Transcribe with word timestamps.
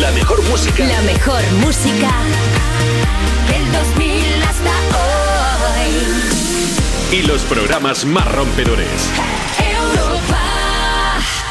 La 0.00 0.10
mejor 0.12 0.42
música. 0.48 0.84
La 0.86 1.02
mejor 1.02 1.42
música 1.60 2.10
del 3.48 3.72
2000 3.72 4.42
hasta 4.42 4.70
hoy. 4.96 5.90
Y 7.18 7.22
los 7.26 7.42
programas 7.42 8.04
más 8.04 8.30
rompedores. 8.32 9.10
Europa. 9.58 10.38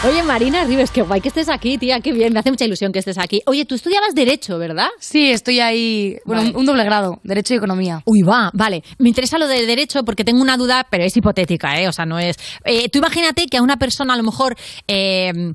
Oye, 0.09 0.23
Marina 0.23 0.63
Rives, 0.63 0.89
qué 0.89 1.03
guay 1.03 1.21
que 1.21 1.27
estés 1.27 1.47
aquí, 1.49 1.77
tía, 1.77 1.99
qué 1.99 2.11
bien, 2.11 2.33
me 2.33 2.39
hace 2.39 2.49
mucha 2.49 2.65
ilusión 2.65 2.91
que 2.91 2.97
estés 2.99 3.19
aquí. 3.19 3.43
Oye, 3.45 3.65
tú 3.65 3.75
estudiabas 3.75 4.15
Derecho, 4.15 4.57
¿verdad? 4.57 4.87
Sí, 4.99 5.29
estoy 5.31 5.59
ahí. 5.59 6.17
Bueno, 6.25 6.41
Vale. 6.41 6.57
un, 6.57 6.65
doble 6.65 6.83
grado, 6.83 7.19
Derecho 7.23 7.53
y 7.53 7.57
Economía. 7.57 8.01
Uy, 8.05 8.23
va, 8.23 8.49
vale. 8.53 8.83
Me 8.97 9.09
interesa 9.09 9.37
lo 9.37 9.47
del 9.47 9.67
derecho 9.67 10.03
porque 10.03 10.23
tengo 10.23 10.41
una 10.41 10.57
duda, 10.57 10.87
pero 10.89 11.03
es 11.03 11.15
hipotética, 11.15 11.79
¿eh? 11.79 11.87
O 11.87 11.91
sea, 11.91 12.07
no 12.07 12.17
es. 12.17 12.37
Eh, 12.65 12.89
tú 12.89 12.97
imagínate 12.97 13.45
que 13.45 13.57
a 13.57 13.61
una 13.61 13.77
persona, 13.77 14.15
a 14.15 14.17
lo 14.17 14.23
mejor. 14.23 14.55
eh, 14.87 15.53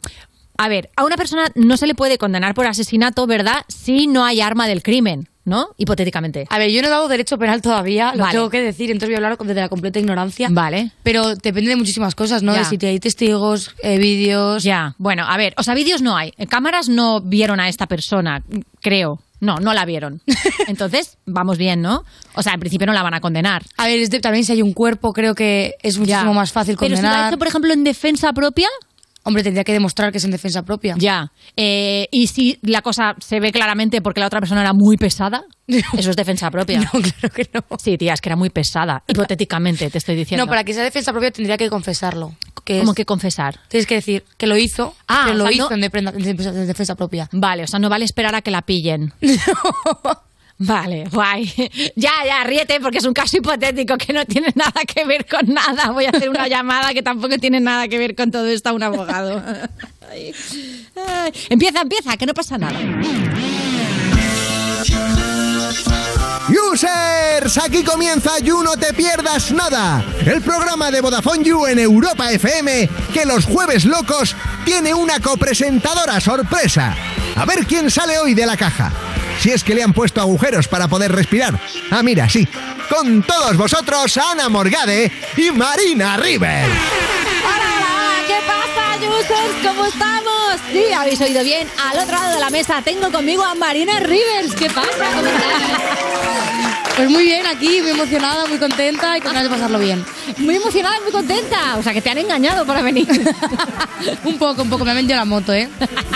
a 0.59 0.69
ver, 0.69 0.91
a 0.97 1.05
una 1.05 1.17
persona 1.17 1.47
no 1.55 1.77
se 1.77 1.87
le 1.87 1.95
puede 1.95 2.19
condenar 2.19 2.55
por 2.55 2.67
asesinato, 2.67 3.27
¿verdad? 3.27 3.65
Si 3.69 4.07
no 4.07 4.25
hay 4.25 4.41
arma 4.41 4.67
del 4.67 4.83
crimen, 4.83 5.29
¿no? 5.45 5.69
Hipotéticamente. 5.77 6.47
A 6.51 6.59
ver, 6.59 6.71
yo 6.71 6.83
no 6.83 6.89
he 6.89 6.91
dado 6.91 7.09
Derecho 7.09 7.39
Penal 7.39 7.63
todavía, 7.63 8.15
lo 8.15 8.27
tengo 8.29 8.51
que 8.51 8.61
decir, 8.61 8.91
entonces 8.91 9.09
voy 9.09 9.15
a 9.15 9.19
hablar 9.29 9.39
desde 9.39 9.61
la 9.61 9.69
completa 9.69 9.99
ignorancia. 9.99 10.49
Vale. 10.51 10.91
Pero 11.03 11.35
depende 11.37 11.71
de 11.71 11.77
muchísimas 11.77 12.15
cosas, 12.15 12.43
¿no? 12.43 12.53
Ya. 12.53 12.61
De 12.61 12.65
si 12.67 12.79
te 12.79 12.89
hay 12.89 13.01
testigos, 13.01 13.75
eh, 13.83 13.99
vídeos. 13.99 14.63
Ya, 14.63 14.95
bueno, 14.99 15.25
a 15.27 15.37
ver, 15.37 15.55
o 15.57 15.63
sea, 15.63 15.75
vídeos 15.75 16.03
no 16.03 16.17
hay. 16.17 16.33
Cámaras 16.49 16.89
no 16.89 17.21
vieron 17.21 17.61
a 17.61 17.69
esta 17.69 17.87
persona, 17.87 18.43
creo. 18.81 19.21
No, 19.39 19.57
no 19.61 19.75
la 19.75 19.85
vieron. 19.85 20.23
Entonces, 20.67 21.19
vamos 21.27 21.59
bien, 21.59 21.83
¿no? 21.83 22.05
O 22.35 22.43
sea, 22.43 22.55
en 22.55 22.61
principio 22.61 22.87
no 22.87 22.93
la 22.93 23.03
van 23.03 23.15
a 23.15 23.21
condenar. 23.21 23.63
A 23.77 23.87
ver, 23.87 24.09
también 24.21 24.45
si 24.45 24.53
hay 24.53 24.63
un 24.63 24.73
cuerpo, 24.73 25.13
creo 25.13 25.35
que 25.35 25.75
es 25.83 25.99
muchísimo 25.99 26.33
más 26.33 26.53
fácil 26.53 26.77
Pero 26.79 26.97
si 26.97 27.03
condenar. 27.03 27.27
hace, 27.27 27.37
por 27.37 27.47
ejemplo, 27.47 27.73
en 27.73 27.85
defensa 27.85 28.33
propia, 28.33 28.69
Hombre, 29.27 29.43
tendría 29.43 29.65
que 29.65 29.73
demostrar 29.73 30.13
que 30.13 30.19
es 30.19 30.25
en 30.25 30.31
defensa 30.31 30.63
propia. 30.63 30.95
ya. 30.99 31.33
Eh, 31.57 32.07
y 32.13 32.29
si 32.29 32.59
la 32.63 32.81
cosa 32.81 33.15
se 33.19 33.41
ve 33.41 33.51
claramente 33.53 34.01
porque 34.01 34.21
la 34.21 34.27
otra 34.29 34.39
persona 34.41 34.61
era 34.61 34.73
muy 34.73 34.97
pesada, 34.97 35.45
eso 35.67 36.11
es 36.11 36.17
defensa 36.17 36.51
propia. 36.51 36.81
No, 36.81 36.91
claro 36.93 37.35
que 37.35 37.51
no. 37.53 37.61
Sí, 37.79 37.99
tía, 37.99 38.15
es 38.15 38.21
que 38.21 38.29
era 38.29 38.37
muy 38.37 38.51
pesada. 38.51 39.03
Hipotéticamente, 39.09 39.91
te 39.91 39.99
estoy 39.99 40.15
diciendo. 40.17 40.45
No, 40.47 40.49
para 40.49 40.63
que 40.65 40.73
sea 40.73 40.85
defensa 40.85 41.13
propia 41.13 41.31
tendría 41.33 41.57
que 41.59 41.69
confesarlo. 41.69 42.35
Que 42.65 42.79
Como 42.79 42.93
es- 42.93 42.97
que 42.97 43.05
confesar. 43.05 43.59
Tienes 43.69 43.87
que 43.87 43.97
decir 43.97 44.25
que 44.39 44.47
lo 44.47 44.57
hizo, 44.57 44.95
Ah, 45.09 45.27
o 45.31 45.35
lo 45.35 45.45
sea, 45.45 45.53
hizo 45.53 45.69
no- 45.71 45.75
en, 45.75 45.81
defensa, 45.83 46.11
en 46.17 46.23
defensa- 46.23 46.51
en 46.51 46.67
defensa 46.67 46.95
propia. 46.95 47.29
Vale, 47.33 47.65
o 47.65 47.67
sea, 47.67 47.79
no 47.81 47.89
vale 47.89 48.05
esperar 48.05 48.35
a 48.37 48.43
que 48.43 48.51
la 48.53 48.63
pillen. 48.63 49.13
Vale, 50.59 51.05
guay. 51.13 51.53
Ya, 51.97 52.13
ya, 52.25 52.45
ríete 52.45 52.81
porque 52.81 52.99
es 52.99 53.05
un 53.05 53.13
caso 53.13 53.37
hipotético 53.37 53.97
que 53.97 54.13
no 54.13 54.25
tiene 54.25 54.53
nada 54.55 54.83
que 54.87 55.05
ver 55.05 55.27
con 55.27 55.53
nada. 55.53 55.91
Voy 55.91 56.07
a 56.07 56.11
hacer 56.11 56.29
una 56.29 56.49
llamada 56.55 56.93
que 56.95 57.03
tampoco 57.03 57.39
tiene 57.39 57.61
nada 57.61 57.89
que 57.89 57.99
ver 57.99 58.15
con 58.15 58.31
todo 58.31 58.47
esto 58.47 58.71
a 58.71 58.73
un 58.73 58.83
abogado. 58.83 59.43
Ay. 60.11 60.33
Ay. 60.97 61.33
Empieza, 61.51 61.81
empieza, 61.81 62.17
que 62.17 62.27
no 62.27 62.35
pasa 62.35 62.59
nada. 62.59 62.79
Users, 66.49 67.59
aquí 67.59 67.83
comienza 67.83 68.39
You 68.39 68.63
No 68.63 68.77
Te 68.77 68.95
Pierdas 68.95 69.51
Nada, 69.51 70.05
el 70.25 70.41
programa 70.43 70.93
de 70.93 71.01
Vodafone 71.01 71.43
You 71.43 71.67
en 71.67 71.81
Europa 71.81 72.31
FM 72.31 72.89
que 73.13 73.25
los 73.25 73.47
jueves 73.47 73.85
locos 73.85 74.37
tiene 74.65 74.95
una 74.95 75.19
copresentadora 75.19 76.21
sorpresa. 76.21 76.95
A 77.35 77.45
ver 77.45 77.67
quién 77.67 77.91
sale 77.91 78.19
hoy 78.19 78.35
de 78.35 78.47
la 78.47 78.57
caja. 78.57 78.93
Si 79.41 79.51
es 79.51 79.63
que 79.63 79.75
le 79.75 79.83
han 79.83 79.93
puesto 79.93 80.21
agujeros 80.21 80.69
para 80.69 80.89
poder 80.89 81.13
respirar. 81.13 81.59
Ah, 81.91 82.03
mira, 82.03 82.29
sí. 82.29 82.47
Con 82.89 83.23
todos 83.23 83.57
vosotros, 83.57 84.17
Ana 84.17 84.49
Morgade 84.49 85.11
y 85.37 85.51
Marina 85.51 86.17
River. 86.17 86.65
¡Hola! 87.45 88.27
¿Qué 88.27 88.39
pasa, 88.47 88.97
users? 89.07 89.67
¿Cómo 89.67 89.87
estamos? 89.87 90.61
Sí, 90.73 90.93
habéis 90.93 91.21
oído 91.21 91.45
bien. 91.45 91.69
Al 91.83 91.99
otro 91.99 92.17
lado 92.17 92.35
de 92.35 92.41
la 92.41 92.51
mesa 92.51 92.83
tengo 92.83 93.11
conmigo 93.13 93.45
a 93.45 93.55
Marina 93.55 94.01
Rivers. 94.01 94.55
¿Qué 94.55 94.69
pasa? 94.71 95.11
¿Cómo 95.15 95.27
estás? 95.27 96.76
Pues 96.97 97.11
muy 97.11 97.25
bien, 97.25 97.47
aquí, 97.47 97.83
muy 97.83 97.91
emocionada, 97.91 98.47
muy 98.47 98.57
contenta 98.59 99.19
y 99.19 99.21
con 99.21 99.35
ganas 99.35 99.45
de 99.45 99.51
pasarlo 99.51 99.79
bien. 99.79 100.03
Muy 100.39 100.57
emocionada 100.57 100.99
muy 101.03 101.13
contenta. 101.13 101.77
O 101.77 101.83
sea, 101.83 101.93
que 101.93 102.01
te 102.01 102.09
han 102.09 102.17
engañado 102.17 102.65
para 102.65 102.81
venir. 102.81 103.07
un 104.25 104.39
poco, 104.39 104.63
un 104.63 104.71
poco, 104.71 104.85
me 104.85 104.93
ha 104.93 104.95
vendido 104.95 105.19
la 105.19 105.27
moto, 105.27 105.53
¿eh? 105.53 105.69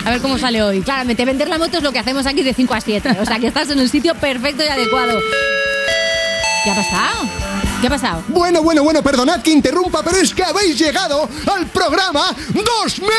A 0.04 0.10
ver 0.10 0.22
cómo 0.22 0.38
sale 0.38 0.62
hoy. 0.62 0.80
Claramente, 0.80 1.24
vender 1.26 1.48
la 1.48 1.58
moto 1.58 1.76
es 1.76 1.82
lo 1.82 1.92
que 1.92 1.98
hacemos 1.98 2.24
aquí 2.24 2.42
de 2.42 2.54
5 2.54 2.72
a 2.72 2.80
7. 2.80 3.18
O 3.20 3.26
sea, 3.26 3.38
que 3.38 3.48
estás 3.48 3.68
en 3.68 3.78
el 3.78 3.90
sitio 3.90 4.14
perfecto 4.14 4.64
y 4.64 4.68
adecuado. 4.68 5.18
¿Qué 6.64 6.70
ha 6.70 6.74
pasado? 6.74 7.49
¿Qué 7.80 7.86
ha 7.86 7.90
pasado? 7.90 8.22
Bueno, 8.28 8.62
bueno, 8.62 8.82
bueno, 8.82 9.02
perdonad 9.02 9.40
que 9.40 9.50
interrumpa, 9.50 10.02
pero 10.02 10.18
es 10.18 10.34
que 10.34 10.44
habéis 10.44 10.78
llegado 10.78 11.26
al 11.50 11.66
programa 11.68 12.34
2000. 12.52 13.10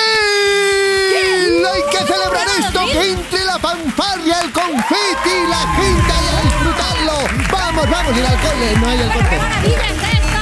Hay 1.65 1.81
que 1.89 1.97
celebrar 1.97 2.47
esto, 2.59 2.85
que 2.85 3.11
entre 3.11 3.43
la 3.43 3.57
fanfarria, 3.57 4.41
el 4.41 4.51
confeti, 4.51 5.47
la 5.49 5.67
gente 5.75 6.13
y 6.13 6.27
a 6.35 6.41
disfrutarlo. 6.43 7.13
Vamos, 7.51 7.89
vamos, 7.89 8.15
el 8.15 8.25
alcohol, 8.25 8.53
no 8.79 8.87
hay 8.87 9.01
alcohol. 9.01 9.25
¡Qué 9.29 9.37
maravilla 9.37 9.87
es 9.87 10.03
esto! 10.13 10.41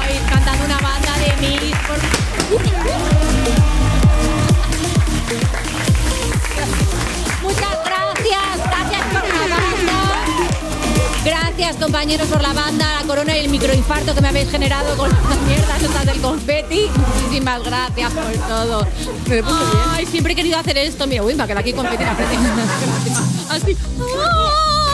Ay, 0.00 0.20
cantando 0.30 0.64
una 0.64 0.78
banda 0.78 1.12
de 1.18 1.36
mil. 1.40 1.74
Muchas 2.52 3.15
Gracias 11.56 11.82
compañeros 11.82 12.28
por 12.28 12.42
la 12.42 12.52
banda, 12.52 13.00
la 13.00 13.06
corona 13.06 13.34
y 13.34 13.46
el 13.46 13.48
microinfarto 13.48 14.14
que 14.14 14.20
me 14.20 14.28
habéis 14.28 14.50
generado 14.50 14.94
con 14.94 15.08
las 15.08 15.40
mierdas 15.48 15.82
estas 15.82 16.04
del 16.04 16.20
confeti. 16.20 16.82
Muchísimas 17.14 17.64
gracias 17.64 18.12
por 18.12 18.32
todo. 18.46 18.86
Ay, 19.90 20.04
siempre 20.04 20.34
he 20.34 20.36
querido 20.36 20.58
hacer 20.58 20.76
esto. 20.76 21.06
Mira, 21.06 21.22
uy, 21.22 21.34
para 21.34 21.46
que 21.46 21.54
de 21.54 21.60
aquí 21.60 21.72
confeti 21.72 22.04
la 22.04 22.14
frente. 22.14 22.36
Así. 23.48 23.74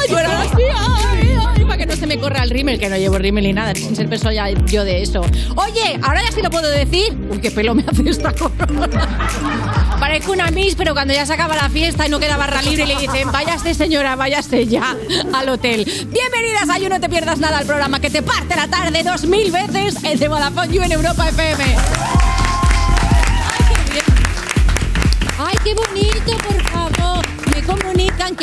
Ay, 0.01 1.32
que 1.77 1.87
no 1.87 1.97
se 1.97 2.07
me 2.07 2.19
corra 2.19 2.43
el 2.43 2.51
rímel, 2.51 2.79
que 2.79 2.89
no 2.89 2.97
llevo 2.97 3.19
rímel 3.19 3.45
ni 3.45 3.53
nada, 3.53 3.75
sin 3.75 3.95
ser 3.97 4.09
persona 4.09 4.35
ya 4.35 4.51
yo 4.51 4.85
de 4.85 5.03
eso. 5.03 5.23
Oye, 5.57 5.99
ahora 6.03 6.23
ya 6.23 6.33
sí 6.33 6.43
lo 6.43 6.51
puedo 6.51 6.69
decir. 6.69 7.17
Uy, 7.31 7.39
qué 7.39 7.51
pelo 7.51 7.75
me 7.75 7.85
hace 7.87 8.09
esta 8.09 8.33
corona. 8.33 8.89
Parezco 10.01 10.33
una 10.33 10.51
miss, 10.51 10.75
pero 10.75 10.95
cuando 10.95 11.15
ya 11.15 11.25
se 11.27 11.33
acaba 11.33 11.57
la 11.57 11.69
fiesta 11.69 12.07
y 12.07 12.11
no 12.11 12.19
queda 12.19 12.37
barra 12.37 12.63
libre 12.63 12.87
le 12.87 12.97
dicen, 12.97 13.31
váyase 13.31 13.75
señora, 13.75 14.17
váyase 14.17 14.67
ya 14.67 14.97
al 15.33 15.49
hotel. 15.49 15.85
Bienvenidas 15.85 16.69
a 16.69 16.79
You 16.79 16.89
No 16.89 17.01
Te 17.01 17.09
Pierdas 17.09 17.39
Nada, 17.39 17.59
al 17.59 17.67
programa 17.67 18.01
que 18.01 18.11
te 18.11 18.23
parte 18.23 18.57
la 18.57 18.69
tarde 18.69 19.03
dos 19.03 19.25
mil 19.27 19.51
veces, 19.51 20.03
el 20.05 20.19
de 20.19 20.29
Vodafone 20.29 20.75
You 20.75 20.83
en 20.83 20.93
Europa 20.93 21.29
FM. 21.29 22.32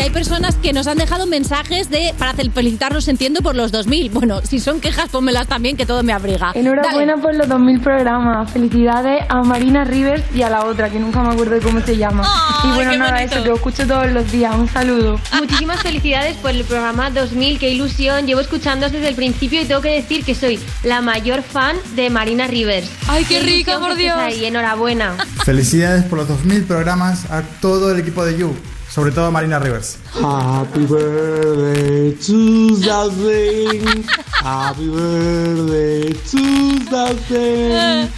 Hay 0.09 0.13
personas 0.13 0.55
que 0.55 0.73
nos 0.73 0.87
han 0.87 0.97
dejado 0.97 1.27
mensajes 1.27 1.91
de 1.91 2.15
para 2.17 2.33
fel- 2.33 2.51
felicitarnos, 2.51 3.07
entiendo, 3.07 3.41
por 3.43 3.55
los 3.55 3.71
2000. 3.71 4.09
Bueno, 4.09 4.41
si 4.41 4.59
son 4.59 4.81
quejas, 4.81 5.07
pónmelas 5.09 5.45
también, 5.47 5.77
que 5.77 5.85
todo 5.85 6.01
me 6.01 6.13
abriga. 6.13 6.51
Enhorabuena 6.55 7.11
Dale. 7.13 7.21
por 7.21 7.35
los 7.35 7.47
2000 7.47 7.79
programas. 7.79 8.51
Felicidades 8.51 9.23
a 9.29 9.43
Marina 9.43 9.83
Rivers 9.83 10.23
y 10.33 10.41
a 10.41 10.49
la 10.49 10.65
otra, 10.65 10.89
que 10.89 10.99
nunca 10.99 11.21
me 11.21 11.29
acuerdo 11.33 11.53
de 11.53 11.61
cómo 11.61 11.79
se 11.81 11.95
llama. 11.95 12.23
Ay, 12.25 12.71
y 12.71 12.73
bueno, 12.73 12.91
qué 12.91 12.97
nada, 12.97 13.11
bonito. 13.11 13.35
eso, 13.35 13.43
que 13.43 13.49
os 13.51 13.57
escucho 13.57 13.85
todos 13.85 14.11
los 14.11 14.31
días. 14.31 14.55
Un 14.55 14.67
saludo. 14.67 15.19
Muchísimas 15.37 15.79
felicidades 15.83 16.37
por 16.37 16.51
el 16.51 16.63
programa 16.63 17.11
2000, 17.11 17.59
qué 17.59 17.69
ilusión. 17.69 18.25
Llevo 18.25 18.41
escuchándoos 18.41 18.91
desde 18.91 19.09
el 19.09 19.15
principio 19.15 19.61
y 19.61 19.65
tengo 19.65 19.81
que 19.81 19.91
decir 19.91 20.25
que 20.25 20.33
soy 20.33 20.59
la 20.83 21.01
mayor 21.01 21.43
fan 21.43 21.75
de 21.95 22.09
Marina 22.09 22.47
Rivers. 22.47 22.89
Ay, 23.07 23.25
qué 23.25 23.41
rica, 23.41 23.73
ilusión 23.73 23.81
por 23.81 23.95
Dios. 23.95 24.17
ahí, 24.17 24.43
enhorabuena. 24.45 25.13
Felicidades 25.45 26.03
por 26.05 26.17
los 26.17 26.27
2000 26.29 26.63
programas 26.63 27.29
a 27.29 27.43
todo 27.61 27.91
el 27.91 27.99
equipo 27.99 28.25
de 28.25 28.37
You, 28.39 28.55
sobre 28.89 29.11
todo 29.11 29.25
a 29.25 29.31
Marina 29.31 29.59
Rivers. 29.59 29.97
Happy 30.13 30.85
birthday 30.85 32.11
to 32.13 32.75
Zazing. 32.75 34.05
Happy 34.43 34.87
birthday 34.89 36.13
to 36.13 36.41
Zazing. 36.89 38.09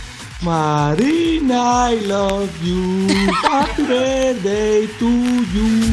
Marina, 0.44 1.92
I 1.92 2.00
love 2.08 2.50
you. 2.64 3.08
Happy 3.44 3.84
birthday 3.84 4.88
to 4.98 5.10
you. 5.54 5.86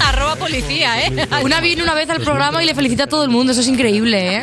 Arroba 0.00 0.36
policía, 0.36 1.04
¿eh? 1.04 1.28
Una 1.42 1.60
viene 1.60 1.82
una 1.82 1.94
vez 1.94 2.08
al 2.08 2.20
programa 2.20 2.62
y 2.62 2.66
le 2.66 2.74
felicita 2.74 3.04
a 3.04 3.06
todo 3.08 3.24
el 3.24 3.30
mundo, 3.30 3.50
eso 3.50 3.60
es 3.62 3.68
increíble, 3.68 4.36
¿eh? 4.36 4.42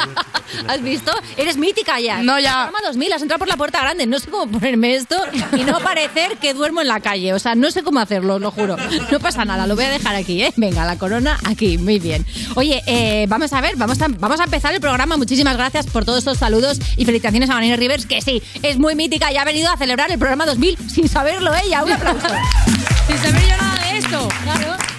¿Has 0.67 0.81
visto? 0.81 1.11
Eres 1.37 1.57
mítica 1.57 1.99
ya. 1.99 2.21
No, 2.21 2.39
ya. 2.39 2.69
Programa 2.69 2.79
2000, 2.87 3.13
has 3.13 3.21
entrado 3.21 3.39
por 3.39 3.47
la 3.47 3.57
puerta 3.57 3.81
grande. 3.81 4.05
No 4.05 4.19
sé 4.19 4.29
cómo 4.29 4.51
ponerme 4.51 4.95
esto 4.95 5.15
y 5.57 5.63
no 5.63 5.79
parecer 5.79 6.37
que 6.37 6.53
duermo 6.53 6.81
en 6.81 6.87
la 6.87 6.99
calle. 6.99 7.33
O 7.33 7.39
sea, 7.39 7.55
no 7.55 7.71
sé 7.71 7.83
cómo 7.83 7.99
hacerlo, 7.99 8.39
lo 8.39 8.51
juro. 8.51 8.77
No 9.11 9.19
pasa 9.19 9.45
nada, 9.45 9.67
lo 9.67 9.75
voy 9.75 9.85
a 9.85 9.89
dejar 9.89 10.15
aquí, 10.15 10.43
¿eh? 10.43 10.53
Venga, 10.55 10.85
la 10.85 10.97
corona 10.97 11.37
aquí, 11.45 11.77
muy 11.77 11.99
bien. 11.99 12.25
Oye, 12.55 12.81
eh, 12.85 13.25
vamos 13.27 13.53
a 13.53 13.61
ver, 13.61 13.75
vamos 13.75 14.01
a, 14.01 14.07
vamos 14.07 14.39
a 14.39 14.45
empezar 14.45 14.73
el 14.73 14.81
programa. 14.81 15.17
Muchísimas 15.17 15.55
gracias 15.57 15.87
por 15.87 16.05
todos 16.05 16.19
estos 16.19 16.37
saludos 16.37 16.79
y 16.97 17.05
felicitaciones 17.05 17.49
a 17.49 17.53
Marina 17.53 17.75
Rivers, 17.75 18.05
que 18.05 18.21
sí, 18.21 18.41
es 18.63 18.77
muy 18.77 18.95
mítica 18.95 19.31
y 19.31 19.37
ha 19.37 19.45
venido 19.45 19.69
a 19.71 19.77
celebrar 19.77 20.11
el 20.11 20.19
programa 20.19 20.45
2000 20.45 20.77
sin 20.89 21.07
saberlo 21.07 21.53
ella. 21.55 21.83
Un 21.83 21.93
aplauso. 21.93 22.27
Sin 23.07 23.17
saber 23.19 23.41
yo 23.43 23.57
nada 23.57 23.83
de 23.83 23.97
esto. 23.99 24.27
Claro. 24.43 24.94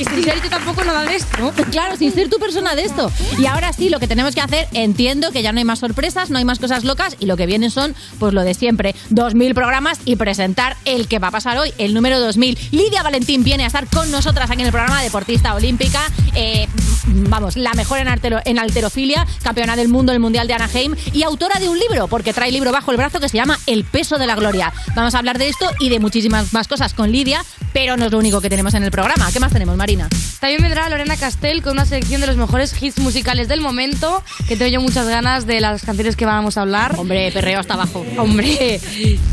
Y 0.00 0.04
sin 0.04 0.24
ser 0.24 0.42
yo 0.42 0.48
tampoco 0.48 0.82
nada 0.84 1.02
de 1.04 1.16
esto. 1.16 1.52
Claro, 1.70 1.96
sin 1.96 2.12
ser 2.12 2.30
tu 2.30 2.38
persona 2.38 2.74
de 2.74 2.84
esto. 2.84 3.10
Y 3.38 3.46
ahora 3.46 3.72
sí, 3.72 3.88
lo 3.90 4.00
que 4.00 4.08
tenemos 4.08 4.34
que 4.34 4.40
hacer, 4.40 4.66
entiendo 4.72 5.30
que 5.30 5.42
ya 5.42 5.52
no 5.52 5.58
hay 5.58 5.64
más 5.64 5.78
sorpresas, 5.80 6.30
no 6.30 6.38
hay 6.38 6.44
más 6.44 6.58
cosas 6.58 6.84
locas 6.84 7.16
y 7.20 7.26
lo 7.26 7.36
que 7.36 7.46
vienen 7.46 7.70
son, 7.70 7.94
pues 8.18 8.32
lo 8.32 8.42
de 8.42 8.54
siempre, 8.54 8.94
2.000 9.10 9.52
programas 9.54 9.98
y 10.04 10.16
presentar 10.16 10.76
el 10.84 11.06
que 11.08 11.18
va 11.18 11.28
a 11.28 11.30
pasar 11.30 11.58
hoy, 11.58 11.72
el 11.78 11.92
número 11.94 12.18
2000. 12.18 12.58
Lidia 12.70 13.02
Valentín 13.02 13.44
viene 13.44 13.64
a 13.64 13.66
estar 13.66 13.86
con 13.88 14.10
nosotras 14.10 14.50
aquí 14.50 14.60
en 14.62 14.66
el 14.66 14.72
programa 14.72 15.02
Deportista 15.02 15.54
Olímpica. 15.54 16.00
eh, 16.34 16.66
vamos, 17.06 17.56
la 17.56 17.72
mejor 17.74 17.98
en, 17.98 18.08
altero- 18.08 18.40
en 18.44 18.58
alterofilia, 18.58 19.26
campeona 19.42 19.76
del 19.76 19.88
mundo 19.88 20.12
el 20.12 20.20
Mundial 20.20 20.46
de 20.46 20.54
Anaheim 20.54 20.94
y 21.12 21.22
autora 21.24 21.58
de 21.60 21.68
un 21.68 21.78
libro, 21.78 22.08
porque 22.08 22.32
trae 22.32 22.50
libro 22.52 22.72
bajo 22.72 22.90
el 22.90 22.96
brazo 22.96 23.20
que 23.20 23.28
se 23.28 23.36
llama 23.36 23.58
El 23.66 23.84
peso 23.84 24.16
de 24.18 24.26
la 24.26 24.34
gloria. 24.34 24.72
Vamos 24.94 25.14
a 25.14 25.18
hablar 25.18 25.38
de 25.38 25.48
esto 25.48 25.66
y 25.78 25.88
de 25.90 25.98
muchísimas 26.00 26.52
más 26.52 26.68
cosas 26.68 26.94
con 26.94 27.10
Lidia, 27.10 27.44
pero 27.72 27.96
no 27.96 28.06
es 28.06 28.12
lo 28.12 28.18
único 28.18 28.40
que 28.40 28.48
tenemos 28.48 28.74
en 28.74 28.82
el 28.84 28.90
programa. 28.90 29.30
¿Qué 29.32 29.40
más 29.40 29.52
tenemos, 29.52 29.76
Marina? 29.90 30.08
También 30.40 30.62
vendrá 30.62 30.88
Lorena 30.88 31.16
Castell 31.16 31.62
con 31.62 31.72
una 31.72 31.84
selección 31.84 32.20
de 32.20 32.26
los 32.26 32.36
mejores 32.36 32.74
hits 32.80 32.98
musicales 32.98 33.48
del 33.48 33.60
momento, 33.60 34.22
que 34.48 34.56
tengo 34.56 34.70
yo 34.70 34.80
muchas 34.80 35.06
ganas 35.06 35.46
de 35.46 35.60
las 35.60 35.82
canciones 35.82 36.16
que 36.16 36.24
vamos 36.24 36.56
a 36.56 36.62
hablar. 36.62 36.94
Hombre, 36.96 37.30
perreo 37.32 37.60
hasta 37.60 37.74
abajo. 37.74 38.04
Hombre, 38.16 38.80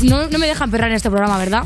no, 0.02 0.26
no 0.28 0.38
me 0.38 0.46
dejan 0.46 0.70
perrear 0.70 0.90
en 0.90 0.96
este 0.96 1.08
programa, 1.10 1.38
¿verdad? 1.38 1.62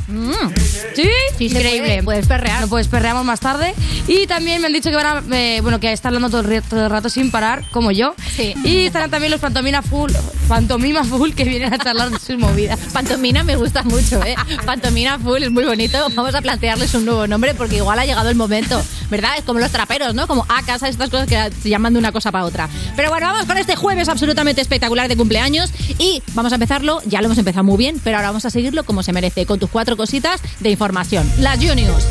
Sí, 0.94 1.08
Sí, 1.38 1.46
increíble. 1.46 1.78
puede, 1.80 2.02
puedes 2.02 2.26
perrear. 2.26 2.60
No 2.60 2.68
puedes 2.68 2.86
perreamos 2.88 3.24
más 3.24 3.40
tarde. 3.40 3.74
Y 4.06 4.26
también 4.26 4.60
me 4.60 4.66
han 4.68 4.72
dicho 4.72 4.90
que 4.90 4.96
van 4.96 5.06
a, 5.32 5.36
eh, 5.36 5.60
bueno, 5.62 5.80
que 5.80 5.90
está 5.92 6.08
hablando 6.08 6.28
todo 6.30 6.42
el, 6.48 6.62
todo 6.62 6.84
el 6.84 6.90
rato 6.90 7.08
sin 7.08 7.30
parar, 7.30 7.64
como 7.72 7.90
yo. 7.90 8.14
Sí. 8.36 8.54
Y 8.64 8.86
estarán 8.86 9.10
también 9.10 9.30
los 9.32 9.40
Pantomima 9.40 9.82
Full, 9.82 10.12
Pantomima 10.48 11.02
Full 11.04 11.32
que 11.32 11.44
vienen 11.44 11.72
a 11.72 11.78
charlar 11.78 12.10
de 12.10 12.18
sus 12.18 12.36
movidas. 12.38 12.78
Pantomina 12.92 13.42
me 13.42 13.56
gusta 13.56 13.82
mucho, 13.82 14.22
¿eh? 14.24 14.36
Pantomina 14.66 15.18
full 15.18 15.42
es 15.42 15.50
muy 15.50 15.64
bonito. 15.64 15.98
Vamos 16.14 16.34
a 16.34 16.40
plantearles 16.42 16.94
un 16.94 17.06
nuevo 17.06 17.26
nombre 17.26 17.54
porque 17.54 17.76
igual 17.76 17.98
ha 17.98 18.04
llegado 18.04 18.28
el 18.28 18.36
momento, 18.36 18.81
¿verdad? 19.10 19.32
Es 19.38 19.44
como 19.44 19.60
los 19.60 19.70
traperos, 19.70 20.14
¿no? 20.14 20.26
Como 20.26 20.46
a 20.48 20.62
casa, 20.62 20.88
estas 20.88 21.10
cosas 21.10 21.26
que 21.26 21.50
se 21.62 21.68
llaman 21.68 21.92
de 21.92 21.98
una 21.98 22.12
cosa 22.12 22.32
para 22.32 22.44
otra. 22.44 22.68
Pero 22.96 23.10
bueno, 23.10 23.26
vamos 23.26 23.46
con 23.46 23.58
este 23.58 23.76
jueves 23.76 24.08
absolutamente 24.08 24.60
espectacular 24.60 25.08
de 25.08 25.16
cumpleaños 25.16 25.70
y 25.98 26.22
vamos 26.34 26.52
a 26.52 26.56
empezarlo. 26.56 27.00
Ya 27.06 27.20
lo 27.20 27.26
hemos 27.26 27.38
empezado 27.38 27.64
muy 27.64 27.76
bien, 27.76 28.00
pero 28.02 28.16
ahora 28.16 28.28
vamos 28.28 28.44
a 28.44 28.50
seguirlo 28.50 28.84
como 28.84 29.02
se 29.02 29.12
merece, 29.12 29.46
con 29.46 29.58
tus 29.58 29.70
cuatro 29.70 29.96
cositas 29.96 30.40
de 30.60 30.70
información. 30.70 31.30
Las 31.38 31.58
Juniors. 31.58 32.06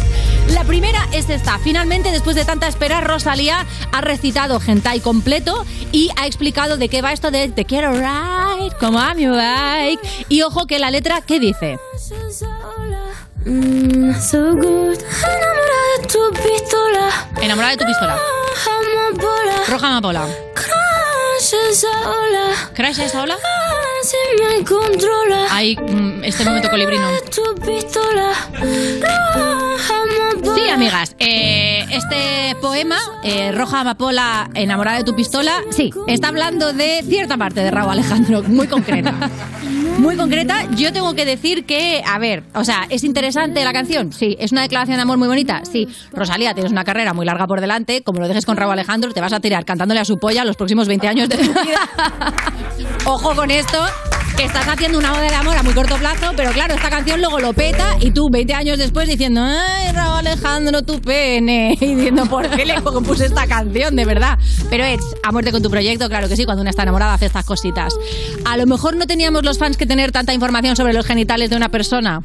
La 0.50 0.64
primera 0.64 1.08
es 1.14 1.30
esta. 1.30 1.58
Finalmente, 1.60 2.12
después 2.12 2.36
de 2.36 2.46
tanta 2.46 2.68
espera, 2.68 3.02
Rosalía 3.02 3.66
ha 3.92 4.02
recitado 4.02 4.60
Gentai 4.60 5.00
completo 5.00 5.66
y 5.92 6.10
ha 6.18 6.28
explicado 6.28 6.78
de 6.78 6.90
qué 6.90 7.02
va 7.02 7.14
esto 7.14 7.32
de 7.32 7.50
Te 7.50 7.66
quiero 7.66 7.94
ride, 7.94 8.76
como 8.80 9.00
a 9.00 9.14
mi 9.14 9.28
bike. 9.28 10.00
Y 10.30 10.42
ojo 10.42 10.68
que 10.68 10.80
la 10.80 10.92
letra, 10.92 11.22
¿qué 11.22 11.40
dice? 11.40 11.80
Mm, 13.46 14.14
so 14.20 14.54
good. 14.56 15.00
Enamorada 15.02 15.86
de 15.98 16.08
tu 16.08 16.32
pistola. 16.32 17.10
Enamorada 17.42 17.72
de 17.72 17.78
tu 17.78 17.86
pistola. 17.86 18.18
Amapola. 18.78 19.56
Roja 19.68 19.88
amapola. 19.88 20.28
Crash 20.54 21.54
esa 21.72 21.88
ola. 22.10 22.54
¿Crash 22.76 23.00
esa 23.00 23.24
ola? 23.24 23.36
Si 24.04 24.18
me 24.44 24.64
controla. 24.64 25.48
Ahí, 25.50 25.76
mm, 25.76 26.24
este 26.24 26.44
momento 26.46 26.70
colibrino. 26.70 27.08
Tu 27.34 27.56
pistola. 27.66 28.32
Roja 29.34 29.96
amapola. 30.04 30.56
Sí, 30.56 30.70
amigas, 30.70 31.16
eh, 31.20 31.86
este 31.90 32.56
poema, 32.62 32.98
eh, 33.24 33.52
Roja 33.52 33.80
Amapola, 33.82 34.50
enamorada 34.54 34.98
de 35.00 35.04
tu 35.04 35.16
pistola, 35.16 35.62
sí, 35.72 35.92
está 36.08 36.28
hablando 36.30 36.74
de 36.74 37.04
cierta 37.08 37.38
parte 37.38 37.62
de 37.62 37.72
Raúl 37.72 37.92
Alejandro, 37.92 38.44
muy 38.44 38.68
concreta. 38.68 39.14
Muy 40.00 40.16
concreta, 40.16 40.68
yo 40.76 40.92
tengo 40.92 41.14
que 41.14 41.26
decir 41.26 41.66
que, 41.66 42.02
a 42.06 42.18
ver, 42.18 42.44
o 42.56 42.64
sea, 42.64 42.88
¿es 42.90 43.04
interesante 43.04 43.64
la 43.64 43.72
canción? 43.74 44.12
Sí. 44.12 44.36
¿Es 44.40 44.52
una 44.52 44.62
declaración 44.62 44.98
de 44.98 45.04
amor 45.04 45.18
muy 45.18 45.28
bonita? 45.28 45.62
Sí. 45.64 45.88
Rosalía, 46.12 46.54
tienes 46.54 46.72
una 46.72 46.84
carrera 46.84 47.14
muy 47.14 47.26
larga 47.26 47.46
por 47.46 47.62
delante, 47.62 48.02
como 48.02 48.20
lo 48.20 48.28
dejes 48.28 48.46
con 48.46 48.58
Raúl 48.58 48.74
Alejandro, 48.74 49.12
te 49.12 49.22
vas 49.22 49.34
a 49.34 49.40
tirar 49.40 49.64
cantándole 49.64 50.00
a 50.00 50.06
su 50.06 50.18
polla 50.18 50.44
los 50.44 50.56
próximos 50.56 50.88
20 50.88 51.08
años 51.08 51.30
de 51.30 51.38
tu 51.38 51.44
vida. 51.44 51.90
Ojo 53.06 53.36
con 53.36 53.52
esto, 53.52 53.78
estás 54.44 54.68
haciendo 54.68 54.98
una 54.98 55.14
oda 55.14 55.22
de 55.22 55.36
amor 55.36 55.56
a 55.56 55.64
muy 55.64 55.74
corto 55.74 55.96
plazo, 55.98 56.34
pero 56.36 56.52
claro, 56.52 56.74
esta 56.74 56.90
canción 56.90 57.20
luego 57.20 57.40
lo 57.40 57.54
peta 57.54 57.98
y 58.00 58.12
tú 58.12 58.30
20 58.30 58.54
años 58.54 58.78
después 58.78 59.08
diciendo, 59.08 59.42
ay, 59.44 59.92
Raúl 59.94 60.20
Alejandro, 60.20 60.82
tu 60.82 61.00
pene, 61.00 61.78
y 61.82 61.96
diciendo, 61.96 62.26
¿por 62.26 62.50
qué 62.50 62.66
le 62.66 62.82
compuse 62.82 63.26
esta 63.26 63.46
canción, 63.46 63.96
de 63.96 64.06
verdad? 64.06 64.40
Pero 64.70 64.84
es, 64.84 65.02
a 65.24 65.32
muerte 65.32 65.52
con 65.52 65.62
tu 65.62 65.70
proyecto, 65.70 66.10
claro 66.10 66.28
que 66.28 66.36
sí, 66.36 66.46
cuando 66.46 66.62
una 66.62 66.72
está 66.72 66.84
enamorada 66.84 67.14
hace 67.14 67.28
estas 67.28 67.46
cositas. 67.46 67.94
A 68.46 68.58
lo 68.58 68.66
mejor 68.66 68.96
no 68.96 69.06
teníamos 69.06 69.44
los 69.44 69.60
fans 69.60 69.78
que 69.78 69.86
tener 69.86 70.12
tanta 70.12 70.34
información 70.34 70.76
sobre 70.76 70.94
los 70.94 71.06
genitales 71.06 71.50
de 71.50 71.58
una 71.58 71.70
persona. 71.70 72.24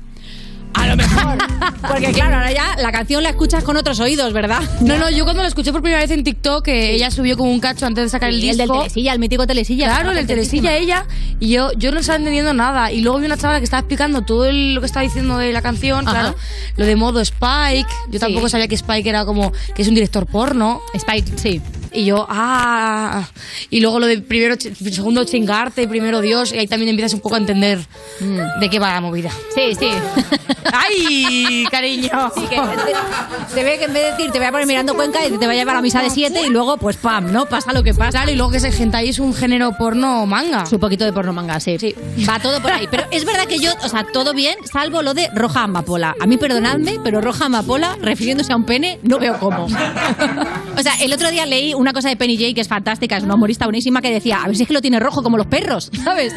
A 0.86 0.96
lo 0.96 0.96
mejor. 0.96 1.38
Porque 1.88 2.12
claro, 2.12 2.36
ahora 2.36 2.52
ya 2.52 2.74
la 2.78 2.90
canción 2.90 3.22
la 3.22 3.30
escuchas 3.30 3.62
con 3.62 3.76
otros 3.76 4.00
oídos, 4.00 4.32
¿verdad? 4.32 4.60
No, 4.80 4.96
no, 4.98 5.08
yo 5.10 5.24
cuando 5.24 5.42
lo 5.42 5.48
escuché 5.48 5.72
por 5.72 5.82
primera 5.82 6.00
vez 6.02 6.10
en 6.10 6.24
TikTok, 6.24 6.64
que 6.64 6.92
ella 6.94 7.10
subió 7.10 7.36
como 7.36 7.50
un 7.52 7.60
cacho 7.60 7.86
antes 7.86 8.04
de 8.04 8.10
sacar 8.10 8.30
el 8.30 8.40
disco. 8.40 8.62
el 8.62 8.68
del 8.68 8.78
Telesilla, 8.78 9.12
el 9.12 9.18
mítico 9.18 9.46
Telesilla. 9.46 9.86
Claro, 9.86 10.10
el 10.10 10.16
del 10.16 10.26
Telesilla 10.26 10.76
ella. 10.76 11.06
Y 11.38 11.50
yo, 11.50 11.70
yo 11.76 11.92
no 11.92 12.00
estaba 12.00 12.16
entendiendo 12.18 12.54
nada. 12.54 12.90
Y 12.92 13.02
luego 13.02 13.18
vi 13.18 13.26
una 13.26 13.36
chava 13.36 13.58
que 13.58 13.64
estaba 13.64 13.80
explicando 13.80 14.22
todo 14.22 14.46
el- 14.46 14.74
lo 14.74 14.80
que 14.80 14.86
estaba 14.86 15.04
diciendo 15.04 15.38
de 15.38 15.52
la 15.52 15.62
canción. 15.62 16.08
Ajá. 16.08 16.20
Claro, 16.20 16.36
lo 16.76 16.86
de 16.86 16.96
modo 16.96 17.20
Spike. 17.20 17.86
Yo 18.10 18.18
tampoco 18.18 18.46
Sí. 18.48 18.52
sabía 18.52 18.68
que 18.68 18.74
Spike 18.74 19.08
era 19.08 19.24
como 19.24 19.52
que 19.74 19.82
es 19.82 19.88
un 19.88 19.94
director 19.94 20.26
porno. 20.26 20.80
Spike, 20.94 21.32
sí. 21.36 21.60
Y 21.92 22.04
yo, 22.04 22.26
ah. 22.28 23.24
Y 23.70 23.80
luego 23.80 24.00
lo 24.00 24.06
de 24.06 24.18
primero, 24.18 24.56
segundo 24.58 25.24
chingarte, 25.24 25.86
primero 25.88 26.20
Dios. 26.20 26.52
Y 26.52 26.58
ahí 26.58 26.66
también 26.66 26.88
empiezas 26.90 27.14
un 27.14 27.20
poco 27.20 27.34
a 27.34 27.38
entender 27.38 27.78
Mm. 28.20 28.60
de 28.60 28.70
qué 28.70 28.78
va 28.78 28.94
la 28.94 29.00
movida. 29.02 29.30
Sí, 29.54 29.74
sí. 29.78 29.88
¡Ay, 30.72 31.66
cariño! 31.70 32.32
Sí, 32.34 32.42
que 32.48 32.56
te, 32.56 33.54
te 33.54 33.64
ve 33.64 33.78
que 33.78 33.84
en 33.84 33.92
vez 33.92 34.02
de 34.04 34.10
decir 34.12 34.30
te 34.32 34.38
voy 34.38 34.46
a 34.46 34.50
poner 34.50 34.66
mirando 34.66 34.94
Cuenca 34.94 35.24
y 35.26 35.36
te 35.38 35.46
va 35.46 35.52
a 35.52 35.54
llevar 35.54 35.76
a 35.76 35.82
misa 35.82 36.00
de 36.02 36.10
7 36.10 36.42
y 36.46 36.50
luego 36.50 36.76
pues 36.76 36.96
pam, 36.96 37.30
¿no? 37.32 37.46
Pasa 37.46 37.72
lo 37.72 37.82
que 37.82 37.94
pasa. 37.94 38.10
Claro, 38.10 38.30
y 38.30 38.36
luego 38.36 38.50
que 38.52 38.58
ese 38.58 38.68
hentai 38.70 39.08
es 39.08 39.18
un 39.18 39.34
género 39.34 39.72
porno 39.78 40.26
manga. 40.26 40.62
Es 40.62 40.72
un 40.72 40.80
poquito 40.80 41.04
de 41.04 41.12
porno 41.12 41.32
manga, 41.32 41.60
sí. 41.60 41.76
Sí. 41.78 41.94
Va 42.28 42.38
todo 42.40 42.60
por 42.60 42.72
ahí. 42.72 42.88
Pero 42.90 43.04
es 43.10 43.24
verdad 43.24 43.46
que 43.46 43.58
yo, 43.58 43.70
o 43.82 43.88
sea, 43.88 44.06
todo 44.12 44.32
bien, 44.34 44.56
salvo 44.70 45.02
lo 45.02 45.14
de 45.14 45.28
roja 45.34 45.64
amapola. 45.64 46.14
A 46.20 46.26
mí 46.26 46.36
perdonadme, 46.36 46.98
pero 47.04 47.20
roja 47.20 47.46
amapola, 47.46 47.96
refiriéndose 48.00 48.52
a 48.52 48.56
un 48.56 48.64
pene, 48.64 48.98
no 49.02 49.18
veo 49.18 49.38
cómo. 49.38 49.64
o 50.76 50.82
sea, 50.82 50.94
el 51.00 51.12
otro 51.12 51.30
día 51.30 51.46
leí 51.46 51.74
una 51.76 51.92
cosa 51.92 52.08
de 52.08 52.16
Penny 52.16 52.36
J 52.36 52.54
que 52.54 52.60
es 52.60 52.68
fantástica, 52.68 53.16
es 53.16 53.24
una 53.24 53.34
humorista 53.34 53.66
buenísima 53.66 54.00
que 54.00 54.10
decía, 54.10 54.42
a 54.42 54.46
ver 54.46 54.56
si 54.56 54.62
es 54.62 54.68
que 54.68 54.74
lo 54.74 54.80
tiene 54.80 54.98
rojo 55.00 55.22
como 55.22 55.36
los 55.36 55.46
perros, 55.46 55.90
¿sabes? 56.04 56.34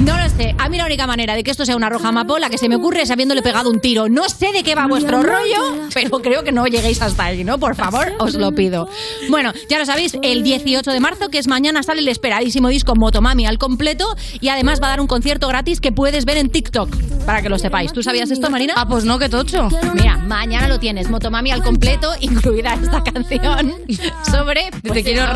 No 0.00 0.16
lo 0.16 0.28
sé. 0.28 0.54
A 0.58 0.68
mí 0.68 0.76
la 0.76 0.86
única 0.86 1.06
manera 1.06 1.34
de 1.34 1.42
que 1.42 1.50
esto 1.50 1.64
sea 1.64 1.76
una 1.76 1.88
roja 1.88 2.08
amapola 2.08 2.50
que 2.50 2.58
se 2.58 2.68
me 2.68 2.76
ocurre 2.76 3.02
es 3.02 3.10
habiéndole 3.10 3.42
pegado 3.42 3.70
un 3.70 3.80
tiro. 3.80 4.08
No 4.08 4.28
sé 4.28 4.52
de 4.52 4.62
qué 4.62 4.74
va 4.74 4.86
vuestro 4.86 5.22
rollo, 5.22 5.88
pero 5.94 6.18
creo 6.20 6.44
que 6.44 6.52
no 6.52 6.66
lleguéis 6.66 7.00
hasta 7.02 7.24
ahí, 7.24 7.44
¿no? 7.44 7.58
Por 7.58 7.74
favor, 7.74 8.12
os 8.18 8.34
lo 8.34 8.52
pido. 8.52 8.88
Bueno, 9.30 9.52
ya 9.68 9.78
lo 9.78 9.86
sabéis, 9.86 10.16
el 10.22 10.42
18 10.42 10.90
de 10.90 11.00
marzo, 11.00 11.28
que 11.28 11.38
es 11.38 11.48
mañana, 11.48 11.82
sale 11.82 12.00
el 12.00 12.08
esperadísimo 12.08 12.68
disco 12.68 12.94
Motomami 12.94 13.46
al 13.46 13.58
completo 13.58 14.06
y 14.40 14.48
además 14.48 14.80
va 14.82 14.88
a 14.88 14.90
dar 14.90 15.00
un 15.00 15.06
concierto 15.06 15.48
gratis 15.48 15.80
que 15.80 15.92
puedes 15.92 16.24
ver 16.24 16.36
en 16.36 16.50
TikTok, 16.50 16.94
para 17.24 17.42
que 17.42 17.48
lo 17.48 17.58
sepáis. 17.58 17.92
¿Tú 17.92 18.02
sabías 18.02 18.30
esto, 18.30 18.50
Marina? 18.50 18.74
Ah, 18.76 18.86
pues 18.86 19.04
no, 19.04 19.18
qué 19.18 19.28
tocho. 19.28 19.68
Mira, 19.94 20.16
mañana 20.18 20.68
lo 20.68 20.78
tienes, 20.78 21.08
Motomami 21.08 21.50
al 21.50 21.62
completo, 21.62 22.12
incluida 22.20 22.74
esta 22.74 23.02
canción 23.02 23.74
sobre 24.30 24.55
De 24.56 24.90
Te 24.90 25.04
quiero 25.04 25.26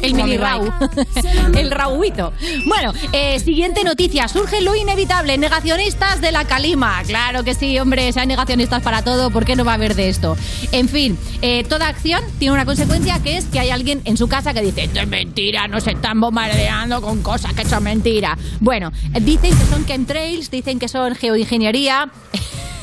el 0.00 0.14
mini 0.14 0.32
mi 0.32 0.36
Rau, 0.36 0.70
el 1.56 1.70
Rauito. 1.70 2.34
Bueno, 2.66 2.92
eh, 3.12 3.40
siguiente 3.40 3.82
noticia, 3.84 4.28
surge 4.28 4.60
lo 4.60 4.74
inevitable, 4.74 5.38
negacionistas 5.38 6.20
de 6.20 6.30
la 6.30 6.44
calima. 6.44 7.02
Claro 7.06 7.42
que 7.42 7.54
sí, 7.54 7.78
hombre, 7.78 8.12
si 8.12 8.20
hay 8.20 8.26
negacionistas 8.26 8.82
para 8.82 9.00
todo, 9.00 9.30
¿por 9.30 9.46
qué 9.46 9.56
no 9.56 9.64
va 9.64 9.72
a 9.72 9.74
haber 9.76 9.94
de 9.94 10.10
esto? 10.10 10.36
En 10.72 10.90
fin, 10.90 11.18
eh, 11.40 11.64
toda 11.64 11.88
acción 11.88 12.22
tiene 12.38 12.52
una 12.52 12.66
consecuencia 12.66 13.18
que 13.22 13.38
es 13.38 13.46
que 13.46 13.60
hay 13.60 13.70
alguien 13.70 14.02
en 14.04 14.18
su 14.18 14.28
casa 14.28 14.52
que 14.52 14.60
dice, 14.60 14.84
esto 14.84 15.00
es 15.00 15.08
mentira, 15.08 15.68
no 15.68 15.80
se 15.80 15.92
están 15.92 16.20
bombardeando 16.20 17.00
con 17.00 17.22
cosas 17.22 17.54
que 17.54 17.64
son 17.64 17.82
mentira. 17.82 18.36
Bueno, 18.60 18.92
dicen 19.22 19.56
que 19.56 19.64
son 19.64 19.86
chemtrails, 19.86 20.50
dicen 20.50 20.78
que 20.78 20.88
son 20.88 21.14
geoingeniería. 21.14 22.10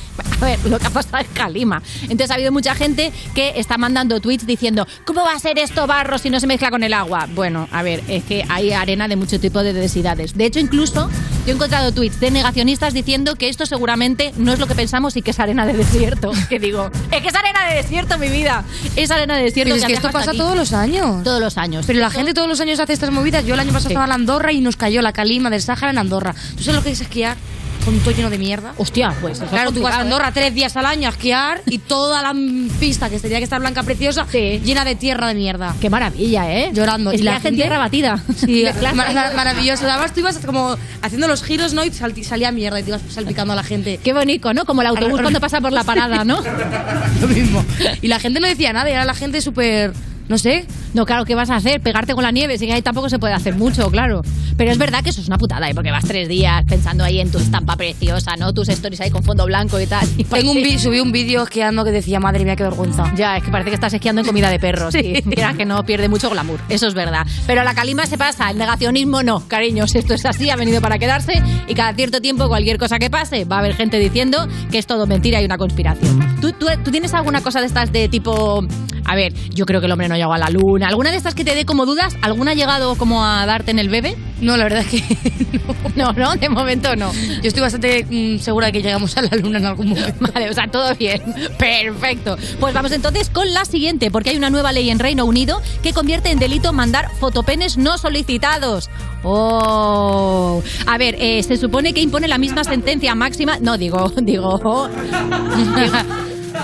A 0.43 0.45
ver, 0.45 0.59
lo 0.65 0.77
que 0.77 0.87
ha 0.87 0.89
pasado 0.89 1.19
es 1.23 1.27
Calima. 1.33 1.81
Entonces 2.01 2.29
ha 2.29 2.33
habido 2.33 2.51
mucha 2.51 2.75
gente 2.75 3.13
que 3.33 3.53
está 3.55 3.77
mandando 3.77 4.19
tweets 4.19 4.45
diciendo, 4.45 4.85
¿cómo 5.05 5.23
va 5.23 5.31
a 5.31 5.39
ser 5.39 5.57
esto 5.57 5.87
barro 5.87 6.17
si 6.17 6.29
no 6.29 6.37
se 6.41 6.47
mezcla 6.47 6.69
con 6.69 6.83
el 6.83 6.93
agua? 6.93 7.29
Bueno, 7.33 7.69
a 7.71 7.81
ver, 7.81 8.03
es 8.09 8.25
que 8.25 8.43
hay 8.49 8.73
arena 8.73 9.07
de 9.07 9.15
mucho 9.15 9.39
tipo 9.39 9.63
de 9.63 9.71
densidades. 9.71 10.35
De 10.35 10.43
hecho, 10.45 10.59
incluso 10.59 11.09
yo 11.45 11.53
he 11.53 11.55
encontrado 11.55 11.93
tweets 11.93 12.19
de 12.19 12.29
negacionistas 12.31 12.93
diciendo 12.93 13.35
que 13.35 13.47
esto 13.47 13.65
seguramente 13.65 14.33
no 14.35 14.51
es 14.51 14.59
lo 14.59 14.67
que 14.67 14.75
pensamos 14.75 15.15
y 15.15 15.21
que 15.21 15.31
es 15.31 15.39
arena 15.39 15.65
de 15.65 15.73
desierto. 15.77 16.33
Que 16.49 16.59
digo, 16.59 16.91
es 17.09 17.21
que 17.21 17.29
es 17.29 17.35
arena 17.35 17.65
de 17.69 17.75
desierto, 17.75 18.17
mi 18.17 18.27
vida. 18.27 18.65
Es 18.97 19.11
arena 19.11 19.37
de 19.37 19.43
desierto. 19.43 19.73
Pero 19.73 19.81
es 19.81 19.87
que 19.87 19.93
esto 19.93 20.11
pasa 20.11 20.31
aquí. 20.31 20.37
todos 20.39 20.57
los 20.57 20.73
años. 20.73 21.23
Todos 21.23 21.39
los 21.39 21.57
años. 21.57 21.85
Pero 21.87 21.99
la 21.99 22.11
gente 22.11 22.33
todos 22.33 22.49
los 22.49 22.59
años 22.59 22.81
hace 22.81 22.91
estas 22.91 23.11
movidas. 23.11 23.45
Yo 23.45 23.53
el 23.53 23.61
año 23.61 23.71
pasado 23.71 23.87
Sí. 23.89 23.93
estaba 23.93 24.07
en 24.07 24.11
Andorra 24.11 24.51
y 24.51 24.59
nos 24.59 24.75
cayó 24.75 25.01
la 25.01 25.13
calima 25.13 25.49
del 25.49 25.61
Sáhara 25.61 25.91
en 25.91 25.99
Andorra. 25.99 26.35
¿Tú 26.57 26.63
sabes 26.63 26.75
lo 26.75 26.83
que 26.83 26.91
es 26.91 26.99
esquiar? 26.99 27.37
Con 27.85 27.99
todo 27.99 28.11
lleno 28.11 28.29
de 28.29 28.37
mierda. 28.37 28.73
Hostia, 28.77 29.13
pues 29.21 29.39
Claro, 29.39 29.71
tú 29.71 29.81
vas 29.81 29.95
a. 29.95 29.99
Andorra 30.01 30.31
tres 30.31 30.53
días 30.53 30.75
al 30.77 30.85
año 30.85 31.07
a 31.07 31.11
esquiar 31.11 31.61
y 31.65 31.77
toda 31.79 32.21
la 32.21 32.33
pista 32.79 33.09
que 33.09 33.19
tenía 33.19 33.37
que 33.37 33.43
estar 33.43 33.59
blanca 33.59 33.83
preciosa 33.83 34.25
llena 34.31 34.85
de 34.85 34.95
tierra 34.95 35.27
de 35.27 35.35
mierda. 35.35 35.75
Qué 35.81 35.89
maravilla, 35.89 36.51
¿eh? 36.51 36.71
Llorando. 36.73 37.11
Es 37.11 37.19
y 37.19 37.23
la 37.23 37.39
gente- 37.39 37.61
tierra 37.61 37.77
batida. 37.77 38.23
Sí, 38.35 38.65
mar- 38.95 39.13
mar- 39.13 39.35
maravilloso. 39.35 39.85
Además, 39.89 40.13
tú 40.13 40.21
ibas 40.21 40.37
como 40.39 40.75
haciendo 41.01 41.27
los 41.27 41.43
giros, 41.43 41.73
¿no? 41.73 41.83
Y 41.83 41.91
salía 41.91 42.51
mierda 42.51 42.79
y 42.79 42.83
te 42.83 42.89
ibas 42.89 43.01
salpicando 43.09 43.53
a 43.53 43.55
la 43.55 43.63
gente. 43.63 43.99
Qué 44.03 44.13
bonito, 44.13 44.53
¿no? 44.53 44.65
Como 44.65 44.81
el 44.81 44.87
autobús 44.87 45.21
cuando 45.21 45.39
pasa 45.39 45.59
por 45.61 45.71
la 45.73 45.83
parada, 45.83 46.23
¿no? 46.23 46.41
Lo 47.21 47.27
mismo. 47.27 47.63
Y 48.01 48.07
la 48.07 48.19
gente 48.19 48.39
no 48.39 48.47
decía 48.47 48.73
nada, 48.73 48.89
y 48.89 48.93
era 48.93 49.05
la 49.05 49.13
gente 49.15 49.41
súper. 49.41 49.93
No 50.33 50.39
sé. 50.39 50.65
No, 50.95 51.05
claro, 51.05 51.25
¿qué 51.25 51.35
vas 51.35 51.51
a 51.51 51.57
hacer? 51.57 51.79
Pegarte 51.79 52.15
con 52.15 52.23
la 52.23 52.31
nieve, 52.31 52.57
sí 52.57 52.65
que 52.65 52.73
ahí 52.73 52.81
tampoco 52.81 53.07
se 53.07 53.19
puede 53.19 53.35
hacer 53.35 53.53
mucho, 53.53 53.91
claro. 53.91 54.23
Pero 54.57 54.71
es 54.71 54.79
verdad 54.79 55.03
que 55.03 55.11
eso 55.11 55.21
es 55.21 55.27
una 55.27 55.37
putada, 55.37 55.69
¿eh? 55.69 55.75
porque 55.75 55.91
vas 55.91 56.05
tres 56.05 56.27
días 56.27 56.63
pensando 56.67 57.03
ahí 57.03 57.19
en 57.19 57.29
tu 57.29 57.37
estampa 57.37 57.75
preciosa, 57.75 58.35
¿no? 58.35 58.51
Tus 58.51 58.67
stories 58.69 58.99
ahí 59.01 59.11
con 59.11 59.21
fondo 59.21 59.45
blanco 59.45 59.79
y 59.79 59.85
tal. 59.85 60.07
Y 60.17 60.23
Tengo 60.23 60.51
un 60.53 60.79
subí 60.79 60.99
un 61.01 61.11
vídeo 61.11 61.43
esquiando 61.43 61.85
que 61.85 61.91
decía, 61.91 62.19
madre 62.19 62.45
mía, 62.45 62.55
qué 62.55 62.63
vergüenza. 62.63 63.13
Ya, 63.15 63.37
es 63.37 63.43
que 63.43 63.51
parece 63.51 63.69
que 63.69 63.75
estás 63.75 63.93
esquiando 63.93 64.21
en 64.21 64.25
comida 64.25 64.49
de 64.49 64.57
perros. 64.57 64.91
Sí. 64.91 65.03
Sí. 65.03 65.21
Mira 65.25 65.53
que 65.53 65.65
no 65.65 65.85
pierde 65.85 66.09
mucho 66.09 66.31
glamour, 66.31 66.59
eso 66.67 66.87
es 66.87 66.95
verdad. 66.95 67.27
Pero 67.45 67.63
la 67.63 67.75
calima 67.75 68.07
se 68.07 68.17
pasa, 68.17 68.49
el 68.49 68.57
negacionismo 68.57 69.21
no, 69.21 69.47
cariños. 69.47 69.93
Esto 69.93 70.15
es 70.15 70.25
así, 70.25 70.49
ha 70.49 70.55
venido 70.55 70.81
para 70.81 70.97
quedarse 70.97 71.43
y 71.67 71.75
cada 71.75 71.93
cierto 71.93 72.21
tiempo 72.21 72.47
cualquier 72.47 72.79
cosa 72.79 72.97
que 72.97 73.11
pase 73.11 73.45
va 73.45 73.57
a 73.57 73.59
haber 73.59 73.75
gente 73.75 73.99
diciendo 73.99 74.47
que 74.71 74.79
es 74.79 74.87
todo 74.87 75.05
mentira 75.05 75.39
y 75.43 75.45
una 75.45 75.59
conspiración. 75.59 76.37
¿Tú, 76.41 76.53
tú, 76.53 76.65
tú 76.83 76.89
tienes 76.89 77.13
alguna 77.13 77.41
cosa 77.41 77.59
de 77.59 77.67
estas 77.67 77.91
de 77.91 78.09
tipo... 78.09 78.65
A 79.05 79.15
ver, 79.15 79.33
yo 79.49 79.65
creo 79.65 79.81
que 79.81 79.87
el 79.87 79.91
hombre 79.91 80.07
no 80.07 80.15
a 80.31 80.37
la 80.37 80.49
luna. 80.49 80.87
¿Alguna 80.87 81.11
de 81.11 81.17
estas 81.17 81.33
que 81.33 81.43
te 81.43 81.55
dé 81.55 81.65
como 81.65 81.85
dudas? 81.85 82.15
¿Alguna 82.21 82.51
ha 82.51 82.53
llegado 82.53 82.95
como 82.95 83.25
a 83.25 83.45
darte 83.45 83.71
en 83.71 83.79
el 83.79 83.89
bebé? 83.89 84.15
No, 84.39 84.57
la 84.57 84.65
verdad 84.65 84.81
es 84.81 84.87
que 84.87 85.17
No, 85.95 86.11
no, 86.13 86.35
de 86.35 86.49
momento 86.49 86.95
no. 86.95 87.11
yo 87.13 87.47
estoy 87.47 87.61
bastante 87.61 88.05
mm, 88.09 88.39
segura 88.39 88.67
de 88.67 88.73
que 88.73 88.81
llegamos 88.81 89.15
a 89.17 89.21
la 89.21 89.35
luna 89.37 89.59
en 89.59 89.65
algún 89.65 89.89
momento. 89.89 90.13
Vale, 90.33 90.49
o 90.49 90.53
sea, 90.53 90.67
todo 90.67 90.93
bien. 90.95 91.21
Perfecto. 91.57 92.37
Pues 92.59 92.73
vamos 92.73 92.91
entonces 92.91 93.29
con 93.29 93.53
la 93.53 93.65
siguiente, 93.65 94.11
porque 94.11 94.31
hay 94.31 94.37
una 94.37 94.49
nueva 94.49 94.71
ley 94.71 94.89
en 94.89 94.99
Reino 94.99 95.25
Unido 95.25 95.61
que 95.81 95.93
convierte 95.93 96.31
en 96.31 96.39
delito 96.39 96.73
mandar 96.73 97.09
fotopenes 97.19 97.77
no 97.77 97.97
solicitados. 97.97 98.89
Oh. 99.23 100.61
A 100.85 100.97
ver, 100.97 101.15
eh, 101.19 101.41
se 101.43 101.57
supone 101.57 101.93
que 101.93 102.01
impone 102.01 102.27
la 102.27 102.37
misma 102.37 102.63
sentencia 102.63 103.15
máxima. 103.15 103.57
No, 103.59 103.77
digo, 103.77 104.11
digo. 104.21 104.89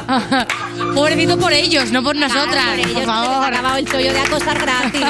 Pobrecito 0.96 1.38
por 1.38 1.54
ellos, 1.54 1.92
no 1.92 2.04
por 2.04 2.16
nosotras. 2.16 2.48
Claro, 2.52 2.72
por 2.72 2.80
ellos, 2.80 2.92
por 2.94 3.00
que 3.02 3.06
se 3.06 3.06
les 3.06 3.10
ha 3.10 3.24
favor. 3.32 3.54
acabado 3.54 3.78
el 3.78 3.86
chollo 3.88 4.14
de 4.14 4.20
acosar 4.20 4.60
gratis. 4.60 5.06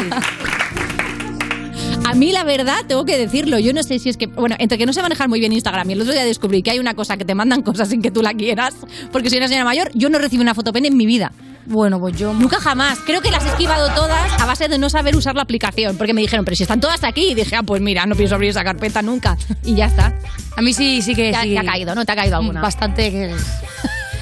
A 2.06 2.14
mí, 2.16 2.32
la 2.32 2.44
verdad, 2.44 2.78
tengo 2.88 3.06
que 3.06 3.18
decirlo. 3.20 3.60
Yo 3.60 3.72
no 3.72 3.84
sé 3.84 4.00
si 4.00 4.10
es 4.10 4.18
que. 4.18 4.26
Bueno, 4.28 4.56
entre 4.58 4.78
que 4.80 4.86
no 4.86 4.94
sé 4.94 5.02
manejar 5.02 5.30
muy 5.30 5.40
bien 5.40 5.54
Instagram 5.54 5.88
y 5.90 5.94
el 5.94 6.02
otro 6.02 6.14
día 6.14 6.24
descubrí 6.26 6.64
que 6.64 6.72
hay 6.72 6.80
una 6.80 6.96
cosa 6.96 7.18
que 7.18 7.26
te 7.26 7.36
mandan 7.36 7.62
cosas 7.62 7.90
sin 7.90 8.02
que 8.02 8.10
tú 8.10 8.24
la 8.24 8.34
quieras, 8.34 8.76
porque 9.12 9.30
soy 9.30 9.38
una 9.38 9.48
señora 9.48 9.66
mayor, 9.66 9.92
yo 9.94 10.10
no 10.10 10.18
recibo 10.18 10.42
una 10.42 10.56
fotopene 10.56 10.88
en 10.88 10.98
mi 10.98 11.06
vida. 11.06 11.32
Bueno, 11.68 12.00
pues 12.00 12.18
yo. 12.18 12.34
Nunca 12.34 12.60
jamás. 12.60 12.98
Creo 13.06 13.22
que 13.22 13.30
las 13.30 13.46
he 13.46 13.50
esquivado 13.50 13.94
todas 13.94 14.42
a 14.42 14.46
base 14.48 14.68
de 14.68 14.80
no 14.80 14.90
saber 14.90 15.16
usar 15.16 15.36
la 15.36 15.44
aplicación. 15.44 15.98
Porque 15.98 16.16
me 16.16 16.22
dijeron, 16.22 16.44
pero 16.44 16.56
si 16.56 16.64
están 16.64 16.80
todas 16.80 17.04
aquí. 17.04 17.28
Y 17.32 17.36
dije, 17.36 17.56
ah, 17.56 17.62
pues 17.64 17.80
mira, 17.80 18.08
no 18.08 18.16
pienso 18.16 18.34
abrir 18.34 18.50
esa 18.50 18.64
carpeta 18.64 19.04
nunca. 19.04 19.38
Y 19.64 19.76
ya 19.76 19.86
está. 19.86 20.12
A 20.58 20.62
mí 20.64 20.74
sí, 20.74 21.04
sí 21.04 21.14
que 21.14 21.32
Ya- 21.32 21.44
sí. 21.44 21.50
te 21.52 21.60
ha 21.60 21.64
caído, 21.64 21.94
¿no? 21.94 22.06
Te 22.06 22.12
ha 22.12 22.16
caído 22.16 22.38
alguna. 22.38 22.62
Bastante 22.62 23.12
que. 23.12 23.36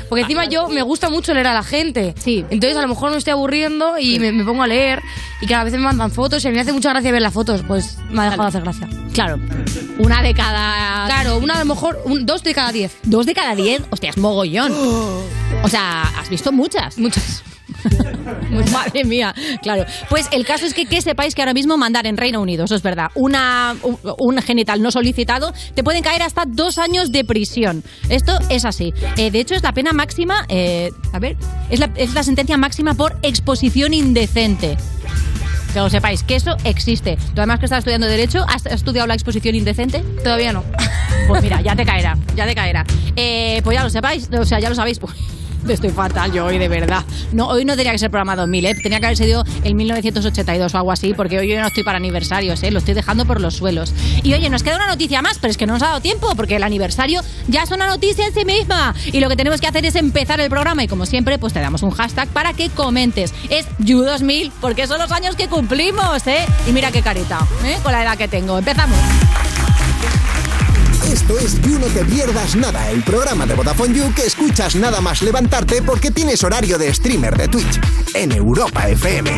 Porque 0.10 0.22
encima 0.22 0.46
yo 0.46 0.68
me 0.70 0.82
gusta 0.82 1.10
mucho 1.10 1.34
leer 1.34 1.48
a 1.48 1.54
la 1.54 1.64
gente. 1.64 2.14
Sí. 2.18 2.46
Entonces 2.50 2.78
a 2.78 2.82
lo 2.82 2.88
mejor 2.88 3.12
me 3.12 3.18
estoy 3.18 3.32
aburriendo 3.32 3.98
y 3.98 4.20
me, 4.20 4.32
me 4.32 4.44
pongo 4.44 4.64
a 4.64 4.68
leer 4.68 5.02
y 5.42 5.48
cada 5.48 5.64
vez 5.66 5.74
me 5.74 5.80
mandan 5.80 6.12
fotos 6.12 6.44
y 6.44 6.48
a 6.48 6.52
mí 6.52 6.56
me 6.56 6.62
hace 6.62 6.72
mucha 6.74 6.90
gracia 6.92 7.12
ver 7.12 7.22
las 7.22 7.34
fotos. 7.34 7.64
Pues 7.68 7.98
me 8.10 8.22
ha 8.22 8.26
dejado 8.26 8.44
de 8.44 8.48
hacer 8.50 8.62
gracia. 8.62 8.88
Claro. 9.14 9.40
Una 10.00 10.22
de 10.22 10.34
cada. 10.34 11.06
Claro, 11.08 11.38
una 11.38 11.56
a 11.56 11.60
lo 11.60 11.66
mejor, 11.66 12.00
un- 12.06 12.26
dos 12.26 12.44
de 12.44 12.54
cada 12.54 12.72
diez. 12.72 12.96
Dos 13.04 13.26
de 13.26 13.34
cada 13.34 13.56
diez. 13.56 13.82
Hostia, 13.90 14.10
es 14.12 14.18
mogollón. 14.18 14.72
O 15.64 15.70
sea, 15.70 16.04
has 16.20 16.30
visto 16.30 16.52
muchas. 16.52 16.98
Muchas. 16.98 17.42
Madre 18.72 19.04
mía, 19.06 19.34
claro. 19.62 19.86
Pues 20.10 20.28
el 20.32 20.46
caso 20.46 20.66
es 20.66 20.74
que, 20.74 20.86
que 20.86 21.02
sepáis 21.02 21.36
que 21.36 21.42
ahora 21.42 21.54
mismo 21.54 21.78
mandar 21.78 22.08
en 22.08 22.18
Reino 22.18 22.42
Unido, 22.42 22.66
eso 22.66 22.76
es 22.76 22.82
verdad, 22.82 23.08
una, 23.16 23.76
un, 23.84 23.98
un 24.20 24.42
genital 24.42 24.82
no 24.82 24.92
solicitado, 24.92 25.54
te 25.74 25.84
pueden 25.84 26.04
caer 26.04 26.22
hasta 26.24 26.44
dos 26.46 26.78
años 26.78 27.12
de 27.12 27.24
prisión. 27.24 27.84
Esto 28.10 28.38
es 28.50 28.66
así. 28.66 28.94
Eh, 29.18 29.32
de 29.32 29.40
hecho, 29.40 29.56
es 29.56 29.64
la 29.64 29.74
pena 29.74 29.94
máxima, 29.94 30.46
eh, 30.50 30.92
a 31.14 31.20
ver, 31.20 31.38
es 31.70 31.80
la, 31.80 31.92
es 31.96 32.14
la 32.14 32.24
sentencia 32.24 32.58
máxima 32.58 32.94
por 32.94 33.18
exposición 33.22 33.94
indecente. 33.94 34.78
Que 35.74 35.80
lo 35.80 35.90
sepáis, 35.90 36.24
que 36.24 36.36
eso 36.36 36.56
existe. 36.64 37.18
Tú 37.18 37.42
además 37.42 37.60
que 37.60 37.66
estás 37.66 37.80
estudiando 37.80 38.08
Derecho, 38.08 38.46
¿has 38.48 38.66
estudiado 38.66 39.06
la 39.08 39.14
exposición 39.14 39.54
indecente? 39.54 40.00
Todavía 40.24 40.54
no. 40.54 40.64
Pues 41.28 41.42
mira, 41.42 41.62
ya 41.62 41.76
te 41.76 41.86
caerá, 41.86 42.18
ya 42.36 42.46
te 42.46 42.56
caerá. 42.56 42.86
Eh, 43.16 43.62
pues 43.64 43.78
ya 43.78 43.84
lo 43.84 43.90
sepáis, 43.90 44.30
o 44.32 44.46
sea, 44.46 44.60
ya 44.60 44.70
lo 44.70 44.76
sabéis. 44.76 45.00
Estoy 45.68 45.90
fatal 45.90 46.32
yo 46.32 46.46
hoy, 46.46 46.58
de 46.58 46.68
verdad. 46.68 47.04
No, 47.34 47.48
hoy 47.48 47.66
no 47.66 47.76
tenía 47.76 47.92
que 47.92 47.98
ser 47.98 48.10
programa 48.10 48.36
2000, 48.36 48.66
¿eh? 48.66 48.76
Tenía 48.82 49.00
que 49.00 49.06
haber 49.08 49.18
sido 49.18 49.44
el 49.64 49.76
1982 49.76 50.74
o 50.74 50.78
algo 50.78 50.92
así, 50.92 51.14
porque 51.14 51.40
hoy 51.40 51.50
yo 51.50 51.60
no 51.60 51.68
estoy 51.68 51.84
para 51.84 51.98
aniversarios, 51.98 52.64
¿eh? 52.64 52.72
Lo 52.72 52.80
estoy 52.80 52.94
dejando 52.94 53.26
por 53.26 53.42
los 53.42 53.56
suelos. 53.56 53.94
Y 54.24 54.34
oye, 54.34 54.50
nos 54.50 54.64
queda 54.64 54.78
una 54.78 54.88
noticia 54.88 55.22
más, 55.22 55.40
pero 55.40 55.52
es 55.52 55.58
que 55.58 55.68
no 55.68 55.74
nos 55.74 55.84
ha 55.84 55.88
dado 55.88 56.02
tiempo, 56.02 56.34
porque 56.36 56.56
el 56.56 56.64
aniversario 56.64 57.22
ya 57.48 57.64
es 57.64 57.72
una 57.72 57.88
noticia 57.88 58.26
en 58.26 58.34
sí 58.34 58.46
misma. 58.46 58.96
Y 59.12 59.20
lo 59.20 59.30
que 59.30 59.36
tenemos 59.36 59.60
que 59.60 59.68
hacer 59.68 59.86
es 59.86 59.96
empezar 59.96 60.40
el 60.40 60.50
programa 60.50 60.84
y 60.84 60.88
como 60.88 61.06
siempre, 61.06 61.38
pues 61.38 61.54
te 61.54 61.60
damos 61.60 61.84
un 61.84 61.92
hashtag 61.92 62.28
para 62.30 62.54
que 62.54 62.70
comentes. 62.70 63.34
Es 63.50 63.68
You2000, 63.80 64.52
porque 64.62 64.88
son 64.88 65.00
los 65.00 65.12
años 65.12 65.36
que 65.36 65.48
cumplimos, 65.48 66.26
¿eh? 66.28 66.46
Y 66.68 66.72
mira 66.72 66.92
qué 66.92 67.02
carita, 67.02 67.40
¿eh? 67.66 67.78
Con 67.84 67.92
la 67.92 68.04
edad 68.04 68.18
que 68.18 68.28
tengo. 68.28 68.58
Empezamos. 68.58 68.98
Esto 71.18 71.40
es 71.40 71.60
You 71.62 71.80
No 71.80 71.88
Te 71.88 72.06
Pierdas 72.06 72.56
Nada, 72.56 72.92
el 72.92 73.02
programa 73.02 73.48
de 73.48 73.56
Vodafone 73.56 73.92
You 73.92 74.14
que 74.14 74.28
escuchas 74.28 74.76
nada 74.76 75.02
más 75.02 75.24
levantarte 75.24 75.82
porque 75.82 76.12
tienes 76.12 76.44
horario 76.44 76.78
de 76.78 76.94
streamer 76.94 77.36
de 77.36 77.48
Twitch 77.48 77.80
en 78.14 78.32
Europa 78.34 78.88
FM. 78.88 79.32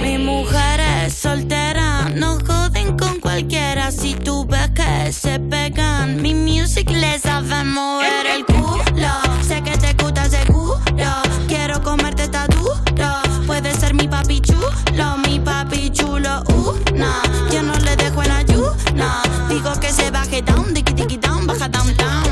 Mi 0.00 0.16
mujer 0.16 0.80
es 1.04 1.14
soltera, 1.14 2.08
no 2.14 2.38
joden 2.46 2.96
con 2.96 3.18
cualquiera. 3.18 3.90
Si 3.90 4.14
tú 4.14 4.46
ves 4.46 4.70
que 4.76 5.12
se 5.12 5.40
pegan, 5.40 6.22
mi 6.22 6.34
music 6.34 6.88
les 6.90 7.22
sabe 7.22 7.64
mover 7.64 8.26
el 8.36 8.44
culo. 8.46 9.10
Sé 9.44 9.60
que 9.60 9.76
te 9.76 9.92
gusta 10.00 10.30
seguro, 10.30 10.78
quiero 11.48 11.82
comerte 11.82 12.22
está 12.22 12.46
duro. 12.46 12.74
Puede 13.44 13.74
ser 13.74 13.92
mi 13.94 14.06
papi 14.06 14.40
Uh, 16.14 16.78
yo 17.52 17.62
no 17.64 17.74
le 17.80 17.96
dejo 17.96 18.22
en 18.22 18.30
ayuda. 18.30 19.22
Digo 19.48 19.72
que 19.80 19.90
se 19.90 20.12
baje 20.12 20.42
down, 20.42 20.72
tiki 20.72 21.16
down, 21.16 21.44
baja 21.44 21.68
down, 21.68 21.92
down, 21.96 22.23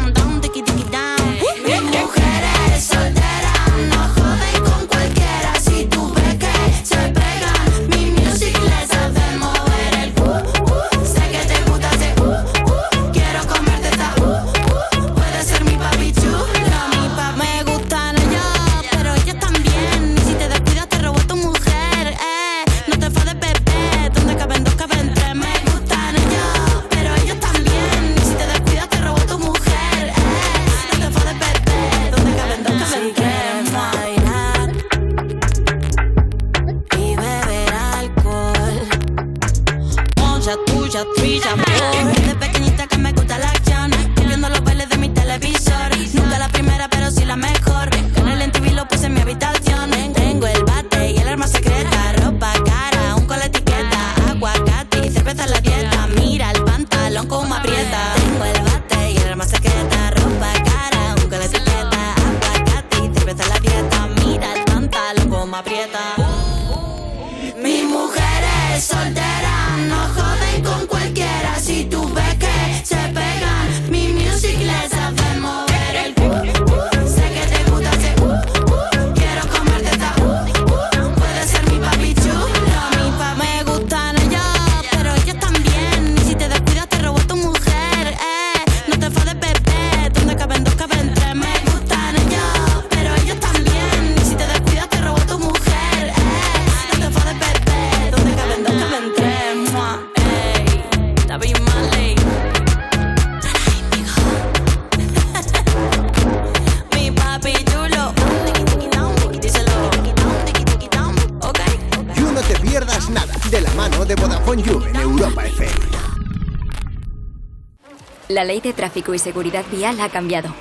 La 118.42 118.48
ley 118.48 118.60
de 118.60 118.72
tráfico 118.72 119.14
y 119.14 119.20
seguridad 119.20 119.64
vial 119.70 120.00
ha 120.00 120.08
cambiado. 120.08 120.52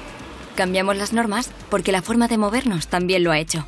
Cambiamos 0.54 0.96
las 0.98 1.14
normas 1.14 1.50
porque 1.72 1.92
la 1.92 2.04
forma 2.04 2.28
de 2.28 2.38
movernos 2.38 2.86
también 2.86 3.24
lo 3.24 3.32
ha 3.32 3.40
hecho. 3.40 3.66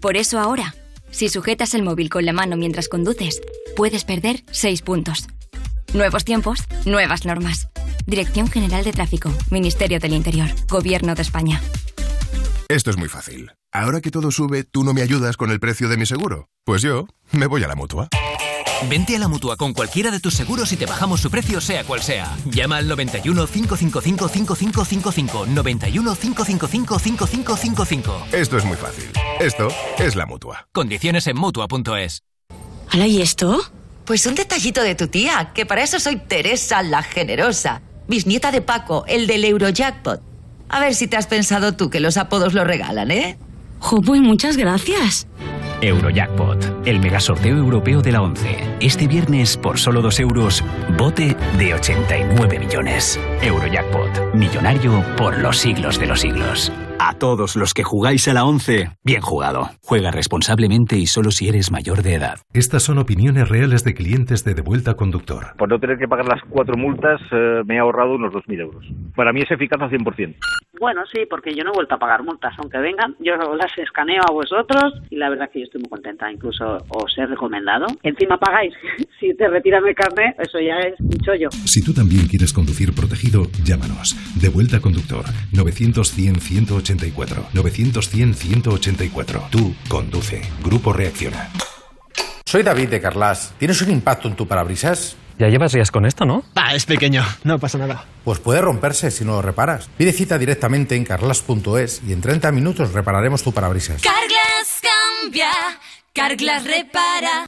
Por 0.00 0.16
eso 0.16 0.38
ahora, 0.38 0.76
si 1.10 1.28
sujetas 1.28 1.74
el 1.74 1.82
móvil 1.82 2.08
con 2.08 2.24
la 2.24 2.32
mano 2.32 2.56
mientras 2.56 2.88
conduces, 2.88 3.42
puedes 3.74 4.04
perder 4.04 4.44
6 4.52 4.82
puntos. 4.82 5.26
Nuevos 5.92 6.24
tiempos, 6.24 6.60
nuevas 6.84 7.24
normas. 7.24 7.66
Dirección 8.06 8.48
General 8.48 8.84
de 8.84 8.92
Tráfico, 8.92 9.34
Ministerio 9.50 9.98
del 9.98 10.12
Interior, 10.12 10.48
Gobierno 10.68 11.16
de 11.16 11.22
España. 11.22 11.60
Esto 12.68 12.90
es 12.90 12.96
muy 12.96 13.08
fácil. 13.08 13.50
Ahora 13.72 14.00
que 14.00 14.12
todo 14.12 14.30
sube, 14.30 14.62
¿tú 14.62 14.84
no 14.84 14.94
me 14.94 15.02
ayudas 15.02 15.36
con 15.36 15.50
el 15.50 15.58
precio 15.58 15.88
de 15.88 15.96
mi 15.96 16.06
seguro? 16.06 16.48
Pues 16.62 16.80
yo 16.80 17.08
me 17.32 17.46
voy 17.46 17.64
a 17.64 17.66
la 17.66 17.74
mutua. 17.74 18.08
Vente 18.88 19.16
a 19.16 19.18
la 19.18 19.28
mutua 19.28 19.56
con 19.56 19.72
cualquiera 19.72 20.10
de 20.10 20.20
tus 20.20 20.34
seguros 20.34 20.72
y 20.72 20.76
te 20.76 20.86
bajamos 20.86 21.20
su 21.20 21.30
precio, 21.30 21.60
sea 21.60 21.84
cual 21.84 22.02
sea. 22.02 22.36
Llama 22.46 22.78
al 22.78 22.88
91 22.88 23.46
555 23.46 24.28
5555. 24.28 25.46
91 25.46 26.14
555 26.14 26.98
5555. 26.98 28.26
Esto 28.32 28.58
es 28.58 28.64
muy 28.64 28.76
fácil. 28.76 29.10
Esto 29.40 29.68
es 29.98 30.16
la 30.16 30.26
mutua. 30.26 30.68
Condiciones 30.72 31.26
en 31.26 31.36
mutua.es. 31.36 32.22
¿Hala 32.90 33.06
y 33.06 33.22
esto? 33.22 33.60
Pues 34.04 34.26
un 34.26 34.34
detallito 34.34 34.82
de 34.82 34.94
tu 34.94 35.06
tía, 35.08 35.52
que 35.54 35.64
para 35.64 35.82
eso 35.82 36.00
soy 36.00 36.16
Teresa 36.16 36.82
la 36.82 37.02
Generosa, 37.02 37.80
bisnieta 38.08 38.50
de 38.50 38.60
Paco, 38.60 39.04
el 39.06 39.26
del 39.26 39.44
Eurojackpot. 39.44 40.20
A 40.68 40.80
ver 40.80 40.94
si 40.94 41.06
te 41.06 41.16
has 41.16 41.26
pensado 41.26 41.74
tú 41.74 41.88
que 41.88 42.00
los 42.00 42.16
apodos 42.16 42.52
lo 42.52 42.64
regalan, 42.64 43.10
¿eh? 43.10 43.38
Jo, 43.78 44.00
pues 44.00 44.20
muchas 44.20 44.56
gracias. 44.56 45.26
Eurojackpot, 45.82 46.86
el 46.86 47.00
megasorteo 47.00 47.56
europeo 47.56 48.02
de 48.02 48.12
la 48.12 48.22
11. 48.22 48.76
Este 48.80 49.08
viernes, 49.08 49.56
por 49.56 49.78
solo 49.78 50.00
2 50.00 50.20
euros, 50.20 50.64
bote 50.96 51.36
de 51.58 51.74
89 51.74 52.58
millones. 52.60 53.18
Eurojackpot, 53.42 54.34
millonario 54.34 55.04
por 55.16 55.38
los 55.38 55.58
siglos 55.58 55.98
de 55.98 56.06
los 56.06 56.20
siglos. 56.20 56.72
A 56.98 57.14
todos 57.18 57.56
los 57.56 57.74
que 57.74 57.82
jugáis 57.82 58.28
a 58.28 58.34
la 58.34 58.44
11, 58.44 58.88
bien 59.04 59.20
jugado. 59.20 59.70
Juega 59.82 60.10
responsablemente 60.10 60.96
y 60.96 61.06
solo 61.06 61.30
si 61.30 61.48
eres 61.48 61.70
mayor 61.72 62.02
de 62.02 62.14
edad. 62.14 62.38
Estas 62.52 62.84
son 62.84 62.98
opiniones 62.98 63.48
reales 63.48 63.84
de 63.84 63.94
clientes 63.94 64.44
de 64.44 64.54
Devuelta 64.54 64.94
Conductor. 64.94 65.56
Por 65.58 65.68
no 65.68 65.78
tener 65.78 65.98
que 65.98 66.06
pagar 66.06 66.26
las 66.26 66.42
cuatro 66.48 66.76
multas, 66.76 67.20
eh, 67.32 67.62
me 67.66 67.76
he 67.76 67.78
ahorrado 67.78 68.14
unos 68.14 68.32
2.000 68.32 68.60
euros. 68.60 68.84
Para 69.16 69.32
mí 69.32 69.40
es 69.40 69.50
eficaz 69.50 69.80
al 69.80 69.90
100%. 69.90 70.36
Bueno, 70.80 71.02
sí, 71.12 71.20
porque 71.28 71.54
yo 71.54 71.62
no 71.64 71.70
he 71.70 71.74
vuelto 71.76 71.94
a 71.94 71.98
pagar 71.98 72.24
multas, 72.24 72.54
aunque 72.58 72.78
vengan. 72.78 73.14
Yo 73.20 73.34
las 73.54 73.70
escaneo 73.78 74.22
a 74.28 74.32
vosotros 74.32 74.94
y 75.10 75.16
la 75.16 75.30
verdad 75.30 75.50
que 75.52 75.60
yo 75.60 75.64
estoy 75.64 75.80
muy 75.80 75.90
contenta. 75.90 76.30
Incluso 76.30 76.78
os 76.88 77.18
he 77.18 77.26
recomendado. 77.26 77.86
Encima 78.02 78.36
pagáis. 78.36 78.74
si 79.20 79.34
te 79.34 79.48
retiran 79.48 79.86
el 79.86 79.94
carnet, 79.94 80.34
eso 80.38 80.58
ya 80.58 80.78
es 80.88 80.98
un 80.98 81.18
chollo. 81.22 81.50
Si 81.50 81.84
tú 81.84 81.92
también 81.92 82.26
quieres 82.26 82.52
conducir 82.52 82.94
protegido, 82.94 83.44
llámanos. 83.64 84.16
Devuelta 84.40 84.80
Conductor. 84.80 85.24
900-100-184. 86.82 87.52
900-100-184. 87.52 89.50
Tú 89.50 89.74
conduce. 89.88 90.42
Grupo 90.62 90.92
Reacciona. 90.92 91.50
Soy 92.44 92.62
David 92.62 92.88
de 92.90 93.00
Carlas. 93.00 93.54
¿Tienes 93.58 93.80
un 93.82 93.90
impacto 93.90 94.28
en 94.28 94.36
tu 94.36 94.46
parabrisas? 94.46 95.16
Ya 95.38 95.48
llevas 95.48 95.72
días 95.72 95.90
con 95.90 96.04
esto, 96.06 96.24
¿no? 96.24 96.44
Ah, 96.54 96.74
es 96.74 96.84
pequeño, 96.84 97.24
no 97.44 97.58
pasa 97.58 97.78
nada. 97.78 98.04
Pues 98.24 98.38
puede 98.38 98.60
romperse 98.60 99.10
si 99.10 99.24
no 99.24 99.32
lo 99.32 99.42
reparas. 99.42 99.88
Pide 99.96 100.12
cita 100.12 100.38
directamente 100.38 100.94
en 100.94 101.04
carlas.es 101.04 102.02
y 102.06 102.12
en 102.12 102.20
30 102.20 102.52
minutos 102.52 102.92
repararemos 102.92 103.42
tu 103.42 103.52
parabrisas. 103.52 104.02
Carglass 104.02 104.82
cambia, 105.20 105.50
Carglass 106.12 106.64
repara. 106.64 107.46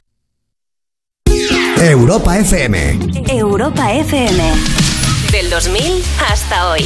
Europa 1.79 2.37
FM. 2.37 2.99
Europa 3.29 3.93
FM. 3.93 4.43
Del 5.31 5.49
2000 5.49 6.03
hasta 6.29 6.69
hoy. 6.71 6.85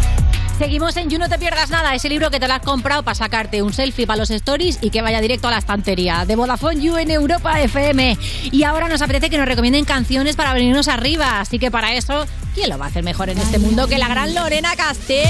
Seguimos 0.61 0.95
en 0.95 1.09
You 1.09 1.17
No 1.17 1.27
Te 1.27 1.39
Pierdas 1.39 1.71
Nada, 1.71 1.95
ese 1.95 2.07
libro 2.07 2.29
que 2.29 2.39
te 2.39 2.47
lo 2.47 2.53
has 2.53 2.61
comprado 2.61 3.01
para 3.01 3.15
sacarte 3.15 3.63
un 3.63 3.73
selfie 3.73 4.05
para 4.05 4.17
los 4.17 4.29
stories 4.29 4.77
y 4.79 4.91
que 4.91 5.01
vaya 5.01 5.19
directo 5.19 5.47
a 5.47 5.51
la 5.51 5.57
estantería. 5.57 6.23
De 6.27 6.35
Vodafone 6.35 6.79
You 6.79 6.97
en 6.97 7.09
Europa 7.09 7.59
FM. 7.59 8.15
Y 8.51 8.63
ahora 8.63 8.87
nos 8.87 9.01
apetece 9.01 9.31
que 9.31 9.39
nos 9.39 9.47
recomienden 9.47 9.85
canciones 9.85 10.35
para 10.35 10.53
venirnos 10.53 10.87
arriba. 10.87 11.39
Así 11.39 11.57
que 11.57 11.71
para 11.71 11.95
eso, 11.95 12.27
¿quién 12.53 12.69
lo 12.69 12.77
va 12.77 12.85
a 12.85 12.87
hacer 12.89 13.03
mejor 13.03 13.29
en 13.29 13.39
este 13.39 13.57
mundo 13.57 13.87
que 13.87 13.97
la 13.97 14.07
gran 14.07 14.35
Lorena 14.35 14.75
Castell? 14.75 15.27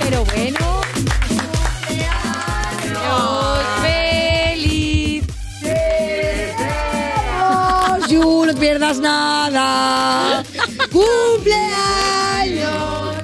Pero 0.00 0.24
bueno. 0.24 0.78
You 8.08 8.46
no 8.46 8.54
pierdas 8.54 8.98
nada. 9.00 10.42
¡Cumpleaños! 10.92 12.68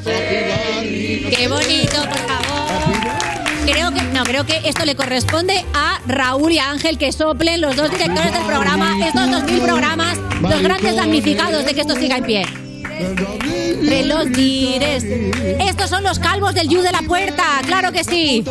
¡Qué 0.04 1.48
bonito, 1.48 1.96
por 2.02 2.18
favor! 2.18 2.44
Creo 3.66 3.92
que, 3.92 4.02
no, 4.02 4.24
creo 4.24 4.44
que 4.44 4.60
esto 4.68 4.84
le 4.84 4.94
corresponde 4.94 5.64
a 5.72 6.00
Raúl 6.06 6.52
y 6.52 6.58
a 6.58 6.70
Ángel 6.70 6.98
que 6.98 7.12
soplen 7.12 7.60
los 7.60 7.76
dos 7.76 7.90
directores 7.90 8.32
del 8.32 8.42
programa, 8.44 8.98
estos 9.06 9.30
2000 9.30 9.62
programas, 9.62 10.18
los 10.40 10.62
grandes 10.62 10.96
damnificados 10.96 11.64
de 11.64 11.74
que 11.74 11.80
esto 11.80 11.96
siga 11.96 12.18
en 12.18 12.24
pie. 12.24 12.46
De 13.80 14.04
los 14.04 14.30
dires. 14.30 15.02
Estos 15.02 15.90
son 15.90 16.04
los 16.04 16.18
calvos 16.18 16.54
del 16.54 16.68
You 16.68 16.82
de 16.82 16.92
la 16.92 17.02
puerta, 17.02 17.44
claro 17.66 17.90
que 17.90 18.04
sí. 18.04 18.44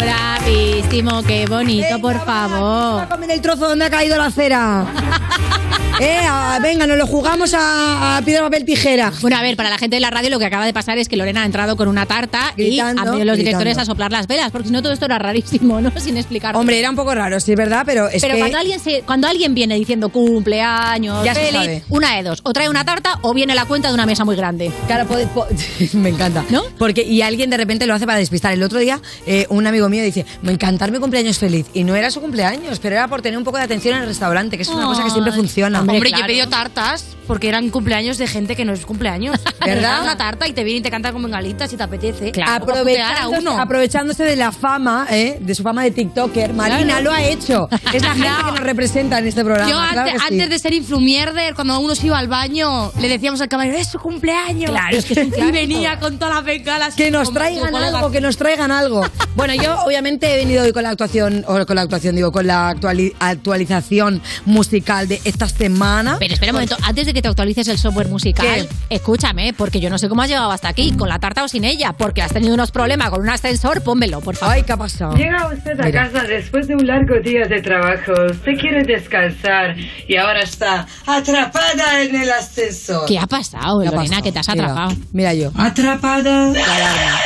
Bravísimo, 0.00 1.22
qué 1.22 1.46
bonito, 1.46 1.98
por 2.00 2.18
favor. 2.24 3.08
Comen 3.08 3.30
el 3.30 3.40
trozo 3.40 3.68
donde 3.68 3.84
ha 3.84 3.90
caído 3.90 4.16
la 4.16 4.30
cera. 4.30 4.86
Eh, 6.00 6.18
a- 6.26 6.58
venga, 6.62 6.86
nos 6.86 6.96
lo 6.96 7.06
jugamos 7.06 7.52
a, 7.54 8.16
a 8.16 8.22
piedra, 8.22 8.42
papel, 8.42 8.64
tijera. 8.64 9.12
Bueno, 9.20 9.36
a 9.36 9.42
ver, 9.42 9.54
para 9.56 9.68
la 9.68 9.76
gente 9.78 9.96
de 9.96 10.00
la 10.00 10.10
radio 10.10 10.30
lo 10.30 10.38
que 10.38 10.46
acaba 10.46 10.64
de 10.64 10.72
pasar 10.72 10.96
es 10.98 11.08
que 11.08 11.16
Lorena 11.16 11.42
ha 11.42 11.44
entrado 11.46 11.76
con 11.76 11.88
una 11.88 12.06
tarta 12.06 12.54
Gritando, 12.56 12.66
y 12.66 12.80
han 12.80 12.94
venido 12.96 13.24
los 13.26 13.36
gritando. 13.36 13.36
directores 13.64 13.78
a 13.78 13.84
soplar 13.84 14.10
las 14.10 14.26
velas, 14.26 14.50
porque 14.50 14.68
si 14.68 14.72
no 14.72 14.82
todo 14.82 14.92
esto 14.92 15.04
era 15.04 15.18
rarísimo, 15.18 15.80
¿no? 15.80 15.92
Sin 16.00 16.16
explicar. 16.16 16.56
Hombre, 16.56 16.78
era 16.78 16.88
un 16.90 16.96
poco 16.96 17.14
raro, 17.14 17.38
sí, 17.40 17.52
es 17.52 17.58
verdad, 17.58 17.82
pero 17.84 18.08
es 18.08 18.22
Pero 18.22 18.34
que... 18.34 18.40
cuando 18.40 18.58
alguien 18.58 18.80
se, 18.80 19.02
cuando 19.02 19.28
alguien 19.28 19.54
viene 19.54 19.74
diciendo 19.76 20.08
cumpleaños, 20.08 21.24
Ya 21.24 21.34
se 21.34 21.50
sabe. 21.52 21.82
una 21.90 22.16
de 22.16 22.22
dos, 22.22 22.40
o 22.44 22.52
trae 22.52 22.68
una 22.68 22.84
tarta 22.84 23.18
o 23.22 23.34
viene 23.34 23.54
la 23.54 23.66
cuenta 23.66 23.88
de 23.88 23.94
una 23.94 24.06
mesa 24.06 24.24
muy 24.24 24.36
grande. 24.36 24.72
Claro, 24.86 25.06
puede- 25.06 25.28
me 25.94 26.08
encanta. 26.08 26.44
¿No? 26.50 26.62
Porque, 26.78 27.02
y 27.02 27.20
alguien 27.22 27.50
de 27.50 27.56
repente 27.58 27.86
lo 27.86 27.94
hace 27.94 28.06
para 28.06 28.18
despistar. 28.18 28.52
El 28.52 28.62
otro 28.62 28.78
día, 28.78 29.00
eh, 29.26 29.46
un 29.50 29.66
amigo 29.66 29.88
mío 29.88 30.02
dice, 30.02 30.24
me 30.42 30.52
encantar 30.52 30.90
mi 30.90 30.98
cumpleaños 30.98 31.38
feliz. 31.38 31.66
Y 31.74 31.84
no 31.84 31.94
era 31.94 32.10
su 32.10 32.20
cumpleaños, 32.20 32.78
pero 32.80 32.96
era 32.96 33.06
por 33.08 33.20
tener 33.22 33.36
un 33.38 33.44
poco 33.44 33.58
de 33.58 33.64
atención 33.64 33.96
en 33.96 34.02
el 34.02 34.08
restaurante, 34.08 34.56
que 34.56 34.62
es 34.62 34.68
una 34.70 34.86
cosa 34.86 35.04
que 35.04 35.10
siempre 35.10 35.32
funciona. 35.32 35.82
Hombre, 35.90 36.10
yo 36.10 36.18
he 36.18 36.24
pedido 36.26 36.48
tartas 36.48 37.04
porque 37.26 37.48
eran 37.48 37.68
cumpleaños 37.70 38.18
de 38.18 38.26
gente 38.26 38.56
que 38.56 38.64
no 38.64 38.72
es 38.72 38.84
cumpleaños. 38.84 39.38
¿Verdad? 39.64 40.02
Una 40.02 40.16
tarta 40.16 40.48
y 40.48 40.52
te 40.52 40.64
viene 40.64 40.80
y 40.80 40.82
te 40.82 40.90
canta 40.90 41.12
con 41.12 41.22
bengalitas 41.22 41.70
si 41.70 41.76
te 41.76 41.82
apetece. 41.84 42.32
Puedes 42.32 42.32
putear 42.32 42.48
a 42.48 42.54
Aprovechándose, 42.56 43.38
uno. 43.40 43.58
aprovechándose 43.60 44.24
de 44.24 44.36
la 44.36 44.50
fama, 44.52 45.06
¿eh? 45.10 45.38
de 45.40 45.54
su 45.54 45.62
fama 45.62 45.84
de 45.84 45.92
TikToker, 45.92 46.52
Marina 46.54 46.82
Claro. 46.84 47.04
lo 47.04 47.12
ha 47.12 47.22
hecho. 47.22 47.68
Es 47.92 48.02
la 48.02 48.14
gente 48.14 48.28
que 48.28 48.50
nos 48.50 48.60
representa 48.60 49.18
en 49.18 49.28
este 49.28 49.44
programa. 49.44 49.70
Yo 49.70 49.76
claro 49.76 50.00
antes, 50.00 50.14
sí. 50.22 50.26
antes 50.32 50.50
de 50.50 50.58
ser 50.58 50.72
influmierder, 50.74 51.54
cuando 51.54 51.78
uno 51.78 51.94
se 51.94 52.06
iba 52.06 52.18
al 52.18 52.26
baño, 52.28 52.90
le 53.00 53.08
decíamos 53.08 53.40
al 53.40 53.48
camarero, 53.48 53.76
es 53.76 53.88
su 53.88 53.98
cumpleaños. 54.00 54.70
Claro, 54.70 54.96
es 54.96 55.04
que 55.04 55.12
es 55.14 55.18
un 55.28 55.34
Y 55.48 55.52
venía 55.52 56.00
con 56.00 56.18
todas 56.18 56.34
las 56.34 56.44
bengalas. 56.44 56.94
Que 56.94 57.10
nos 57.12 57.32
traigan 57.32 57.74
algo, 57.76 58.10
que 58.10 58.20
nos 58.20 58.36
traigan 58.36 58.72
algo. 58.72 59.06
Bueno, 59.36 59.54
yo 59.54 59.80
obviamente 59.84 60.32
he 60.34 60.36
venido 60.38 60.64
hoy 60.64 60.72
con 60.72 60.82
la 60.82 60.90
actuación, 60.90 61.44
o 61.46 61.64
con 61.64 61.76
la 61.76 61.82
actuación, 61.82 62.16
digo, 62.16 62.32
con 62.32 62.46
la 62.46 62.70
actuali- 62.74 63.14
actualización 63.20 64.20
musical 64.46 65.06
de 65.08 65.20
esta 65.24 65.44
semana. 65.80 66.16
Pero 66.18 66.34
espera 66.34 66.52
un 66.52 66.56
momento, 66.56 66.76
antes 66.82 67.06
de 67.06 67.14
que 67.14 67.22
te 67.22 67.28
actualices 67.28 67.66
el 67.68 67.78
software 67.78 68.08
musical, 68.08 68.68
escúchame, 68.90 69.54
porque 69.54 69.80
yo 69.80 69.88
no 69.88 69.96
sé 69.98 70.08
cómo 70.10 70.20
has 70.22 70.28
llegado 70.28 70.50
hasta 70.50 70.68
aquí, 70.68 70.92
con 70.92 71.08
la 71.08 71.18
tarta 71.18 71.42
o 71.42 71.48
sin 71.48 71.64
ella, 71.64 71.94
porque 71.94 72.20
has 72.22 72.32
tenido 72.32 72.52
unos 72.54 72.70
problemas 72.70 73.08
con 73.10 73.22
un 73.22 73.30
ascensor, 73.30 73.82
pónmelo, 73.82 74.20
por 74.20 74.36
favor. 74.36 74.54
Ay, 74.56 74.62
¿qué 74.62 74.72
ha 74.72 74.76
pasado? 74.76 75.14
Llega 75.16 75.48
usted 75.48 75.80
a 75.80 75.84
Mira. 75.84 76.10
casa 76.10 76.26
después 76.26 76.68
de 76.68 76.74
un 76.74 76.86
largo 76.86 77.14
día 77.24 77.46
de 77.46 77.62
trabajo. 77.62 78.12
Usted 78.30 78.58
quiere 78.60 78.82
descansar 78.84 79.74
y 80.06 80.16
ahora 80.16 80.40
está 80.42 80.86
atrapada 81.06 82.02
en 82.02 82.14
el 82.14 82.30
ascensor. 82.30 83.06
¿Qué 83.06 83.18
ha 83.18 83.26
pasado, 83.26 83.80
¿Qué 83.80 83.88
ha 83.88 83.90
Lorena, 83.92 84.02
pasado? 84.16 84.22
que 84.22 84.32
te 84.32 84.38
has 84.38 84.48
Mira, 84.48 84.64
atrapado? 84.64 84.96
Mira 85.12 85.34
yo. 85.34 85.50
Atrapada. 85.56 86.46
La 86.52 86.76
alarma. 86.76 87.20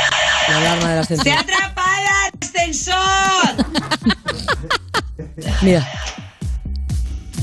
La 0.47 0.57
alarma 0.57 0.89
del 0.91 0.99
ascensor. 0.99 1.25
¡Se 1.25 1.31
ha 1.33 1.39
atrapada 1.39 2.27
el 2.31 2.39
ascensor! 2.47 3.65
Mira. 5.61 5.85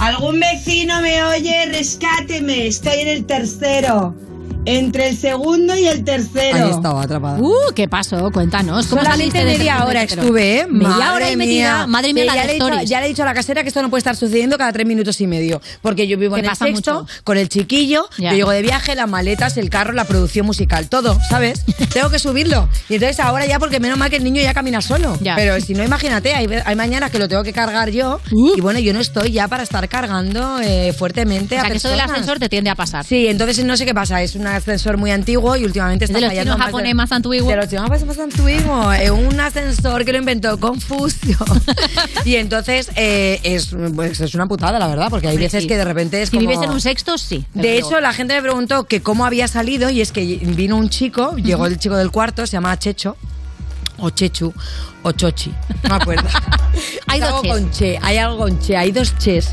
¿Algún 0.03 0.41
vecino 0.41 1.01
me 1.01 1.23
oye? 1.23 1.65
Rescáteme. 1.67 2.67
Estoy 2.67 3.03
en 3.03 3.09
el 3.09 3.25
tercero. 3.25 4.17
Entre 4.65 5.09
el 5.09 5.17
segundo 5.17 5.77
y 5.77 5.87
el 5.89 6.05
tercero. 6.05 6.65
Ahí 6.67 6.71
estaba 6.71 7.03
atrapada. 7.03 7.39
Uh, 7.41 7.53
¿qué 7.75 7.89
pasó? 7.89 8.31
Cuéntanos. 8.31 8.87
¿cómo 8.87 9.03
Solamente 9.03 9.45
media 9.45 9.85
hora 9.85 10.05
estuve, 10.05 10.61
¿eh? 10.61 10.67
Media 10.69 10.89
Madre 10.89 11.15
hora 11.17 11.31
y 11.33 11.37
metida. 11.37 11.87
Madre 11.89 12.15
mía, 12.15 12.23
Sí, 12.23 12.29
la 12.29 12.35
ya, 12.37 12.45
le 12.45 12.51
he 12.51 12.55
dicho, 12.55 12.67
stories. 12.69 12.89
ya 12.89 13.01
le 13.01 13.07
he 13.07 13.09
dicho 13.09 13.23
a 13.23 13.27
la 13.27 13.35
casera 13.35 13.63
que 13.63 13.69
esto 13.69 13.83
no 13.83 13.91
puede 13.91 13.99
estar 13.99 14.15
sucediendo 14.15 14.57
cada 14.59 14.73
tres 14.73 14.87
minutos 14.87 15.21
y 15.21 15.27
medio. 15.27 15.61
Porque 15.81 16.07
yo 16.07 16.17
vivo 16.17 16.37
en 16.37 16.45
el 16.45 16.55
sexto, 16.57 17.01
mucho. 17.01 17.07
con 17.25 17.39
el 17.39 17.49
chiquillo, 17.49 18.09
Ya. 18.19 18.31
yo 18.31 18.37
llego 18.37 18.51
de 18.53 18.63
viaje, 18.63 18.95
las 18.95 19.09
maletas, 19.09 19.57
el 19.57 19.69
carro, 19.69 19.93
la 19.95 20.05
producción 20.05 20.47
musical, 20.47 20.89
todo, 20.89 21.19
¿sabes? 21.29 21.65
Tengo 21.93 22.11
que 22.11 22.21
subirlo. 22.21 22.69
Y 22.89 22.95
entonces 22.95 23.19
ahora 23.19 23.47
ya, 23.47 23.59
porque 23.59 23.81
menos 23.81 23.99
mal 23.99 24.11
que 24.11 24.17
el 24.19 24.25
niño 24.25 24.41
ya 24.43 24.55
camina 24.55 24.81
solo. 24.81 25.19
Ya. 25.21 25.35
Pero 25.35 25.61
si 25.61 25.75
no, 25.75 25.83
imagínate, 25.83 26.35
hay, 26.35 26.47
hay 26.65 26.77
mañanas 26.77 27.11
que 27.11 27.19
lo 27.19 27.27
tengo 27.29 27.43
que 27.43 27.53
cargar 27.53 27.91
yo. 27.91 28.21
Uh. 28.31 28.53
Y 28.57 28.61
bueno, 28.61 28.79
yo 28.79 28.93
no 28.93 29.01
estoy 29.01 29.33
ya 29.33 29.49
para 29.49 29.65
estar 29.65 29.89
cargando 29.89 30.61
eh, 30.61 30.95
fuertemente 30.97 31.57
O 31.57 31.59
sea, 31.59 31.67
a 31.67 31.71
que 31.73 31.79
eso 31.79 31.89
del 31.89 31.97
personas. 31.99 32.19
ascensor 32.21 32.39
te 32.39 32.49
tiende 32.49 32.71
a 32.71 32.77
pasar. 32.77 33.05
Sí, 33.05 33.27
entonces 33.27 33.65
no 33.65 33.77
sé 33.77 33.85
qué 33.85 33.93
pasa. 33.95 34.23
Es 34.23 34.37
un 34.37 34.52
ascensor 34.53 34.97
muy 34.97 35.11
antiguo 35.11 35.57
y 35.57 35.65
últimamente 35.65 36.05
Es 36.05 36.11
está 36.11 36.21
de 36.21 36.27
los 36.27 36.35
chinos 36.35 36.59
más 36.59 36.67
japonés 36.67 36.95
más 36.95 37.13
antiguos. 37.13 37.49
De 37.49 37.57
los 37.57 37.69
chinos 37.69 37.83
japoneses 37.83 38.07
más 38.07 38.19
antiguos. 38.19 38.97
Es 38.99 39.11
un 39.11 39.41
ascensor 39.41 40.05
que 40.05 40.13
lo 40.13 40.19
inventó 40.19 40.59
Confucio. 40.59 41.37
y 42.25 42.37
entonces 42.37 42.91
eh, 42.97 43.41
es, 43.43 43.75
pues, 43.95 44.21
es 44.21 44.35
una 44.35 44.47
putada, 44.47 44.79
la 44.79 44.87
verdad, 44.87 45.09
porque 45.11 45.29
hay 45.29 45.39
veces 45.39 45.63
sí. 45.63 45.69
que 45.69 45.77
de 45.77 45.85
repente 45.85 46.23
es 46.23 46.29
Si 46.29 46.37
como... 46.37 46.49
vives 46.49 46.65
en 46.65 46.71
un 46.71 46.81
sexto, 46.81 47.19
sí. 47.19 47.45
De 47.55 47.79
hecho, 47.79 48.01
la 48.01 48.13
gente 48.13 48.35
me 48.35 48.43
preguntó 48.43 48.85
que 48.85 49.01
cómo 49.01 49.27
había 49.27 49.49
salido 49.49 49.91
y 49.91 50.01
es 50.01 50.13
que 50.13 50.23
vino 50.43 50.77
un 50.77 50.89
chico, 50.89 51.37
llegó 51.37 51.67
el 51.67 51.79
chico 51.79 51.97
del 51.97 52.11
cuarto, 52.11 52.47
se 52.47 52.53
llama 52.53 52.79
Checho, 52.79 53.17
o 54.03 54.11
Chechu, 54.11 54.53
o 55.05 55.13
Chochi, 55.13 55.51
no 55.85 55.89
me 55.91 55.95
acuerdo. 55.97 56.29
Hay 57.07 57.21
dos 57.21 57.29
algo 57.29 57.43
ches. 57.43 57.53
con 57.53 57.71
che, 57.71 57.99
hay 58.01 58.17
algo 58.17 58.39
con 58.39 58.59
che, 58.59 58.77
hay 58.77 58.91
dos 58.93 59.19
ches, 59.19 59.51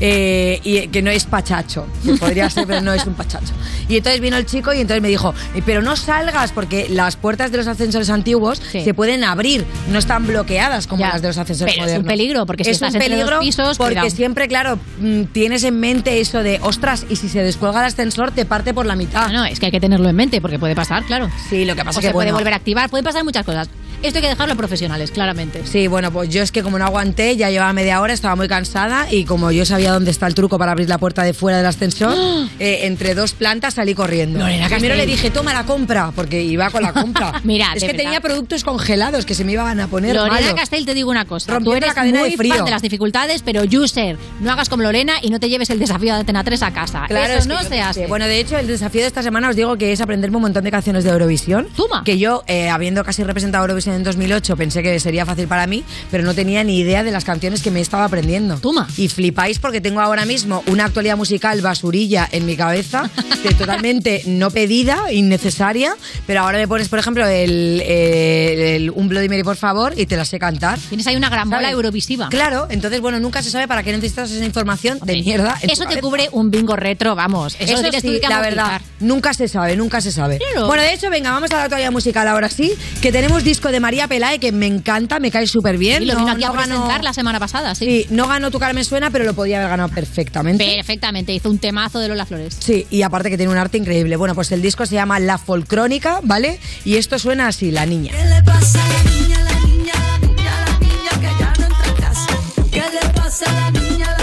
eh, 0.00 0.58
y 0.64 0.88
que 0.88 1.02
no 1.02 1.10
es 1.10 1.24
pachacho, 1.24 1.86
que 2.04 2.14
podría 2.20 2.48
ser, 2.48 2.66
pero 2.66 2.80
no 2.80 2.92
es 2.94 3.04
un 3.06 3.12
pachacho. 3.14 3.52
Y 3.88 3.98
entonces 3.98 4.20
vino 4.22 4.36
el 4.38 4.46
chico 4.46 4.72
y 4.72 4.80
entonces 4.80 5.02
me 5.02 5.08
dijo, 5.08 5.34
"Eh, 5.54 5.62
pero 5.66 5.82
no 5.82 5.94
salgas 5.96 6.52
porque 6.52 6.88
las 6.88 7.16
puertas 7.16 7.50
de 7.52 7.58
los 7.58 7.66
ascensores 7.66 8.08
antiguos 8.08 8.60
se 8.70 8.94
pueden 8.94 9.24
abrir, 9.24 9.64
no 9.90 9.98
están 9.98 10.26
bloqueadas 10.26 10.86
como 10.86 11.00
Ya. 11.00 11.10
las 11.10 11.20
de 11.22 11.28
los 11.28 11.36
ascensores 11.38 11.74
Pero 11.74 11.84
es 11.86 11.90
un 11.92 11.98
modernos. 11.98 12.12
peligro, 12.12 12.46
porque 12.46 12.64
si 12.64 12.70
es 12.70 12.76
estás 12.76 12.94
un 12.94 13.02
entre 13.02 13.08
dos 13.16 13.18
peligro 13.24 13.40
pisos, 13.40 13.76
porque 13.78 13.94
cuidado. 13.94 14.10
siempre, 14.10 14.48
claro, 14.48 14.78
mm, 15.00 15.24
tienes 15.24 15.64
en 15.64 15.78
mente 15.78 16.20
eso 16.20 16.42
de, 16.42 16.58
ostras, 16.62 17.04
y 17.10 17.16
si 17.16 17.28
se 17.28 17.42
descuelga 17.42 17.80
el 17.80 17.86
ascensor 17.86 18.30
te 18.30 18.46
parte 18.46 18.72
por 18.72 18.86
la 18.86 18.96
mitad. 18.96 19.28
No, 19.30 19.44
es 19.44 19.60
que 19.60 19.66
hay 19.66 19.72
que 19.72 19.80
tenerlo 19.80 20.08
en 20.08 20.16
mente 20.16 20.40
porque 20.40 20.58
puede 20.58 20.74
pasar, 20.74 21.04
claro. 21.04 21.28
Sí, 21.50 21.64
lo 21.66 21.74
que 21.76 21.84
pasa 21.84 21.98
o 21.98 22.00
es 22.00 22.04
que 22.04 22.08
se 22.08 22.12
puede 22.14 22.32
volver 22.32 22.52
a 22.54 22.56
activar, 22.56 22.88
pueden 22.88 23.04
pasar 23.04 23.22
muchas 23.24 23.44
cosas. 23.44 23.68
Esto 24.02 24.18
hay 24.18 24.22
que 24.22 24.28
dejarlo 24.28 24.54
a 24.54 24.56
profesionales, 24.56 25.10
claramente. 25.12 25.62
Sí, 25.66 25.86
bueno, 25.86 26.10
pues 26.12 26.28
yo 26.28 26.42
es 26.42 26.50
que 26.50 26.62
como 26.62 26.78
no 26.78 26.84
aguanté, 26.84 27.36
ya 27.36 27.50
llevaba 27.50 27.72
media 27.72 28.00
hora, 28.00 28.12
estaba 28.12 28.34
muy 28.36 28.48
cansada 28.48 29.06
y 29.12 29.24
como 29.24 29.50
yo 29.52 29.64
sabía 29.64 29.92
dónde 29.92 30.10
está 30.10 30.26
el 30.26 30.34
truco 30.34 30.58
para 30.58 30.72
abrir 30.72 30.88
la 30.88 30.98
puerta 30.98 31.22
de 31.22 31.32
fuera 31.34 31.58
del 31.58 31.66
ascensor, 31.66 32.14
eh, 32.58 32.80
entre 32.82 33.14
dos 33.14 33.32
plantas 33.32 33.74
salí 33.74 33.94
corriendo. 33.94 34.40
Lorena 34.40 34.66
Primero 34.68 34.94
Castell. 34.94 35.08
le 35.08 35.12
dije, 35.16 35.30
toma 35.30 35.52
la 35.54 35.64
compra, 35.64 36.10
porque 36.14 36.42
iba 36.42 36.68
con 36.70 36.82
la 36.82 36.92
compra. 36.92 37.40
Mira, 37.44 37.68
es 37.74 37.80
de 37.80 37.86
que 37.86 37.86
verdad. 37.92 38.04
tenía 38.04 38.20
productos 38.20 38.64
congelados 38.64 39.24
que 39.24 39.34
se 39.34 39.44
me 39.44 39.52
iban 39.52 39.78
a 39.80 39.86
poner 39.86 40.16
Lorena 40.16 40.34
malos. 40.40 40.54
Castell, 40.54 40.84
te 40.84 40.94
digo 40.94 41.10
una 41.10 41.24
cosa. 41.24 41.52
Rompiendo 41.52 41.70
Tú 41.70 41.76
eres 41.76 41.88
la 41.88 41.94
cadena 41.94 42.20
muy 42.20 42.30
de 42.30 42.36
frío. 42.36 42.54
fan 42.56 42.64
de 42.64 42.70
las 42.72 42.82
dificultades, 42.82 43.42
pero 43.42 43.62
user, 43.62 44.16
no 44.40 44.50
hagas 44.52 44.68
como 44.68 44.82
Lorena 44.82 45.14
y 45.22 45.30
no 45.30 45.38
te 45.38 45.48
lleves 45.48 45.70
el 45.70 45.78
desafío 45.78 46.14
de 46.14 46.20
Antena 46.20 46.42
3 46.42 46.62
a 46.62 46.72
casa. 46.72 47.04
Claro, 47.08 47.34
Eso 47.34 47.38
es 47.38 47.46
que 47.46 47.54
no 47.54 47.62
yo 47.62 47.68
se 47.68 47.80
hace. 47.80 48.06
Bueno, 48.08 48.26
de 48.26 48.40
hecho, 48.40 48.58
el 48.58 48.66
desafío 48.66 49.02
de 49.02 49.06
esta 49.06 49.22
semana 49.22 49.48
os 49.48 49.56
digo 49.56 49.76
que 49.78 49.92
es 49.92 50.00
aprenderme 50.00 50.36
un 50.38 50.42
montón 50.42 50.64
de 50.64 50.70
canciones 50.72 51.04
de 51.04 51.10
Eurovisión. 51.10 51.68
Toma. 51.76 52.02
Que 52.04 52.18
yo, 52.18 52.42
eh, 52.48 52.68
habiendo 52.68 53.04
casi 53.04 53.22
representado 53.22 53.64
Eurovisión 53.64 53.91
en 53.94 54.04
2008, 54.04 54.56
pensé 54.56 54.82
que 54.82 54.98
sería 55.00 55.24
fácil 55.26 55.46
para 55.48 55.66
mí, 55.66 55.84
pero 56.10 56.24
no 56.24 56.34
tenía 56.34 56.64
ni 56.64 56.78
idea 56.78 57.02
de 57.02 57.10
las 57.10 57.24
canciones 57.24 57.62
que 57.62 57.70
me 57.70 57.80
estaba 57.80 58.04
aprendiendo. 58.04 58.58
Toma. 58.58 58.88
Y 58.96 59.08
flipáis 59.08 59.58
porque 59.58 59.80
tengo 59.80 60.00
ahora 60.00 60.24
mismo 60.24 60.62
una 60.66 60.84
actualidad 60.86 61.16
musical 61.16 61.60
basurilla 61.60 62.28
en 62.32 62.46
mi 62.46 62.56
cabeza, 62.56 63.10
de 63.42 63.54
totalmente 63.54 64.22
no 64.26 64.50
pedida, 64.50 65.12
innecesaria, 65.12 65.94
pero 66.26 66.40
ahora 66.40 66.58
me 66.58 66.68
pones, 66.68 66.88
por 66.88 66.98
ejemplo, 66.98 67.26
el, 67.26 67.80
el- 67.80 68.60
el 68.62 68.90
Un 68.90 69.08
Bloody 69.08 69.28
Mary, 69.28 69.42
por 69.42 69.56
favor, 69.56 69.94
y 69.96 70.06
te 70.06 70.16
la 70.16 70.24
sé 70.24 70.38
cantar. 70.38 70.78
Tienes 70.88 71.06
ahí 71.06 71.16
una 71.16 71.28
gran 71.28 71.48
bola 71.48 71.62
¿Sabes? 71.62 71.74
eurovisiva. 71.74 72.28
Claro, 72.28 72.66
entonces, 72.70 73.00
bueno, 73.00 73.20
nunca 73.20 73.42
se 73.42 73.50
sabe 73.50 73.68
para 73.68 73.82
qué 73.82 73.92
necesitas 73.92 74.30
esa 74.30 74.44
información 74.44 74.98
de 75.02 75.14
mierda. 75.22 75.56
Eso 75.62 75.84
te 75.86 76.00
cubre 76.00 76.28
un 76.32 76.50
bingo 76.50 76.76
retro, 76.76 77.14
vamos. 77.14 77.56
Eso, 77.58 77.74
Eso 77.80 78.00
sí, 78.00 78.20
la 78.28 78.40
verdad, 78.40 78.80
nunca 79.00 79.34
se 79.34 79.48
sabe, 79.48 79.76
nunca 79.76 80.00
se 80.00 80.12
sabe. 80.12 80.38
Claro. 80.38 80.66
Bueno, 80.66 80.82
de 80.82 80.92
hecho, 80.94 81.10
venga, 81.10 81.30
vamos 81.30 81.50
a 81.50 81.56
la 81.56 81.62
actualidad 81.64 81.90
musical 81.92 82.26
ahora 82.28 82.48
sí, 82.48 82.72
que 83.00 83.12
tenemos 83.12 83.44
disco 83.44 83.70
de 83.70 83.80
María 83.82 84.08
Pelae 84.08 84.38
que 84.38 84.50
me 84.52 84.66
encanta, 84.66 85.20
me 85.20 85.30
cae 85.30 85.46
súper 85.46 85.76
bien. 85.76 86.02
Y 86.02 86.06
lo 86.06 86.14
no, 86.14 86.20
vino 86.20 86.32
aquí 86.32 86.44
a 86.44 86.48
no 86.48 86.54
ganó- 86.54 86.64
presentar 86.76 87.04
la 87.04 87.12
semana 87.12 87.38
pasada, 87.38 87.74
sí. 87.74 87.84
Sí, 87.84 88.06
no 88.08 88.26
ganó 88.28 88.50
Tu 88.50 88.58
cara 88.58 88.72
me 88.72 88.84
suena, 88.84 89.10
pero 89.10 89.24
lo 89.26 89.34
podía 89.34 89.58
haber 89.58 89.68
ganado 89.68 89.90
perfectamente. 89.90 90.64
Perfectamente, 90.64 91.34
hizo 91.34 91.50
un 91.50 91.58
temazo 91.58 91.98
de 91.98 92.08
Lola 92.08 92.24
Flores. 92.24 92.56
Sí, 92.58 92.86
y 92.90 93.02
aparte 93.02 93.28
que 93.28 93.36
tiene 93.36 93.52
un 93.52 93.58
arte 93.58 93.76
increíble. 93.76 94.16
Bueno, 94.16 94.34
pues 94.34 94.50
el 94.52 94.62
disco 94.62 94.86
se 94.86 94.94
llama 94.94 95.18
La 95.20 95.36
Folcrónica, 95.36 96.20
¿vale? 96.22 96.58
Y 96.84 96.96
esto 96.96 97.18
suena 97.18 97.48
así, 97.48 97.70
La 97.70 97.84
Niña. 97.84 98.12
¿Qué 98.12 98.24
le 98.24 98.42
pasa 98.42 98.78
a 98.82 98.88
la 98.88 99.10
niña, 99.10 99.38
la 99.42 99.66
niña, 99.66 99.92
la 99.94 100.18
niña, 100.26 100.52
la 100.66 100.78
niña 100.78 101.10
que 101.20 101.42
ya 101.42 101.52
no 101.58 101.66
entra 101.66 102.06
casa? 102.08 102.26
¿Qué 102.70 102.80
le 102.80 103.12
pasa 103.12 103.44
a 103.50 103.52
la 103.52 103.70
niña, 103.72 103.82
la 103.82 103.90
niña, 103.90 104.16
la 104.18 104.21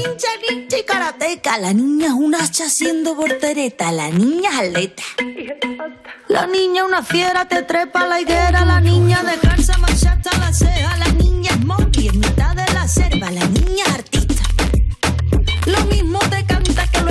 ninja, 0.00 0.28
ninja 0.48 0.78
y 0.78 0.84
karateca. 0.84 1.58
La 1.58 1.72
niña 1.72 2.06
es 2.06 2.12
un 2.12 2.34
hacha 2.34 2.64
haciendo 2.64 3.14
voltereta. 3.14 3.92
La 3.92 4.10
niña 4.10 4.50
es 4.50 4.68
atleta. 4.68 5.02
La 6.28 6.46
niña 6.46 6.84
una 6.84 7.02
fiera, 7.02 7.46
te 7.48 7.62
trepa 7.62 8.06
la 8.06 8.20
higuera. 8.20 8.64
La 8.64 8.80
niña 8.80 9.22
de 9.22 9.36
calza 9.38 9.76
marchata 9.78 10.30
la 10.38 10.52
ceja. 10.52 10.96
La 10.96 11.08
niña 11.12 11.50
es 11.52 11.64
monkey 11.64 12.08
en 12.08 12.20
mitad 12.20 12.54
de 12.54 12.72
la 12.72 12.86
selva. 12.88 13.30
La 13.30 13.46
niña 13.46 13.84
es 13.86 13.94
artista. 13.94 14.42
Lo 15.66 15.84
mismo 15.86 16.18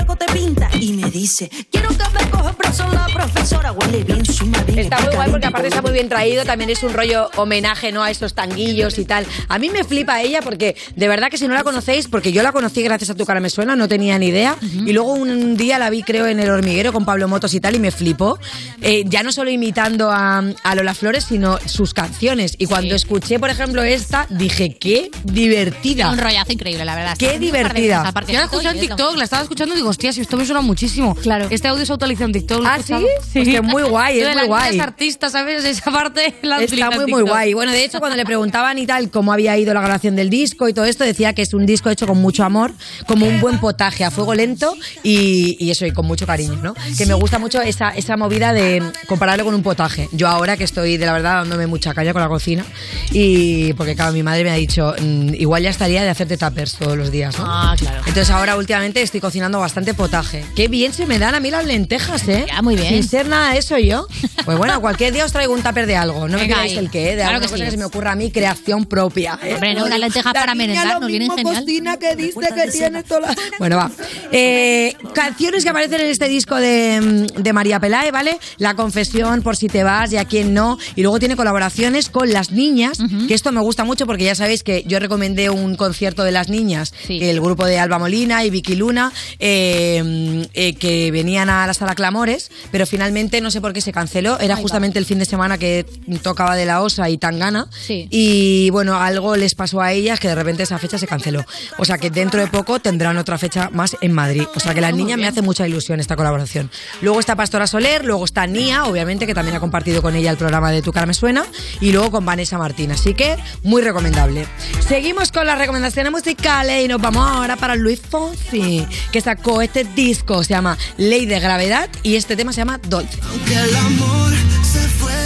te 0.06 0.26
pinta 0.34 0.70
y 0.80 0.94
me 0.94 1.10
dice, 1.10 1.50
quiero 1.72 1.90
que 1.90 2.04
me 2.14 2.30
coja 2.30 2.54
preso 2.54 2.88
la 2.92 3.08
profesora. 3.08 3.72
Huele 3.72 4.04
bien 4.04 4.26
su 4.26 4.46
madre 4.46 4.82
Está 4.82 5.00
muy 5.02 5.16
guay 5.16 5.30
porque 5.30 5.46
aparte 5.46 5.68
está 5.68 5.82
muy 5.82 5.92
bien 5.92 6.10
traído, 6.10 6.44
también 6.46 6.70
es 6.70 6.84
un 6.84 6.94
rollo 6.94 7.30
homenaje 7.36 7.92
¿no? 7.92 8.04
a 8.04 8.12
esos 8.12 8.34
tanguillos 8.34 8.98
y 8.98 9.06
tal. 9.06 9.26
A 9.48 9.60
mí 9.60 9.70
me 9.70 9.84
flipa 9.84 10.22
ella 10.22 10.42
porque 10.42 10.76
de 10.96 11.08
verdad 11.08 11.30
que 11.30 11.38
si 11.38 11.48
no 11.48 11.54
la 11.54 11.64
conocéis, 11.64 12.08
porque 12.08 12.32
yo 12.32 12.44
la 12.44 12.52
conocí 12.52 12.82
gracias 12.82 13.10
a 13.10 13.16
tu 13.16 13.26
cara 13.26 13.40
me 13.40 13.50
suena, 13.50 13.76
no 13.76 13.88
tenía 13.88 14.18
ni 14.18 14.28
idea. 14.28 14.58
Y 14.62 14.94
luego 14.94 15.14
un 15.14 15.56
día 15.58 15.80
la 15.80 15.90
vi 15.90 16.04
creo 16.04 16.28
en 16.28 16.40
el 16.40 16.50
hormiguero 16.50 16.94
con 16.94 17.06
Pablo 17.06 17.28
Motos 17.28 17.54
y 17.54 17.60
tal 17.60 17.76
y 17.76 17.80
me 17.80 17.92
flipó. 17.92 18.40
Eh, 18.82 19.04
ya 19.06 19.24
no 19.24 19.32
solo 19.32 19.50
imitando 19.50 20.12
a, 20.12 20.44
a 20.64 20.76
Lola 20.76 20.94
Flores, 20.94 21.26
sino 21.26 21.60
sus 21.66 21.94
canciones. 21.94 22.56
Y 22.58 22.66
cuando 22.66 22.96
escuché, 22.96 23.40
por 23.40 23.50
ejemplo, 23.50 23.84
esta, 23.84 24.26
dije, 24.30 24.76
qué 24.80 25.12
divertida. 25.24 26.10
Un 26.10 26.18
rollazo 26.18 26.52
increíble, 26.52 26.86
la 26.86 26.96
verdad. 26.96 27.18
Qué 27.18 27.40
divertida. 27.40 28.12
Yo 28.28 28.34
la 28.34 28.46
escuché 28.46 28.70
en 28.70 28.80
TikTok, 28.80 29.18
la 29.18 29.24
estaba 29.24 29.44
escuchando 29.44 29.74
y 29.74 29.78
digo, 29.78 29.89
hostia, 29.90 30.14
si 30.14 30.22
esto 30.22 30.38
me 30.38 30.46
suena 30.46 30.62
muchísimo. 30.62 31.16
Claro. 31.16 31.48
Este 31.50 31.68
audio 31.68 31.86
se 31.86 31.94
actualizó 31.94 32.24
en 32.26 32.32
TikTok. 32.32 32.62
¿lo 32.62 32.68
¿Ah, 32.68 32.78
sí? 32.86 32.94
Es 33.34 33.48
que 33.48 33.62
muy 33.62 33.84
guay, 33.84 34.20
es 34.20 34.36
muy 34.36 34.48
guay. 34.48 34.80
artistas, 34.80 35.32
¿sabes? 35.32 35.64
Esa 35.66 35.92
parte 35.92 36.36
la 36.42 36.62
Está 36.62 36.92
muy, 36.92 37.06
muy 37.08 37.24
guay. 37.24 37.54
Bueno, 37.54 37.72
de 37.72 37.84
hecho, 37.84 38.00
cuando 38.00 38.16
le 38.16 38.26
preguntaban 38.26 38.78
y 38.78 38.86
tal 38.86 39.10
cómo 39.10 39.34
había 39.34 39.58
ido 39.58 39.74
la 39.74 39.82
grabación 39.82 40.16
del 40.16 40.30
disco 40.30 40.68
y 40.70 40.74
todo 40.74 40.86
esto, 40.86 41.04
decía 41.04 41.34
que 41.34 41.42
es 41.42 41.54
un 41.54 41.66
disco 41.66 41.90
hecho 41.90 42.08
con 42.08 42.22
mucho 42.22 42.44
amor, 42.44 42.74
como 43.08 43.28
un 43.28 43.40
buen 43.42 43.60
potaje 43.60 44.04
a 44.04 44.12
fuego 44.12 44.34
lento 44.34 44.76
y, 45.04 45.58
y 45.60 45.72
eso, 45.72 45.86
y 45.86 45.92
con 45.92 46.06
mucho 46.06 46.26
cariño, 46.26 46.58
¿no? 46.62 46.74
Que 46.98 47.06
me 47.06 47.14
gusta 47.14 47.40
mucho 47.40 47.62
esa, 47.62 47.90
esa 47.90 48.18
movida 48.18 48.54
de 48.54 48.84
compararlo 49.08 49.46
con 49.46 49.54
un 49.56 49.64
potaje. 49.64 50.10
Yo 50.12 50.28
ahora 50.28 50.58
que 50.58 50.64
estoy, 50.64 50.98
de 50.98 51.06
la 51.06 51.14
verdad, 51.14 51.36
dándome 51.40 51.68
mucha 51.68 51.94
caña 51.94 52.14
con 52.14 52.22
la 52.22 52.28
cocina 52.28 52.66
y 53.12 53.74
porque, 53.74 53.96
claro, 53.96 54.12
mi 54.14 54.24
madre 54.24 54.44
me 54.44 54.52
ha 54.52 54.56
dicho, 54.56 54.94
mm, 55.00 55.34
igual 55.36 55.64
ya 55.64 55.70
estaría 55.70 56.04
de 56.04 56.10
hacerte 56.10 56.38
tuppers 56.38 56.76
todos 56.76 56.98
los 56.98 57.12
días, 57.12 57.38
¿no? 57.38 57.46
Ah, 57.48 57.76
claro. 57.78 58.00
Entonces 58.00 58.30
ahora 58.30 58.56
últimamente 58.58 59.02
estoy 59.02 59.20
cocinando 59.20 59.60
bastante 59.60 59.69
potaje. 59.74 60.44
Qué 60.56 60.68
bien 60.68 60.94
se 60.94 61.06
me 61.06 61.20
dan 61.20 61.36
a 61.36 61.40
mí 61.40 61.52
las 61.52 61.66
lentejas, 61.66 62.28
¿eh? 62.28 62.46
Ya, 62.48 62.62
muy 62.62 62.76
bien. 62.76 62.90
Sin 62.90 63.04
ser 63.08 63.28
nada 63.28 63.54
de 63.54 63.60
eso 63.60 63.78
yo. 63.78 64.08
Pues 64.46 64.58
bueno, 64.58 64.82
cualquier 64.82 65.14
día 65.14 65.26
os 65.26 65.32
traigo 65.32 65.54
un 65.54 65.62
tupper 65.62 65.86
de 65.86 65.96
algo. 65.96 66.28
No 66.28 66.38
me 66.38 66.44
Venga 66.44 66.62
ahí. 66.62 66.76
el 66.76 66.90
qué, 66.90 67.10
de 67.10 67.16
Claro 67.18 67.30
alguna 67.36 67.40
que 67.42 67.46
cosa 67.52 67.58
sí. 67.58 67.64
que 67.66 67.72
se 67.72 67.78
me 67.78 67.86
ocurra 67.86 68.14
a 68.14 68.16
mí, 68.16 68.32
creación 68.32 68.86
propia. 68.86 69.38
¿eh? 69.44 69.54
Hombre, 69.54 69.76
no, 69.76 69.86
unas 69.86 70.00
lentejas 70.00 70.34
La 70.34 70.40
para 70.40 70.54
niña 70.56 70.68
merendar 70.68 70.94
lo 70.96 71.00
nos 71.02 71.08
vienen 71.08 71.28
mismo 71.28 71.38
genial. 71.38 71.64
cocina 71.64 71.98
que 71.98 72.16
dice 72.16 72.40
que 72.56 72.72
tiene 72.72 73.04
toda 73.04 73.20
la- 73.22 73.36
Bueno, 73.60 73.78
va. 73.78 73.92
Eh, 74.32 74.96
canciones 75.14 75.64
que 75.64 75.70
aparecen 75.70 76.02
en 76.02 76.08
este 76.08 76.28
disco 76.30 76.56
de, 76.56 77.28
de 77.38 77.54
María 77.54 77.80
Pelae, 77.80 78.10
¿vale? 78.12 78.40
La 78.58 78.74
confesión, 78.76 79.42
por 79.44 79.56
si 79.56 79.68
te 79.68 79.84
vas 79.84 80.12
y 80.14 80.18
a 80.18 80.26
quién 80.26 80.54
no. 80.56 80.80
Y 80.96 81.02
luego 81.04 81.20
tiene 81.20 81.36
colaboraciones 81.36 82.10
con 82.10 82.32
las 82.34 82.52
niñas, 82.52 82.98
que 83.28 83.34
esto 83.36 83.52
me 83.52 83.62
gusta 83.62 83.84
mucho 83.84 84.08
porque 84.08 84.24
ya 84.24 84.34
sabéis 84.36 84.64
que 84.64 84.84
yo 84.88 84.98
recomendé 85.00 85.50
un 85.52 85.76
concierto 85.76 86.24
de 86.24 86.32
las 86.32 86.50
niñas, 86.50 86.94
el 87.08 87.40
grupo 87.42 87.66
de 87.66 87.78
Alba 87.78 88.00
Molina 88.00 88.44
y 88.46 88.50
Vicky 88.50 88.76
Luna, 88.76 89.12
eh, 89.38 89.59
eh, 89.62 90.74
que 90.76 91.12
venían 91.12 91.50
a 91.50 91.68
la 91.68 91.74
sala 91.74 91.96
Clamores, 91.96 92.52
pero 92.72 92.86
finalmente 92.86 93.42
no 93.42 93.52
sé 93.52 93.62
por 93.62 93.74
qué 93.74 93.82
se 93.82 93.92
canceló. 93.92 94.40
Era 94.40 94.56
Ahí 94.56 94.60
va. 94.60 94.62
justamente 94.62 95.00
el 95.00 95.06
fin 95.06 95.20
de 95.20 95.26
semana 95.26 95.58
que 95.58 95.86
tocaba 96.22 96.56
de 96.56 96.66
la 96.66 96.82
Osa 96.82 97.10
y 97.10 97.18
Tangana. 97.18 97.68
Sí. 97.72 98.08
Y 98.10 98.70
bueno, 98.72 99.00
algo 99.00 99.36
les 99.36 99.56
pasó 99.56 99.82
a 99.82 99.92
ellas 99.92 100.20
que 100.20 100.28
de 100.28 100.36
repente 100.36 100.64
esa 100.64 100.78
fecha 100.78 100.98
se 100.98 101.08
canceló. 101.08 101.46
O 101.78 101.86
sea 101.86 101.98
que 101.98 102.10
dentro 102.10 102.40
de 102.40 102.48
poco 102.48 102.80
tendrán 102.80 103.18
otra 103.18 103.38
fecha 103.38 103.70
más 103.72 103.98
en 104.02 104.14
Madrid. 104.14 104.44
O 104.56 104.60
sea 104.60 104.74
que 104.74 104.82
las 104.82 104.94
niñas 104.94 105.18
me 105.18 105.28
hace 105.28 105.42
mucha 105.42 105.68
ilusión 105.68 106.00
esta 106.00 106.16
colaboración. 106.16 106.70
Luego 107.02 107.20
está 107.20 107.36
Pastora 107.36 107.68
Soler, 107.68 108.06
luego 108.06 108.26
está 108.26 108.48
Nia, 108.48 108.86
obviamente, 108.86 109.26
que 109.28 109.34
también 109.34 109.56
ha 109.58 109.60
compartido 109.60 110.02
con 110.02 110.16
ella 110.16 110.32
el 110.32 110.38
programa 110.38 110.72
de 110.72 110.82
Tu 110.82 110.92
cara 110.92 111.06
me 111.06 111.14
suena, 111.14 111.46
y 111.82 111.92
luego 111.92 112.12
con 112.12 112.26
Vanessa 112.26 112.58
Martín. 112.58 112.92
Así 112.92 113.14
que 113.14 113.38
muy 113.64 113.82
recomendable. 113.82 114.46
Seguimos 114.88 115.32
con 115.32 115.46
las 115.48 115.58
recomendaciones 115.58 116.12
musicales 116.12 116.84
y 116.84 116.88
nos 116.88 117.02
vamos 117.02 117.28
ahora 117.30 117.56
para 117.56 117.76
Luis 117.76 118.00
Fonsi, 118.02 118.86
que 119.12 119.22
sacó 119.22 119.49
este 119.62 119.84
disco, 119.84 120.44
se 120.44 120.54
llama 120.54 120.78
Ley 120.98 121.26
de 121.26 121.40
Gravedad, 121.40 121.90
y 122.04 122.16
este 122.16 122.36
tema 122.36 122.54
se 122.54 122.62
llama 122.62 122.80
Dolce. 122.88 123.18
Que 123.48 123.56
el 123.56 123.76
amor 123.76 124.32
se 124.62 124.80
fue, 125.00 125.22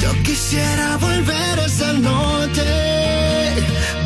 yo 0.00 0.12
quisiera 0.22 0.96
volver 0.98 1.58
esa 1.58 1.92
noche 1.92 2.62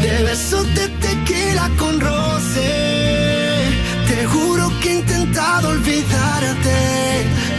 de 0.00 0.22
besos 0.24 0.66
de 0.74 0.88
tequila 0.88 1.70
con 1.78 2.00
roce. 2.00 2.70
Te 4.08 4.26
juro 4.26 4.72
que 4.80 4.88
he 4.90 4.94
intentado 5.00 5.68
olvidarte, 5.68 6.78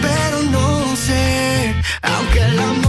pero 0.02 0.41
no 0.52 0.95
sé. 0.95 1.76
Aunque 2.02 2.39
el 2.39 2.60
amor 2.60 2.88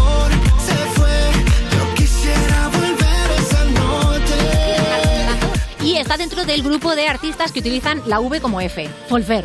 está 6.11 6.19
dentro 6.19 6.45
del 6.45 6.61
grupo 6.65 6.97
de 6.97 7.07
artistas 7.07 7.53
que 7.53 7.61
utilizan 7.61 8.03
la 8.07 8.19
V 8.19 8.41
como 8.41 8.61
F. 8.61 8.91
Folfer. 9.09 9.45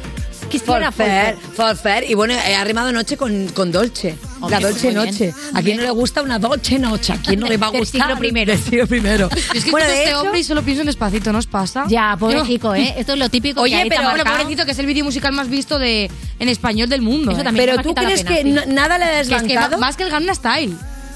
Quisiera 0.49 0.91
Folfer, 0.91 1.37
Folfer. 1.55 2.09
Y 2.09 2.15
bueno, 2.15 2.33
he 2.33 2.55
arrimado 2.55 2.91
noche 2.91 3.17
con, 3.17 3.49
con 3.49 3.71
Dolce. 3.71 4.17
Hombre, 4.41 4.59
la 4.59 4.67
Dolce 4.67 4.89
bien. 4.89 4.95
Noche. 4.95 5.33
¿A 5.53 5.61
quién 5.61 5.77
no 5.77 5.83
le 5.83 5.91
gusta 5.91 6.23
una 6.23 6.39
Dolce 6.39 6.79
Noche? 6.79 7.13
¿A 7.13 7.17
quién 7.17 7.39
no 7.39 7.47
le 7.47 7.57
va 7.57 7.67
a 7.67 7.69
gustar? 7.77 8.01
siglo 8.01 8.17
primero. 8.17 8.55
Primero. 8.87 9.29
Es 9.53 9.63
que 9.63 9.69
bueno, 9.69 9.85
de 9.85 9.93
este 9.93 10.09
hecho, 10.09 10.21
hombre 10.21 10.39
y 10.39 10.43
solo 10.43 10.63
pienso 10.63 10.81
en 10.81 10.87
despacito, 10.87 11.31
¿no 11.31 11.37
os 11.37 11.45
pasa? 11.45 11.85
Ya, 11.87 12.17
pobrecito, 12.19 12.73
¿eh? 12.73 12.95
Esto 12.97 13.13
es 13.13 13.19
lo 13.19 13.29
típico 13.29 13.63
que 13.63 13.65
Oye, 13.65 13.83
te 13.83 13.89
pero 13.89 14.07
hombre, 14.07 14.23
pobrecito, 14.23 14.65
que 14.65 14.71
es 14.71 14.79
el 14.79 14.87
vídeo 14.87 15.05
musical 15.05 15.33
más 15.33 15.47
visto 15.47 15.77
de 15.77 16.09
en 16.39 16.49
español 16.49 16.89
del 16.89 17.03
mundo. 17.03 17.31
Eso 17.31 17.41
¿eh? 17.41 17.43
también 17.43 17.69
pero 17.69 17.83
tú 17.83 17.93
crees 17.93 18.23
pena, 18.23 18.63
que 18.63 18.73
nada 18.73 18.97
le 18.97 19.05
ha 19.05 19.09
Que 19.11 19.19
es 19.21 19.27
que 19.27 19.33
desbancado. 19.35 19.77
más 19.77 19.95
que 19.95 20.01
el 20.03 20.09
Gangnam 20.09 20.35
Style. 20.35 20.75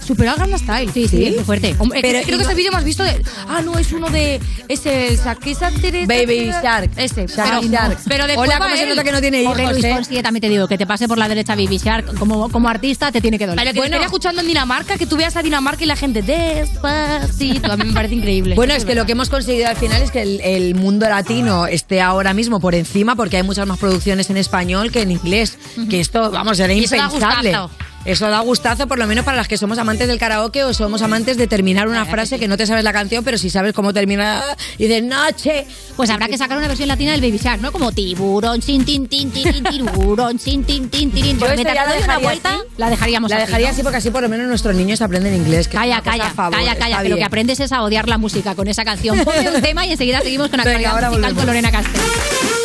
Superó 0.09 0.31
al 0.31 0.37
Gangnam 0.37 0.59
Style. 0.59 0.91
Sí, 0.91 1.07
sí, 1.07 1.23
es 1.23 1.35
muy 1.35 1.43
fuerte. 1.43 1.75
Hombre, 1.77 1.99
Pero 2.01 2.25
creo 2.25 2.39
que 2.39 2.43
es 2.43 2.49
el 2.49 2.55
vídeo 2.55 2.71
más 2.71 2.83
visto 2.83 3.03
de. 3.03 3.21
Ah, 3.47 3.61
no, 3.63 3.77
es 3.77 3.91
uno 3.93 4.09
de. 4.09 4.41
Ese. 4.67 5.13
Esa, 5.13 5.35
Baby 5.35 6.49
Shark. 6.63 6.89
Ese. 6.97 7.27
Shark, 7.27 7.59
pero, 7.61 7.71
Shark. 7.71 7.99
pero 8.07 8.25
después 8.25 8.49
Hola, 8.49 8.57
cómo 8.57 8.75
se 8.75 8.87
nota 8.87 9.03
que 9.03 9.11
no 9.11 9.21
tiene 9.21 9.43
hijos, 9.43 9.55
Luis 9.55 9.85
eh? 9.85 10.23
También 10.23 10.41
te 10.41 10.49
digo, 10.49 10.67
que 10.67 10.79
te 10.79 10.87
pase 10.87 11.07
por 11.07 11.19
la 11.19 11.27
derecha 11.27 11.53
Baby 11.53 11.77
Shark, 11.77 12.17
como, 12.17 12.49
como 12.49 12.69
artista 12.69 13.11
te 13.11 13.21
tiene 13.21 13.37
que 13.37 13.45
doler. 13.45 13.63
Pero 13.63 13.71
que 13.75 13.81
te 13.81 13.85
estén 13.85 14.01
escuchando 14.01 14.41
en 14.41 14.47
Dinamarca, 14.47 14.97
que 14.97 15.05
tú 15.05 15.15
veas 15.15 15.35
a 15.35 15.43
Dinamarca 15.43 15.83
y 15.83 15.87
la 15.87 15.95
gente 15.95 16.23
despacito. 16.23 17.71
A 17.71 17.77
mí 17.77 17.83
me 17.83 17.93
parece 17.93 18.15
increíble. 18.15 18.55
Bueno, 18.59 18.73
es 18.73 18.83
que 18.83 18.95
lo 18.95 19.05
que 19.05 19.11
hemos 19.11 19.29
conseguido 19.29 19.69
al 19.69 19.77
final 19.77 20.01
es 20.01 20.11
que 20.11 20.23
el, 20.23 20.41
el 20.41 20.73
mundo 20.73 21.07
latino 21.07 21.67
esté 21.67 22.01
ahora 22.01 22.33
mismo 22.33 22.59
por 22.59 22.73
encima 22.73 23.15
porque 23.15 23.37
hay 23.37 23.43
muchas 23.43 23.67
más 23.67 23.77
producciones 23.77 24.29
en 24.31 24.37
español 24.37 24.91
que 24.91 25.03
en 25.03 25.11
inglés. 25.11 25.59
Que 25.89 25.99
esto, 25.99 26.31
vamos, 26.31 26.59
era 26.59 26.73
impensable. 26.73 27.55
Eso 28.05 28.29
da 28.29 28.39
gustazo, 28.39 28.87
por 28.87 28.97
lo 28.97 29.05
menos 29.07 29.25
para 29.25 29.35
las 29.37 29.47
que 29.47 29.57
somos 29.57 29.77
amantes 29.77 30.07
del 30.07 30.17
karaoke 30.19 30.63
o 30.63 30.73
somos 30.73 31.01
amantes 31.01 31.37
de 31.37 31.47
terminar 31.47 31.87
una 31.87 32.05
frase 32.05 32.39
que 32.39 32.47
no 32.47 32.55
te 32.57 32.65
sabes 32.65 32.83
la 32.83 32.93
canción, 32.93 33.23
pero 33.23 33.37
si 33.37 33.49
sabes 33.49 33.73
cómo 33.73 33.93
termina 33.93 34.41
y 34.77 34.87
de 34.87 35.01
noche. 35.01 35.67
Pues 35.97 36.09
habrá 36.09 36.27
que 36.29 36.37
sacar 36.37 36.57
una 36.57 36.67
versión 36.69 36.87
latina 36.87 37.11
del 37.11 37.19
Baby 37.19 37.37
Shark, 37.43 37.61
¿no? 37.61 37.73
Como 37.73 37.91
tiburón, 37.91 38.61
sin 38.61 38.85
tin, 38.85 39.07
tin, 39.07 39.29
tin, 39.31 39.51
tin, 39.51 39.63
tiburón, 39.65 40.39
sin 40.39 40.63
tin, 40.63 40.89
tin, 40.89 41.11
tin. 41.11 41.33
Yo 41.33 41.39
Pues 41.39 41.55
mientras 41.55 41.75
ya 41.75 41.83
la 41.85 41.89
doy 41.89 41.97
una 41.97 42.05
dejaría 42.07 42.27
vuelta, 42.27 42.49
así. 42.55 42.59
la 42.77 42.89
dejaríamos 42.89 43.29
La 43.29 43.35
así, 43.37 43.45
dejaría 43.45 43.67
¿no? 43.67 43.73
así 43.73 43.83
porque 43.83 43.97
así 43.97 44.09
por 44.11 44.21
lo 44.21 44.29
menos 44.29 44.47
nuestros 44.47 44.73
niños 44.75 45.01
aprenden 45.01 45.35
inglés. 45.35 45.67
que 45.67 45.75
Calla, 45.75 46.01
calla, 46.01 46.29
favor, 46.29 46.57
calla, 46.57 46.71
está 46.71 46.85
calla, 46.85 47.03
que 47.03 47.09
lo 47.09 47.17
que 47.17 47.23
aprendes 47.25 47.59
es 47.59 47.71
a 47.73 47.83
odiar 47.83 48.07
la 48.07 48.17
música 48.17 48.55
con 48.55 48.69
esa 48.69 48.85
canción. 48.85 49.19
Ponme 49.25 49.49
un 49.53 49.61
tema 49.61 49.85
y 49.85 49.91
enseguida 49.91 50.21
seguimos 50.21 50.47
con 50.47 50.57
la 50.59 50.63
Venga, 50.63 50.89
actualidad 50.89 50.93
ahora 50.93 51.09
musical 51.09 51.33
volvemos. 51.33 51.43
con 51.43 51.47
Lorena 51.47 51.71
Castell. 51.71 52.01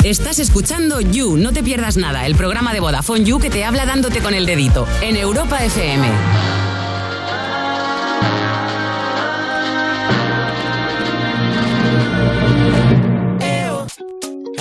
Estás 0.04 0.38
escuchando 0.38 1.00
You, 1.00 1.36
no 1.38 1.52
te 1.52 1.62
pierdas 1.62 1.96
nada, 1.96 2.26
el 2.26 2.34
programa 2.36 2.72
de 2.74 2.80
Vodafone 2.80 3.24
You 3.24 3.38
que 3.40 3.48
te 3.50 3.64
habla 3.64 3.86
dándote 3.86 4.20
con 4.20 4.34
el 4.34 4.44
dedito 4.46 4.86
en 5.00 5.16
Europa 5.24 5.56
FM. 5.56 6.02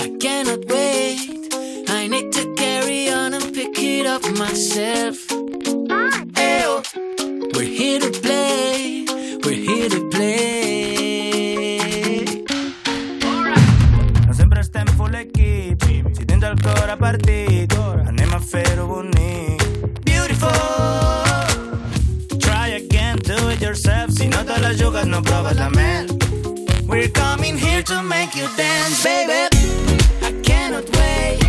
I 0.04 0.06
cannot 0.18 0.64
wait. 0.64 1.52
I 1.90 2.08
need 2.08 2.32
to 2.32 2.54
carry 2.54 3.10
on 3.10 3.34
and 3.34 3.52
pick 3.52 3.78
it 3.78 4.06
up 4.06 4.22
myself. 4.38 5.16
Ew. 5.30 6.82
We're 7.52 7.72
here 7.80 8.00
to 8.00 8.10
play. 8.24 9.04
We're 9.44 9.62
here 9.68 9.90
to 9.90 10.00
play. 10.08 11.44
No 14.26 14.32
sempre 14.32 14.60
estem 14.60 14.86
full 14.96 15.14
equip 15.14 15.84
Si 16.16 16.24
tens 16.24 16.42
el 16.42 16.56
cor 16.56 16.88
a 16.88 16.96
partit 16.96 17.70
Anem 18.08 18.32
a 18.32 18.40
fer-ho 18.40 18.86
bonic 18.86 19.23
Si 24.64 24.70
no 24.70 24.76
te 24.76 24.78
la 24.78 24.84
jugues, 24.84 25.06
no 25.06 25.22
proves 25.22 25.56
la 25.56 25.68
mel 25.68 26.06
We're 26.86 27.10
coming 27.10 27.58
here 27.58 27.82
to 27.82 28.02
make 28.02 28.34
you 28.34 28.48
dance, 28.56 29.04
baby 29.04 29.48
I 30.22 30.32
cannot 30.42 30.88
wait. 30.96 31.43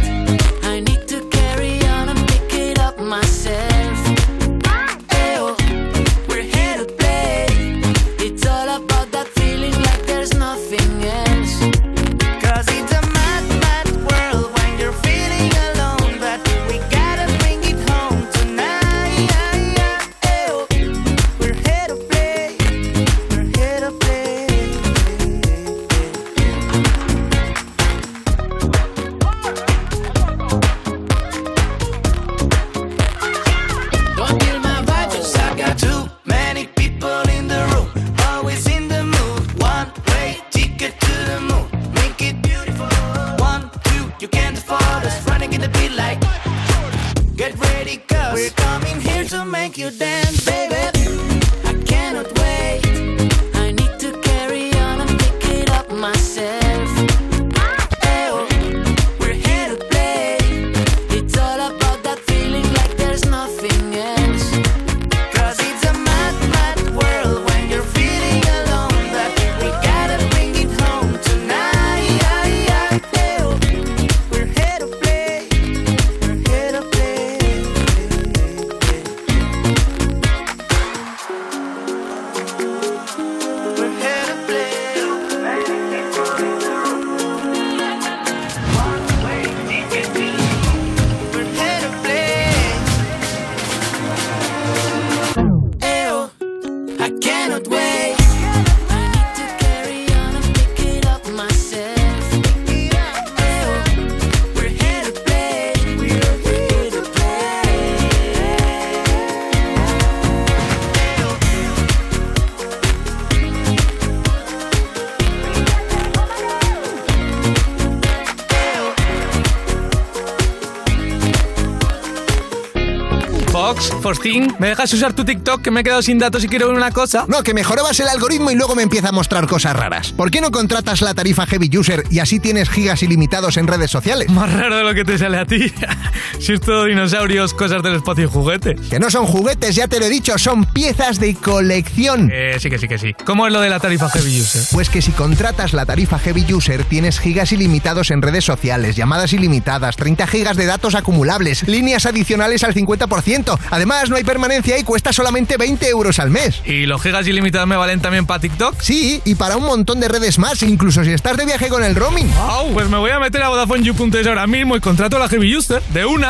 Fox, 124.05 124.19
Fostin, 124.19 124.53
¿me 124.59 124.67
dejas 124.67 124.93
usar 124.93 125.13
tu 125.13 125.25
TikTok 125.25 125.63
que 125.63 125.71
me 125.71 125.81
he 125.81 125.83
quedado 125.83 126.03
sin 126.03 126.19
datos 126.19 126.43
y 126.43 126.47
quiero 126.47 126.67
ver 126.67 126.77
una 126.77 126.91
cosa? 126.91 127.25
No, 127.27 127.41
que 127.41 127.55
mejorabas 127.55 127.99
el 127.99 128.07
algoritmo 128.07 128.51
y 128.51 128.55
luego 128.55 128.75
me 128.75 128.83
empieza 128.83 129.09
a 129.09 129.11
mostrar 129.11 129.47
cosas 129.47 129.75
raras. 129.75 130.11
¿Por 130.11 130.29
qué 130.29 130.41
no 130.41 130.51
contratas 130.51 131.01
la 131.01 131.15
tarifa 131.15 131.47
Heavy 131.47 131.75
User 131.75 132.03
y 132.11 132.19
así 132.19 132.39
tienes 132.39 132.69
gigas 132.69 133.01
ilimitados 133.01 133.57
en 133.57 133.65
redes 133.65 133.89
sociales? 133.89 134.29
Más 134.29 134.53
raro 134.53 134.77
de 134.77 134.83
lo 134.83 134.93
que 134.93 135.05
te 135.05 135.17
sale 135.17 135.39
a 135.39 135.45
ti. 135.47 135.73
si 136.39 136.53
es 136.53 136.61
todo 136.61 136.85
dinosaurios, 136.85 137.53
cosas 137.53 137.81
del 137.81 137.95
espacio 137.95 138.25
y 138.25 138.27
juguetes. 138.27 138.79
Que 138.89 138.99
no 138.99 139.09
son 139.09 139.25
juguetes, 139.25 139.75
ya 139.75 139.87
te 139.87 139.99
lo 139.99 140.05
he 140.05 140.09
dicho, 140.09 140.37
son 140.37 140.65
piezas 140.65 141.19
de 141.19 141.35
colección. 141.35 142.29
Eh, 142.31 142.57
sí 142.59 142.69
que 142.69 142.77
sí 142.77 142.87
que 142.87 142.97
sí. 142.97 143.13
¿Cómo 143.25 143.47
es 143.47 143.53
lo 143.53 143.61
de 143.61 143.69
la 143.69 143.79
tarifa 143.79 144.09
Heavy 144.09 144.41
User? 144.41 144.63
Pues 144.71 144.89
que 144.89 145.01
si 145.01 145.11
contratas 145.11 145.73
la 145.73 145.85
tarifa 145.85 146.19
Heavy 146.19 146.53
User 146.53 146.83
tienes 146.83 147.19
gigas 147.19 147.51
ilimitados 147.51 148.11
en 148.11 148.21
redes 148.21 148.45
sociales, 148.45 148.95
llamadas 148.95 149.33
ilimitadas, 149.33 149.95
30 149.95 150.27
gigas 150.27 150.57
de 150.57 150.65
datos 150.65 150.95
acumulables, 150.95 151.67
líneas 151.67 152.05
adicionales 152.05 152.63
al 152.63 152.73
50%. 152.73 153.57
Además, 153.71 154.09
no 154.09 154.15
hay 154.15 154.23
permanencia 154.23 154.77
y 154.77 154.83
cuesta 154.83 155.13
solamente 155.13 155.57
20 155.57 155.87
euros 155.89 156.19
al 156.19 156.29
mes. 156.29 156.61
¿Y 156.65 156.85
los 156.85 157.01
gigas 157.01 157.27
ilimitados 157.27 157.67
me 157.67 157.77
valen 157.77 158.01
también 158.01 158.25
para 158.25 158.39
TikTok? 158.39 158.79
Sí, 158.81 159.21
y 159.25 159.35
para 159.35 159.57
un 159.57 159.65
montón 159.65 159.99
de 159.99 160.07
redes 160.07 160.37
más, 160.39 160.61
incluso 160.63 161.03
si 161.03 161.11
estás 161.11 161.37
de 161.37 161.45
viaje 161.45 161.69
con 161.69 161.83
el 161.83 161.95
roaming. 161.95 162.31
Au, 162.37 162.71
pues 162.73 162.89
me 162.89 162.97
voy 162.97 163.11
a 163.11 163.19
meter 163.19 163.41
a 163.43 163.49
VodafoneYou.es 163.49 164.27
ahora 164.27 164.47
mismo 164.47 164.75
y 164.75 164.79
contrato 164.79 165.17
la 165.19 165.29
Heavy 165.29 165.55
User 165.55 165.81
de 165.93 166.05
una. 166.05 166.24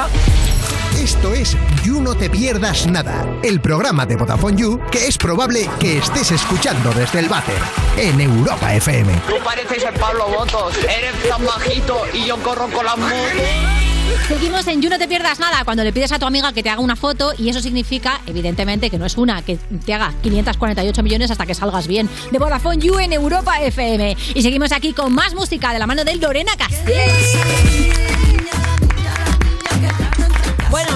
Esto 0.99 1.33
es 1.33 1.55
You 1.83 2.01
No 2.01 2.15
Te 2.15 2.29
Pierdas 2.29 2.85
Nada, 2.87 3.25
el 3.43 3.61
programa 3.61 4.05
de 4.05 4.17
Vodafone 4.17 4.57
You 4.57 4.81
que 4.91 5.07
es 5.07 5.17
probable 5.17 5.69
que 5.79 5.99
estés 5.99 6.31
escuchando 6.31 6.91
desde 6.91 7.19
el 7.19 7.29
váter 7.29 7.55
en 7.97 8.19
Europa 8.19 8.73
FM. 8.75 9.13
Tú 9.27 9.35
pareces 9.43 9.83
el 9.83 9.93
Pablo 9.93 10.27
Botos, 10.27 10.75
eres 10.79 11.29
tan 11.29 11.45
bajito 11.45 12.01
y 12.13 12.25
yo 12.25 12.37
corro 12.37 12.67
con 12.67 12.83
las 12.83 12.97
motos. 12.97 13.15
Seguimos 14.27 14.67
en 14.67 14.81
You 14.81 14.89
No 14.89 14.97
Te 14.97 15.07
Pierdas 15.07 15.39
Nada, 15.39 15.63
cuando 15.63 15.83
le 15.83 15.93
pides 15.93 16.11
a 16.11 16.19
tu 16.19 16.25
amiga 16.25 16.51
que 16.51 16.63
te 16.63 16.69
haga 16.69 16.81
una 16.81 16.95
foto 16.95 17.33
y 17.37 17.49
eso 17.49 17.61
significa, 17.61 18.21
evidentemente, 18.27 18.89
que 18.89 18.97
no 18.97 19.05
es 19.05 19.17
una, 19.17 19.43
que 19.43 19.57
te 19.57 19.93
haga 19.93 20.13
548 20.23 21.03
millones 21.03 21.31
hasta 21.31 21.45
que 21.45 21.53
salgas 21.53 21.87
bien. 21.87 22.09
De 22.31 22.39
Vodafone 22.39 22.79
You 22.79 22.99
en 22.99 23.13
Europa 23.13 23.61
FM. 23.61 24.17
Y 24.33 24.41
seguimos 24.41 24.71
aquí 24.71 24.93
con 24.93 25.13
más 25.13 25.33
música 25.35 25.73
de 25.73 25.79
la 25.79 25.87
mano 25.87 26.03
de 26.03 26.15
Lorena 26.15 26.53
Bueno, 26.57 27.84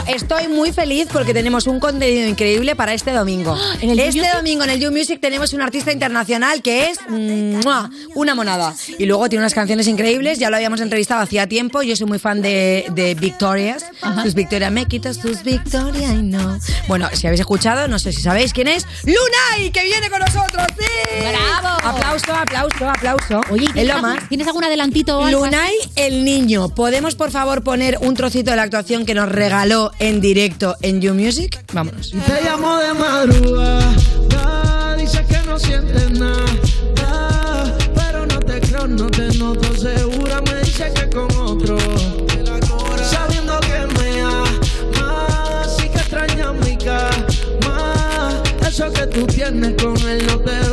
estoy 0.09 0.47
muy 0.47 0.71
feliz 0.71 1.07
porque 1.11 1.33
tenemos 1.33 1.67
un 1.67 1.79
contenido 1.79 2.27
increíble 2.27 2.75
para 2.75 2.93
este 2.93 3.11
domingo. 3.11 3.57
¿En 3.81 3.91
el 3.91 3.97
You 3.97 4.23
este 4.23 4.35
domingo 4.35 4.63
en 4.63 4.69
el 4.71 4.79
You 4.79 4.91
Music 4.91 5.19
tenemos 5.21 5.53
un 5.53 5.61
artista 5.61 5.91
internacional 5.91 6.61
que 6.61 6.89
es 6.89 6.99
¡mua! 7.09 7.89
una 8.15 8.35
monada. 8.35 8.73
Y 8.97 9.05
luego 9.05 9.29
tiene 9.29 9.43
unas 9.43 9.53
canciones 9.53 9.87
increíbles, 9.87 10.39
ya 10.39 10.49
lo 10.49 10.55
habíamos 10.55 10.81
entrevistado 10.81 11.21
hacía 11.21 11.47
tiempo. 11.47 11.81
Yo 11.81 11.95
soy 11.95 12.07
muy 12.07 12.19
fan 12.19 12.41
de, 12.41 12.85
de 12.91 13.15
Victorias. 13.15 13.85
Sus 14.23 14.33
Victoria 14.33 14.69
me 14.69 14.85
quitas 14.85 15.17
sus 15.17 15.43
Victoria 15.43 16.11
y 16.13 16.21
no. 16.23 16.59
Bueno, 16.87 17.09
si 17.13 17.27
habéis 17.27 17.41
escuchado, 17.41 17.87
no 17.87 17.99
sé 17.99 18.11
si 18.11 18.21
sabéis 18.21 18.53
quién 18.53 18.67
es. 18.67 18.85
¡Lunay! 19.03 19.71
que 19.71 19.83
viene 19.83 20.09
con 20.09 20.19
nosotros! 20.19 20.63
¡Sí! 20.77 20.85
¡Bravo! 21.29 21.77
Aplauso, 21.83 22.33
aplauso, 22.33 22.89
aplauso. 22.89 23.41
Oye, 23.51 23.65
es 23.65 23.73
¿tienes, 23.73 23.93
algún. 23.93 24.17
¿tienes 24.27 24.47
algún 24.47 24.63
adelantito? 24.63 25.29
Lunay 25.29 25.73
el 25.95 26.23
niño. 26.23 26.69
¿Podemos 26.69 27.15
por 27.15 27.31
favor 27.31 27.63
poner 27.63 27.97
un 28.01 28.15
trocito 28.15 28.51
de 28.51 28.57
la 28.57 28.63
actuación 28.63 29.05
que 29.05 29.13
nos 29.13 29.29
regaló 29.29 29.91
en 29.99 30.21
directo 30.21 30.75
en 30.81 31.01
You 31.01 31.13
Music? 31.13 31.61
Vámonos. 31.73 32.11
Te 32.11 32.41
llamo 32.43 32.77
de 32.77 32.93
madrugada, 32.93 34.95
dices 34.97 35.25
que 35.27 35.37
no 35.45 35.59
sientes 35.59 36.11
nada, 36.11 36.45
pero 37.95 38.25
no 38.25 38.39
te 38.39 38.61
creo, 38.61 38.87
no 38.87 39.07
te 39.07 39.27
noto 39.37 39.75
segura, 39.75 40.41
me 40.41 40.61
dice 40.61 40.89
que 40.93 41.09
con 41.09 41.29
otro, 41.37 41.77
sabiendo 43.03 43.59
que 43.59 43.85
me 43.93 44.23
sí 45.77 45.89
que 45.89 45.99
extrañas 45.99 46.53
mi 46.65 46.77
cama, 46.77 48.41
eso 48.67 48.91
que 48.91 49.05
tú 49.07 49.27
tienes 49.27 49.73
con 49.81 49.97
él 50.07 50.25
no 50.27 50.39
te 50.39 50.69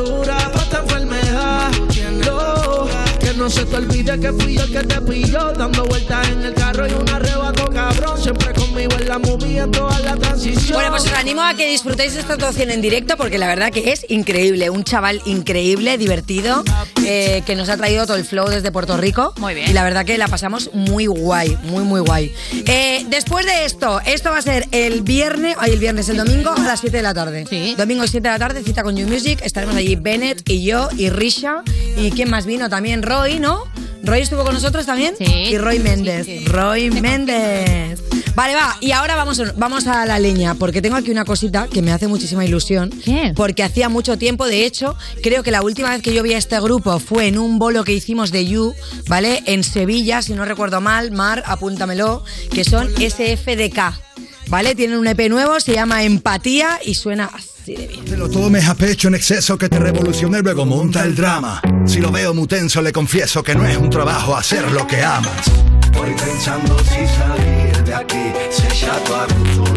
no, 3.37 3.51
se 3.51 3.65
te 3.65 3.77
olvide 3.77 4.19
que 4.19 4.33
fui 4.33 4.57
yo 4.57 4.65
el 4.65 4.73
que 4.73 4.83
te 4.83 5.01
pilló, 5.01 5.53
dando 5.53 5.85
vueltas 5.85 6.29
en 6.29 6.43
el 6.43 6.55
carro 6.55 6.87
y 6.87 6.93
un 6.93 7.09
arrebato 7.09 7.67
cabrón, 7.67 8.21
siempre 8.23 8.53
conmigo 8.53 8.93
en 8.99 9.09
la 9.09 9.19
movie 9.19 9.59
en 9.59 9.71
toda 9.71 9.99
la 10.01 10.17
transición. 10.17 10.75
Bueno, 10.75 10.91
pues 10.91 11.05
os 11.05 11.13
animo 11.13 11.43
a 11.43 11.55
que 11.55 11.69
disfrutéis 11.69 12.15
de 12.15 12.21
esta 12.21 12.35
actuación 12.35 12.71
en 12.71 12.81
directo 12.81 13.17
porque 13.17 13.39
la 13.39 13.47
verdad 13.47 13.71
que 13.73 13.93
es 13.93 14.07
increíble. 14.09 14.71
Un 14.71 14.85
chaval 14.85 15.21
increíble, 15.27 15.99
divertido, 15.99 16.65
eh, 17.05 17.43
que 17.47 17.57
nos 17.57 17.69
ha 17.69 17.77
traído 17.77 18.07
todo 18.07 18.17
el 18.17 18.25
flow 18.25 18.49
desde 18.49 18.73
Puerto 18.73 18.97
Rico. 18.97 19.35
Muy 19.39 19.55
bien. 19.55 19.71
Y 19.71 19.73
la 19.73 19.85
verdad 19.85 20.05
que 20.05 20.17
la 20.19 20.29
pasamos 20.29 20.71
muy 20.73 21.07
guay, 21.07 21.57
muy, 21.65 21.85
muy 21.85 22.01
guay. 22.01 22.35
Eh, 22.67 23.05
después 23.09 23.45
de 23.45 23.65
esto, 23.65 24.01
esto 24.07 24.31
va 24.31 24.39
a 24.39 24.43
ser 24.43 24.67
el 24.71 25.03
viernes, 25.03 25.57
ay, 25.59 25.73
el 25.73 25.79
viernes, 25.79 26.09
el 26.09 26.17
domingo 26.17 26.51
a 26.51 26.61
las 26.61 26.81
7 26.81 26.97
de 26.97 27.03
la 27.03 27.15
tarde. 27.15 27.45
Domingo 27.77 28.07
7 28.07 28.21
de 28.21 28.33
la 28.33 28.39
tarde, 28.39 28.63
cita 28.63 28.83
con 28.83 28.97
You 28.97 29.07
Music. 29.07 29.41
Estaremos 29.43 29.77
allí 29.77 29.97
Bennett 29.97 30.49
y 30.49 30.65
yo 30.65 30.89
y 30.97 31.11
Risha. 31.11 31.63
¿Y 31.97 32.11
quién 32.11 32.31
más 32.31 32.47
vino? 32.47 32.69
También 32.69 33.03
Roy, 33.03 33.26
¿no? 33.35 33.65
Roy 34.03 34.21
estuvo 34.21 34.45
con 34.45 34.55
nosotros 34.55 34.87
también. 34.87 35.15
Sí. 35.19 35.25
Y 35.25 35.59
Roy 35.59 35.81
Méndez. 35.81 36.27
Roy 36.47 36.91
Méndez. 36.91 38.01
Vale, 38.37 38.55
va. 38.55 38.77
Y 38.81 38.93
ahora 38.93 39.17
vamos, 39.17 39.43
vamos 39.57 39.87
a 39.87 40.05
la 40.07 40.19
leña, 40.19 40.55
porque 40.55 40.83
tengo 40.83 40.97
aquí 40.97 41.11
una 41.11 41.25
cosita 41.25 41.69
que 41.69 41.83
me 41.83 41.91
hace 41.91 42.07
muchísima 42.07 42.45
ilusión. 42.45 42.91
Porque 43.35 43.63
hacía 43.63 43.89
mucho 43.89 44.19
tiempo, 44.19 44.47
de 44.47 44.67
hecho, 44.67 44.95
creo 45.23 45.43
que 45.43 45.51
la 45.51 45.63
última 45.63 45.91
vez 45.91 46.03
que 46.03 46.15
yo 46.15 46.23
vi 46.23 46.35
a 46.35 46.39
este 46.39 46.61
grupo 46.61 46.99
fue 47.01 47.29
en 47.29 47.39
un 47.39 47.59
bolo 47.59 47.83
que 47.83 47.93
hicimos 47.93 48.31
de 48.31 48.47
You, 48.47 48.75
¿vale? 49.09 49.43
En 49.47 49.65
Sevilla, 49.65 50.23
si 50.23 50.35
no 50.35 50.45
recuerdo 50.45 50.81
mal, 50.81 51.11
Mar, 51.13 51.43
apúntamelo, 51.47 52.25
que 52.53 52.63
son 52.65 52.89
SFDK. 52.91 54.07
¿Vale? 54.49 54.75
Tienen 54.75 54.99
un 54.99 55.07
EP 55.07 55.29
nuevo, 55.29 55.59
se 55.61 55.75
llama 55.75 56.05
Empatía 56.05 56.79
y 56.85 56.95
suena 56.95 57.31
así 57.33 57.75
de 57.75 57.87
bien. 57.89 58.05
Te 58.05 58.17
lo 58.17 58.31
tomes 58.31 58.69
a 58.69 58.75
pecho 58.75 59.09
en 59.09 59.17
exceso 59.17 59.59
que 59.59 59.69
te 59.69 59.79
revolucione 59.79 60.41
luego 60.41 60.65
monta 60.65 61.05
el 61.05 61.15
drama. 61.17 61.61
Si 61.87 62.01
lo 62.01 62.13
veo 62.13 62.33
muy 62.33 62.47
tenso 62.47 62.81
le 62.81 62.93
confieso 62.93 63.43
que 63.43 63.55
no 63.55 63.67
es 63.67 63.77
un 63.77 63.91
trabajo 63.91 64.37
hacer 64.37 64.71
lo 64.71 64.87
que 64.87 65.03
amas. 65.03 65.51
Voy 65.93 66.15
pensando 66.15 66.79
si 66.81 67.07
salir 67.07 67.85
de 67.85 67.95
aquí, 67.95 68.33
se 68.51 68.87
a 68.87 69.27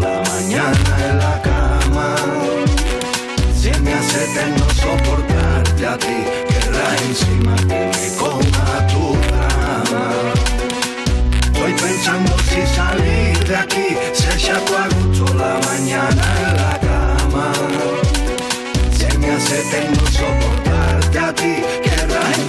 la 0.00 0.22
mañana 0.30 1.10
en 1.10 1.18
la 1.18 1.42
cama. 1.42 2.16
Si 3.60 3.70
me 3.80 3.94
hace 3.94 4.24
eterno 4.24 4.66
soportarte 4.70 5.86
a 5.86 5.98
ti, 5.98 6.24
querrá 6.48 6.96
encima 7.08 7.56
que 7.56 7.90
me 7.94 8.16
coma 8.16 8.86
tu 8.88 9.16
drama. 9.26 10.10
Voy 11.58 11.72
pensando 11.72 12.36
si 12.48 12.66
salir 12.74 13.38
de 13.48 13.56
aquí, 13.56 13.96
se 14.12 14.29
chato 14.50 14.76
a 14.76 14.88
gusto 14.88 15.34
la 15.34 15.60
mañana 15.68 16.24
en 16.44 16.56
la 16.56 16.74
cama. 16.80 17.52
Se 18.98 19.18
me 19.18 19.30
hace 19.30 19.60
eterno 19.60 20.02
soportarte 20.06 21.18
a 21.18 21.32
ti, 21.34 21.54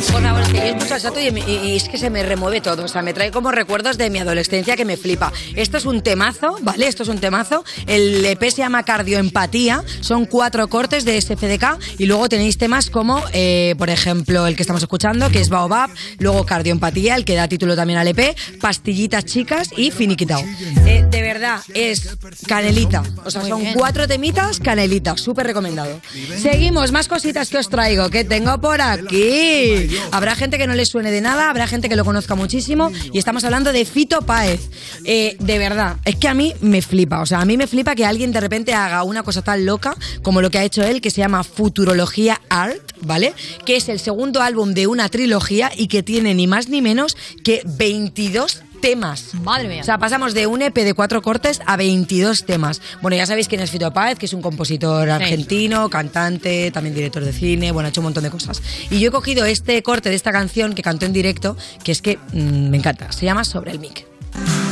Por 0.09 0.21
favor, 0.23 0.41
es 0.41 0.47
que 0.49 0.55
yo 0.89 0.95
escucho 0.95 1.19
y, 1.19 1.31
me- 1.31 1.39
y- 1.41 1.69
y 1.71 1.75
es 1.75 1.87
que 1.87 1.97
se 1.97 2.09
me 2.09 2.23
remueve 2.23 2.59
todo. 2.61 2.83
O 2.85 2.87
sea, 2.87 3.01
me 3.01 3.13
trae 3.13 3.31
como 3.31 3.51
recuerdos 3.51 3.97
de 3.97 4.09
mi 4.09 4.19
adolescencia 4.19 4.75
que 4.75 4.83
me 4.85 4.97
flipa. 4.97 5.31
Esto 5.55 5.77
es 5.77 5.85
un 5.85 6.01
temazo, 6.01 6.57
¿vale? 6.61 6.87
Esto 6.87 7.03
es 7.03 7.09
un 7.09 7.19
temazo. 7.19 7.63
El 7.87 8.25
EP 8.25 8.41
se 8.49 8.57
llama 8.57 8.83
Cardioempatía. 8.83 9.83
Son 10.01 10.25
cuatro 10.25 10.67
cortes 10.69 11.05
de 11.05 11.19
SFDK. 11.21 11.77
Y 11.99 12.05
luego 12.07 12.27
tenéis 12.29 12.57
temas 12.57 12.89
como, 12.89 13.23
eh, 13.33 13.75
por 13.77 13.89
ejemplo, 13.89 14.47
el 14.47 14.55
que 14.55 14.63
estamos 14.63 14.81
escuchando, 14.81 15.29
que 15.29 15.39
es 15.39 15.49
Baobab. 15.49 15.89
Luego 16.19 16.45
Cardioempatía, 16.45 17.15
el 17.15 17.23
que 17.25 17.35
da 17.35 17.47
título 17.47 17.75
también 17.75 17.99
al 17.99 18.07
EP. 18.07 18.35
Pastillitas 18.59 19.25
chicas 19.25 19.69
y 19.77 19.91
Finiquitao. 19.91 20.41
Eh, 20.85 21.05
de 21.09 21.21
verdad, 21.21 21.59
es 21.73 22.17
canelita. 22.47 23.03
O 23.23 23.29
sea, 23.31 23.43
son 23.43 23.63
cuatro 23.73 24.07
temitas, 24.07 24.59
canelita. 24.59 25.15
Súper 25.17 25.45
recomendado. 25.47 26.01
Seguimos, 26.41 26.91
más 26.91 27.07
cositas 27.07 27.49
que 27.49 27.57
os 27.57 27.69
traigo. 27.69 28.09
que 28.09 28.23
tengo 28.23 28.59
por 28.59 28.81
aquí? 28.81 29.89
Habrá 30.11 30.35
gente 30.35 30.57
que 30.57 30.67
no 30.67 30.73
le 30.73 30.85
suene 30.85 31.11
de 31.11 31.21
nada, 31.21 31.49
habrá 31.49 31.67
gente 31.67 31.89
que 31.89 31.95
lo 31.95 32.05
conozca 32.05 32.35
muchísimo. 32.35 32.91
Y 33.11 33.17
estamos 33.17 33.43
hablando 33.43 33.71
de 33.73 33.85
Fito 33.85 34.21
Páez. 34.21 34.69
Eh, 35.05 35.35
de 35.39 35.57
verdad, 35.57 35.97
es 36.05 36.15
que 36.15 36.27
a 36.27 36.33
mí 36.33 36.53
me 36.61 36.81
flipa. 36.81 37.21
O 37.21 37.25
sea, 37.25 37.41
a 37.41 37.45
mí 37.45 37.57
me 37.57 37.67
flipa 37.67 37.95
que 37.95 38.05
alguien 38.05 38.31
de 38.31 38.41
repente 38.41 38.73
haga 38.73 39.03
una 39.03 39.23
cosa 39.23 39.41
tan 39.41 39.65
loca 39.65 39.95
como 40.21 40.41
lo 40.41 40.49
que 40.49 40.59
ha 40.59 40.63
hecho 40.63 40.83
él, 40.83 41.01
que 41.01 41.11
se 41.11 41.21
llama 41.21 41.43
Futurología 41.43 42.41
Art, 42.49 42.93
¿vale? 43.01 43.33
Que 43.65 43.75
es 43.75 43.89
el 43.89 43.99
segundo 43.99 44.41
álbum 44.41 44.73
de 44.73 44.87
una 44.87 45.09
trilogía 45.09 45.71
y 45.75 45.87
que 45.87 46.03
tiene 46.03 46.33
ni 46.33 46.47
más 46.47 46.69
ni 46.69 46.81
menos 46.81 47.17
que 47.43 47.61
22 47.65 48.63
temas. 48.81 49.33
Madre 49.35 49.69
mía. 49.69 49.81
O 49.81 49.85
sea, 49.85 49.97
pasamos 49.97 50.33
de 50.33 50.47
un 50.47 50.61
EP 50.61 50.75
de 50.75 50.93
cuatro 50.93 51.21
cortes 51.21 51.61
a 51.65 51.77
22 51.77 52.45
temas. 52.45 52.81
Bueno, 53.01 53.15
ya 53.15 53.25
sabéis 53.25 53.47
quién 53.47 53.61
es 53.61 53.71
Fito 53.71 53.93
Páez, 53.93 54.17
que 54.17 54.25
es 54.25 54.33
un 54.33 54.41
compositor 54.41 55.09
argentino, 55.09 55.89
cantante, 55.89 56.71
también 56.71 56.95
director 56.95 57.23
de 57.23 57.31
cine, 57.31 57.71
bueno, 57.71 57.87
ha 57.87 57.89
hecho 57.89 58.01
un 58.01 58.05
montón 58.05 58.23
de 58.23 58.29
cosas. 58.29 58.61
Y 58.89 58.99
yo 58.99 59.09
he 59.09 59.11
cogido 59.11 59.45
este 59.45 59.81
corte 59.83 60.09
de 60.09 60.15
esta 60.15 60.31
canción 60.31 60.73
que 60.73 60.81
cantó 60.81 61.05
en 61.05 61.13
directo, 61.13 61.55
que 61.83 61.91
es 61.91 62.01
que 62.01 62.17
mm, 62.33 62.69
me 62.69 62.77
encanta. 62.77 63.11
Se 63.11 63.25
llama 63.25 63.43
Sobre 63.43 63.71
el 63.71 63.79
Mic. 63.79 64.05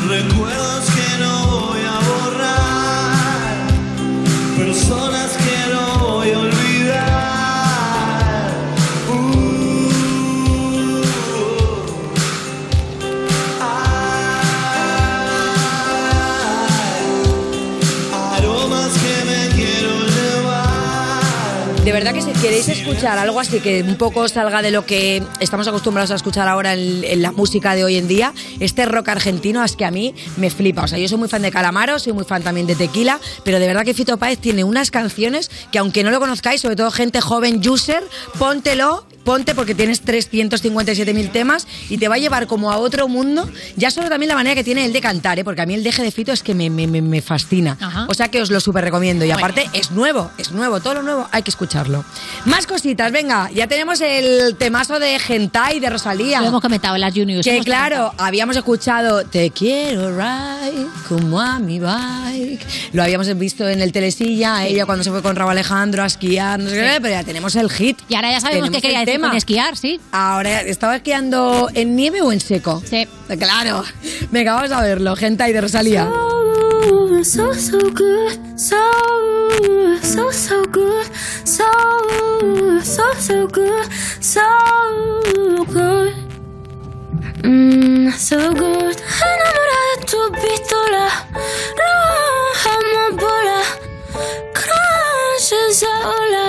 Recuerdos 0.08 0.86
que 0.86 1.24
no 1.24 1.49
De 21.90 21.94
verdad 21.94 22.14
que 22.14 22.22
si 22.22 22.32
queréis 22.34 22.68
escuchar 22.70 23.18
algo 23.18 23.40
así 23.40 23.62
que 23.62 23.82
un 23.82 23.96
poco 23.96 24.28
salga 24.28 24.62
de 24.62 24.70
lo 24.70 24.86
que 24.86 25.24
estamos 25.40 25.68
acostumbrados 25.68 26.12
a 26.12 26.16
escuchar 26.18 26.48
ahora 26.48 26.74
en, 26.74 27.04
en 27.04 27.24
la 27.24 27.32
música 27.32 27.74
de 27.74 27.84
hoy 27.84 27.96
en 27.96 28.08
día, 28.08 28.32
este 28.60 28.86
rock 28.86 29.10
argentino 29.10 29.64
es 29.64 29.76
que 29.76 29.86
a 29.86 29.90
mí 29.90 30.14
me 30.38 30.52
flipa. 30.52 30.84
O 30.84 30.88
sea, 30.88 31.00
yo 31.00 31.08
soy 31.08 31.18
muy 31.18 31.30
fan 31.30 31.42
de 31.42 31.50
Calamaro, 31.50 31.98
soy 31.98 32.14
muy 32.14 32.26
fan 32.26 32.44
también 32.44 32.68
de 32.68 32.76
Tequila, 32.76 33.20
pero 33.44 33.58
de 33.58 33.66
verdad 33.66 33.86
que 33.86 33.96
Fito 33.96 34.18
Páez 34.18 34.38
tiene 34.38 34.64
unas 34.64 34.92
canciones 34.92 35.50
que 35.72 35.80
aunque 35.80 36.04
no 36.04 36.12
lo 36.12 36.20
conozcáis, 36.20 36.62
sobre 36.62 36.76
todo 36.76 36.92
gente 36.92 37.22
joven 37.22 37.60
user, 37.68 38.04
póntelo. 38.38 39.09
Ponte 39.24 39.54
porque 39.56 39.76
tienes 39.76 40.04
357.000 40.04 41.32
temas 41.32 41.68
y 41.90 41.98
te 41.98 42.08
va 42.08 42.16
a 42.16 42.18
llevar 42.18 42.48
como 42.48 42.72
a 42.72 42.78
otro 42.78 43.08
mundo. 43.08 43.50
Ya 43.76 43.92
solo 43.92 44.10
también 44.10 44.28
la 44.30 44.36
manera 44.36 44.56
que 44.56 44.64
tiene 44.64 44.86
él 44.86 44.94
de 44.94 45.02
cantar, 45.02 45.38
¿eh? 45.40 45.44
porque 45.44 45.62
a 45.62 45.66
mí 45.66 45.74
el 45.74 45.84
deje 45.84 46.02
de 46.04 46.12
Fito 46.12 46.32
es 46.32 46.42
que 46.44 46.56
me, 46.56 46.70
me- 46.70 46.88
me- 46.88 47.22
fascina. 47.22 47.78
O 48.08 48.14
sea 48.14 48.30
que 48.30 48.42
os 48.42 48.50
lo 48.50 48.60
súper 48.60 48.84
recomiendo. 48.84 49.26
Y 49.26 49.32
aparte 49.32 49.70
es 49.74 49.92
nuevo, 49.92 50.32
es 50.38 50.52
nuevo, 50.52 50.80
todo 50.80 50.96
lo 50.96 51.04
nuevo 51.04 51.28
hay 51.32 51.44
que 51.44 51.52
escucharlo. 51.52 52.04
Más 52.46 52.66
cositas, 52.66 53.12
venga, 53.12 53.50
ya 53.54 53.68
tenemos 53.68 54.02
el 54.02 54.56
temazo 54.58 55.00
de 55.00 55.20
Gentai 55.20 55.80
de 55.80 55.90
Rosalía. 55.90 56.42
Lo 56.42 56.48
hemos 56.48 56.62
comentado 56.62 56.96
en 56.96 57.02
las 57.02 57.14
Juniors. 57.14 57.46
Que 57.46 57.60
claro, 57.60 58.14
habíamos 58.18 58.56
escuchado 58.58 59.26
Te 59.26 59.52
quiero 59.52 60.18
ride 60.18 60.86
como 61.08 61.40
a 61.40 61.60
mi 61.60 61.80
bike. 61.80 62.66
Lo 62.94 63.04
habíamos 63.04 63.38
visto 63.38 63.68
en 63.68 63.82
el 63.82 63.92
telesilla, 63.92 64.66
ella 64.66 64.86
cuando 64.86 65.04
se 65.04 65.12
fue 65.12 65.22
con 65.22 65.36
Raúl 65.36 65.52
Alejandro 65.52 66.04
a 66.04 66.08
esquiar, 66.08 66.60
no 66.60 66.70
sé 66.70 66.76
Sí. 66.80 66.82
qué, 66.94 67.02
pero 67.02 67.14
ya 67.16 67.24
tenemos 67.24 67.56
el 67.56 67.70
hit. 67.70 67.98
Y 68.08 68.16
ahora 68.16 68.32
ya 68.32 68.40
sabemos 68.40 68.70
qué 68.70 68.82
quería 68.82 69.06
tema. 69.12 69.28
con 69.30 69.38
esquiar, 69.38 69.76
sí. 69.78 70.00
Ahora, 70.12 70.62
¿estaba 70.62 70.96
esquiando 70.98 71.70
en 71.74 71.96
nieve 71.96 72.22
o 72.22 72.32
en 72.32 72.40
seco? 72.40 72.82
Sí. 72.86 73.08
Claro. 73.38 73.84
Venga, 74.32 74.54
vamos 74.54 74.72
a 74.72 74.82
verlo. 74.82 75.16
Gentai 75.16 75.54
de 75.54 75.62
Rosalía. 75.62 76.08
So, 77.22 77.54
so 77.54 77.78
good, 77.92 78.40
so, 78.56 78.78
so, 80.02 80.32
so 80.32 80.64
good, 80.72 81.06
so, 81.44 81.66
so, 82.82 83.04
so 83.20 83.48
good, 83.48 83.86
so 84.22 84.42
good. 85.68 86.14
Mm, 87.44 88.12
so 88.14 88.38
good. 88.54 88.96
Enamorada 89.20 89.84
de 89.98 90.06
tu 90.06 90.32
pistola, 90.32 91.10
roja 91.82 92.72
amapola, 92.80 93.62
crash 94.54 95.54
esa 95.70 95.94
ola, 96.08 96.48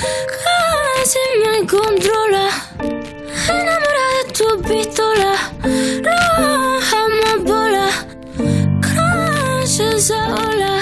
casi 0.00 1.18
me 1.42 1.66
controla. 1.66 2.48
Enamorada 3.48 4.16
de 4.18 4.32
tu 4.32 4.62
pistola, 4.62 5.32
roja 6.02 6.98
amapola, 7.06 7.86
crash 8.80 9.80
esa 9.80 10.34
ola, 10.34 10.74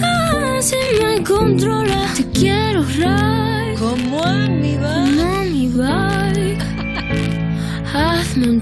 casi 0.00 0.76
me 1.02 1.22
controla. 1.24 2.08
Te 2.16 2.24
quiero 2.30 2.82
ride 2.84 3.74
como 3.78 4.22
a 4.24 4.48
mi 4.48 4.76
bike, 4.76 5.16
como 5.16 5.22
a 5.22 5.44
mi 5.44 5.68
bike. 5.68 6.64
Hazme 7.94 8.48
un 8.48 8.60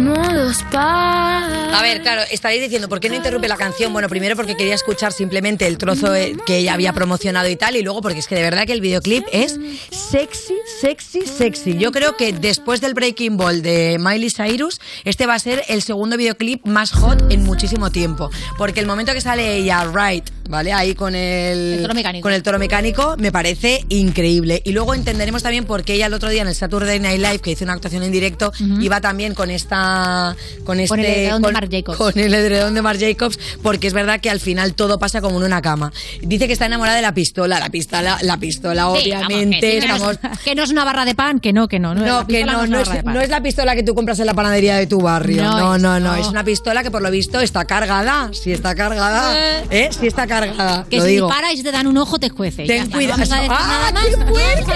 modo 0.00 0.50
spa. 0.52 1.46
A 1.78 1.82
ver, 1.82 2.02
claro, 2.02 2.22
estaréis 2.30 2.62
diciendo, 2.62 2.88
¿por 2.88 3.00
qué 3.00 3.08
no 3.08 3.14
interrumpe 3.14 3.48
la 3.48 3.56
canción? 3.56 3.92
Bueno, 3.92 4.08
primero 4.08 4.36
porque 4.36 4.56
quería 4.56 4.74
escuchar 4.74 5.12
simplemente 5.12 5.66
el 5.66 5.78
trozo 5.78 6.14
eh, 6.14 6.36
que 6.46 6.58
ella 6.58 6.74
había 6.74 6.92
promocionado 6.92 7.48
y 7.48 7.56
tal, 7.56 7.76
y 7.76 7.82
luego 7.82 8.02
porque 8.02 8.18
es 8.18 8.26
que 8.26 8.34
de 8.34 8.42
verdad 8.42 8.66
que 8.66 8.72
el 8.72 8.80
videoclip 8.80 9.24
es 9.32 9.58
sexy, 9.90 10.54
sexy, 10.80 11.22
sexy. 11.26 11.76
Yo 11.78 11.92
creo 11.92 12.16
que 12.16 12.32
después 12.32 12.80
del 12.80 12.94
Breaking 12.94 13.36
Ball 13.36 13.62
de 13.62 13.98
Miley 14.00 14.30
Cyrus, 14.30 14.80
este 15.04 15.26
va 15.26 15.34
a 15.34 15.38
ser 15.38 15.62
el 15.68 15.82
segundo 15.82 16.16
videoclip 16.16 16.66
más 16.66 16.92
hot 16.92 17.30
en 17.30 17.44
muchísimo 17.44 17.90
tiempo. 17.90 18.30
Porque 18.58 18.80
el 18.80 18.86
momento 18.86 19.12
que 19.12 19.20
sale 19.20 19.56
ella, 19.56 19.84
right, 19.92 20.28
¿vale? 20.48 20.72
Ahí 20.72 20.94
con 20.94 21.14
el, 21.14 21.74
El 21.74 21.82
toro 21.82 21.94
mecánico. 21.94 22.22
con 22.22 22.32
el 22.32 22.42
toro 22.42 22.58
mecánico, 22.58 23.14
me 23.18 23.32
parece 23.32 23.84
increíble. 23.88 24.60
Y 24.64 24.72
luego 24.72 24.94
entenderemos 24.94 25.42
también 25.42 25.64
por 25.64 25.84
qué 25.84 25.94
ella 25.94 26.06
el 26.06 26.14
otro 26.14 26.28
día 26.28 26.42
en 26.42 26.48
el 26.48 26.54
Saturday 26.54 26.98
Night 26.98 27.20
Live, 27.20 27.38
que 27.38 27.52
hizo 27.52 27.64
una 27.64 27.74
actuación 27.74 28.02
en 28.02 28.12
directo, 28.12 28.52
iba 28.80 29.00
también 29.00 29.34
con 29.34 29.50
esta. 29.50 29.89
Con, 30.64 30.80
este, 30.80 30.88
Con 30.88 31.00
el 31.00 31.06
edredón 31.06 31.42
de 31.42 31.52
Marc 31.52 31.70
Jacobs. 31.70 31.98
Con 31.98 32.18
el 32.18 32.34
edredón 32.34 32.74
de 32.74 32.82
Marc 32.82 33.00
Jacobs, 33.00 33.38
porque 33.62 33.86
es 33.86 33.92
verdad 33.92 34.20
que 34.20 34.30
al 34.30 34.40
final 34.40 34.74
todo 34.74 34.98
pasa 34.98 35.20
como 35.20 35.38
en 35.38 35.44
una 35.46 35.62
cama. 35.62 35.92
Dice 36.22 36.46
que 36.46 36.52
está 36.52 36.66
enamorada 36.66 36.96
de 36.96 37.02
la 37.02 37.14
pistola, 37.14 37.58
la 37.58 37.68
pistola, 37.70 38.18
la 38.22 38.36
pistola, 38.38 38.90
Sí, 38.96 39.10
obviamente. 39.12 39.80
que 39.80 39.86
no 39.88 40.10
es- 40.10 40.18
que 40.44 40.54
no 40.54 40.62
es 40.62 40.70
una 40.70 40.84
barra 40.84 41.04
de 41.04 41.14
pan, 41.14 41.40
que 41.40 41.52
no, 41.52 41.68
que 41.68 41.78
no. 41.78 41.94
no, 41.94 42.04
No, 42.04 42.26
que 42.26 42.44
no, 42.44 42.62
es 42.64 42.70
no 42.70 42.80
es, 42.80 43.04
no 43.04 43.20
es 43.20 43.28
la 43.28 43.42
pistola 43.42 43.74
que 43.74 43.82
tú 43.82 43.94
compras 43.94 44.18
en 44.20 44.26
la 44.26 44.34
panadería 44.34 44.76
de 44.76 44.86
tu 44.86 45.00
barrio. 45.00 45.42
No 45.42 45.78
No, 45.78 45.98
no. 46.00 46.14
Es 46.14 46.26
una 46.26 46.44
pistola 46.44 46.82
que 46.82 46.90
por 46.90 47.02
lo 47.02 47.10
visto 47.10 47.40
está 47.40 47.64
cargada. 47.64 48.30
Si 48.32 48.52
está 48.52 48.74
cargada, 48.74 49.62
¿eh? 49.70 49.90
Si 49.98 50.06
está 50.06 50.26
cargada. 50.26 50.86
Que 50.90 50.98
lo 50.98 51.04
si 51.04 51.10
digo. 51.10 51.26
dispara 51.26 51.52
y 51.52 51.56
se 51.56 51.62
te 51.62 51.72
dan 51.72 51.86
un 51.86 51.96
ojo, 51.98 52.18
te 52.18 52.26
escuece. 52.26 52.64
Ten 52.66 52.90
cuidado. 52.90 53.22
¡Ah, 53.50 53.92
qué 53.94 54.16
fuerte! 54.16 54.72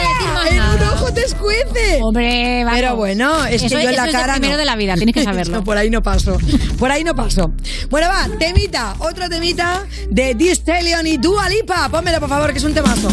En 0.51 0.61
un 0.63 0.83
ojo 0.95 1.13
te 1.13 1.25
escuece. 1.25 1.99
Hombre, 2.03 2.65
vamos. 2.65 2.79
Pero 2.81 2.97
bueno, 2.97 3.45
es 3.47 3.63
Eso 3.63 3.77
que 3.77 3.83
yo 3.85 3.91
en 3.91 3.97
la 3.97 4.11
cara. 4.11 4.35
primero 4.35 4.57
de 4.57 4.65
la 4.65 4.77
vida, 4.77 4.95
tienes 5.05 5.15
que 5.15 5.25
saberlo. 5.31 5.59
No, 5.59 5.65
por 5.65 5.77
ahí 5.77 5.91
no 5.91 6.03
paso. 6.03 6.39
Por 6.79 6.91
ahí 6.91 7.05
no 7.05 7.15
paso. 7.15 7.53
Bueno, 7.91 8.09
va, 8.09 8.29
temita, 8.39 8.97
otro 8.99 9.29
temita 9.29 9.85
de 10.11 10.35
The 10.35 10.55
Stallion 10.55 11.07
y 11.07 11.19
Dua 11.19 11.49
Lipa. 11.49 11.89
Pónmelo, 11.89 12.21
por 12.21 12.29
favor, 12.29 12.53
que 12.53 12.59
es 12.59 12.65
un 12.65 12.75
temazo. 12.75 13.09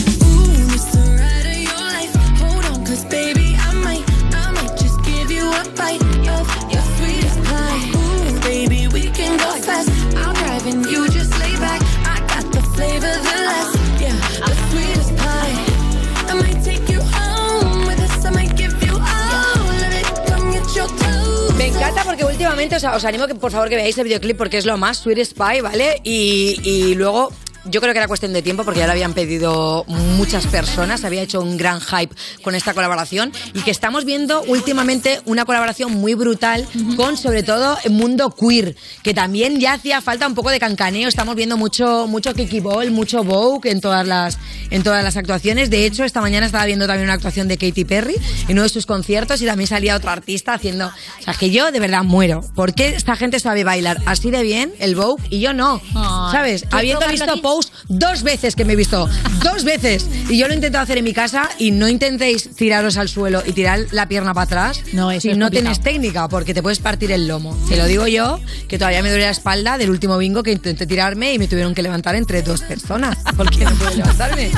Baby. 8.41 8.85
Ooh, 8.85 8.89
we 8.93 9.09
can 9.11 9.37
go 9.37 9.51
fast. 9.61 9.89
I'll 10.17 10.33
drive 10.33 10.65
and 10.65 10.85
you 10.87 11.07
just 11.09 11.20
Me 21.61 21.67
encanta 21.67 22.03
porque 22.03 22.25
últimamente, 22.25 22.75
o 22.75 22.79
sea, 22.79 22.95
os 22.95 23.05
animo 23.05 23.27
que 23.27 23.35
por 23.35 23.51
favor 23.51 23.69
que 23.69 23.75
veáis 23.75 23.95
el 23.95 24.05
videoclip 24.05 24.35
porque 24.35 24.57
es 24.57 24.65
lo 24.65 24.77
más 24.77 24.97
Sweet 24.97 25.23
Spy, 25.25 25.61
¿vale? 25.61 26.01
Y 26.03 26.95
luego 26.95 27.31
yo 27.65 27.81
creo 27.81 27.93
que 27.93 27.99
era 27.99 28.07
cuestión 28.07 28.33
de 28.33 28.41
tiempo 28.41 28.63
porque 28.63 28.79
ya 28.79 28.85
lo 28.87 28.93
habían 28.93 29.13
pedido 29.13 29.83
muchas 29.87 30.47
personas, 30.47 31.03
había 31.03 31.21
hecho 31.21 31.41
un 31.41 31.57
gran 31.57 31.79
hype 31.79 32.15
con 32.43 32.55
esta 32.55 32.73
colaboración 32.73 33.31
y 33.53 33.61
que 33.61 33.71
estamos 33.71 34.05
viendo 34.05 34.41
últimamente 34.43 35.21
una 35.25 35.45
colaboración 35.45 35.93
muy 35.93 36.15
brutal 36.15 36.67
con 36.95 37.17
sobre 37.17 37.43
todo 37.43 37.77
el 37.83 37.91
mundo 37.91 38.35
queer, 38.35 38.75
que 39.03 39.13
también 39.13 39.59
ya 39.59 39.73
hacía 39.73 40.01
falta 40.01 40.27
un 40.27 40.35
poco 40.35 40.49
de 40.49 40.59
cancaneo, 40.59 41.07
estamos 41.07 41.35
viendo 41.35 41.57
mucho 41.57 42.07
mucho 42.07 42.33
Kiki 42.33 42.59
Ball, 42.59 42.91
mucho 42.91 43.23
Vogue 43.23 43.69
en 43.69 43.81
todas 43.81 44.07
las 44.07 44.37
en 44.69 44.83
todas 44.83 45.03
las 45.03 45.17
actuaciones. 45.17 45.69
De 45.69 45.85
hecho, 45.85 46.03
esta 46.03 46.21
mañana 46.21 46.45
estaba 46.45 46.65
viendo 46.65 46.87
también 46.87 47.05
una 47.05 47.13
actuación 47.13 47.47
de 47.47 47.57
Katy 47.57 47.85
Perry 47.85 48.15
en 48.47 48.53
uno 48.53 48.63
de 48.63 48.69
sus 48.69 48.85
conciertos 48.85 49.41
y 49.41 49.45
también 49.45 49.67
salía 49.67 49.95
otro 49.95 50.09
artista 50.09 50.53
haciendo, 50.53 50.87
o 50.87 51.23
sea, 51.23 51.33
que 51.33 51.51
yo 51.51 51.71
de 51.71 51.79
verdad 51.79 52.03
muero. 52.03 52.41
¿Por 52.55 52.73
qué 52.73 52.89
esta 52.89 53.15
gente 53.15 53.39
sabe 53.39 53.63
bailar 53.63 54.01
así 54.05 54.31
de 54.31 54.41
bien 54.43 54.73
el 54.79 54.95
Vogue 54.95 55.23
y 55.29 55.39
yo 55.39 55.53
no? 55.53 55.81
¿Sabes? 56.31 56.61
¿Quieres 56.61 56.73
Habiendo 56.73 57.07
visto 57.07 57.41
dos 57.87 58.23
veces 58.23 58.55
que 58.55 58.65
me 58.65 58.73
he 58.73 58.75
visto, 58.75 59.09
dos 59.43 59.63
veces. 59.63 60.07
Y 60.29 60.37
yo 60.37 60.47
lo 60.47 60.53
he 60.53 60.55
intentado 60.55 60.83
hacer 60.83 60.97
en 60.97 61.03
mi 61.03 61.13
casa 61.13 61.49
y 61.57 61.71
no 61.71 61.87
intentéis 61.87 62.55
tiraros 62.55 62.97
al 62.97 63.09
suelo 63.09 63.43
y 63.45 63.53
tirar 63.53 63.79
la 63.91 64.07
pierna 64.07 64.33
para 64.33 64.43
atrás 64.45 64.81
No, 64.93 65.11
eso 65.11 65.21
si 65.21 65.29
es 65.31 65.37
no 65.37 65.45
complicado. 65.45 65.73
tienes 65.73 65.81
técnica, 65.83 66.27
porque 66.29 66.53
te 66.53 66.61
puedes 66.61 66.79
partir 66.79 67.11
el 67.11 67.27
lomo. 67.27 67.57
Te 67.69 67.77
lo 67.77 67.85
digo 67.85 68.07
yo, 68.07 68.39
que 68.67 68.77
todavía 68.77 69.01
me 69.03 69.09
duele 69.09 69.25
la 69.25 69.31
espalda 69.31 69.77
del 69.77 69.89
último 69.89 70.17
bingo 70.17 70.43
que 70.43 70.51
intenté 70.51 70.85
tirarme 70.85 71.33
y 71.33 71.39
me 71.39 71.47
tuvieron 71.47 71.73
que 71.73 71.81
levantar 71.81 72.15
entre 72.15 72.41
dos 72.41 72.61
personas, 72.61 73.17
porque 73.35 73.63
no 73.65 73.71
puedo 73.75 73.91
levantarme. 73.95 74.51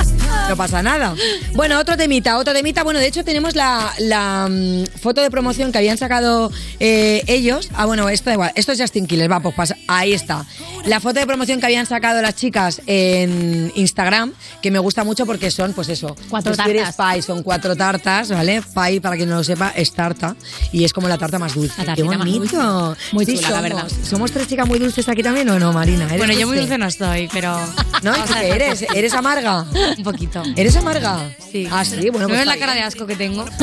No 0.48 0.56
pasa 0.56 0.82
nada. 0.82 1.14
Bueno, 1.54 1.78
otro 1.78 1.96
temita, 1.96 2.38
otro 2.38 2.52
temita. 2.52 2.82
Bueno, 2.84 3.00
de 3.00 3.06
hecho 3.06 3.24
tenemos 3.24 3.54
la, 3.56 3.92
la, 3.98 4.48
mm, 4.50 4.84
foto 5.00 5.20
de 5.22 5.30
promoción 5.30 5.72
que 5.72 5.78
habían 5.78 5.96
sacado 5.98 6.50
eh, 6.80 7.22
ellos. 7.26 7.68
Ah, 7.74 7.86
bueno, 7.86 8.08
esto 8.08 8.30
da 8.30 8.34
igual. 8.34 8.52
Esto 8.54 8.72
es 8.72 8.80
Justin 8.80 9.06
Killers, 9.06 9.30
va, 9.30 9.40
pues 9.40 9.54
pasa. 9.54 9.76
Ahí 9.88 10.12
está. 10.12 10.44
La 10.86 11.00
foto 11.00 11.20
de 11.20 11.26
promoción 11.26 11.60
que 11.60 11.66
habían 11.66 11.86
sacado 11.86 12.20
las 12.22 12.34
chicas 12.36 12.82
en 12.86 13.72
Instagram, 13.74 14.32
que 14.62 14.70
me 14.70 14.78
gusta 14.78 15.04
mucho 15.04 15.26
porque 15.26 15.50
son, 15.50 15.72
pues 15.72 15.88
eso, 15.88 16.14
Cuatro 16.28 16.52
Spirit 16.52 16.82
tartas. 16.82 17.12
Pie, 17.14 17.22
son 17.22 17.42
cuatro 17.42 17.76
tartas, 17.76 18.30
¿vale? 18.30 18.62
Pie, 18.62 19.00
para 19.00 19.16
quien 19.16 19.28
no 19.28 19.36
lo 19.36 19.44
sepa, 19.44 19.72
es 19.76 19.92
tarta 19.92 20.36
y 20.72 20.84
es 20.84 20.92
como 20.92 21.08
la 21.08 21.18
tarta 21.18 21.38
más 21.38 21.54
dulce. 21.54 21.74
La 21.84 21.94
¡Qué 21.94 22.02
tartita 22.02 22.08
más 22.18 22.18
bonito! 22.18 22.86
dulce. 22.88 23.02
Muy 23.12 23.26
Sí 23.26 23.36
chula, 23.36 23.48
la 23.50 23.56
somos. 23.56 23.62
verdad. 23.62 23.88
¿Somos 24.08 24.32
tres 24.32 24.48
chicas 24.48 24.66
muy 24.66 24.78
dulces 24.78 25.08
aquí 25.08 25.22
también 25.22 25.48
o 25.50 25.58
no, 25.58 25.72
Marina? 25.72 26.04
¿Eres 26.06 26.18
Bueno, 26.18 26.32
yo 26.34 26.46
muy 26.46 26.58
dulce 26.58 26.78
no 26.78 26.86
estoy, 26.86 27.28
pero... 27.32 27.58
¿No? 28.02 28.16
¿Y 28.16 28.20
qué 28.22 28.48
eres? 28.50 28.84
¿Eres 28.94 29.14
amarga? 29.14 29.64
Un 29.96 30.04
poquito. 30.04 30.42
¿Eres 30.56 30.76
amarga? 30.76 31.30
Sí. 31.50 31.66
Ah, 31.70 31.84
sí, 31.84 31.96
bueno, 32.10 32.20
¿No 32.20 32.28
pues 32.28 32.38
ves 32.40 32.46
la 32.46 32.58
cara 32.58 32.74
de 32.74 32.80
asco 32.82 33.06
que 33.06 33.16
tengo? 33.16 33.44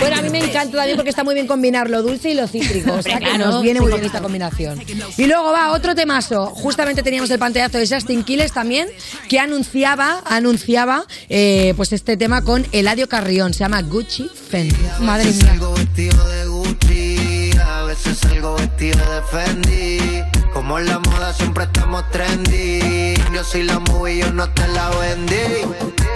Bueno, 0.00 0.16
a 0.16 0.22
mí 0.22 0.28
me 0.30 0.38
encanta 0.38 0.76
también 0.78 0.96
porque 0.96 1.10
está 1.10 1.22
muy 1.24 1.34
bien 1.34 1.46
combinar 1.46 1.88
lo 1.88 2.02
dulce 2.02 2.30
y 2.30 2.34
lo 2.34 2.46
cítrico. 2.48 2.92
O 2.94 3.02
sea 3.02 3.18
que 3.18 3.26
claro, 3.26 3.46
nos 3.52 3.62
viene 3.62 3.80
muy 3.80 3.92
bien 3.92 4.04
esta 4.04 4.20
combinación. 4.20 4.82
Y 5.16 5.26
luego 5.26 5.52
va 5.52 5.70
otro 5.72 5.94
temazo. 5.94 6.46
Justamente 6.46 7.02
teníamos 7.14 7.30
el 7.30 7.38
pantallazo 7.38 7.78
de 7.78 7.86
Justin 7.86 8.24
Quiles 8.24 8.52
también, 8.52 8.88
que 9.28 9.38
anunciaba, 9.38 10.20
anunciaba 10.26 11.06
eh, 11.28 11.72
pues 11.76 11.92
este 11.92 12.16
tema 12.16 12.42
con 12.42 12.66
Eladio 12.72 13.08
Carrión. 13.08 13.54
Se 13.54 13.60
llama 13.60 13.82
Gucci 13.82 14.28
Fen. 14.28 14.74
Madre 14.98 15.30
mía. 15.30 15.46
salgo 15.46 15.72
vestido 15.74 16.28
de 16.28 16.46
Gucci, 16.46 17.50
a 17.64 17.84
veces 17.84 18.18
salgo 18.18 18.56
vestido 18.56 18.98
de 18.98 19.22
Fendi. 19.30 20.43
Como 20.54 20.78
en 20.78 20.86
la 20.86 20.98
moda 21.00 21.32
siempre 21.34 21.64
estamos 21.64 22.08
trendy. 22.10 23.14
Yo 23.34 23.42
soy 23.44 23.64
la 23.64 23.80
movie, 23.80 24.18
yo 24.20 24.32
no 24.32 24.48
te 24.50 24.66
la 24.68 24.88
vendí. 24.90 25.36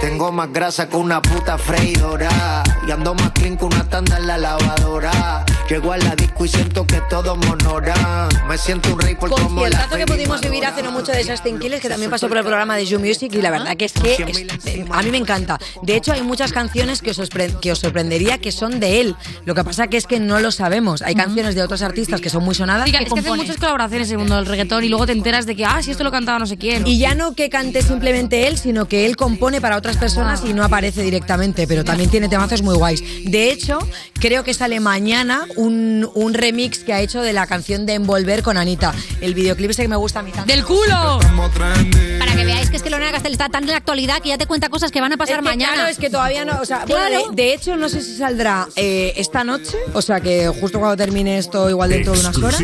Tengo 0.01 0.31
más 0.31 0.51
grasa 0.51 0.87
que 0.89 0.95
una 0.95 1.21
puta 1.21 1.57
freidora. 1.57 2.63
Y 2.87 2.91
ando 2.91 3.13
más 3.13 3.31
clean 3.31 3.57
que 3.57 3.65
una 3.65 3.83
tanda 3.87 4.17
en 4.17 4.27
la 4.27 4.37
lavadora. 4.37 5.45
Llego 5.69 5.91
a 5.91 5.97
la 5.97 6.15
disco 6.15 6.45
y 6.45 6.47
siento 6.47 6.87
que 6.87 6.99
todo 7.09 7.35
monoran. 7.35 8.29
Me 8.47 8.57
siento 8.57 8.91
un 8.93 8.99
rey 8.99 9.13
por 9.13 9.29
como 9.29 9.61
la 9.67 9.69
Conciertazo 9.69 9.97
que 9.97 10.05
pudimos 10.07 10.41
vivir 10.41 10.65
hace 10.65 10.81
no 10.81 10.91
mucho 10.91 11.11
de 11.11 11.23
Justin 11.23 11.59
Quiles, 11.59 11.79
que 11.79 11.89
también 11.89 12.09
pasó 12.09 12.27
por 12.27 12.37
el 12.37 12.43
programa 12.43 12.75
de 12.75 12.87
You 12.87 12.99
Music, 12.99 13.31
y 13.33 13.41
la 13.41 13.51
verdad 13.51 13.77
que 13.77 13.85
es 13.85 13.93
que 13.93 14.13
es- 14.13 14.89
a 14.91 15.01
mí 15.03 15.11
me 15.11 15.17
encanta. 15.17 15.59
De 15.83 15.95
hecho, 15.95 16.11
hay 16.13 16.23
muchas 16.23 16.53
canciones 16.53 17.03
que 17.03 17.11
os, 17.11 17.19
que 17.61 17.71
os 17.71 17.77
sorprendería 17.79 18.39
que 18.39 18.51
son 18.51 18.79
de 18.79 19.01
él. 19.01 19.15
Lo 19.45 19.53
que 19.53 19.63
pasa 19.63 19.85
que 19.87 19.97
es 19.97 20.07
que 20.07 20.19
no 20.19 20.39
lo 20.39 20.51
sabemos. 20.51 21.03
Hay 21.03 21.13
canciones 21.13 21.53
de 21.53 21.61
otros 21.61 21.83
artistas 21.83 22.19
que 22.19 22.31
son 22.31 22.43
muy 22.43 22.55
sonadas. 22.55 22.89
Sí, 22.89 22.95
es 22.95 23.13
que 23.13 23.19
hacen 23.19 23.35
muchas 23.35 23.57
colaboraciones 23.57 24.09
en 24.09 24.19
el 24.21 24.25
mundo 24.29 24.35
del 24.43 24.45
reggaetón 24.45 24.83
y 24.83 24.89
luego 24.89 25.05
te 25.07 25.11
enteras 25.13 25.45
de 25.47 25.55
que, 25.55 25.65
ah, 25.65 25.81
si 25.81 25.89
esto 25.91 26.03
lo 26.03 26.11
cantaba 26.11 26.37
no 26.39 26.45
sé 26.45 26.55
quién. 26.57 26.85
Y 26.85 26.99
ya 26.99 27.15
no 27.15 27.33
que 27.33 27.49
cante 27.49 27.81
simplemente 27.81 28.47
él, 28.47 28.57
sino 28.57 28.87
que 28.87 29.05
él 29.07 29.15
compone 29.17 29.59
para 29.59 29.75
otras 29.75 29.97
personas 29.97 30.43
y 30.45 30.53
no 30.53 30.63
aparece 30.63 31.01
directamente, 31.01 31.65
pero 31.67 31.83
también 31.83 32.09
tiene 32.11 32.29
temazos 32.29 32.61
muy 32.61 32.75
guays. 32.75 33.01
De 33.25 33.51
hecho, 33.51 33.79
creo 34.13 34.43
que 34.43 34.53
sale 34.53 34.79
mañana 34.79 35.45
un, 35.55 36.07
un 36.13 36.33
remix 36.35 36.79
que 36.79 36.93
ha 36.93 37.01
hecho 37.01 37.21
de 37.21 37.33
la 37.33 37.47
canción 37.47 37.85
de 37.87 37.93
Envolver 37.95 38.43
con 38.43 38.57
Anita. 38.57 38.93
El 39.19 39.33
videoclip 39.33 39.71
ese 39.71 39.81
que 39.81 39.87
me 39.87 39.95
gusta 39.95 40.19
a 40.19 40.23
mí 40.23 40.31
tanto. 40.31 40.45
¡Del 40.53 40.63
culo! 40.63 41.19
Para 42.19 42.35
que 42.35 42.45
veáis 42.45 42.69
que 42.69 42.77
es 42.77 42.83
que 42.83 42.89
Lorena 42.91 43.11
Castel 43.11 43.31
está 43.31 43.49
tan 43.49 43.63
en 43.63 43.71
la 43.71 43.77
actualidad 43.77 44.19
que 44.21 44.29
ya 44.29 44.37
te 44.37 44.45
cuenta 44.45 44.69
cosas 44.69 44.91
que 44.91 45.01
van 45.01 45.11
a 45.13 45.17
pasar 45.17 45.37
Es 45.37 45.39
que, 45.41 45.45
mañana. 45.49 45.73
Claro, 45.73 45.89
es 45.89 45.97
que 45.97 46.09
todavía 46.09 46.45
no. 46.45 46.59
O 46.61 46.65
sea, 46.65 46.83
Claro. 46.83 47.15
bueno, 47.15 47.29
de, 47.31 47.43
de 47.43 47.53
hecho, 47.53 47.75
no 47.75 47.89
sé 47.89 48.01
si 48.01 48.15
saldrá 48.15 48.67
eh, 48.75 49.13
esta 49.17 49.43
noche. 49.43 49.75
O 49.93 50.01
sea, 50.01 50.19
que 50.21 50.47
justo 50.47 50.79
cuando 50.79 50.95
termine 50.97 51.37
esto, 51.37 51.69
igual 51.69 51.89
dentro 51.89 52.13
de 52.13 52.19
unas 52.19 52.37
horas. 52.37 52.61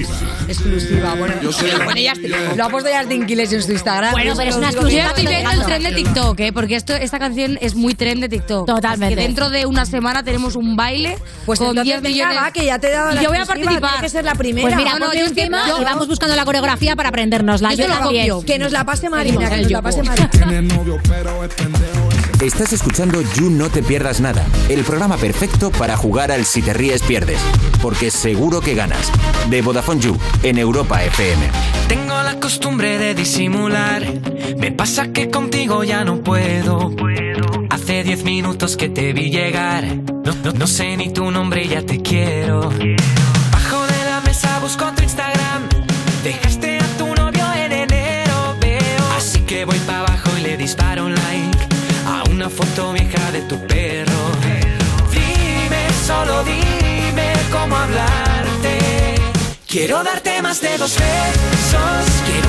Exclusiva. 0.47 1.16
Bueno, 1.16 1.36
Yo 1.41 1.51
sé. 1.56 1.68
lo, 1.78 1.86
pone 1.86 2.10
Justin- 2.10 2.32
lo 2.58 2.64
ha 2.66 2.70
puesto 2.70 2.89
Justin 2.97 3.26
Quiles 3.26 3.51
en 3.53 3.62
su 3.64 3.72
Instagram. 3.72 4.12
Bueno, 4.12 4.34
pero 4.38 4.49
es 4.49 4.56
una 4.56 4.68
Yo 4.72 4.78
exclusiva 4.78 5.08
estoy 5.08 5.26
viendo 5.28 5.51
el 5.51 5.64
tren 5.64 5.84
de 5.84 5.91
TikTok, 5.93 6.39
¿eh? 6.39 6.53
Porque 6.53 6.76
esto, 6.76 6.93
esta 6.93 7.20
canción 7.20 7.58
es 7.62 7.76
muy 7.76 7.93
tren 7.95 8.20
de 8.22 8.30
TikTok. 8.30 8.68
Totalmente. 8.68 9.16
Que 9.16 9.22
dentro 9.22 9.49
de 9.49 9.66
una 9.66 9.86
semana 9.86 10.24
tenemos 10.24 10.56
un 10.56 10.76
baile 10.76 11.18
Pues 11.45 11.60
con 11.60 11.70
entonces 11.70 11.86
10 11.86 12.01
venga, 12.01 12.10
millones. 12.28 12.38
va, 12.43 12.51
que 12.51 12.66
ya 12.66 12.80
te 12.80 12.88
he 12.88 12.91
dado 12.91 13.12
la 13.14 13.22
yo 13.24 13.30
voy 13.30 13.38
a 13.39 13.45
participar. 13.45 13.80
tiene 13.91 14.01
que 14.03 14.10
ser 14.10 14.26
la 14.26 14.36
primera. 14.36 14.68
Pues 14.68 14.76
mira, 14.78 14.99
No, 14.99 15.14
yo 15.14 15.26
un 15.26 15.36
tema 15.36 15.68
yo- 15.68 15.82
y 15.82 15.84
vamos 15.84 16.08
buscando 16.08 16.36
la 16.36 16.45
coreografía 16.45 16.95
para 16.95 17.10
aprendérnosla. 17.10 17.72
Yo 17.74 17.78
te 17.78 17.88
lo 17.88 17.95
también. 17.99 18.30
copio. 18.30 18.45
Que 18.45 18.60
nos 18.60 18.72
la 18.72 18.84
pase 18.86 19.10
Marina, 19.10 19.49
que 19.49 19.58
nos 19.62 19.72
la 19.72 19.82
pase 19.82 20.03
Marina. 20.03 20.30
Marina. 20.45 22.05
Estás 22.42 22.74
escuchando 22.74 23.22
You 23.22 23.50
No 23.50 23.70
Te 23.70 23.82
Pierdas 23.82 24.20
Nada, 24.20 24.46
el 24.68 24.84
programa 24.84 25.16
perfecto 25.18 25.72
para 25.72 25.96
jugar 25.96 26.34
al 26.34 26.46
Si 26.46 26.62
Te 26.62 26.74
Ríes 26.74 27.02
Pierdes, 27.02 27.40
porque 27.82 28.12
seguro 28.12 28.60
que 28.60 28.76
ganas. 28.76 29.10
De 29.50 29.62
Vodafone 29.62 30.02
You, 30.02 30.18
en 30.44 30.58
Europa 30.58 31.02
FM. 31.04 31.50
Tengo 31.88 32.22
la 32.24 32.38
costumbre 32.40 33.00
de 33.00 33.16
disimular. 33.16 34.04
Me 34.58 34.72
pasa 34.74 35.14
que 35.14 35.30
contigo 35.30 35.84
ya 35.86 36.04
no 36.04 36.22
puedo. 36.22 36.94
Hace 37.70 38.04
diez 38.04 38.24
minutos 38.26 38.76
que 38.76 38.90
te 38.90 39.14
vi 39.14 39.32
llegar. 39.32 39.86
No, 40.58 40.68
sé 40.68 40.98
ni 40.98 41.14
tu 41.14 41.32
nombre 41.32 41.68
ya 41.68 41.84
te 41.84 42.02
quiero. 42.02 42.70
Bajo 43.52 43.86
de 43.88 44.06
la 44.10 44.22
mesa 44.26 44.60
busco 44.60 44.86
tu 44.96 45.04
Instagram. 45.04 45.70
Dejaste 46.24 46.80
a 46.80 46.98
tu 46.98 47.08
novio 47.16 47.46
en 47.56 47.72
enero, 47.72 48.56
veo. 48.60 49.06
Así 49.18 49.40
que 49.42 49.64
voy 49.64 49.80
para 49.80 50.00
abajo 50.00 50.30
y 50.38 50.42
le 50.42 50.58
disparo 50.58 50.95
una 52.46 52.56
foto 52.56 52.93
vieja 52.93 53.32
de 53.32 53.41
tu 53.43 53.58
perro. 53.66 54.32
Dime, 55.12 55.88
solo 56.06 56.43
dime 56.43 57.34
cómo 57.52 57.76
hablarte. 57.76 59.16
Quiero 59.68 60.04
darte 60.04 60.41
más 60.43 60.62
de 60.62 60.78
dos 60.78 60.96
besos. 60.96 62.45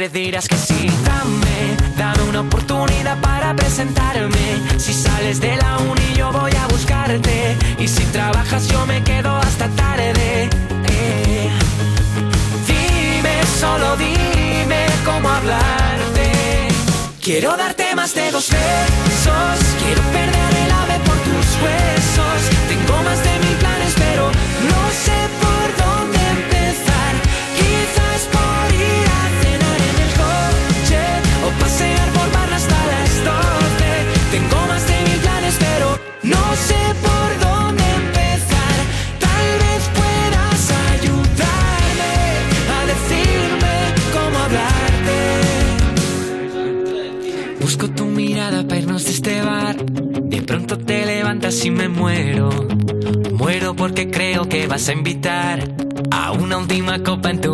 Vez 0.00 0.12
dirás 0.14 0.48
que 0.48 0.56
sí. 0.56 0.69
A 54.88 54.92
invitar 54.92 55.60
a 56.10 56.32
una 56.32 56.56
última 56.56 57.02
copa 57.02 57.28
en 57.28 57.40
tu 57.40 57.49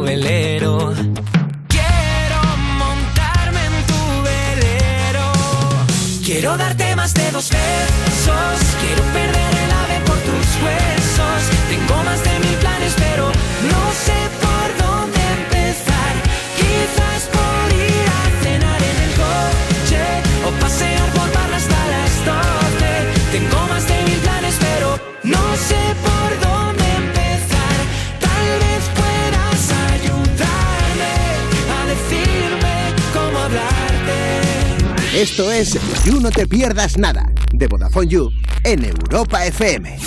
Esto 35.36 35.52
es 35.52 35.78
You 36.06 36.18
No 36.18 36.30
Te 36.30 36.46
Pierdas 36.46 36.96
Nada, 36.96 37.30
de 37.52 37.66
Vodafone 37.66 38.08
You, 38.08 38.30
en 38.64 38.86
Europa 38.86 39.44
FM. 39.44 39.98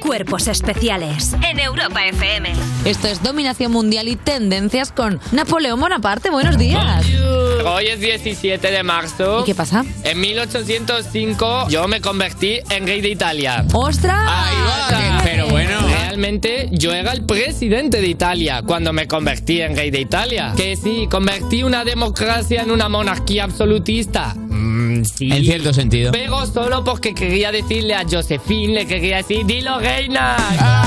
Cuerpos 0.00 0.48
especiales 0.48 1.34
en 1.42 1.60
Europa 1.60 2.06
FM. 2.06 2.54
Esto 2.86 3.06
es 3.08 3.22
Dominación 3.22 3.72
Mundial 3.72 4.08
y 4.08 4.16
Tendencias 4.16 4.92
con 4.92 5.20
Napoleón 5.30 5.78
Bonaparte. 5.78 6.30
Buenos 6.30 6.56
días. 6.56 7.04
Hoy 7.76 7.88
es 7.88 8.00
17 8.00 8.70
de 8.70 8.82
marzo. 8.82 9.40
¿Y 9.42 9.44
qué 9.44 9.54
pasa? 9.54 9.84
En 10.02 10.18
1805 10.18 11.68
yo 11.68 11.86
me 11.86 12.00
convertí 12.00 12.58
en 12.70 12.86
rey 12.86 13.02
de 13.02 13.10
Italia. 13.10 13.66
¡Ostras! 13.70 14.18
Ahí 14.26 14.56
va, 14.66 15.20
pero 15.22 15.46
bueno. 15.48 15.86
Realmente 15.86 16.70
yo 16.72 16.94
era 16.94 17.12
el 17.12 17.26
presidente 17.26 18.00
de 18.00 18.06
Italia 18.06 18.62
cuando 18.66 18.94
me 18.94 19.06
convertí 19.06 19.60
en 19.60 19.76
rey 19.76 19.90
de 19.90 20.00
Italia. 20.00 20.54
Que 20.56 20.74
sí, 20.74 21.06
convertí 21.10 21.64
una 21.64 21.84
democracia 21.84 22.62
en 22.62 22.70
una 22.70 22.88
monarquía 22.88 23.44
absolutista. 23.44 24.34
Mm, 24.34 25.04
sí. 25.04 25.30
En 25.30 25.44
cierto 25.44 25.74
sentido. 25.74 26.12
Pero 26.12 26.46
solo 26.46 26.82
porque 26.82 27.14
quería 27.14 27.52
decirle 27.52 27.94
a 27.94 28.04
Josephine, 28.10 28.72
le 28.72 28.86
quería 28.86 29.18
decir, 29.18 29.44
dilo 29.44 29.78
reina. 29.80 30.85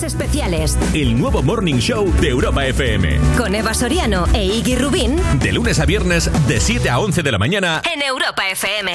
Cuerpos 0.00 0.14
especiales 0.14 0.78
El 0.94 1.18
nuevo 1.18 1.42
Morning 1.42 1.74
Show 1.74 2.10
de 2.20 2.28
Europa 2.28 2.64
FM. 2.66 3.18
con 3.36 3.54
Eva 3.54 3.74
Soriano 3.74 4.24
e 4.32 4.46
Iggy 4.46 4.76
Rubín 4.76 5.16
De 5.42 5.52
lunes 5.52 5.78
a 5.78 5.84
viernes, 5.84 6.30
de 6.48 6.58
7 6.58 6.88
a 6.88 6.98
11 6.98 7.22
de 7.22 7.32
la 7.32 7.38
mañana. 7.38 7.82
en 7.92 8.00
Europa 8.00 8.48
FM. 8.50 8.92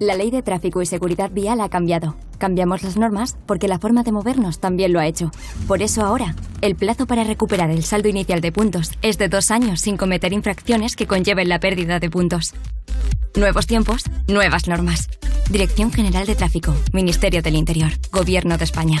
La 0.00 0.16
ley 0.16 0.32
de 0.32 0.42
tráfico 0.42 0.82
y 0.82 0.86
seguridad 0.86 1.30
vial 1.30 1.60
ha 1.60 1.68
cambiado. 1.68 2.16
Cambiamos 2.38 2.82
las 2.82 2.96
normas 2.96 3.36
porque 3.46 3.68
la 3.68 3.78
forma 3.78 4.02
de 4.02 4.10
movernos 4.10 4.58
también 4.58 4.92
lo 4.92 4.98
ha 4.98 5.06
hecho. 5.06 5.30
Por 5.68 5.80
eso 5.80 6.04
ahora, 6.04 6.34
el 6.60 6.74
plazo 6.74 7.06
para 7.06 7.22
recuperar 7.22 7.70
el 7.70 7.84
saldo 7.84 8.08
inicial 8.08 8.40
de 8.40 8.50
puntos 8.50 8.90
es 9.02 9.18
de 9.18 9.28
dos 9.28 9.52
años 9.52 9.80
sin 9.80 9.96
cometer 9.96 10.32
infracciones 10.32 10.96
que 10.96 11.06
conlleven 11.06 11.48
la 11.48 11.60
pérdida 11.60 12.00
de 12.00 12.10
puntos. 12.10 12.52
Nuevos 13.36 13.66
tiempos, 13.66 14.02
nuevas 14.26 14.66
normas. 14.66 15.08
Dirección 15.50 15.92
General 15.92 16.26
de 16.26 16.34
Tráfico, 16.34 16.74
Ministerio 16.92 17.42
del 17.42 17.54
Interior, 17.54 17.92
Gobierno 18.10 18.58
de 18.58 18.64
España. 18.64 19.00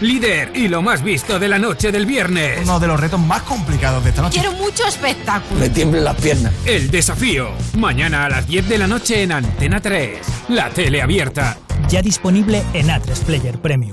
Líder 0.00 0.52
y 0.54 0.68
lo 0.68 0.82
más 0.82 1.02
visto 1.02 1.38
de 1.38 1.48
la 1.48 1.58
noche 1.58 1.92
del 1.92 2.06
viernes. 2.06 2.60
Uno 2.62 2.80
de 2.80 2.86
los 2.86 2.98
retos 2.98 3.20
más 3.20 3.42
complicados 3.42 4.02
de 4.02 4.10
esta 4.10 4.22
noche. 4.22 4.40
Quiero 4.40 4.56
mucho 4.56 4.86
espectáculo. 4.86 5.60
Me 5.60 5.68
tiemblen 5.68 6.04
las 6.04 6.16
piernas. 6.16 6.52
El 6.64 6.90
desafío. 6.90 7.50
Mañana 7.78 8.24
a 8.24 8.28
las 8.28 8.46
10 8.46 8.68
de 8.68 8.78
la 8.78 8.86
noche 8.86 9.22
en 9.22 9.32
Antena 9.32 9.80
3. 9.80 10.18
La 10.48 10.70
tele 10.70 11.00
abierta. 11.02 11.58
Ya 11.88 12.02
disponible 12.02 12.62
en 12.72 12.88
A3 12.88 13.18
Player 13.24 13.58
Premium. 13.58 13.92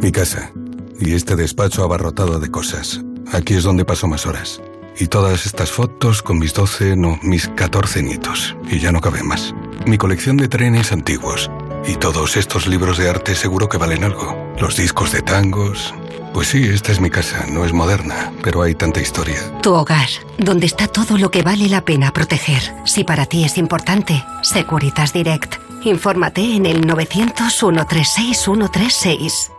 Mi 0.00 0.12
casa. 0.12 0.50
Y 0.98 1.14
este 1.14 1.36
despacho 1.36 1.84
abarrotado 1.84 2.40
de 2.40 2.50
cosas. 2.50 3.00
Aquí 3.32 3.54
es 3.54 3.64
donde 3.64 3.84
paso 3.84 4.06
más 4.06 4.26
horas. 4.26 4.60
Y 4.98 5.08
todas 5.08 5.44
estas 5.44 5.70
fotos 5.70 6.22
con 6.22 6.38
mis 6.38 6.54
12, 6.54 6.96
no, 6.96 7.18
mis 7.22 7.48
14 7.48 8.02
nietos. 8.02 8.56
Y 8.70 8.78
ya 8.78 8.92
no 8.92 9.00
cabe 9.00 9.22
más. 9.22 9.54
Mi 9.86 9.98
colección 9.98 10.38
de 10.38 10.48
trenes 10.48 10.90
antiguos. 10.90 11.50
Y 11.86 11.96
todos 11.96 12.36
estos 12.36 12.66
libros 12.66 12.98
de 12.98 13.08
arte 13.08 13.36
seguro 13.36 13.68
que 13.68 13.78
valen 13.78 14.02
algo. 14.04 14.36
Los 14.58 14.76
discos 14.76 15.12
de 15.12 15.22
tangos. 15.22 15.94
Pues 16.34 16.48
sí, 16.48 16.64
esta 16.64 16.90
es 16.92 17.00
mi 17.00 17.08
casa. 17.10 17.46
No 17.48 17.64
es 17.64 17.72
moderna, 17.72 18.32
pero 18.42 18.62
hay 18.62 18.74
tanta 18.74 19.00
historia. 19.00 19.38
Tu 19.62 19.72
hogar, 19.72 20.08
donde 20.36 20.66
está 20.66 20.88
todo 20.88 21.16
lo 21.16 21.30
que 21.30 21.42
vale 21.42 21.68
la 21.68 21.84
pena 21.84 22.12
proteger. 22.12 22.74
Si 22.84 23.04
para 23.04 23.26
ti 23.26 23.44
es 23.44 23.56
importante, 23.56 24.24
Securitas 24.42 25.12
Direct. 25.12 25.54
Infórmate 25.84 26.56
en 26.56 26.66
el 26.66 26.84
900-136-136. 26.86 29.52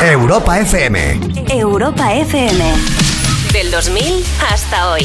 Europa 0.00 0.60
FM. 0.60 1.20
Europa 1.50 2.14
FM. 2.14 2.64
Del 3.52 3.70
2000 3.70 4.24
hasta 4.50 4.90
hoy. 4.90 5.04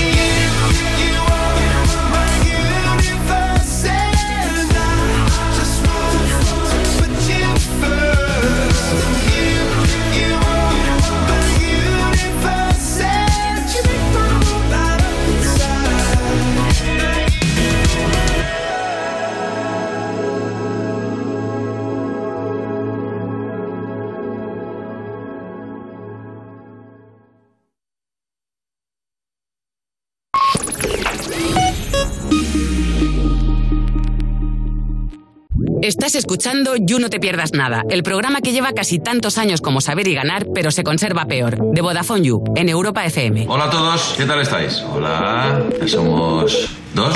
Estás 35.81 36.13
escuchando 36.13 36.75
You 36.75 36.99
No 36.99 37.09
Te 37.09 37.19
Pierdas 37.19 37.53
Nada, 37.53 37.83
el 37.89 38.03
programa 38.03 38.41
que 38.41 38.51
lleva 38.51 38.71
casi 38.71 38.99
tantos 38.99 39.39
años 39.39 39.61
como 39.61 39.81
saber 39.81 40.07
y 40.07 40.13
ganar, 40.13 40.45
pero 40.53 40.69
se 40.69 40.83
conserva 40.83 41.25
peor, 41.25 41.57
de 41.73 41.81
Vodafone 41.81 42.21
You, 42.21 42.43
en 42.55 42.69
Europa 42.69 43.03
FM. 43.03 43.47
Hola 43.49 43.63
a 43.63 43.69
todos, 43.71 44.13
¿qué 44.15 44.25
tal 44.25 44.39
estáis? 44.41 44.83
Hola, 44.93 45.63
ya 45.79 45.87
somos 45.87 46.69
dos. 46.93 47.15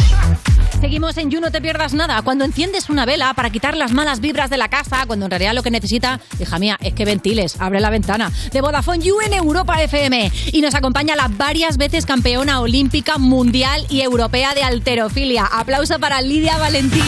Seguimos 0.81 1.15
en 1.17 1.29
You, 1.29 1.41
no 1.41 1.51
te 1.51 1.61
pierdas 1.61 1.93
nada. 1.93 2.23
Cuando 2.23 2.43
enciendes 2.43 2.89
una 2.89 3.05
vela 3.05 3.35
para 3.35 3.51
quitar 3.51 3.77
las 3.77 3.91
malas 3.91 4.19
vibras 4.19 4.49
de 4.49 4.57
la 4.57 4.67
casa, 4.67 5.03
cuando 5.05 5.25
en 5.25 5.29
realidad 5.29 5.53
lo 5.53 5.61
que 5.61 5.69
necesita, 5.69 6.19
hija 6.39 6.57
mía, 6.57 6.79
es 6.81 6.95
que 6.95 7.05
ventiles, 7.05 7.57
abre 7.59 7.79
la 7.79 7.91
ventana. 7.91 8.31
De 8.51 8.61
Vodafone 8.61 8.99
You 8.99 9.17
en 9.27 9.33
Europa 9.33 9.79
FM. 9.83 10.31
Y 10.53 10.61
nos 10.61 10.73
acompaña 10.73 11.15
la 11.15 11.27
varias 11.27 11.77
veces 11.77 12.07
campeona 12.07 12.61
olímpica, 12.61 13.19
mundial 13.19 13.85
y 13.89 14.01
europea 14.01 14.55
de 14.55 14.63
alterofilia. 14.63 15.45
Aplauso 15.45 15.99
para 15.99 16.19
Lidia 16.21 16.57
Valentín. 16.57 17.03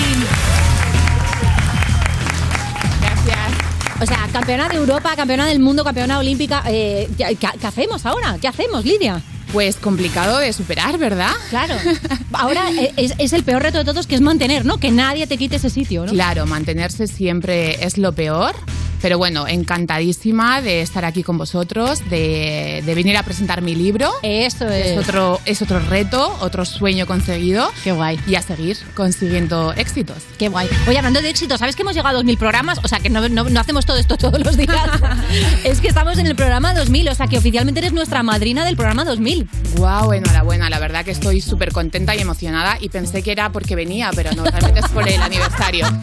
O 3.99 4.05
sea, 4.05 4.27
campeona 4.31 4.69
de 4.69 4.75
Europa, 4.75 5.15
campeona 5.15 5.47
del 5.47 5.59
mundo, 5.59 5.83
campeona 5.83 6.19
olímpica. 6.19 6.63
eh, 6.67 7.09
¿qué, 7.17 7.35
qué 7.35 7.67
hacemos 7.67 8.05
ahora? 8.05 8.37
¿Qué 8.39 8.47
hacemos, 8.47 8.85
Lidia? 8.85 9.21
Pues 9.51 9.77
complicado 9.77 10.37
de 10.37 10.53
superar, 10.53 10.97
¿verdad? 10.97 11.31
Claro. 11.49 11.75
Ahora 12.33 12.69
eh, 12.71 12.91
es, 12.97 13.13
es 13.17 13.31
el 13.31 13.43
peor 13.43 13.63
reto 13.63 13.77
de 13.77 13.85
todos, 13.85 14.05
que 14.05 14.15
es 14.15 14.21
mantener, 14.21 14.65
¿no? 14.65 14.77
Que 14.77 14.91
nadie 14.91 15.25
te 15.25 15.37
quite 15.37 15.55
ese 15.55 15.69
sitio, 15.69 16.05
¿no? 16.05 16.11
Claro, 16.11 16.45
mantenerse 16.45 17.07
siempre 17.07 17.83
es 17.83 17.97
lo 17.97 18.11
peor. 18.11 18.55
Pero 19.01 19.17
bueno, 19.17 19.47
encantadísima 19.47 20.61
de 20.61 20.81
estar 20.81 21.05
aquí 21.05 21.23
con 21.23 21.37
vosotros, 21.37 21.99
de, 22.09 22.81
de 22.85 22.95
venir 22.95 23.15
a 23.17 23.23
presentar 23.23 23.61
mi 23.61 23.75
libro. 23.75 24.11
Eso 24.23 24.67
es. 24.67 24.87
Es 24.87 24.97
otro, 24.97 25.39
es 25.45 25.61
otro 25.61 25.79
reto, 25.79 26.35
otro 26.41 26.65
sueño 26.65 27.05
conseguido. 27.05 27.71
Qué 27.83 27.91
guay. 27.91 28.19
Y 28.27 28.35
a 28.35 28.41
seguir 28.41 28.77
consiguiendo 28.95 29.73
éxitos. 29.73 30.17
Qué 30.37 30.49
guay. 30.49 30.67
Oye, 30.87 30.97
hablando 30.97 31.21
de 31.21 31.29
éxito, 31.29 31.57
¿sabes 31.57 31.75
que 31.75 31.83
hemos 31.83 31.95
llegado 31.95 32.19
a 32.19 32.21
2.000 32.23 32.37
programas? 32.37 32.79
O 32.83 32.87
sea, 32.87 32.99
que 32.99 33.09
no, 33.09 33.27
no- 33.29 33.43
no 33.49 33.59
hacemos 33.59 33.85
todo 33.85 33.97
esto 33.97 34.17
todos 34.17 34.39
los 34.43 34.57
días. 34.57 34.89
es 35.63 35.79
que 35.79 35.87
estamos 35.87 36.17
en 36.17 36.25
el 36.27 36.35
programa 36.35 36.73
2000, 36.73 37.09
o 37.09 37.15
sea, 37.15 37.27
que 37.27 37.37
oficialmente 37.37 37.79
eres 37.79 37.93
nuestra 37.93 38.23
madrina 38.23 38.65
del 38.65 38.75
programa 38.75 39.05
2000. 39.05 39.47
Wow, 39.77 40.13
enhorabuena. 40.13 40.69
La 40.69 40.79
verdad 40.79 41.05
que 41.05 41.11
estoy 41.11 41.41
súper 41.41 41.71
contenta 41.71 42.15
y 42.15 42.19
emocionada 42.19 42.77
y 42.81 42.89
pensé 42.89 43.21
que 43.23 43.31
era 43.31 43.51
porque 43.51 43.75
venía, 43.75 44.09
pero 44.15 44.31
no, 44.33 44.43
realmente 44.43 44.79
es 44.79 44.87
por 44.89 45.07
el 45.07 45.21
aniversario. 45.21 45.85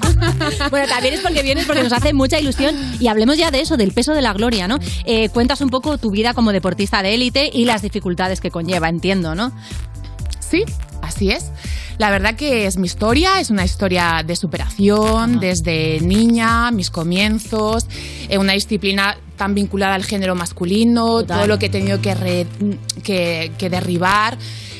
Bueno, 0.70 0.88
también 0.88 1.14
es 1.14 1.20
porque 1.20 1.42
vienes, 1.42 1.66
porque 1.66 1.82
nos 1.82 1.92
hace 1.92 2.12
mucha 2.12 2.38
ilusión. 2.38 2.74
Y 3.00 3.08
hablemos 3.08 3.36
ya 3.36 3.50
de 3.50 3.60
eso, 3.60 3.76
del 3.76 3.92
peso 3.92 4.12
de 4.14 4.22
la 4.22 4.32
gloria, 4.32 4.68
¿no? 4.68 4.78
Eh, 5.04 5.28
cuentas 5.30 5.60
un 5.60 5.70
poco 5.70 5.98
tu 5.98 6.10
vida 6.10 6.34
como 6.34 6.52
deportista 6.52 7.02
de 7.02 7.14
élite 7.14 7.50
y 7.52 7.64
las 7.64 7.82
dificultades 7.82 8.40
que 8.40 8.50
conlleva, 8.50 8.88
entiendo, 8.88 9.34
¿no? 9.34 9.52
Sí, 10.40 10.64
así 11.02 11.30
es. 11.30 11.50
La 11.98 12.10
verdad 12.10 12.34
que 12.34 12.66
es 12.66 12.76
mi 12.76 12.86
historia, 12.86 13.40
es 13.40 13.50
una 13.50 13.64
historia 13.64 14.22
de 14.26 14.34
superación 14.34 15.38
desde 15.38 16.00
niña, 16.00 16.70
mis 16.72 16.90
comienzos, 16.90 17.86
eh, 18.28 18.36
una 18.38 18.52
disciplina 18.54 19.16
tan 19.36 19.54
vinculada 19.54 19.94
al 19.94 20.04
género 20.04 20.34
masculino, 20.34 21.20
Total. 21.20 21.38
todo 21.38 21.46
lo 21.46 21.58
que 21.58 21.66
he 21.66 21.70
tenido 21.70 22.00
que, 22.00 22.14
re- 22.14 22.46
que, 23.02 23.52
que 23.58 23.70
derribar, 23.70 24.36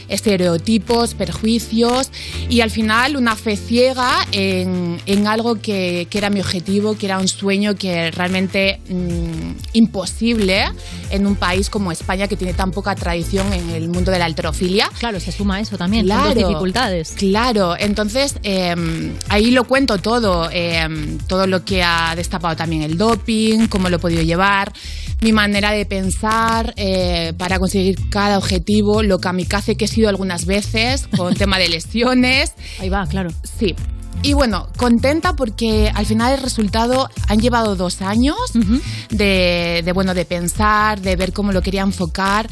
estereotipos, 0.08 1.14
perjuicios 1.14 2.10
y 2.48 2.60
al 2.60 2.70
final 2.70 3.16
una 3.16 3.36
fe 3.36 3.56
ciega 3.56 4.10
en, 4.32 5.00
en 5.06 5.26
algo 5.26 5.56
que, 5.56 6.06
que 6.10 6.18
era 6.18 6.30
mi 6.30 6.40
objetivo, 6.40 6.96
que 6.96 7.06
era 7.06 7.18
un 7.18 7.28
sueño 7.28 7.74
que 7.74 8.10
realmente 8.10 8.80
mm, 8.88 9.74
imposible 9.74 10.64
en 11.10 11.26
un 11.26 11.36
país 11.36 11.70
como 11.70 11.92
España 11.92 12.28
que 12.28 12.36
tiene 12.36 12.54
tan 12.54 12.70
poca 12.70 12.94
tradición 12.94 13.52
en 13.52 13.70
el 13.70 13.88
mundo 13.88 14.10
de 14.10 14.18
la 14.18 14.24
alterofilia. 14.26 14.88
Claro, 14.98 15.20
se 15.20 15.32
suma 15.32 15.60
eso 15.60 15.76
también, 15.76 16.06
son 16.06 16.24
dos 16.24 16.34
dificultades. 16.34 17.14
Claro, 17.16 17.76
entonces 17.78 18.36
eh, 18.42 18.74
ahí 19.28 19.50
lo 19.50 19.64
cuento 19.64 19.98
todo, 19.98 20.48
eh, 20.52 20.86
todo 21.28 21.46
lo 21.46 21.64
que 21.64 21.82
ha 21.82 22.14
destapado 22.16 22.56
también 22.56 22.82
el 22.82 22.96
doping, 22.96 23.66
cómo 23.68 23.88
lo 23.88 23.96
he 23.96 23.98
podido 23.98 24.22
llevar, 24.22 24.72
mi 25.20 25.32
manera 25.32 25.72
de 25.72 25.86
pensar 25.86 26.74
eh, 26.76 27.32
para 27.38 27.58
conseguir 27.58 27.96
cada 28.10 28.38
objetivo, 28.38 29.02
lo 29.02 29.18
kamikaze 29.18 29.76
que 29.76 29.86
he 29.86 29.88
sido 29.94 30.08
algunas 30.08 30.46
veces 30.46 31.06
con 31.16 31.34
tema 31.36 31.58
de 31.58 31.68
lesiones. 31.68 32.52
Ahí 32.80 32.88
va, 32.88 33.06
claro. 33.06 33.30
Sí. 33.58 33.74
Y 34.22 34.32
bueno, 34.32 34.68
contenta 34.76 35.34
porque 35.34 35.90
al 35.94 36.06
final 36.06 36.32
el 36.32 36.40
resultado 36.42 37.10
han 37.28 37.40
llevado 37.40 37.76
dos 37.76 38.00
años 38.00 38.36
de, 39.10 39.82
de, 39.84 39.92
bueno, 39.92 40.14
de 40.14 40.24
pensar, 40.24 41.00
de 41.00 41.14
ver 41.16 41.34
cómo 41.34 41.52
lo 41.52 41.60
quería 41.60 41.82
enfocar. 41.82 42.48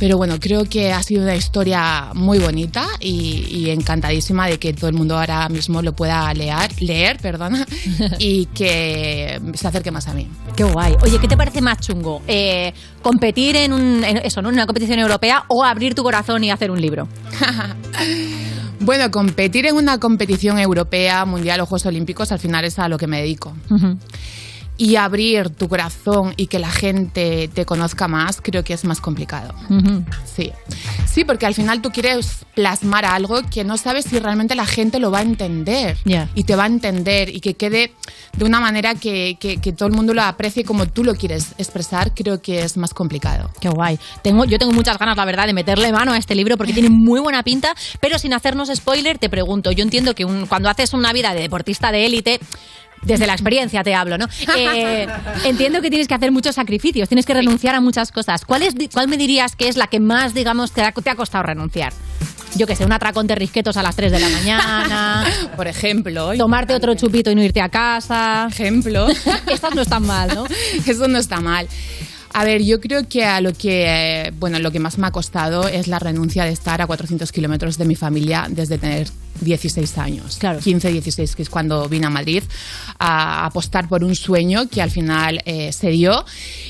Pero 0.00 0.16
bueno, 0.16 0.40
creo 0.40 0.64
que 0.64 0.94
ha 0.94 1.02
sido 1.02 1.22
una 1.22 1.36
historia 1.36 2.08
muy 2.14 2.38
bonita 2.38 2.86
y, 3.00 3.46
y 3.50 3.68
encantadísima 3.68 4.46
de 4.46 4.58
que 4.58 4.72
todo 4.72 4.88
el 4.88 4.96
mundo 4.96 5.18
ahora 5.18 5.46
mismo 5.50 5.82
lo 5.82 5.92
pueda 5.92 6.32
leer, 6.32 6.70
leer 6.80 7.18
perdona, 7.18 7.66
y 8.18 8.46
que 8.46 9.38
se 9.52 9.68
acerque 9.68 9.90
más 9.90 10.08
a 10.08 10.14
mí. 10.14 10.26
Qué 10.56 10.64
guay. 10.64 10.96
Oye, 11.02 11.18
¿qué 11.18 11.28
te 11.28 11.36
parece 11.36 11.60
más 11.60 11.80
chungo? 11.80 12.22
Eh, 12.26 12.72
¿Competir 13.02 13.56
en, 13.56 13.74
un, 13.74 14.02
en 14.02 14.16
eso, 14.18 14.40
¿no? 14.40 14.48
en 14.48 14.54
una 14.54 14.64
competición 14.64 14.98
europea 14.98 15.44
o 15.48 15.64
abrir 15.64 15.94
tu 15.94 16.02
corazón 16.02 16.42
y 16.44 16.50
hacer 16.50 16.70
un 16.70 16.80
libro? 16.80 17.06
Bueno, 18.82 19.10
competir 19.10 19.66
en 19.66 19.76
una 19.76 20.00
competición 20.00 20.58
europea, 20.58 21.26
mundial 21.26 21.60
o 21.60 21.66
Juegos 21.66 21.84
Olímpicos, 21.84 22.32
al 22.32 22.38
final 22.38 22.64
es 22.64 22.78
a 22.78 22.88
lo 22.88 22.96
que 22.96 23.06
me 23.06 23.20
dedico. 23.20 23.54
Y 24.82 24.96
abrir 24.96 25.50
tu 25.50 25.68
corazón 25.68 26.32
y 26.38 26.46
que 26.46 26.58
la 26.58 26.70
gente 26.70 27.48
te 27.52 27.66
conozca 27.66 28.08
más, 28.08 28.40
creo 28.40 28.64
que 28.64 28.72
es 28.72 28.84
más 28.86 28.98
complicado. 29.02 29.52
Sí. 30.34 30.52
Sí, 31.06 31.24
porque 31.24 31.44
al 31.44 31.52
final 31.54 31.82
tú 31.82 31.90
quieres 31.90 32.46
plasmar 32.54 33.04
algo 33.04 33.42
que 33.50 33.62
no 33.62 33.76
sabes 33.76 34.06
si 34.06 34.18
realmente 34.18 34.54
la 34.54 34.64
gente 34.64 34.98
lo 34.98 35.10
va 35.10 35.18
a 35.18 35.22
entender. 35.22 35.98
Y 36.34 36.44
te 36.44 36.56
va 36.56 36.62
a 36.64 36.66
entender 36.66 37.28
y 37.28 37.40
que 37.40 37.54
quede 37.54 37.92
de 38.38 38.44
una 38.46 38.58
manera 38.60 38.94
que, 38.94 39.36
que- 39.38 39.58
que 39.58 39.72
todo 39.72 39.86
el 39.88 39.94
mundo 39.94 40.14
lo 40.14 40.22
aprecie 40.22 40.64
como 40.64 40.86
tú 40.86 41.04
lo 41.04 41.14
quieres 41.14 41.52
expresar, 41.58 42.14
creo 42.14 42.40
que 42.40 42.62
es 42.62 42.78
más 42.78 42.94
complicado. 42.94 43.50
Qué 43.60 43.68
guay. 43.68 43.98
Tengo, 44.22 44.46
yo 44.46 44.58
tengo 44.58 44.72
muchas 44.72 44.96
ganas, 44.98 45.16
la 45.16 45.26
verdad, 45.26 45.46
de 45.46 45.52
meterle 45.52 45.92
mano 45.92 46.12
a 46.12 46.16
este 46.16 46.34
libro 46.34 46.56
porque 46.56 46.72
tiene 46.72 46.88
muy 46.88 47.20
buena 47.20 47.42
pinta, 47.42 47.74
pero 48.00 48.18
sin 48.18 48.32
hacernos 48.32 48.70
spoiler, 48.74 49.18
te 49.18 49.28
pregunto, 49.28 49.72
yo 49.72 49.82
entiendo 49.82 50.14
que 50.14 50.24
un- 50.24 50.46
cuando 50.46 50.70
haces 50.70 50.94
una 50.94 51.12
vida 51.12 51.34
de 51.34 51.40
deportista 51.42 51.92
de 51.92 52.06
élite, 52.06 52.40
desde 53.02 53.26
la 53.26 53.32
experiencia 53.32 53.82
te 53.82 53.94
hablo, 53.94 54.18
¿no? 54.18 54.26
Eh, 54.56 55.06
entiendo 55.44 55.80
que 55.80 55.90
tienes 55.90 56.08
que 56.08 56.14
hacer 56.14 56.32
muchos 56.32 56.54
sacrificios, 56.54 57.08
tienes 57.08 57.26
que 57.26 57.34
renunciar 57.34 57.74
a 57.74 57.80
muchas 57.80 58.12
cosas. 58.12 58.44
¿Cuál, 58.44 58.62
es, 58.62 58.74
¿Cuál 58.92 59.08
me 59.08 59.16
dirías 59.16 59.56
que 59.56 59.68
es 59.68 59.76
la 59.76 59.86
que 59.86 60.00
más, 60.00 60.34
digamos, 60.34 60.72
te 60.72 60.82
ha, 60.82 60.92
te 60.92 61.10
ha 61.10 61.14
costado 61.14 61.44
renunciar? 61.44 61.92
Yo 62.56 62.66
que 62.66 62.74
sé, 62.74 62.84
un 62.84 62.92
atracón 62.92 63.26
de 63.26 63.36
risquetos 63.36 63.76
a 63.76 63.82
las 63.82 63.94
3 63.96 64.10
de 64.10 64.20
la 64.20 64.28
mañana. 64.28 65.24
Por 65.56 65.68
ejemplo. 65.68 66.36
Tomarte 66.36 66.74
otro 66.74 66.94
chupito 66.94 67.30
y 67.30 67.34
no 67.34 67.42
irte 67.42 67.60
a 67.60 67.68
casa. 67.68 68.48
Ejemplo. 68.50 69.06
Estas 69.46 69.74
no 69.74 69.82
están 69.82 70.04
mal, 70.04 70.34
¿no? 70.34 70.46
Eso 70.84 71.06
no 71.06 71.18
está 71.18 71.40
mal. 71.40 71.68
A 72.32 72.44
ver, 72.44 72.62
yo 72.62 72.80
creo 72.80 73.08
que 73.08 73.24
a 73.24 73.40
lo 73.40 73.52
que, 73.52 73.86
eh, 73.86 74.32
bueno, 74.38 74.58
lo 74.58 74.70
que 74.70 74.78
más 74.78 74.98
me 74.98 75.06
ha 75.06 75.10
costado 75.10 75.66
es 75.68 75.88
la 75.88 75.98
renuncia 75.98 76.44
de 76.44 76.52
estar 76.52 76.80
a 76.80 76.86
400 76.86 77.32
kilómetros 77.32 77.76
de 77.76 77.84
mi 77.84 77.96
familia 77.96 78.46
desde 78.48 78.78
tener 78.78 79.08
16 79.40 79.98
años. 79.98 80.36
Claro. 80.38 80.60
15, 80.60 80.92
16, 80.92 81.34
que 81.34 81.42
es 81.42 81.50
cuando 81.50 81.88
vine 81.88 82.06
a 82.06 82.10
Madrid 82.10 82.42
a 82.98 83.46
apostar 83.46 83.88
por 83.88 84.04
un 84.04 84.14
sueño 84.14 84.68
que 84.68 84.80
al 84.82 84.90
final 84.90 85.40
eh, 85.44 85.72
se 85.72 85.90
dio. 85.90 86.24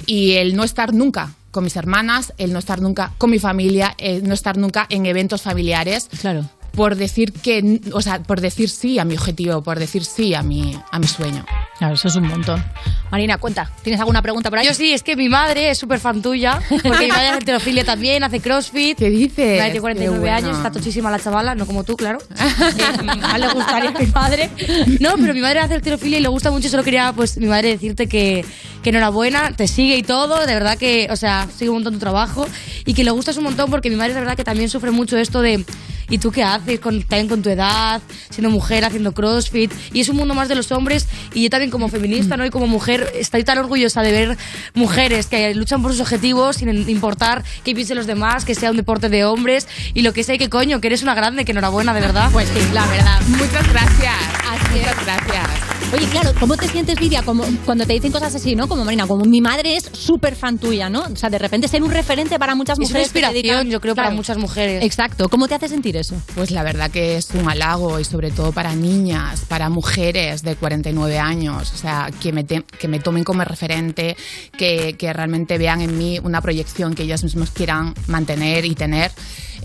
Y 0.06 0.32
el 0.32 0.56
no 0.56 0.64
estar 0.64 0.94
nunca 0.94 1.34
con 1.50 1.64
mis 1.64 1.76
hermanas, 1.76 2.32
el 2.38 2.52
no 2.52 2.58
estar 2.58 2.80
nunca 2.80 3.12
con 3.18 3.30
mi 3.30 3.38
familia, 3.38 3.94
el 3.98 4.26
no 4.26 4.34
estar 4.34 4.56
nunca 4.56 4.86
en 4.88 5.06
eventos 5.06 5.42
familiares. 5.42 6.08
Claro. 6.20 6.48
Por 6.72 6.96
decir 6.96 7.32
que, 7.32 7.80
o 7.92 8.00
sea, 8.00 8.22
por 8.22 8.40
decir 8.40 8.68
sí 8.70 8.98
a 8.98 9.04
mi 9.04 9.14
objetivo, 9.14 9.62
por 9.62 9.78
decir 9.78 10.04
sí 10.04 10.34
a 10.34 10.42
mi, 10.42 10.78
a 10.90 10.98
mi 10.98 11.06
sueño. 11.06 11.44
Claro, 11.78 11.94
eso 11.94 12.08
es 12.08 12.16
un 12.16 12.28
montón. 12.28 12.62
Marina, 13.10 13.38
cuenta, 13.38 13.70
¿tienes 13.82 13.98
alguna 13.98 14.22
pregunta 14.22 14.50
por 14.50 14.58
ahí? 14.58 14.66
Yo 14.66 14.74
sí, 14.74 14.92
es 14.92 15.02
que 15.02 15.16
mi 15.16 15.28
madre 15.28 15.70
es 15.70 15.78
súper 15.78 15.98
fan 15.98 16.22
tuya, 16.22 16.60
porque 16.68 16.98
mi 17.00 17.08
madre 17.08 17.28
hace 17.28 17.38
alterofilia 17.38 17.84
también, 17.84 18.22
hace 18.22 18.40
crossfit. 18.40 18.98
¿Qué 18.98 19.10
dices? 19.10 19.38
Mi 19.38 19.56
madre 19.58 19.70
tiene 19.70 19.80
49 19.80 20.14
Qué 20.14 20.20
bueno. 20.20 20.36
años, 20.36 20.56
está 20.56 20.70
tochísima 20.70 21.10
la 21.10 21.18
chavala, 21.18 21.54
no 21.54 21.66
como 21.66 21.84
tú, 21.84 21.96
claro. 21.96 22.18
Eh, 22.80 23.02
más 23.02 23.38
le 23.38 23.48
gustaría 23.48 23.90
a 23.90 23.98
mi 23.98 24.06
madre. 24.06 24.50
No, 25.00 25.14
pero 25.16 25.34
mi 25.34 25.40
madre 25.40 25.60
hace 25.60 25.74
alterofilia 25.74 26.18
y 26.18 26.22
le 26.22 26.28
gusta 26.28 26.50
mucho, 26.50 26.68
solo 26.68 26.82
quería, 26.82 27.12
pues, 27.12 27.36
mi 27.38 27.46
madre 27.46 27.68
decirte 27.68 28.06
que, 28.06 28.44
que 28.82 28.90
enhorabuena, 28.90 29.52
te 29.52 29.66
sigue 29.66 29.96
y 29.96 30.02
todo, 30.02 30.46
de 30.46 30.54
verdad 30.54 30.78
que, 30.78 31.08
o 31.10 31.16
sea, 31.16 31.48
sigue 31.54 31.70
un 31.70 31.76
montón 31.76 31.94
tu 31.94 31.98
trabajo 31.98 32.46
y 32.84 32.94
que 32.94 33.04
le 33.04 33.10
gustas 33.10 33.36
un 33.36 33.44
montón 33.44 33.70
porque 33.70 33.90
mi 33.90 33.96
madre 33.96 34.14
de 34.14 34.20
verdad 34.20 34.36
que 34.36 34.44
también 34.44 34.68
sufre 34.70 34.90
mucho 34.90 35.16
esto 35.16 35.40
de... 35.42 35.64
¿Y 36.08 36.18
tú 36.18 36.32
qué 36.32 36.42
haces? 36.42 36.59
Con, 36.80 37.02
también 37.02 37.28
con 37.28 37.42
tu 37.42 37.48
edad, 37.50 38.00
siendo 38.30 38.50
mujer, 38.50 38.84
haciendo 38.84 39.12
crossfit. 39.12 39.72
Y 39.92 40.00
es 40.00 40.08
un 40.08 40.16
mundo 40.16 40.34
más 40.34 40.48
de 40.48 40.54
los 40.54 40.70
hombres. 40.72 41.06
Y 41.34 41.44
yo 41.44 41.50
también 41.50 41.70
como 41.70 41.88
feminista, 41.88 42.36
¿no? 42.36 42.44
Y 42.46 42.50
como 42.50 42.66
mujer, 42.66 43.11
estoy 43.14 43.44
tan 43.44 43.58
orgullosa 43.58 44.02
de 44.02 44.12
ver 44.12 44.38
mujeres 44.74 45.26
que 45.26 45.54
luchan 45.54 45.82
por 45.82 45.92
sus 45.92 46.00
objetivos 46.00 46.56
sin 46.56 46.68
importar 46.88 47.44
qué 47.64 47.74
piensen 47.74 47.96
los 47.96 48.06
demás, 48.06 48.44
que 48.44 48.54
sea 48.54 48.70
un 48.70 48.76
deporte 48.76 49.08
de 49.08 49.24
hombres. 49.24 49.66
Y 49.94 50.02
lo 50.02 50.12
que 50.12 50.22
sé, 50.24 50.38
que 50.38 50.48
coño, 50.48 50.80
que 50.80 50.88
eres 50.88 51.02
una 51.02 51.14
grande, 51.14 51.44
que 51.44 51.52
enhorabuena, 51.52 51.94
de 51.94 52.00
verdad. 52.00 52.28
Pues 52.32 52.48
sí, 52.48 52.61
la 52.72 52.86
verdad. 52.86 53.20
Muchas 53.28 53.68
gracias. 53.72 54.14
Muchas 54.72 55.04
gracias. 55.04 55.48
Oye, 55.92 56.06
claro, 56.06 56.32
¿cómo 56.38 56.56
te 56.56 56.68
sientes, 56.68 57.00
Lidia, 57.00 57.22
como, 57.22 57.42
cuando 57.64 57.84
te 57.84 57.92
dicen 57.94 58.12
cosas 58.12 58.32
así, 58.36 58.54
¿no? 58.54 58.68
Como 58.68 58.84
Marina, 58.84 59.08
como 59.08 59.24
mi 59.24 59.40
madre 59.40 59.74
es 59.76 59.88
súper 59.92 60.36
fan 60.36 60.56
tuya, 60.58 60.88
¿no? 60.88 61.00
O 61.02 61.16
sea, 61.16 61.30
de 61.30 61.38
repente 61.38 61.66
ser 61.66 61.82
un 61.82 61.90
referente 61.90 62.38
para 62.38 62.54
muchas 62.54 62.74
Es 62.74 62.78
una 62.78 62.86
mujeres. 62.88 63.08
que 63.12 63.18
se 63.20 63.26
inspiración, 63.26 63.66
dedican- 63.66 63.70
yo 63.72 63.80
creo, 63.80 63.94
para 63.96 64.06
Claro. 64.08 64.16
muchas 64.16 64.38
mujeres. 64.38 64.84
Exacto. 64.84 65.28
¿Cómo 65.28 65.48
te 65.48 65.56
hace 65.56 65.66
sentir 65.68 65.96
eso? 65.96 66.14
Pues 66.36 66.49
la 66.51 66.62
verdad 66.62 66.90
que 66.90 67.16
es 67.16 67.30
un 67.32 67.48
halago 67.48 67.98
y 68.01 68.05
sobre 68.05 68.30
todo 68.30 68.53
para 68.53 68.74
niñas, 68.74 69.42
para 69.48 69.68
mujeres 69.68 70.42
de 70.42 70.57
49 70.57 71.18
años, 71.18 71.72
o 71.72 71.76
sea, 71.76 72.11
que 72.20 72.32
me, 72.32 72.44
te- 72.44 72.62
que 72.78 72.88
me 72.88 72.98
tomen 73.01 73.24
como 73.24 73.44
referente, 73.44 74.16
que, 74.57 74.94
que 74.98 75.12
realmente 75.12 75.59
vean 75.59 75.80
en 75.80 75.96
mí 75.98 76.18
una 76.22 76.40
proyección 76.40 76.94
que 76.94 77.03
ellas 77.05 77.22
mismas 77.24 77.51
quieran 77.51 77.94
mantener 78.07 78.64
y 78.64 78.74
tener, 78.74 79.11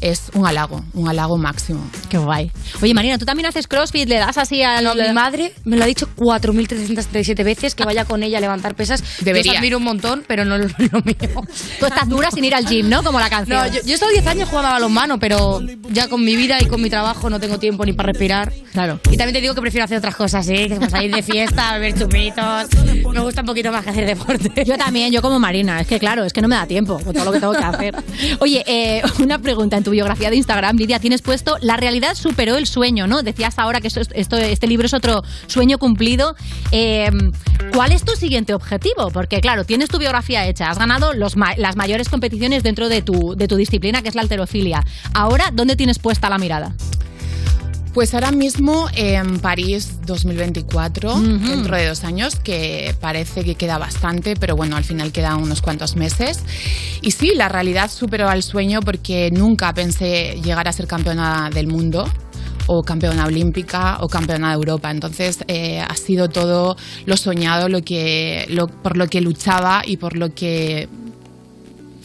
es 0.01 0.23
un 0.33 0.45
halago, 0.45 0.83
un 0.93 1.07
halago 1.07 1.37
máximo. 1.37 1.79
Qué 2.09 2.17
guay. 2.17 2.51
Oye, 2.81 2.93
Marina, 2.93 3.17
¿tú 3.17 3.23
también 3.25 3.45
haces 3.47 3.65
crossfit? 3.65 4.09
¿Le 4.09 4.17
das 4.17 4.37
así 4.37 4.61
a 4.61 4.81
No, 4.81 4.93
mi 4.93 5.13
madre 5.13 5.53
me 5.63 5.77
lo 5.77 5.83
ha 5.83 5.87
dicho 5.87 6.09
4.337 6.17 7.43
veces 7.45 7.75
que 7.75 7.85
vaya 7.85 8.03
con 8.05 8.21
ella 8.21 8.37
a 8.39 8.41
levantar 8.41 8.75
pesas. 8.75 9.01
Debería. 9.21 9.53
Yo 9.53 9.57
admiro 9.59 9.77
un 9.77 9.83
montón, 9.83 10.23
pero 10.27 10.43
no 10.43 10.57
lo, 10.57 10.65
lo 10.91 11.01
mío. 11.01 11.43
Tú 11.79 11.85
estás 11.85 12.09
dura 12.09 12.29
sin 12.31 12.43
ir 12.43 12.55
al 12.55 12.65
gym, 12.67 12.89
¿no? 12.89 13.03
Como 13.03 13.19
la 13.19 13.29
canción. 13.29 13.57
No, 13.57 13.67
yo, 13.67 13.81
yo 13.83 13.91
he 13.91 13.93
estado 13.93 14.11
10 14.11 14.27
años 14.27 14.49
jugando 14.49 14.69
a 14.69 14.73
balonmano, 14.73 15.17
pero 15.17 15.61
ya 15.91 16.07
con 16.09 16.23
mi 16.23 16.35
vida 16.35 16.61
y 16.61 16.65
con 16.65 16.74
mi 16.81 16.89
trabajo 16.89 17.29
no 17.29 17.39
tengo 17.39 17.57
tiempo 17.59 17.85
ni 17.85 17.93
para 17.93 18.07
respirar. 18.11 18.51
Claro. 18.73 18.99
Y 19.11 19.17
también 19.17 19.33
te 19.33 19.41
digo 19.41 19.53
que 19.55 19.61
prefiero 19.61 19.85
hacer 19.85 19.97
otras 19.97 20.15
cosas, 20.15 20.47
¿eh? 20.49 20.67
Como 20.73 20.89
salir 20.89 21.13
de 21.13 21.23
fiesta, 21.23 21.73
beber 21.79 21.97
chupitos. 21.97 22.67
Me 23.13 23.19
gusta 23.21 23.41
un 23.41 23.47
poquito 23.47 23.71
más 23.71 23.83
que 23.83 23.89
hacer 23.91 24.05
deporte. 24.05 24.63
Yo 24.65 24.77
también, 24.77 25.11
yo 25.11 25.21
como 25.21 25.39
Marina. 25.39 25.79
Es 25.81 25.87
que 25.87 25.99
claro, 25.99 26.23
es 26.25 26.33
que 26.33 26.41
no 26.41 26.47
me 26.47 26.55
da 26.55 26.65
tiempo 26.67 26.99
con 26.99 27.13
todo 27.13 27.25
lo 27.25 27.31
que 27.31 27.39
tengo 27.39 27.53
que 27.53 27.63
hacer. 27.63 27.95
Oye, 28.39 28.63
eh, 28.67 29.01
una 29.19 29.39
pregunta 29.39 29.77
en 29.77 29.83
tu 29.83 29.91
biografía 29.91 30.29
de 30.29 30.35
Instagram, 30.35 30.75
Lidia, 30.77 30.99
tienes 30.99 31.21
puesto 31.21 31.57
la 31.61 31.77
realidad 31.77 32.15
superó 32.15 32.57
el 32.57 32.67
sueño, 32.67 33.07
¿no? 33.07 33.23
Decías 33.23 33.57
ahora 33.59 33.81
que 33.81 33.87
esto, 33.87 34.01
esto- 34.13 34.37
este 34.37 34.67
libro 34.67 34.85
es 34.85 34.93
otro 34.93 35.23
sueño 35.47 35.77
cumplido. 35.77 36.35
Eh, 36.71 37.09
¿Cuál 37.73 37.91
es 37.91 38.03
tu 38.03 38.13
siguiente 38.15 38.53
objetivo? 38.53 39.09
Porque 39.11 39.41
claro, 39.41 39.65
tienes 39.65 39.89
tu 39.89 39.97
biografía 39.97 40.45
hecha, 40.47 40.69
has 40.69 40.77
ganado 40.77 41.13
los 41.13 41.35
ma- 41.35 41.55
las 41.57 41.75
mayores 41.75 42.09
competiciones 42.09 42.63
dentro 42.63 42.89
de 42.89 43.01
tu, 43.01 43.35
de 43.35 43.47
tu 43.47 43.55
disciplina, 43.55 44.01
que 44.01 44.09
es 44.09 44.15
la 44.15 44.21
alterofilia. 44.21 44.83
Ahora, 45.13 45.49
¿dónde 45.53 45.75
tienes 45.75 45.99
puesta 45.99 46.29
la 46.29 46.37
mirada? 46.37 46.64
Pues 47.93 48.13
ahora 48.13 48.31
mismo 48.33 48.89
en 48.93 49.39
París 49.39 49.99
2024, 50.05 51.13
Ujú. 51.13 51.23
dentro 51.47 51.77
de 51.77 51.87
dos 51.87 52.03
años, 52.03 52.35
que 52.35 52.93
parece 52.99 53.45
que 53.45 53.55
queda 53.55 53.77
bastante, 53.77 54.35
pero 54.35 54.57
bueno, 54.57 54.75
al 54.75 54.83
final 54.83 55.13
quedan 55.13 55.41
unos 55.41 55.61
cuantos 55.61 55.95
meses. 55.95 56.41
Y 57.01 57.11
sí, 57.11 57.31
la 57.35 57.47
realidad 57.47 57.89
superó 57.89 58.27
al 58.27 58.43
sueño 58.43 58.81
porque 58.81 59.31
nunca 59.31 59.73
pensé 59.73 60.41
llegar 60.43 60.67
a 60.67 60.73
ser 60.73 60.87
campeona 60.87 61.49
del 61.53 61.67
mundo 61.67 62.05
o 62.67 62.83
campeona 62.83 63.25
olímpica 63.27 63.99
o 64.01 64.09
campeona 64.09 64.49
de 64.49 64.55
Europa. 64.55 64.91
Entonces 64.91 65.37
eh, 65.47 65.79
ha 65.79 65.95
sido 65.95 66.27
todo 66.27 66.75
lo 67.05 67.15
soñado, 67.15 67.69
lo 67.69 67.81
que, 67.81 68.45
lo- 68.49 68.67
por 68.67 68.97
lo 68.97 69.07
que 69.07 69.21
luchaba 69.21 69.83
y 69.85 69.95
por 69.95 70.17
lo 70.17 70.33
que 70.35 70.89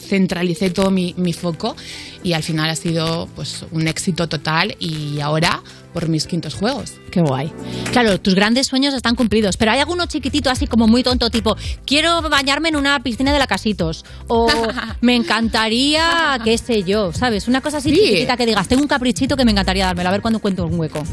centralicé 0.01 0.69
todo 0.69 0.91
mi, 0.91 1.13
mi 1.17 1.33
foco 1.33 1.75
y 2.23 2.33
al 2.33 2.43
final 2.43 2.69
ha 2.69 2.75
sido 2.75 3.27
pues 3.35 3.65
un 3.71 3.87
éxito 3.87 4.27
total 4.27 4.75
y 4.79 5.19
ahora 5.21 5.61
por 5.93 6.07
mis 6.07 6.25
quintos 6.25 6.53
juegos. 6.55 6.93
Qué 7.11 7.21
guay. 7.21 7.51
Claro, 7.91 8.19
tus 8.19 8.33
grandes 8.35 8.67
sueños 8.67 8.93
están 8.93 9.15
cumplidos, 9.15 9.57
pero 9.57 9.71
hay 9.71 9.79
alguno 9.79 10.05
chiquitito 10.05 10.49
así 10.49 10.65
como 10.67 10.87
muy 10.87 11.03
tonto, 11.03 11.29
tipo, 11.29 11.55
quiero 11.85 12.21
bañarme 12.21 12.69
en 12.69 12.77
una 12.77 13.01
piscina 13.03 13.33
de 13.33 13.39
la 13.39 13.47
Casitos, 13.47 14.05
o 14.27 14.47
me 15.01 15.15
encantaría, 15.15 16.39
qué 16.43 16.57
sé 16.57 16.83
yo, 16.83 17.11
¿sabes? 17.13 17.47
Una 17.47 17.61
cosa 17.61 17.77
así 17.77 17.89
Sí. 17.89 17.97
chiquitita 17.97 18.37
que 18.37 18.45
digas, 18.45 18.67
tengo 18.67 18.81
un 18.81 18.87
caprichito 18.87 19.35
que 19.35 19.43
me 19.45 19.51
encantaría 19.51 19.85
dármelo, 19.85 20.09
a 20.09 20.11
ver 20.13 20.21
cuándo 20.21 20.39
cuento 20.39 20.65
un 20.65 20.79
hueco. 20.79 21.03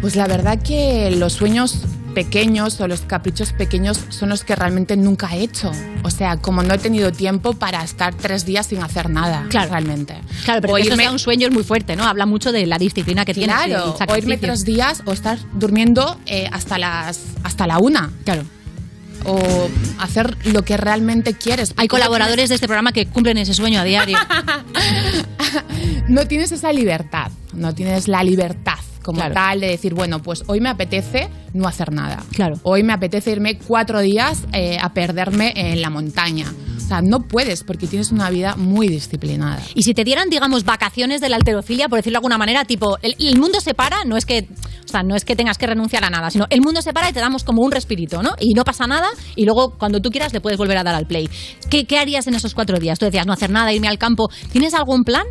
Pues 0.00 0.16
la 0.16 0.26
verdad 0.26 0.60
que 0.62 1.10
los 1.16 1.34
sueños 1.34 1.80
pequeños 2.14 2.80
o 2.80 2.88
los 2.88 3.02
caprichos 3.02 3.52
pequeños 3.52 4.00
son 4.08 4.28
los 4.30 4.44
que 4.44 4.54
realmente 4.56 4.96
nunca 4.96 5.34
he 5.34 5.40
hecho. 5.42 5.70
O 6.02 6.10
sea, 6.10 6.36
como 6.38 6.62
no 6.62 6.74
he 6.74 6.78
tenido 6.78 7.12
tiempo 7.12 7.52
para 7.54 7.82
estar 7.82 8.14
tres 8.14 8.46
días 8.46 8.66
sin 8.68 8.82
hacer 8.82 9.10
nada, 9.10 9.46
Claro. 9.50 9.70
realmente. 9.70 10.14
Claro, 10.44 10.60
pero 10.62 10.72
O 10.72 10.76
que 10.76 10.82
eso 10.82 10.92
irme- 10.94 11.02
sea 11.02 11.12
un 11.12 11.18
sueño 11.18 11.48
es 11.48 11.52
muy 11.52 11.64
fuerte, 11.64 11.96
¿no? 11.96 12.04
Habla 12.04 12.26
mucho 12.26 12.52
de 12.52 12.66
la 12.66 12.78
disciplina 12.78 13.24
que 13.24 13.34
tienes. 13.34 13.56
Claro, 13.56 13.96
o 14.08 14.16
irme 14.16 14.38
tres 14.38 14.64
días 14.64 15.02
o 15.04 15.12
estar 15.12 15.38
durmiendo 15.54 16.18
eh, 16.26 16.48
hasta 16.52 16.78
las 16.78 17.20
hasta 17.42 17.66
la 17.66 17.78
una. 17.78 18.10
Claro. 18.24 18.42
O 19.26 19.70
hacer 20.00 20.36
lo 20.52 20.62
que 20.62 20.76
realmente 20.76 21.32
quieres. 21.34 21.72
Hay 21.78 21.88
colaboradores 21.88 22.50
de 22.50 22.56
este 22.56 22.66
programa 22.66 22.92
que 22.92 23.06
cumplen 23.06 23.38
ese 23.38 23.54
sueño 23.54 23.80
a 23.80 23.84
diario. 23.84 24.18
no 26.08 26.26
tienes 26.26 26.52
esa 26.52 26.72
libertad, 26.72 27.30
no 27.54 27.74
tienes 27.74 28.08
la 28.08 28.22
libertad 28.22 28.78
como 29.04 29.18
Claro. 29.20 29.34
tal 29.34 29.60
de 29.60 29.68
decir, 29.68 29.94
bueno, 29.94 30.20
pues 30.20 30.42
hoy 30.48 30.60
me 30.60 30.68
apetece 30.70 31.28
no 31.52 31.68
hacer 31.68 31.92
nada. 31.92 32.24
Claro. 32.32 32.56
Hoy 32.64 32.82
me 32.82 32.92
apetece 32.92 33.30
irme 33.30 33.58
cuatro 33.58 34.00
días 34.00 34.42
eh, 34.52 34.78
a 34.80 34.92
perderme 34.92 35.52
en 35.54 35.80
la 35.80 35.90
montaña. 35.90 36.52
O 36.76 36.86
sea, 36.86 37.00
no 37.00 37.20
puedes 37.20 37.62
porque 37.64 37.86
tienes 37.86 38.10
una 38.12 38.28
vida 38.28 38.56
muy 38.56 38.88
disciplinada. 38.88 39.62
Y 39.74 39.84
si 39.84 39.94
te 39.94 40.04
dieran, 40.04 40.28
digamos, 40.28 40.64
vacaciones 40.64 41.20
de 41.22 41.28
la 41.30 41.36
alterofilia, 41.36 41.88
por 41.88 41.98
decirlo 41.98 42.16
de 42.16 42.18
alguna 42.18 42.36
manera, 42.38 42.64
tipo, 42.64 42.98
el, 43.00 43.14
el 43.18 43.38
mundo 43.38 43.60
se 43.60 43.72
para, 43.72 44.04
no 44.04 44.16
es 44.18 44.26
que, 44.26 44.48
o 44.84 44.88
sea, 44.88 45.02
no 45.02 45.14
es 45.16 45.24
que 45.24 45.34
tengas 45.34 45.56
que 45.56 45.66
renunciar 45.66 46.04
a 46.04 46.10
nada, 46.10 46.30
sino 46.30 46.46
el 46.50 46.60
mundo 46.60 46.82
se 46.82 46.92
para 46.92 47.08
y 47.08 47.12
te 47.14 47.20
damos 47.20 47.42
como 47.44 47.62
un 47.62 47.72
respirito, 47.72 48.22
¿no? 48.22 48.32
Y 48.38 48.52
no 48.52 48.64
pasa 48.64 48.86
nada, 48.86 49.08
y 49.34 49.44
luego 49.46 49.70
cuando 49.78 50.00
tú 50.00 50.10
quieras 50.10 50.34
le 50.34 50.40
puedes 50.42 50.58
volver 50.58 50.76
a 50.76 50.82
dar 50.84 50.94
al 50.94 51.06
play. 51.06 51.30
¿Qué, 51.70 51.86
qué 51.86 51.98
harías 51.98 52.26
en 52.26 52.34
esos 52.34 52.54
cuatro 52.54 52.78
días? 52.78 52.98
Tú 52.98 53.06
decías, 53.06 53.26
no 53.26 53.32
hacer 53.32 53.48
nada, 53.50 53.72
irme 53.72 53.88
al 53.88 53.96
campo. 53.98 54.28
¿Tienes 54.52 54.74
algún 54.74 55.04
plan? 55.04 55.24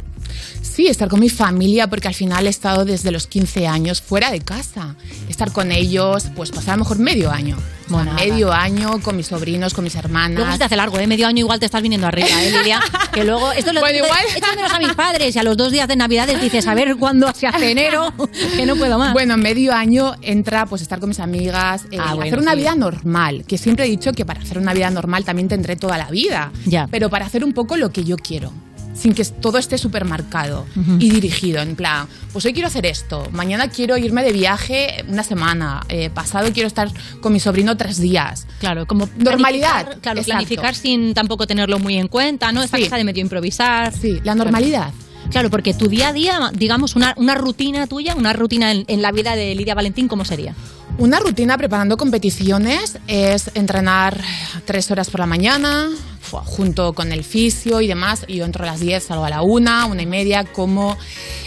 Sí, 0.62 0.88
estar 0.88 1.08
con 1.08 1.20
mi 1.20 1.30
familia, 1.30 1.88
porque 1.88 2.08
al 2.08 2.14
final 2.16 2.48
he 2.48 2.50
estado 2.50 2.84
desde 2.86 3.12
los 3.12 3.28
15 3.28 3.68
años 3.68 4.02
fuera 4.02 4.32
de 4.32 4.40
casa. 4.40 4.96
Estar 5.30 5.52
con 5.52 5.72
ellos, 5.72 6.28
pues 6.36 6.50
pasar 6.52 6.74
a 6.74 6.78
lo 6.78 6.84
mejor 6.84 6.98
medio 7.00 7.32
año. 7.32 7.58
O 7.58 7.90
sea, 7.90 7.98
Monada. 7.98 8.16
medio 8.18 8.52
año 8.54 9.00
con 9.02 9.16
mis 9.18 9.28
sobrinos, 9.28 9.74
con 9.74 9.84
mis 9.84 9.94
hermanas. 9.96 10.38
Luego 10.38 10.52
se 10.54 10.58
te 10.58 10.64
hace 10.64 10.76
largo, 10.78 10.98
¿eh? 10.98 11.06
Medio 11.06 11.28
año 11.28 11.40
igual 11.40 11.60
te 11.60 11.66
estás 11.66 11.82
viniendo 11.82 12.08
arriba, 12.08 12.28
¿eh, 12.44 12.50
Lidia? 12.52 12.80
Que 13.14 13.24
luego, 13.26 13.52
esto 13.52 13.70
es 13.70 13.74
lo 13.76 13.82
Bueno, 13.84 13.98
igual. 14.06 14.20
echo 14.36 14.56
menos 14.56 14.72
a 14.74 14.80
mis 14.80 14.94
padres 14.94 15.36
y 15.36 15.40
a 15.40 15.44
los 15.44 15.58
dos 15.58 15.72
días 15.72 15.88
de 15.88 15.96
Navidades 15.98 16.42
dices, 16.42 16.66
a 16.66 16.74
ver 16.74 16.96
cuándo 16.96 17.32
se 17.36 17.46
hace 17.46 17.70
enero, 17.72 18.12
que 18.56 18.66
no 18.66 18.76
puedo 18.78 18.98
más. 18.98 19.14
Bueno, 19.14 19.36
medio 19.38 19.74
año 19.74 20.16
entra 20.22 20.66
pues 20.66 20.82
estar 20.82 21.00
con 21.00 21.10
mis 21.10 21.20
amigas, 21.20 21.84
eh, 21.92 21.98
Ah, 22.00 22.16
bueno, 22.16 22.24
hacer 22.32 22.40
una 22.40 22.52
sí. 22.54 22.58
vida 22.60 22.74
normal, 22.76 23.44
que 23.46 23.58
siempre 23.58 23.86
he 23.86 23.90
dicho 23.90 24.14
que 24.14 24.26
para 24.26 24.42
hacer 24.42 24.58
una 24.58 24.74
vida 24.74 24.90
normal 24.90 25.24
también 25.26 25.50
tendré 25.50 25.76
toda 25.76 25.98
la 25.98 26.10
vida, 26.10 26.52
Ya. 26.66 26.88
pero 26.90 27.10
para 27.10 27.26
hacer 27.26 27.44
un 27.44 27.54
poco 27.54 27.76
lo 27.78 27.92
que 27.92 28.06
yo 28.06 28.16
quiero. 28.18 28.52
Sin 28.94 29.14
que 29.14 29.26
todo 29.26 29.58
esté 29.58 29.78
súper 29.78 30.06
marcado 30.06 30.66
Ujú. 30.76 30.98
y 31.00 31.10
dirigido, 31.10 31.62
en 31.62 31.76
plan, 31.76 32.08
pues 32.32 32.46
hoy 32.46 32.54
quiero 32.54 32.68
hacer 32.68 32.86
esto, 32.86 33.28
mañana 33.32 33.68
quiero 33.70 33.98
irme 33.98 34.24
de 34.24 34.32
viaje 34.32 35.04
una 35.08 35.24
semana, 35.24 35.82
eh, 35.90 36.10
pasado 36.12 36.52
quiero 36.54 36.68
estar 36.68 36.90
con 37.20 37.34
mi 37.34 37.40
sobrino 37.40 37.76
tres 37.76 38.00
días. 38.00 38.46
Claro, 38.60 38.86
como 38.86 39.10
normalidad. 39.18 39.72
planificar, 39.72 40.00
Claro, 40.02 40.20
exacto. 40.20 40.26
planificar 40.38 40.76
sin 40.76 41.14
tampoco 41.16 41.48
tenerlo 41.48 41.80
muy 41.80 41.98
en 41.98 42.08
cuenta, 42.08 42.52
¿no? 42.52 42.62
Esta 42.62 42.78
Sí. 42.78 42.84
cosa 42.84 42.98
de 42.98 43.04
medio 43.04 43.22
improvisar. 43.22 43.92
Sí, 43.98 44.20
la 44.24 44.36
normalidad. 44.36 44.92
Claro, 45.32 45.50
porque 45.50 45.74
tu 45.74 45.88
día 45.88 46.10
a 46.10 46.14
día, 46.14 46.52
digamos, 46.54 46.96
una, 46.96 47.14
una 47.18 47.34
rutina 47.34 47.88
tuya, 47.88 48.14
una 48.14 48.34
rutina 48.34 48.72
en, 48.72 48.84
en 48.88 49.02
la 49.02 49.12
vida 49.12 49.36
de 49.36 49.56
Lidia 49.56 49.74
Valentín, 49.74 50.08
¿cómo 50.08 50.26
sería? 50.26 50.54
Una 51.00 51.20
rutina 51.20 51.58
preparando 51.58 51.98
competiciones 51.98 53.00
es 53.08 53.50
entrenar 53.56 54.22
tres 54.66 54.92
horas 54.92 55.10
por 55.10 55.22
la 55.22 55.26
mañana, 55.26 55.90
junto 56.32 56.94
con 56.94 57.12
el 57.12 57.24
fisio 57.24 57.82
y 57.82 57.88
demás. 57.88 58.26
Yo 58.28 58.46
entro 58.46 58.64
a 58.64 58.68
las 58.68 58.80
10, 58.80 59.04
salgo 59.04 59.26
a 59.26 59.30
la 59.30 59.42
una, 59.42 59.86
una 59.86 60.02
y 60.02 60.06
media, 60.06 60.44
como 60.44 60.98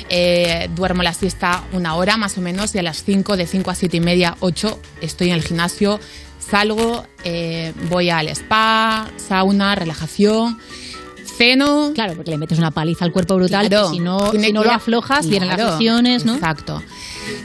eh, 0.09 0.69
duermo 0.75 1.03
la 1.03 1.13
siesta 1.13 1.65
una 1.73 1.95
hora 1.95 2.17
más 2.17 2.39
o 2.39 2.41
menos 2.41 2.75
y 2.75 2.79
a 2.79 2.83
las 2.83 3.03
5, 3.05 3.37
de 3.37 3.47
5 3.47 3.71
a 3.71 3.75
7 3.75 3.97
y 3.97 4.01
media, 4.01 4.37
8, 4.41 4.79
estoy 5.01 5.29
en 5.29 5.35
el 5.35 5.43
gimnasio, 5.43 5.99
salgo, 6.39 7.05
eh, 7.25 7.73
voy 7.89 8.11
al 8.11 8.29
spa, 8.29 9.11
sauna, 9.17 9.75
relajación. 9.75 10.59
Ceno. 11.37 11.91
Claro, 11.95 12.15
porque 12.15 12.31
le 12.31 12.39
metes 12.39 12.59
una 12.59 12.71
paliza 12.71 13.05
al 13.05 13.13
cuerpo 13.13 13.35
brutal 13.37 13.69
Claro. 13.69 13.91
si 13.91 13.99
no, 13.99 14.33
si 14.33 14.53
no 14.53 14.65
lo 14.65 14.73
aflojas, 14.73 15.29
vienen 15.29 15.49
las 15.51 15.59
lesiones, 15.73 16.25
¿no? 16.25 16.35
Exacto. 16.35 16.83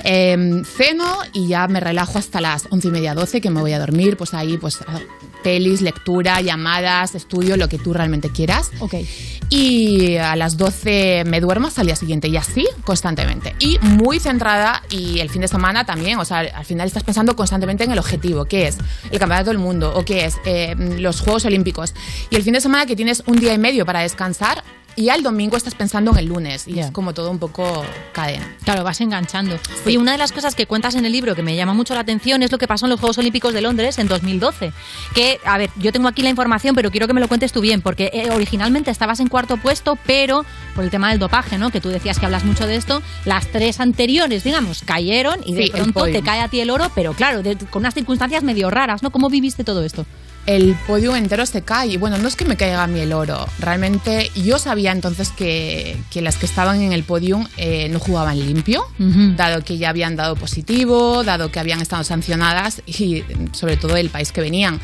Eh, 0.06 0.62
ceno 0.66 1.18
y 1.34 1.48
ya 1.48 1.68
me 1.68 1.82
relajo 1.82 2.18
hasta 2.18 2.40
las 2.40 2.68
once 2.70 2.88
y 2.88 2.92
media, 2.92 3.14
doce, 3.16 3.42
que 3.42 3.50
me 3.50 3.60
voy 3.60 3.74
a 3.74 3.80
dormir. 3.80 4.16
Pues 4.16 4.34
ahí, 4.34 4.58
pues 4.58 4.80
ah, 4.88 5.00
pelis, 5.44 5.82
lectura, 5.82 6.42
llamadas, 6.42 7.16
estudio, 7.16 7.58
lo 7.58 7.68
que 7.68 7.78
tú 7.78 7.94
realmente 7.94 8.30
quieras. 8.30 8.72
Ok. 8.80 8.96
Y 9.50 10.16
a 10.16 10.36
las 10.36 10.58
12 10.58 11.24
me 11.26 11.42
duermo 11.42 11.68
hasta 11.68 11.82
el 11.82 11.88
día 11.88 11.96
siguiente 11.96 12.28
y 12.28 12.38
así 12.38 12.68
constantemente. 12.86 13.56
Y 13.60 13.80
muy 13.80 14.20
centrada 14.20 14.82
y 14.90 15.20
el 15.20 15.30
fin 15.30 15.42
de 15.42 15.48
semana 15.48 15.86
también, 15.86 16.20
o 16.20 16.26
sea, 16.26 16.40
al 16.40 16.66
final 16.66 16.88
estás 16.88 17.04
pensando 17.04 17.36
constantemente 17.36 17.84
en 17.84 17.92
el 17.92 18.00
objetivo, 18.00 18.46
que 18.46 18.68
es 18.68 18.78
el 19.12 19.20
Campeonato 19.20 19.50
del 19.50 19.60
Mundo 19.60 19.94
o 19.94 20.06
que 20.06 20.26
es 20.26 20.38
eh, 20.46 20.76
los 20.78 21.22
Juegos 21.22 21.46
Olímpicos. 21.46 21.94
Y 22.30 22.36
el 22.36 22.44
fin 22.44 22.54
de 22.54 22.62
semana 22.62 22.86
que 22.86 22.96
tienes 22.96 23.24
un 23.26 23.38
día 23.40 23.54
y 23.54 23.58
medio 23.58 23.86
para 23.86 24.02
descansar 24.02 24.64
y 24.96 25.10
al 25.10 25.24
domingo 25.24 25.58
estás 25.58 25.76
pensando 25.76 26.12
en 26.12 26.18
el 26.18 26.26
lunes 26.26 26.68
y 26.68 26.80
es 26.80 26.92
como 26.92 27.14
todo 27.14 27.32
un 27.32 27.40
poco 27.40 27.84
cadena. 28.12 28.56
Claro, 28.64 28.84
vas 28.84 29.00
enganchando. 29.02 29.58
Oye, 29.86 29.98
una 29.98 30.12
de 30.12 30.18
las 30.18 30.32
cosas 30.32 30.54
que 30.56 30.66
cuentas 30.66 30.96
en 30.96 31.06
el 31.06 31.12
libro 31.12 31.36
que 31.36 31.44
me 31.44 31.56
llama 31.56 31.74
mucho 31.74 31.94
la 31.94 32.02
atención 32.02 32.44
es 32.44 32.52
lo 32.52 32.58
que 32.58 32.68
pasó 32.68 32.86
en 32.86 32.92
los 32.92 33.00
Juegos 33.00 33.18
Olímpicos 33.18 33.54
de 33.54 33.62
Londres 33.62 33.98
en 34.00 34.08
2012. 34.08 34.74
Que, 35.16 35.40
a 35.46 35.58
ver, 35.58 35.70
yo 35.78 35.92
tengo 35.92 36.08
aquí 36.08 36.22
la 36.22 36.30
información, 36.30 36.76
pero 36.76 36.92
quiero 36.92 37.08
que 37.08 37.14
me 37.14 37.22
lo 37.22 37.28
cuentes 37.28 37.52
tú 37.52 37.62
bien, 37.62 37.82
porque 37.82 38.12
eh, 38.14 38.30
originalmente 38.32 38.92
estabas 38.92 39.20
en 39.20 39.28
cuarto 39.28 39.58
puesto, 39.58 39.98
pero 40.06 40.46
por 40.76 40.84
el 40.84 40.90
tema 40.90 41.10
del 41.10 41.20
dopaje, 41.20 41.58
¿no? 41.58 41.70
Que 41.72 41.82
tú 41.82 41.90
decías 41.90 42.20
que 42.20 42.26
hablas 42.26 42.44
mucho 42.44 42.68
de 42.68 42.76
esto, 42.76 43.02
las 43.26 43.48
tres 43.48 43.80
anteriores, 43.80 44.44
digamos, 44.44 44.82
cayeron 44.84 45.40
y 45.46 45.54
de 45.54 45.64
Sí, 45.64 45.72
el 45.74 45.82
pronto 45.82 46.04
te 46.14 46.22
cae 46.22 46.42
a 46.42 46.48
ti 46.48 46.60
el 46.60 46.70
oro, 46.70 46.92
pero 46.96 47.14
claro, 47.14 47.42
de- 47.44 47.56
con 47.58 47.82
unas 47.82 47.94
circunstancias 47.94 48.44
medio 48.44 48.70
raras, 48.70 49.04
¿no? 49.04 49.12
¿Cómo 49.12 49.30
viviste 49.30 49.64
todo 49.64 49.84
esto? 49.84 50.06
El 50.46 50.76
podio 50.88 51.16
entero 51.16 51.46
se 51.46 51.62
cae. 51.62 51.90
Y 51.90 51.98
bueno, 51.98 52.18
no 52.18 52.28
es 52.28 52.36
que 52.36 52.46
me 52.46 52.58
caiga 52.58 52.84
a 52.84 52.88
mí 52.88 53.00
el 53.00 53.14
oro. 53.14 53.48
Realmente 53.60 54.32
yo 54.36 54.60
sabía 54.60 54.92
entonces 54.92 55.30
que, 55.30 55.98
que 56.10 56.22
las 56.22 56.38
que 56.38 56.46
estaban 56.46 56.82
en 56.82 56.94
el 56.94 57.04
podium 57.04 57.48
eh, 57.58 57.90
no 57.90 58.00
jugaban 58.00 58.40
limpio, 58.40 58.86
dado 59.36 59.64
que 59.64 59.78
ya 59.78 59.90
habían 59.90 60.16
dado 60.16 60.36
positivo, 60.36 61.24
dado 61.24 61.52
que 61.52 61.60
habían 61.60 61.82
estado 61.82 62.04
sancionadas 62.04 62.82
y 62.86 63.24
sobre 63.52 63.78
todo 63.78 63.98
el 63.98 64.10
país 64.10 64.32
que 64.32 64.42
venían. 64.42 64.80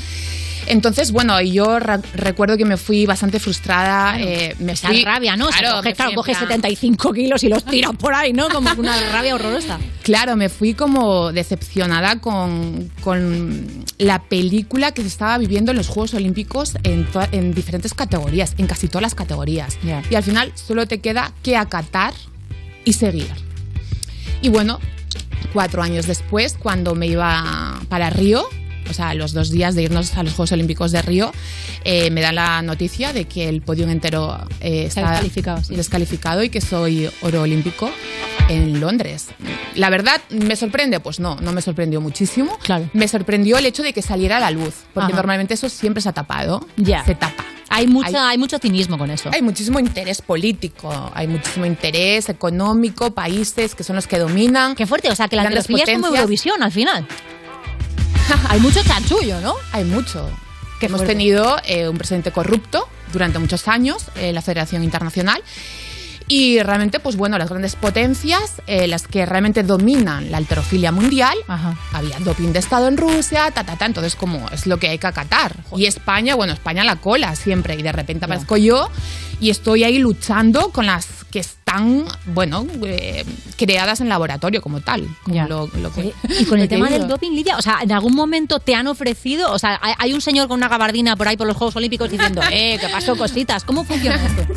Entonces, 0.67 1.11
bueno, 1.11 1.39
yo 1.41 1.79
recuerdo 1.79 2.57
que 2.57 2.65
me 2.65 2.77
fui 2.77 3.05
bastante 3.05 3.39
frustrada. 3.39 4.19
eh, 4.19 4.55
me 4.59 4.73
Esa 4.73 4.89
fui, 4.89 5.03
rabia, 5.03 5.35
¿no? 5.35 5.47
O 5.47 5.51
sea, 5.51 5.59
Claro, 5.59 5.77
coges, 5.77 5.95
claro, 5.95 6.11
plan- 6.23 6.39
75 6.39 7.13
kilos 7.13 7.43
y 7.43 7.49
los 7.49 7.63
tiras 7.65 7.93
por 7.97 8.13
ahí, 8.13 8.33
¿no? 8.33 8.49
Como 8.49 8.69
una 8.77 8.99
rabia 9.11 9.35
horrorosa. 9.35 9.79
Claro, 10.03 10.35
me 10.35 10.49
fui 10.49 10.73
como 10.73 11.31
decepcionada 11.31 12.19
con, 12.19 12.91
con 13.01 13.67
la 13.97 14.23
película 14.23 14.91
que 14.91 15.01
se 15.01 15.07
estaba 15.07 15.37
viviendo 15.37 15.71
en 15.71 15.77
los 15.77 15.87
Juegos 15.87 16.13
Olímpicos 16.13 16.73
en 16.83 17.53
diferentes 17.53 17.93
categorías, 17.93 18.53
en 18.57 18.67
casi 18.67 18.87
todas 18.87 19.01
las 19.01 19.15
categorías. 19.15 19.77
Y 20.09 20.15
al 20.15 20.23
final 20.23 20.51
solo 20.55 20.85
te 20.87 20.99
queda 20.99 21.33
que 21.43 21.57
acatar 21.57 22.13
y 22.85 22.93
seguir. 22.93 23.29
Y 24.41 24.49
bueno, 24.49 24.79
cuatro 25.53 25.81
años 25.81 26.07
después, 26.07 26.55
cuando 26.57 26.93
me 26.95 27.07
iba 27.07 27.79
para 27.89 28.09
Río, 28.09 28.47
o 28.89 28.93
sea, 28.93 29.13
los 29.13 29.33
dos 29.33 29.51
días 29.51 29.75
de 29.75 29.83
irnos 29.83 30.15
a 30.15 30.23
los 30.23 30.33
Juegos 30.33 30.51
Olímpicos 30.51 30.91
de 30.91 31.01
Río, 31.01 31.31
eh, 31.83 32.09
me 32.11 32.21
dan 32.21 32.35
la 32.35 32.61
noticia 32.61 33.13
de 33.13 33.25
que 33.25 33.49
el 33.49 33.61
podio 33.61 33.87
entero 33.87 34.37
eh, 34.59 34.85
Está 34.85 35.01
está 35.01 35.11
descalificado, 35.11 35.63
sí. 35.63 35.75
descalificado 35.75 36.43
y 36.43 36.49
que 36.49 36.61
soy 36.61 37.09
oro 37.21 37.41
olímpico 37.41 37.89
en 38.49 38.79
Londres. 38.79 39.27
La 39.75 39.89
verdad, 39.89 40.21
¿me 40.29 40.55
sorprende? 40.55 40.99
Pues 40.99 41.19
no, 41.19 41.35
no 41.35 41.51
me 41.51 41.61
sorprendió 41.61 42.01
muchísimo. 42.01 42.57
Me 42.93 43.07
sorprendió 43.07 43.57
el 43.57 43.65
hecho 43.65 43.83
de 43.83 43.93
que 43.93 44.01
saliera 44.01 44.37
a 44.37 44.39
la 44.39 44.51
luz, 44.51 44.73
porque 44.93 45.11
Ajá. 45.11 45.17
normalmente 45.17 45.53
eso 45.53 45.69
siempre 45.69 46.01
se 46.01 46.09
ha 46.09 46.13
tapado. 46.13 46.65
Ya. 46.77 47.03
Se 47.05 47.15
tapa. 47.15 47.45
Hay, 47.69 47.87
mucha, 47.87 48.29
hay, 48.29 48.37
mucho 48.37 48.59
cinismo 48.59 48.97
con 48.97 49.11
eso. 49.11 49.29
Hay 49.33 49.41
muchísimo 49.41 49.79
interés 49.79 50.21
político, 50.21 51.11
hay 51.13 51.27
muchísimo 51.27 51.65
interés 51.65 52.29
económico, 52.29 53.11
países 53.11 53.75
que 53.75 53.83
son 53.83 53.97
los 53.97 54.07
que 54.07 54.19
dominan. 54.19 54.75
Qué 54.75 54.87
fuerte, 54.87 55.09
o 55.09 55.15
sea, 55.15 55.27
que 55.27 55.35
la 55.35 55.43
grandes 55.43 55.65
antrofilia 55.65 55.93
es 55.93 56.01
como. 56.01 56.15
Eurovisión 56.15 56.63
al 56.63 56.71
final. 56.71 57.05
hay 58.49 58.59
mucho 58.59 58.83
chanchullo, 58.83 59.39
¿no? 59.41 59.55
Hay 59.71 59.83
mucho. 59.83 60.29
Hemos 60.79 60.99
fuerte. 60.99 61.13
tenido 61.13 61.57
eh, 61.65 61.87
un 61.87 61.97
presidente 61.97 62.31
corrupto 62.31 62.87
durante 63.11 63.39
muchos 63.39 63.67
años 63.67 64.05
en 64.15 64.35
la 64.35 64.41
Federación 64.41 64.83
Internacional. 64.83 65.41
Y 66.29 66.59
realmente, 66.59 66.99
pues 66.99 67.15
bueno, 67.15 67.37
las 67.37 67.49
grandes 67.49 67.77
potencias, 67.77 68.61
eh, 68.67 68.87
las 68.87 69.07
que 69.07 69.25
realmente 69.25 69.63
dominan 69.63 70.29
la 70.29 70.37
alterofilia 70.37 70.91
mundial, 70.91 71.37
había 71.93 72.19
doping 72.19 72.51
de 72.51 72.59
Estado 72.59 72.89
en 72.89 72.97
Rusia, 72.97 73.49
ta, 73.51 73.63
ta, 73.63 73.77
ta, 73.77 73.85
entonces 73.85 74.17
como 74.17 74.45
es 74.49 74.67
lo 74.67 74.77
que 74.77 74.89
hay 74.89 74.97
que 74.97 75.07
acatar. 75.07 75.55
Y 75.77 75.85
España, 75.85 76.35
bueno, 76.35 76.51
España 76.51 76.83
la 76.83 76.97
cola 76.97 77.33
siempre, 77.37 77.75
y 77.75 77.81
de 77.81 77.93
repente 77.93 78.25
aparezco 78.25 78.57
yo 78.57 78.89
y 79.39 79.49
estoy 79.49 79.83
ahí 79.83 79.99
luchando 79.99 80.71
con 80.71 80.85
las 80.87 81.07
que 81.29 81.39
están, 81.39 82.05
bueno, 82.27 82.65
eh, 82.85 83.25
creadas 83.57 83.99
en 83.99 84.07
laboratorio 84.07 84.61
como 84.61 84.79
tal. 84.79 85.05
Como 85.23 85.45
lo, 85.47 85.67
lo 85.81 85.91
que, 85.91 86.13
Y 86.39 86.45
con 86.45 86.59
el 86.59 86.69
tema 86.69 86.87
digo. 86.87 86.99
del 86.99 87.07
doping, 87.09 87.31
Lidia, 87.31 87.57
o 87.57 87.61
sea, 87.61 87.79
¿en 87.81 87.91
algún 87.91 88.15
momento 88.15 88.59
te 88.59 88.73
han 88.75 88.87
ofrecido? 88.87 89.51
O 89.51 89.59
sea, 89.59 89.79
hay, 89.99 90.13
un 90.13 90.21
señor 90.21 90.47
con 90.47 90.57
una 90.57 90.69
gabardina 90.69 91.15
por 91.17 91.27
ahí 91.27 91.35
por 91.35 91.45
los 91.45 91.57
Juegos 91.57 91.75
Olímpicos 91.75 92.09
diciendo, 92.09 92.41
eh, 92.51 92.77
que 92.79 92.87
pasó 92.89 93.15
cositas. 93.17 93.63
¿Cómo 93.65 93.83
funciona 93.83 94.15
esto? 94.15 94.53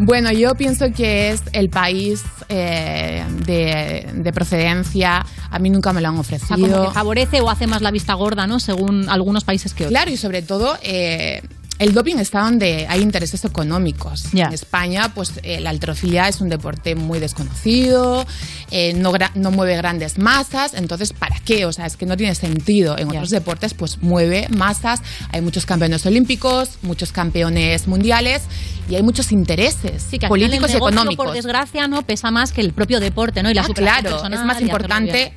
Bueno, 0.00 0.32
yo 0.32 0.54
pienso 0.56 0.92
que 0.92 1.30
es 1.30 1.42
el 1.52 1.70
país 1.70 2.22
eh, 2.48 3.24
de, 3.46 4.10
de 4.12 4.32
procedencia. 4.32 5.24
A 5.50 5.58
mí 5.60 5.70
nunca 5.70 5.92
me 5.92 6.00
lo 6.00 6.08
han 6.08 6.18
O 6.18 6.24
sea, 6.24 6.38
ofrecido. 6.38 6.68
como 6.76 6.88
que 6.88 6.94
favorece 6.94 7.40
o 7.40 7.48
hace 7.50 7.66
más 7.68 7.80
la 7.82 7.90
vista 7.92 8.14
gorda, 8.14 8.46
¿no? 8.48 8.58
Según 8.58 9.08
algunos 9.08 9.44
países 9.44 9.72
que 9.74 9.84
otros. 9.84 9.92
Claro, 9.92 10.10
y 10.10 10.16
sobre 10.16 10.42
todo 10.42 10.76
eh, 10.82 11.42
el 11.80 11.94
doping 11.94 12.16
está 12.16 12.42
donde 12.42 12.86
hay 12.88 13.00
intereses 13.00 13.42
económicos. 13.46 14.34
En 14.34 14.52
España, 14.52 15.12
pues 15.14 15.32
eh, 15.42 15.60
la 15.60 15.70
alterofilia 15.70 16.28
es 16.28 16.42
un 16.42 16.50
deporte 16.50 16.94
muy 16.94 17.18
desconocido, 17.18 18.26
eh, 18.70 18.92
no, 18.92 19.50
mueve 19.50 19.76
grandes 19.76 20.18
masas, 20.18 20.74
entonces 20.74 21.14
¿para 21.14 21.40
qué? 21.40 21.64
O 21.64 21.72
sea, 21.72 21.86
es 21.86 21.96
que 21.96 22.04
no 22.04 22.18
tiene 22.18 22.34
sentido. 22.34 22.98
En 22.98 23.08
otros 23.08 23.30
deportes, 23.30 23.72
pues 23.72 24.02
mueve 24.02 24.46
masas, 24.50 25.00
hay 25.32 25.40
muchos 25.40 25.64
campeones 25.64 26.04
olímpicos, 26.04 26.78
muchos 26.82 27.12
campeones 27.12 27.88
mundiales 27.88 28.42
y 28.88 28.96
hay 28.96 29.02
muchos 29.02 29.32
intereses 29.32 30.02
Sí, 30.10 30.18
que 30.18 30.26
el 30.26 30.30
políticos 30.30 30.70
y 30.72 30.76
económicos. 30.76 31.26
Por 31.26 31.34
desgracia, 31.34 31.88
no 31.88 32.02
pesa 32.02 32.30
más 32.30 32.52
que 32.52 32.60
el 32.60 32.74
propio 32.74 33.00
deporte, 33.00 33.42
¿no? 33.42 33.50
Y 33.50 33.54
la 33.54 33.62
Ah, 33.62 33.68
claro, 33.74 34.22
es 34.22 34.44
más 34.44 34.60
importante. 34.60 35.32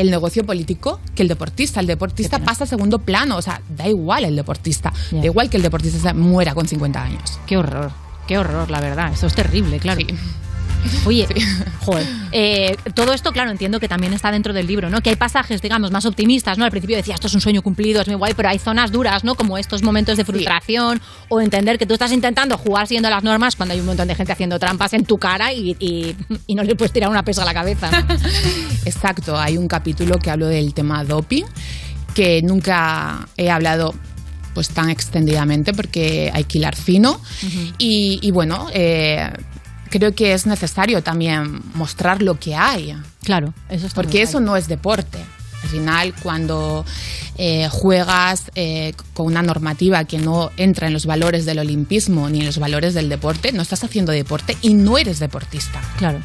El 0.00 0.10
negocio 0.10 0.44
político 0.44 1.00
que 1.14 1.22
el 1.22 1.28
deportista. 1.28 1.80
El 1.80 1.86
deportista 1.86 2.38
pasa 2.38 2.64
a 2.64 2.66
segundo 2.66 2.98
plano, 2.98 3.36
o 3.36 3.42
sea, 3.42 3.60
da 3.76 3.88
igual 3.88 4.24
el 4.24 4.36
deportista. 4.36 4.92
Da 5.10 5.24
igual 5.24 5.50
que 5.50 5.56
el 5.56 5.62
deportista 5.62 5.98
se 5.98 6.14
muera 6.14 6.54
con 6.54 6.66
50 6.66 7.02
años. 7.02 7.38
Qué 7.46 7.56
horror, 7.56 7.90
qué 8.26 8.38
horror, 8.38 8.70
la 8.70 8.80
verdad. 8.80 9.12
Eso 9.12 9.26
es 9.26 9.34
terrible, 9.34 9.78
claro. 9.78 10.00
Oye, 11.06 11.26
joder, 11.80 12.06
eh, 12.32 12.76
todo 12.94 13.12
esto, 13.12 13.32
claro, 13.32 13.50
entiendo 13.50 13.80
que 13.80 13.88
también 13.88 14.12
está 14.12 14.30
dentro 14.30 14.52
del 14.52 14.66
libro, 14.66 14.90
¿no? 14.90 15.00
Que 15.00 15.10
hay 15.10 15.16
pasajes, 15.16 15.60
digamos, 15.62 15.90
más 15.90 16.04
optimistas, 16.06 16.58
¿no? 16.58 16.64
Al 16.64 16.70
principio 16.70 16.96
decía, 16.96 17.14
esto 17.14 17.26
es 17.26 17.34
un 17.34 17.40
sueño 17.40 17.62
cumplido, 17.62 18.00
es 18.00 18.06
muy 18.08 18.16
guay, 18.16 18.34
pero 18.34 18.48
hay 18.48 18.58
zonas 18.58 18.92
duras, 18.92 19.24
¿no? 19.24 19.34
Como 19.34 19.58
estos 19.58 19.82
momentos 19.82 20.16
de 20.16 20.24
frustración 20.24 21.00
o 21.28 21.40
entender 21.40 21.78
que 21.78 21.86
tú 21.86 21.94
estás 21.94 22.12
intentando 22.12 22.56
jugar 22.58 22.86
siguiendo 22.86 23.10
las 23.10 23.22
normas 23.22 23.56
cuando 23.56 23.72
hay 23.74 23.80
un 23.80 23.86
montón 23.86 24.08
de 24.08 24.14
gente 24.14 24.32
haciendo 24.32 24.58
trampas 24.58 24.92
en 24.94 25.04
tu 25.04 25.18
cara 25.18 25.52
y, 25.52 25.76
y- 25.78 26.16
y 26.46 26.54
no 26.54 26.62
le 26.62 26.74
puedes 26.76 26.92
tirar 26.92 27.10
una 27.10 27.24
pesa 27.24 27.42
a 27.42 27.44
la 27.44 27.54
cabeza. 27.54 27.90
¿no? 27.90 27.98
Exacto, 28.84 29.38
hay 29.38 29.56
un 29.56 29.68
capítulo 29.68 30.18
que 30.18 30.30
hablo 30.30 30.46
del 30.46 30.74
tema 30.74 31.04
doping, 31.04 31.44
que 32.14 32.42
nunca 32.42 33.28
he 33.36 33.50
hablado 33.50 33.94
pues 34.54 34.68
tan 34.70 34.90
extendidamente 34.90 35.72
porque 35.72 36.30
hay 36.34 36.42
que 36.44 36.58
hilar 36.58 36.74
fino. 36.74 37.20
y, 37.78 38.18
y 38.20 38.30
bueno, 38.32 38.66
eh, 38.72 39.30
creo 39.90 40.14
que 40.14 40.32
es 40.32 40.46
necesario 40.46 41.02
también 41.02 41.60
mostrar 41.74 42.22
lo 42.22 42.38
que 42.38 42.54
hay. 42.54 42.96
Claro, 43.22 43.52
eso 43.68 43.86
está 43.86 44.00
Porque 44.00 44.22
eso 44.22 44.40
no 44.40 44.56
es 44.56 44.68
deporte. 44.68 45.18
Al 45.62 45.68
final, 45.68 46.14
cuando 46.22 46.86
eh, 47.36 47.68
juegas 47.70 48.44
eh, 48.54 48.94
con 49.12 49.26
una 49.26 49.42
normativa 49.42 50.04
que 50.04 50.18
no 50.18 50.50
entra 50.56 50.86
en 50.86 50.94
los 50.94 51.04
valores 51.04 51.44
del 51.44 51.58
olimpismo 51.58 52.30
ni 52.30 52.40
en 52.40 52.46
los 52.46 52.58
valores 52.58 52.94
del 52.94 53.10
deporte, 53.10 53.52
no 53.52 53.60
estás 53.60 53.84
haciendo 53.84 54.12
deporte 54.12 54.56
y 54.62 54.72
no 54.72 54.96
eres 54.96 55.18
deportista. 55.18 55.82
Claro. 55.98 56.20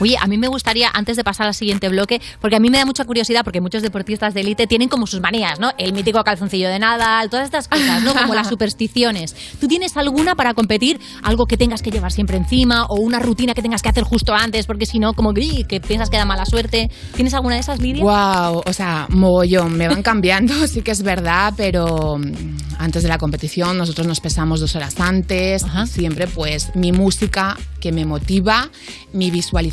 Oye, 0.00 0.16
a 0.20 0.26
mí 0.26 0.38
me 0.38 0.48
gustaría, 0.48 0.90
antes 0.92 1.16
de 1.16 1.24
pasar 1.24 1.46
al 1.46 1.54
siguiente 1.54 1.88
bloque, 1.88 2.20
porque 2.40 2.56
a 2.56 2.60
mí 2.60 2.70
me 2.70 2.78
da 2.78 2.86
mucha 2.86 3.04
curiosidad, 3.04 3.44
porque 3.44 3.60
muchos 3.60 3.82
deportistas 3.82 4.34
de 4.34 4.40
élite 4.40 4.66
tienen 4.66 4.88
como 4.88 5.06
sus 5.06 5.20
manías, 5.20 5.60
¿no? 5.60 5.70
El 5.78 5.92
mítico 5.92 6.22
calzoncillo 6.24 6.68
de 6.68 6.78
Nadal, 6.78 7.30
todas 7.30 7.44
estas 7.44 7.68
cosas, 7.68 8.02
¿no? 8.02 8.14
Como 8.14 8.34
las 8.34 8.48
supersticiones. 8.48 9.34
¿Tú 9.60 9.68
tienes 9.68 9.96
alguna 9.96 10.34
para 10.34 10.54
competir? 10.54 11.00
Algo 11.22 11.46
que 11.46 11.56
tengas 11.56 11.82
que 11.82 11.90
llevar 11.90 12.12
siempre 12.12 12.36
encima 12.36 12.86
o 12.86 12.96
una 12.96 13.18
rutina 13.18 13.54
que 13.54 13.62
tengas 13.62 13.82
que 13.82 13.88
hacer 13.88 14.04
justo 14.04 14.34
antes, 14.34 14.66
porque 14.66 14.86
si 14.86 14.98
no, 14.98 15.14
como 15.14 15.32
que 15.34 15.80
piensas 15.80 16.10
que 16.10 16.16
da 16.16 16.24
mala 16.24 16.46
suerte. 16.46 16.90
¿Tienes 17.14 17.34
alguna 17.34 17.56
de 17.56 17.60
esas, 17.60 17.80
Lidia? 17.80 18.02
Wow, 18.02 18.62
o 18.64 18.72
sea, 18.72 19.06
mogollón, 19.10 19.76
me 19.76 19.88
van 19.88 20.02
cambiando, 20.02 20.54
sí 20.68 20.82
que 20.82 20.92
es 20.92 21.02
verdad, 21.02 21.54
pero 21.56 22.18
mm, 22.18 22.56
antes 22.78 23.02
de 23.02 23.08
la 23.08 23.18
competición 23.18 23.76
nosotros 23.78 24.06
nos 24.06 24.20
pesamos 24.20 24.60
dos 24.60 24.74
horas 24.76 24.98
antes, 25.00 25.64
siempre 25.86 26.26
pues 26.26 26.74
mi 26.74 26.92
música 26.92 27.56
que 27.80 27.92
me 27.92 28.04
motiva, 28.04 28.70
mi 29.12 29.30
visualización 29.30 29.63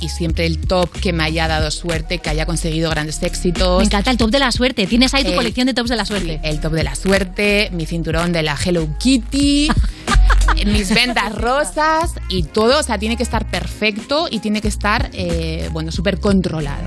y 0.00 0.08
siempre 0.08 0.46
el 0.46 0.58
top 0.58 0.90
que 1.00 1.12
me 1.12 1.24
haya 1.24 1.48
dado 1.48 1.70
suerte, 1.70 2.18
que 2.18 2.30
haya 2.30 2.46
conseguido 2.46 2.90
grandes 2.90 3.22
éxitos. 3.22 3.78
Me 3.78 3.84
encanta 3.84 4.10
el 4.10 4.16
top 4.16 4.30
de 4.30 4.38
la 4.38 4.52
suerte. 4.52 4.86
Tienes 4.86 5.12
ahí 5.14 5.24
tu 5.24 5.30
El- 5.30 5.36
colección 5.36 5.66
de 5.66 5.74
tops 5.74 5.90
de 5.90 5.96
la 5.96 6.04
suerte. 6.04 6.40
El 6.44 6.60
top 6.60 6.72
de 6.72 6.84
la 6.84 6.94
suerte, 6.94 7.68
mi 7.72 7.86
cinturón 7.86 8.32
de 8.32 8.42
la 8.42 8.56
Hello 8.62 8.86
Kitty, 8.98 9.68
mis 10.66 10.94
vendas 10.94 11.34
rosas 11.34 12.12
y 12.28 12.44
todo, 12.44 12.78
o 12.80 12.82
sea, 12.82 12.98
tiene 12.98 13.16
que 13.16 13.22
estar 13.22 13.50
perfecto 13.50 14.28
y 14.30 14.38
tiene 14.40 14.60
que 14.60 14.68
estar, 14.68 15.10
eh, 15.12 15.68
bueno, 15.72 15.90
súper 15.92 16.20
controlado. 16.20 16.86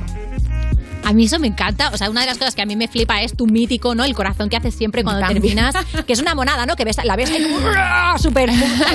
A 1.04 1.14
mí 1.14 1.26
eso 1.26 1.40
me 1.40 1.48
encanta. 1.48 1.90
O 1.94 1.98
sea, 1.98 2.10
una 2.10 2.22
de 2.22 2.28
las 2.28 2.38
cosas 2.38 2.56
que 2.56 2.62
a 2.62 2.66
mí 2.66 2.76
me 2.76 2.88
flipa 2.88 3.22
es 3.22 3.36
tu 3.36 3.46
mítico, 3.46 3.96
¿no? 3.96 4.04
El 4.04 4.14
corazón 4.14 4.50
que 4.50 4.58
haces 4.58 4.76
siempre 4.76 5.04
cuando 5.04 5.22
También. 5.22 5.42
terminas. 5.42 5.76
Que 6.06 6.14
es 6.14 6.20
una 6.20 6.36
monada, 6.36 6.66
¿no? 6.66 6.76
Que 6.76 6.86
ves, 6.86 6.98
la 7.04 7.16
ves 7.16 7.30
ahí 7.32 7.44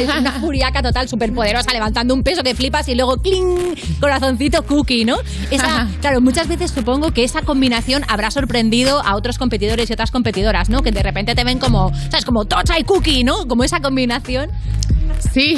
es 0.00 0.14
una 0.14 0.32
furiaca 0.32 0.82
total, 0.82 1.08
súper 1.08 1.32
poderosa, 1.32 1.72
levantando 1.72 2.14
un 2.14 2.22
peso 2.22 2.42
que 2.42 2.54
flipas 2.54 2.88
y 2.88 2.94
luego 2.94 3.16
¡cling! 3.18 3.74
Corazoncito 4.00 4.64
cookie, 4.64 5.04
¿no? 5.04 5.18
Esa, 5.50 5.88
claro, 6.00 6.20
muchas 6.20 6.48
veces 6.48 6.70
supongo 6.70 7.12
que 7.12 7.24
esa 7.24 7.42
combinación 7.42 8.04
habrá 8.08 8.30
sorprendido 8.30 9.00
a 9.04 9.16
otros 9.16 9.38
competidores 9.38 9.90
y 9.90 9.92
otras 9.92 10.10
competidoras, 10.10 10.68
¿no? 10.68 10.82
Que 10.82 10.92
de 10.92 11.02
repente 11.02 11.34
te 11.34 11.44
ven 11.44 11.58
como, 11.58 11.92
¿sabes? 12.10 12.24
Como 12.24 12.44
tocha 12.44 12.78
y 12.78 12.84
cookie, 12.84 13.24
¿no? 13.24 13.46
Como 13.46 13.64
esa 13.64 13.80
combinación. 13.80 14.50
Sí, 15.32 15.56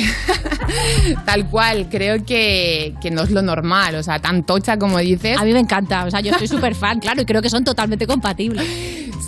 tal 1.24 1.48
cual. 1.48 1.88
Creo 1.90 2.24
que, 2.24 2.94
que 3.01 3.11
no 3.11 3.22
es 3.22 3.30
lo 3.30 3.42
normal. 3.42 3.94
O 3.96 4.03
sea, 4.03 4.18
tan 4.18 4.44
tocha 4.44 4.76
como 4.76 4.98
dices. 4.98 5.38
A 5.38 5.44
mí 5.44 5.53
me 5.53 5.61
encanta. 5.61 6.05
O 6.05 6.11
sea, 6.11 6.20
yo 6.20 6.32
soy 6.34 6.48
súper 6.48 6.74
fan, 6.74 6.98
claro, 7.01 7.22
y 7.22 7.24
creo 7.24 7.42
que 7.42 7.51
son 7.51 7.64
totalmente 7.64 8.07
compatibles. 8.07 8.66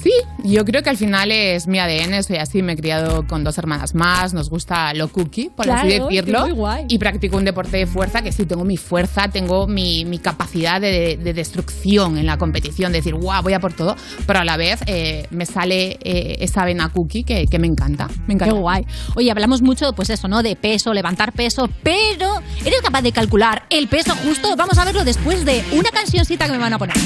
Sí, 0.03 0.11
yo 0.43 0.65
creo 0.65 0.83
que 0.83 0.91
al 0.91 0.97
final 0.97 1.31
es 1.31 1.69
mi 1.69 1.79
ADN, 1.79 2.25
soy 2.25 2.37
así, 2.37 2.61
me 2.61 2.73
he 2.73 2.77
criado 2.77 3.25
con 3.25 3.45
dos 3.45 3.57
hermanas 3.59 3.95
más, 3.95 4.35
nos 4.35 4.51
gusta 4.51 4.93
lo 4.95 5.07
cookie, 5.07 5.51
por 5.51 5.71
así 5.71 5.87
decirlo, 5.87 6.45
qué 6.45 6.49
muy 6.49 6.59
guay. 6.59 6.85
y 6.89 6.99
practico 6.99 7.37
un 7.37 7.45
deporte 7.45 7.77
de 7.77 7.87
fuerza 7.87 8.21
que 8.21 8.33
sí, 8.33 8.45
tengo 8.45 8.65
mi 8.65 8.77
fuerza, 8.77 9.29
tengo 9.29 9.69
mi, 9.69 10.05
mi 10.05 10.19
capacidad 10.19 10.81
de, 10.81 11.19
de 11.23 11.33
destrucción 11.33 12.19
en 12.19 12.27
la 12.27 12.37
competición, 12.37 12.91
de 12.91 12.99
decir, 12.99 13.15
guau, 13.15 13.45
voy 13.45 13.53
a 13.53 13.61
por 13.61 13.75
todo, 13.75 13.95
pero 14.27 14.41
a 14.41 14.45
la 14.45 14.57
vez 14.57 14.81
eh, 14.87 15.29
me 15.31 15.47
sale 15.47 15.99
eh, 16.03 16.37
esa 16.41 16.65
vena 16.65 16.89
cookie 16.89 17.23
que, 17.23 17.47
que 17.47 17.61
me 17.61 17.69
encanta, 17.69 18.09
me 18.27 18.35
encanta. 18.35 18.55
Qué 18.55 18.61
guay. 18.61 18.85
Oye, 19.15 19.31
hablamos 19.31 19.63
mucho, 19.63 19.93
pues 19.93 20.11
eso, 20.13 20.29
¿no? 20.29 20.43
De 20.43 20.57
peso, 20.57 20.93
levantar 20.95 21.33
peso, 21.33 21.69
pero 21.83 22.41
¿eres 22.65 22.81
capaz 22.83 23.03
de 23.03 23.13
calcular 23.13 23.65
el 23.71 23.89
peso 23.89 24.15
justo? 24.25 24.55
Vamos 24.57 24.79
a 24.79 24.85
verlo 24.85 25.05
después 25.05 25.45
de 25.45 25.65
una 25.73 25.91
cancioncita 25.91 26.47
que 26.47 26.53
me 26.53 26.59
van 26.59 26.75
a 26.75 26.79
poner. 26.79 26.97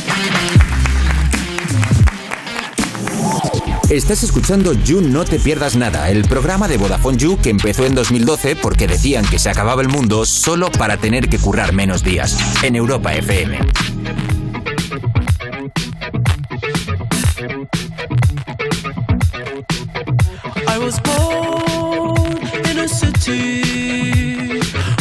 Estás 3.91 4.25
escuchando 4.25 4.73
You 4.73 5.01
No 5.01 5.25
Te 5.25 5.39
Pierdas 5.39 5.77
Nada, 5.77 6.11
el 6.11 6.25
programa 6.25 6.67
de 6.67 6.77
Vodafone 6.77 7.19
You 7.19 7.39
que 7.41 7.51
empezó 7.51 7.87
en 7.87 7.95
2012 7.95 8.57
porque 8.57 8.89
decían 8.89 9.25
que 9.25 9.39
se 9.39 9.49
acababa 9.49 9.81
el 9.81 9.89
mundo 9.89 10.27
solo 10.27 10.73
para 10.73 10.97
tener 10.97 11.29
que 11.29 11.39
currar 11.39 11.73
menos 11.73 12.03
días. 12.03 12.37
En 12.63 12.75
Europa 12.75 13.15
FM. 13.15 13.59
I 20.69 20.79
was 20.79 21.01
born 21.01 21.36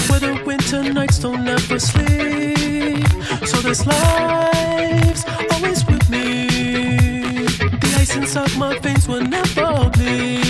where 0.10 0.20
the 0.20 0.42
winter 0.46 0.82
nights 0.82 1.20
don't 1.20 1.48
ever 1.48 1.80
sleep. 1.80 3.08
So 3.46 3.58
this 3.62 3.86
life's 3.86 5.26
always 5.52 5.86
with 5.86 6.10
me. 6.10 6.48
The 7.82 7.96
ice 8.00 8.16
inside 8.16 8.58
my 8.58 8.78
veins 8.80 9.08
will 9.08 9.22
never 9.22 9.90
bleed. 9.92 10.45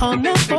on 0.00 0.22
the 0.22 0.34
phone. 0.38 0.55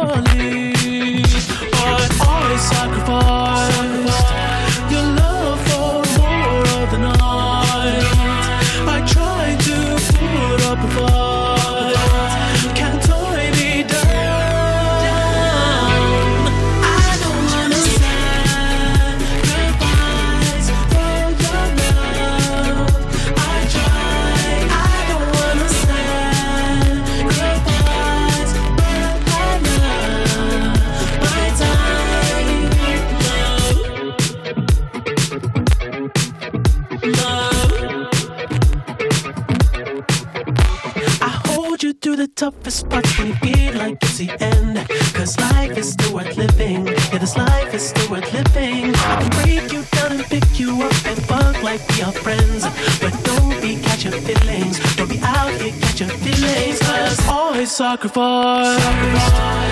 boy. 58.17 58.77
Sucker. 58.79 59.66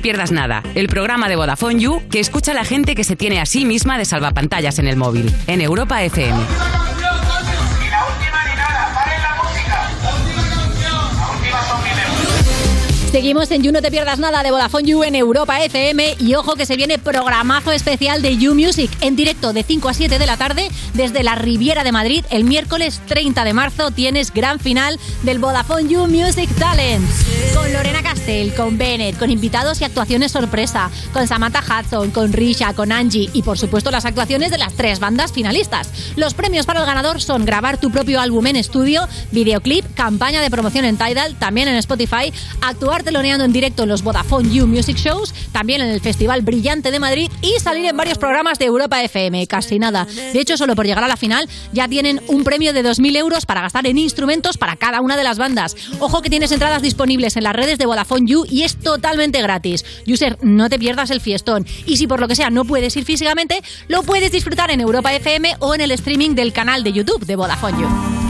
Pierdas 0.00 0.32
Nada, 0.32 0.62
el 0.74 0.88
programa 0.88 1.28
de 1.28 1.36
Vodafone 1.36 1.80
You 1.80 2.02
que 2.10 2.20
escucha 2.20 2.52
a 2.52 2.54
la 2.54 2.64
gente 2.64 2.94
que 2.94 3.04
se 3.04 3.16
tiene 3.16 3.40
a 3.40 3.46
sí 3.46 3.64
misma 3.64 3.98
de 3.98 4.04
salvapantallas 4.04 4.78
en 4.78 4.86
el 4.86 4.96
móvil, 4.96 5.32
en 5.46 5.60
Europa 5.60 6.02
FM. 6.02 6.38
Seguimos 13.10 13.50
en 13.50 13.64
You 13.64 13.72
No 13.72 13.82
Te 13.82 13.90
Pierdas 13.90 14.20
Nada 14.20 14.44
de 14.44 14.52
Vodafone 14.52 14.88
You 14.88 15.02
en 15.02 15.16
Europa 15.16 15.60
FM 15.64 16.14
y 16.20 16.36
ojo 16.36 16.54
que 16.54 16.64
se 16.64 16.76
viene 16.76 16.96
programazo 16.96 17.72
especial 17.72 18.22
de 18.22 18.36
You 18.36 18.54
Music 18.54 18.88
en 19.00 19.16
directo 19.16 19.52
de 19.52 19.64
5 19.64 19.88
a 19.88 19.94
7 19.94 20.20
de 20.20 20.26
la 20.26 20.36
tarde 20.36 20.68
desde 20.94 21.24
la 21.24 21.34
Riviera 21.34 21.82
de 21.82 21.90
Madrid. 21.90 22.24
El 22.30 22.44
miércoles 22.44 23.00
30 23.08 23.42
de 23.42 23.52
marzo 23.52 23.90
tienes 23.90 24.32
gran 24.32 24.60
final 24.60 25.00
del 25.24 25.40
Vodafone 25.40 25.88
You 25.88 26.06
Music 26.06 26.48
Talent 26.56 27.04
con 27.52 27.72
Con 28.56 28.78
Bennett, 28.78 29.18
con 29.18 29.28
invitados 29.28 29.80
y 29.80 29.84
actuaciones 29.84 30.30
sorpresa, 30.30 30.88
con 31.12 31.26
Samantha 31.26 31.64
Hudson, 31.64 32.12
con 32.12 32.32
Risha, 32.32 32.72
con 32.74 32.92
Angie 32.92 33.28
y 33.32 33.42
por 33.42 33.58
supuesto 33.58 33.90
las 33.90 34.04
actuaciones 34.04 34.52
de 34.52 34.58
las 34.58 34.74
tres 34.74 35.00
bandas 35.00 35.32
finalistas. 35.32 35.90
Los 36.14 36.34
premios 36.34 36.64
para 36.64 36.78
el 36.78 36.86
ganador 36.86 37.20
son 37.20 37.44
grabar 37.44 37.78
tu 37.78 37.90
propio 37.90 38.20
álbum 38.20 38.46
en 38.46 38.54
estudio, 38.54 39.08
videoclip, 39.32 39.84
campaña 39.94 40.42
de 40.42 40.48
promoción 40.48 40.84
en 40.84 40.96
Tidal, 40.96 41.34
también 41.40 41.66
en 41.66 41.74
Spotify, 41.74 42.32
actuar 42.60 43.02
teloneando 43.02 43.44
en 43.44 43.52
directo 43.52 43.82
en 43.82 43.88
los 43.88 44.04
Vodafone 44.04 44.48
You 44.48 44.68
Music 44.68 44.96
Shows, 44.96 45.34
también 45.50 45.80
en 45.80 45.88
el 45.88 46.00
Festival 46.00 46.42
Brillante 46.42 46.92
de 46.92 47.00
Madrid 47.00 47.32
y 47.42 47.58
salir 47.58 47.86
en 47.86 47.96
varios 47.96 48.18
programas 48.18 48.60
de 48.60 48.66
Europa 48.66 49.02
FM. 49.02 49.48
Casi 49.48 49.80
nada. 49.80 50.06
De 50.32 50.40
hecho, 50.40 50.56
solo 50.56 50.76
por 50.76 50.86
llegar 50.86 51.02
a 51.02 51.08
la 51.08 51.16
final 51.16 51.48
ya 51.72 51.88
tienen 51.88 52.20
un 52.28 52.44
premio 52.44 52.72
de 52.72 52.84
2.000 52.84 53.16
euros 53.16 53.44
para 53.44 53.62
gastar 53.62 53.88
en 53.88 53.98
instrumentos 53.98 54.56
para 54.56 54.76
cada 54.76 55.00
una 55.00 55.16
de 55.16 55.24
las 55.24 55.36
bandas. 55.36 55.74
Ojo 55.98 56.22
que 56.22 56.30
tienes 56.30 56.52
entradas 56.52 56.80
disponibles 56.80 57.36
en 57.36 57.42
las 57.42 57.56
redes 57.56 57.76
de 57.76 57.86
Vodafone 57.86 58.19
You 58.26 58.44
y 58.48 58.62
es 58.62 58.76
totalmente 58.76 59.42
gratis. 59.42 59.84
User, 60.06 60.38
no 60.42 60.68
te 60.68 60.78
pierdas 60.78 61.10
el 61.10 61.20
fiestón. 61.20 61.66
Y 61.86 61.96
si 61.96 62.06
por 62.06 62.20
lo 62.20 62.28
que 62.28 62.36
sea 62.36 62.50
no 62.50 62.64
puedes 62.64 62.96
ir 62.96 63.04
físicamente, 63.04 63.62
lo 63.88 64.02
puedes 64.02 64.32
disfrutar 64.32 64.70
en 64.70 64.80
Europa 64.80 65.12
FM 65.14 65.56
o 65.60 65.74
en 65.74 65.80
el 65.80 65.90
streaming 65.92 66.34
del 66.34 66.52
canal 66.52 66.84
de 66.84 66.92
YouTube 66.92 67.26
de 67.26 67.36
Vodafone 67.36 67.80
You. 67.80 68.29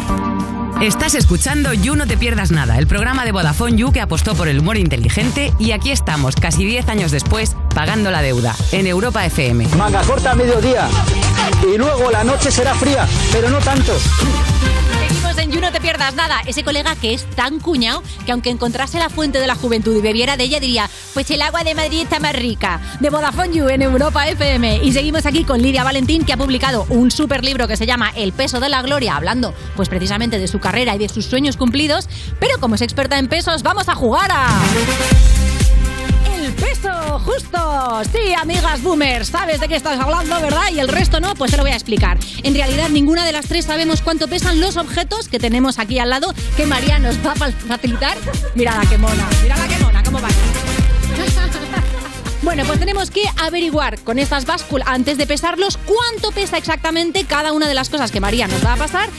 Estás 0.81 1.15
escuchando 1.15 1.75
You 1.75 1.95
No 1.95 2.07
Te 2.07 2.17
Pierdas 2.17 2.51
Nada, 2.51 2.79
el 2.79 2.87
programa 2.87 3.27
de 3.27 3.33
Vodafone 3.33 3.77
You 3.77 3.93
que 3.93 4.01
apostó 4.01 4.35
por 4.35 4.49
el 4.49 4.61
humor 4.61 4.79
inteligente 4.79 5.53
y 5.59 5.73
aquí 5.73 5.91
estamos, 5.91 6.37
casi 6.37 6.65
10 6.65 6.89
años 6.89 7.11
después, 7.11 7.55
pagando 7.75 8.11
la 8.11 8.23
deuda, 8.23 8.57
en 8.73 8.87
Europa 8.87 9.27
FM. 9.27 9.69
Manga 9.77 10.01
corta 10.01 10.31
a 10.31 10.35
mediodía 10.35 10.89
y 11.71 11.77
luego 11.77 12.11
la 12.11 12.25
noche 12.25 12.51
será 12.51 12.75
fría, 12.75 13.07
pero 13.31 13.51
no 13.51 13.59
tanto. 13.59 13.93
Seguimos 15.11 15.39
en 15.39 15.51
You 15.51 15.61
No 15.61 15.73
Te 15.73 15.81
Pierdas 15.81 16.15
Nada. 16.15 16.41
Ese 16.47 16.63
colega 16.63 16.95
que 16.95 17.13
es 17.13 17.25
tan 17.31 17.59
cuñado 17.59 18.03
que 18.25 18.31
aunque 18.31 18.49
encontrase 18.49 18.99
la 18.99 19.11
fuente 19.11 19.41
de 19.41 19.47
la 19.49 19.57
juventud 19.57 19.97
y 19.97 20.01
bebiera 20.01 20.37
de 20.37 20.45
ella 20.45 20.61
diría, 20.61 20.89
pues 21.15 21.29
el 21.33 21.43
agua 21.43 21.65
de 21.65 21.75
Madrid 21.75 22.03
está 22.03 22.21
más 22.21 22.33
rica. 22.33 22.81
De 23.01 23.11
Vodafone 23.11 23.53
You 23.53 23.69
en 23.69 23.83
Europa 23.83 24.29
FM. 24.29 24.85
Y 24.85 24.93
seguimos 24.93 25.27
aquí 25.27 25.43
con 25.43 25.61
Lidia 25.61 25.83
Valentín 25.83 26.25
que 26.25 26.33
ha 26.33 26.37
publicado 26.37 26.87
un 26.91 27.11
super 27.11 27.45
libro 27.45 27.67
que 27.67 27.77
se 27.77 27.87
llama 27.87 28.13
El 28.15 28.33
peso 28.33 28.61
de 28.61 28.69
la 28.69 28.83
gloria, 28.83 29.17
hablando 29.17 29.53
pues 29.75 29.89
precisamente 29.89 30.39
de 30.39 30.47
su 30.47 30.61
carrera 30.61 30.70
y 30.79 30.99
de 30.99 31.09
sus 31.09 31.27
sueños 31.27 31.57
cumplidos. 31.57 32.09
Pero 32.39 32.59
como 32.61 32.75
es 32.77 32.83
experta 32.83 33.19
en 33.19 33.29
pesos, 33.29 33.63
vamos 33.63 33.89
a 33.89 33.95
jugar 33.95 34.31
a... 34.33 34.49
El 36.41 36.53
peso 36.55 37.19
justo. 37.21 38.03
Sí, 38.13 38.33
amigas 38.35 38.83
boomers, 38.83 39.29
sabes 39.29 39.61
de 39.61 39.69
qué 39.69 39.77
estás 39.77 39.99
hablando, 40.01 40.41
¿verdad? 40.41 40.71
Y 40.73 40.79
el 40.79 40.89
resto 40.89 41.21
no, 41.21 41.35
pues 41.35 41.51
te 41.51 41.57
lo 41.57 41.63
voy 41.65 41.73
a 41.73 41.75
explicar. 41.75 42.19
En 42.43 42.55
realidad, 42.55 42.89
ninguna 42.89 43.25
de 43.25 43.33
las 43.33 43.47
tres 43.47 43.67
sabemos 43.67 44.01
cuánto 44.01 44.27
pesan 44.29 44.61
los 44.61 44.77
objetos 44.77 45.29
que 45.29 45.39
tenemos 45.39 45.79
aquí 45.79 45.99
al 45.99 46.11
lado 46.11 46.33
que 46.57 46.67
María 46.67 46.99
nos 46.99 47.17
va 47.25 47.33
a 47.33 47.37
fa- 47.37 47.53
facilitar. 47.53 48.17
Mira 48.55 48.77
la 48.77 48.89
que 48.89 48.97
mona, 48.97 49.27
mira 49.43 49.57
la 49.57 49.69
que 49.69 49.79
mona, 49.83 50.03
cómo 50.03 50.21
va. 50.21 50.29
Bueno, 52.43 52.65
pues 52.65 52.79
tenemos 52.81 53.11
que 53.11 53.23
averiguar 53.39 53.99
con 54.01 54.19
estas 54.19 54.47
básculas, 54.47 54.89
antes 54.89 55.19
de 55.19 55.27
pesarlos, 55.27 55.77
cuánto 55.77 56.33
pesa 56.33 56.57
exactamente 56.57 57.25
cada 57.25 57.53
una 57.53 57.69
de 57.69 57.75
las 57.75 57.91
cosas 57.91 58.11
que 58.11 58.19
María 58.19 58.49
nos 58.49 58.65
va 58.65 58.73
a 58.73 58.77
pasar 58.77 59.11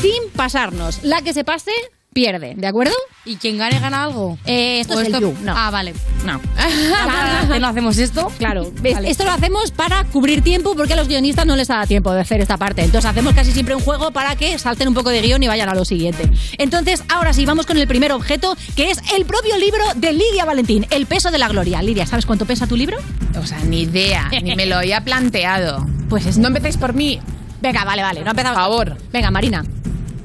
sin 0.00 0.30
pasarnos. 0.34 1.00
La 1.02 1.22
que 1.22 1.32
se 1.32 1.44
pase, 1.44 1.70
pierde, 2.12 2.54
¿de 2.56 2.66
acuerdo? 2.66 2.94
¿Y 3.24 3.36
quien 3.36 3.58
gane 3.58 3.78
gana 3.78 4.04
algo? 4.04 4.38
Eh, 4.46 4.80
esto 4.80 4.94
¿O 4.94 5.00
es 5.00 5.06
el 5.08 5.14
esto- 5.14 5.32
you, 5.32 5.36
no. 5.44 5.54
Ah, 5.56 5.70
vale. 5.70 5.94
No. 6.24 6.40
¿Que 7.52 7.60
no 7.60 7.68
hacemos 7.68 7.96
esto? 7.98 8.30
Claro. 8.38 8.70
Esto 9.04 9.24
lo 9.24 9.30
hacemos 9.30 9.70
para 9.70 10.04
cubrir 10.04 10.42
tiempo 10.42 10.74
porque 10.76 10.92
a 10.94 10.96
los 10.96 11.08
guionistas 11.08 11.46
no 11.46 11.54
les 11.56 11.68
da 11.68 11.86
tiempo 11.86 12.12
de 12.12 12.20
hacer 12.20 12.40
esta 12.40 12.56
parte. 12.56 12.82
Entonces 12.82 13.08
hacemos 13.08 13.34
casi 13.34 13.52
siempre 13.52 13.74
un 13.74 13.80
juego 13.80 14.10
para 14.10 14.34
que 14.36 14.58
salten 14.58 14.88
un 14.88 14.94
poco 14.94 15.10
de 15.10 15.20
guion 15.22 15.42
y 15.42 15.48
vayan 15.48 15.68
a 15.68 15.74
lo 15.74 15.84
siguiente. 15.84 16.28
Entonces, 16.58 17.02
ahora 17.08 17.32
sí, 17.32 17.46
vamos 17.46 17.66
con 17.66 17.78
el 17.78 17.86
primer 17.86 18.12
objeto, 18.12 18.56
que 18.76 18.90
es 18.90 19.00
el 19.16 19.24
propio 19.24 19.56
libro 19.56 19.82
de 19.96 20.12
Lidia 20.12 20.44
Valentín, 20.44 20.86
El 20.90 21.06
peso 21.06 21.30
de 21.30 21.38
la 21.38 21.48
gloria. 21.48 21.80
Lidia, 21.82 22.06
¿sabes 22.06 22.26
cuánto 22.26 22.44
pesa 22.46 22.66
tu 22.66 22.76
libro? 22.76 22.98
O 23.40 23.46
sea, 23.46 23.58
ni 23.60 23.82
idea, 23.82 24.28
ni 24.42 24.54
me 24.56 24.66
lo 24.66 24.76
había 24.76 25.02
planteado. 25.02 25.86
Pues 26.08 26.38
no 26.38 26.48
empecéis 26.48 26.78
por 26.78 26.94
mí. 26.94 27.20
Venga, 27.60 27.84
vale, 27.84 28.02
vale, 28.02 28.24
no 28.24 28.30
empezamos. 28.30 28.56
Por 28.58 28.62
favor. 28.62 28.96
Venga, 29.12 29.30
Marina. 29.30 29.64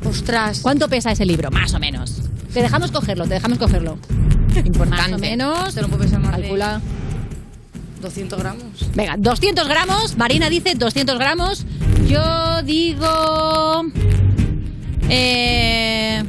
Ostras. 0.05 0.59
¿Cuánto 0.61 0.87
pesa 0.87 1.11
ese 1.11 1.25
libro? 1.25 1.49
Más 1.51 1.73
o 1.73 1.79
menos. 1.79 2.21
Te 2.53 2.61
dejamos 2.61 2.91
cogerlo, 2.91 3.25
te 3.25 3.33
dejamos 3.35 3.57
cogerlo. 3.57 3.97
Importante. 4.63 4.95
Más 4.95 5.13
o 5.13 5.17
menos. 5.17 5.73
Te 5.73 5.81
lo 5.81 5.87
puedo 5.87 6.03
pesar 6.03 6.19
más 6.19 6.35
de 6.35 6.41
Calcula. 6.43 6.81
200 8.01 8.39
gramos. 8.39 8.63
Venga, 8.95 9.15
200 9.17 9.67
gramos. 9.67 10.17
Marina 10.17 10.49
dice 10.49 10.75
200 10.75 11.17
gramos. 11.17 11.65
Yo 12.07 12.61
digo... 12.63 13.85
Eh, 15.09 16.23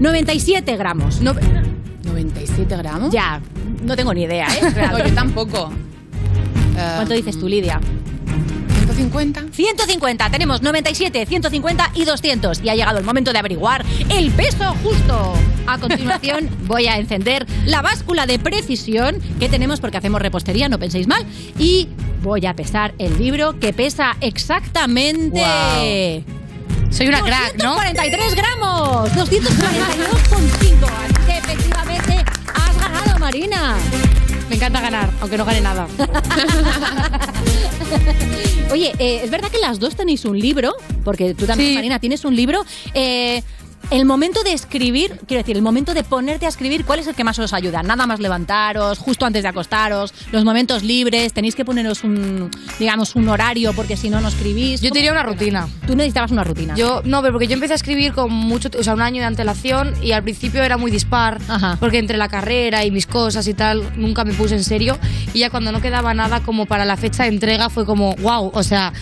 97 0.00 0.76
gramos. 0.76 1.20
No, 1.20 1.34
¿97 1.34 2.66
gramos? 2.78 3.12
ya, 3.12 3.40
no 3.84 3.94
tengo 3.96 4.12
ni 4.12 4.22
idea, 4.22 4.46
¿eh? 4.48 4.88
No, 4.90 4.98
yo 4.98 5.14
tampoco. 5.14 5.70
¿Cuánto 6.74 7.14
dices 7.14 7.38
tú, 7.38 7.48
Lidia? 7.48 7.80
150. 8.94 9.52
150. 9.52 10.30
Tenemos 10.30 10.62
97, 10.62 11.26
150 11.26 11.90
y 11.94 12.04
200. 12.04 12.60
Y 12.62 12.68
ha 12.68 12.74
llegado 12.74 12.98
el 12.98 13.04
momento 13.04 13.32
de 13.32 13.38
averiguar 13.38 13.84
el 14.08 14.30
peso 14.32 14.74
justo. 14.82 15.34
A 15.66 15.78
continuación 15.78 16.48
voy 16.66 16.86
a 16.86 16.98
encender 16.98 17.46
la 17.66 17.82
báscula 17.82 18.26
de 18.26 18.38
precisión 18.38 19.18
que 19.38 19.48
tenemos 19.48 19.80
porque 19.80 19.96
hacemos 19.96 20.20
repostería, 20.20 20.68
no 20.68 20.78
penséis 20.78 21.06
mal. 21.06 21.24
Y 21.58 21.88
voy 22.22 22.46
a 22.46 22.54
pesar 22.54 22.94
el 22.98 23.18
libro 23.18 23.58
que 23.58 23.72
pesa 23.72 24.16
exactamente... 24.20 26.24
Soy 26.90 27.06
una 27.06 27.22
crack, 27.22 27.62
¿no? 27.62 27.72
243 27.72 28.34
gramos. 28.34 29.10
242,5. 29.12 30.84
Así 30.84 31.26
que 31.26 31.38
efectivamente 31.38 32.24
has 32.54 32.78
ganado, 32.78 33.18
Marina. 33.18 33.78
Me 34.48 34.56
encanta 34.56 34.80
ganar, 34.80 35.08
aunque 35.20 35.38
no 35.38 35.44
gane 35.44 35.60
nada. 35.60 35.86
Oye, 38.70 38.92
eh, 38.98 39.20
es 39.24 39.30
verdad 39.30 39.50
que 39.50 39.58
las 39.58 39.78
dos 39.78 39.94
tenéis 39.96 40.24
un 40.24 40.38
libro, 40.38 40.74
porque 41.04 41.34
tú 41.34 41.46
también, 41.46 41.70
Sí. 41.70 41.74
Marina, 41.74 41.98
tienes 41.98 42.24
un 42.24 42.34
libro. 42.34 42.64
Eh, 42.94 43.42
el 43.92 44.06
momento 44.06 44.42
de 44.42 44.54
escribir, 44.54 45.20
quiero 45.26 45.42
decir, 45.42 45.54
el 45.54 45.62
momento 45.62 45.92
de 45.92 46.02
ponerte 46.02 46.46
a 46.46 46.48
escribir, 46.48 46.86
¿cuál 46.86 47.00
es 47.00 47.06
el 47.06 47.14
que 47.14 47.24
más 47.24 47.38
os 47.38 47.52
ayuda? 47.52 47.82
Nada 47.82 48.06
más 48.06 48.20
levantaros, 48.20 48.98
justo 48.98 49.26
antes 49.26 49.42
de 49.42 49.50
acostaros, 49.50 50.14
los 50.32 50.46
momentos 50.46 50.82
libres, 50.82 51.34
tenéis 51.34 51.54
que 51.54 51.62
poneros 51.62 52.02
un, 52.02 52.50
digamos, 52.78 53.14
un 53.16 53.28
horario 53.28 53.74
porque 53.74 53.98
si 53.98 54.08
no, 54.08 54.22
no 54.22 54.28
escribís. 54.28 54.80
Yo 54.80 54.88
¿Cómo 54.88 54.94
te 54.94 54.98
diría 55.00 55.12
una 55.12 55.22
rutina. 55.22 55.68
Tú 55.86 55.94
necesitabas 55.94 56.30
una 56.30 56.42
rutina. 56.42 56.74
Yo, 56.74 57.02
no, 57.04 57.20
pero 57.20 57.34
porque 57.34 57.46
yo 57.46 57.52
empecé 57.52 57.74
a 57.74 57.76
escribir 57.76 58.14
con 58.14 58.32
mucho, 58.32 58.70
o 58.78 58.82
sea, 58.82 58.94
un 58.94 59.02
año 59.02 59.20
de 59.20 59.26
antelación 59.26 59.94
y 60.02 60.12
al 60.12 60.22
principio 60.22 60.62
era 60.62 60.78
muy 60.78 60.90
dispar, 60.90 61.38
porque 61.78 61.98
entre 61.98 62.16
la 62.16 62.28
carrera 62.28 62.86
y 62.86 62.90
mis 62.90 63.06
cosas 63.06 63.46
y 63.46 63.52
tal, 63.52 63.92
nunca 64.00 64.24
me 64.24 64.32
puse 64.32 64.54
en 64.54 64.64
serio. 64.64 64.98
Y 65.34 65.40
ya 65.40 65.50
cuando 65.50 65.70
no 65.70 65.82
quedaba 65.82 66.14
nada 66.14 66.40
como 66.40 66.64
para 66.64 66.86
la 66.86 66.96
fecha 66.96 67.24
de 67.24 67.28
entrega 67.28 67.68
fue 67.68 67.84
como, 67.84 68.14
wow, 68.16 68.52
o 68.54 68.62
sea, 68.62 68.94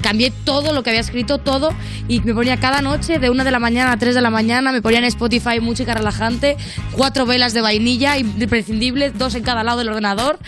cambié 0.00 0.32
todo 0.44 0.72
lo 0.72 0.82
que 0.82 0.90
había 0.90 1.00
escrito, 1.00 1.38
todo, 1.38 1.70
y 2.08 2.20
me 2.20 2.34
ponía 2.34 2.56
cada 2.58 2.82
noche 2.82 3.18
de 3.18 3.30
una 3.30 3.44
de 3.44 3.50
la 3.50 3.58
mañana 3.58 3.92
a 3.92 3.96
3 3.96 4.14
de 4.14 4.20
la 4.20 4.30
mañana, 4.30 4.72
me 4.72 4.82
ponía 4.82 4.98
en 4.98 5.04
Spotify 5.04 5.60
música 5.60 5.94
relajante, 5.94 6.56
cuatro 6.92 7.26
velas 7.26 7.52
de 7.54 7.60
vainilla 7.60 8.16
imprescindibles, 8.18 9.16
dos 9.18 9.34
en 9.34 9.42
cada 9.42 9.62
lado 9.62 9.78
del 9.78 9.88
ordenador, 9.88 10.38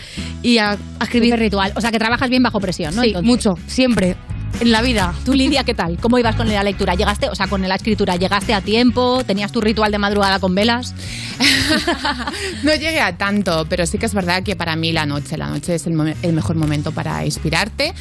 y 0.41 0.57
a, 0.57 0.71
a 0.99 1.03
escribir. 1.03 1.35
ritual. 1.37 1.71
O 1.75 1.81
sea, 1.81 1.91
que 1.91 1.99
trabajas 1.99 2.29
bien 2.29 2.43
bajo 2.43 2.59
presión, 2.59 2.95
¿no? 2.95 3.01
Sí, 3.01 3.09
Entonces- 3.09 3.27
mucho, 3.27 3.53
siempre, 3.67 4.15
en 4.59 4.71
la 4.71 4.81
vida. 4.81 5.13
Tú, 5.25 5.33
Lidia, 5.33 5.63
¿qué 5.63 5.73
tal? 5.73 5.97
¿Cómo 5.99 6.19
ibas 6.19 6.35
con 6.35 6.47
la 6.47 6.63
lectura? 6.63 6.95
¿Llegaste, 6.95 7.29
o 7.29 7.35
sea, 7.35 7.47
con 7.47 7.61
la 7.67 7.75
escritura, 7.75 8.15
llegaste 8.15 8.53
a 8.53 8.61
tiempo? 8.61 9.23
¿Tenías 9.25 9.51
tu 9.51 9.61
ritual 9.61 9.91
de 9.91 9.97
madrugada 9.97 10.39
con 10.39 10.55
velas? 10.55 10.93
No 12.63 12.73
llegué 12.73 13.01
a 13.01 13.17
tanto, 13.17 13.65
pero 13.67 13.85
sí 13.85 13.97
que 13.97 14.05
es 14.05 14.13
verdad 14.13 14.43
que 14.43 14.55
para 14.55 14.75
mí 14.75 14.91
la 14.91 15.05
noche, 15.05 15.37
la 15.37 15.49
noche 15.49 15.75
es 15.75 15.85
el, 15.85 16.15
el 16.21 16.33
mejor 16.33 16.55
momento 16.55 16.91
para 16.91 17.25
inspirarte. 17.25 17.93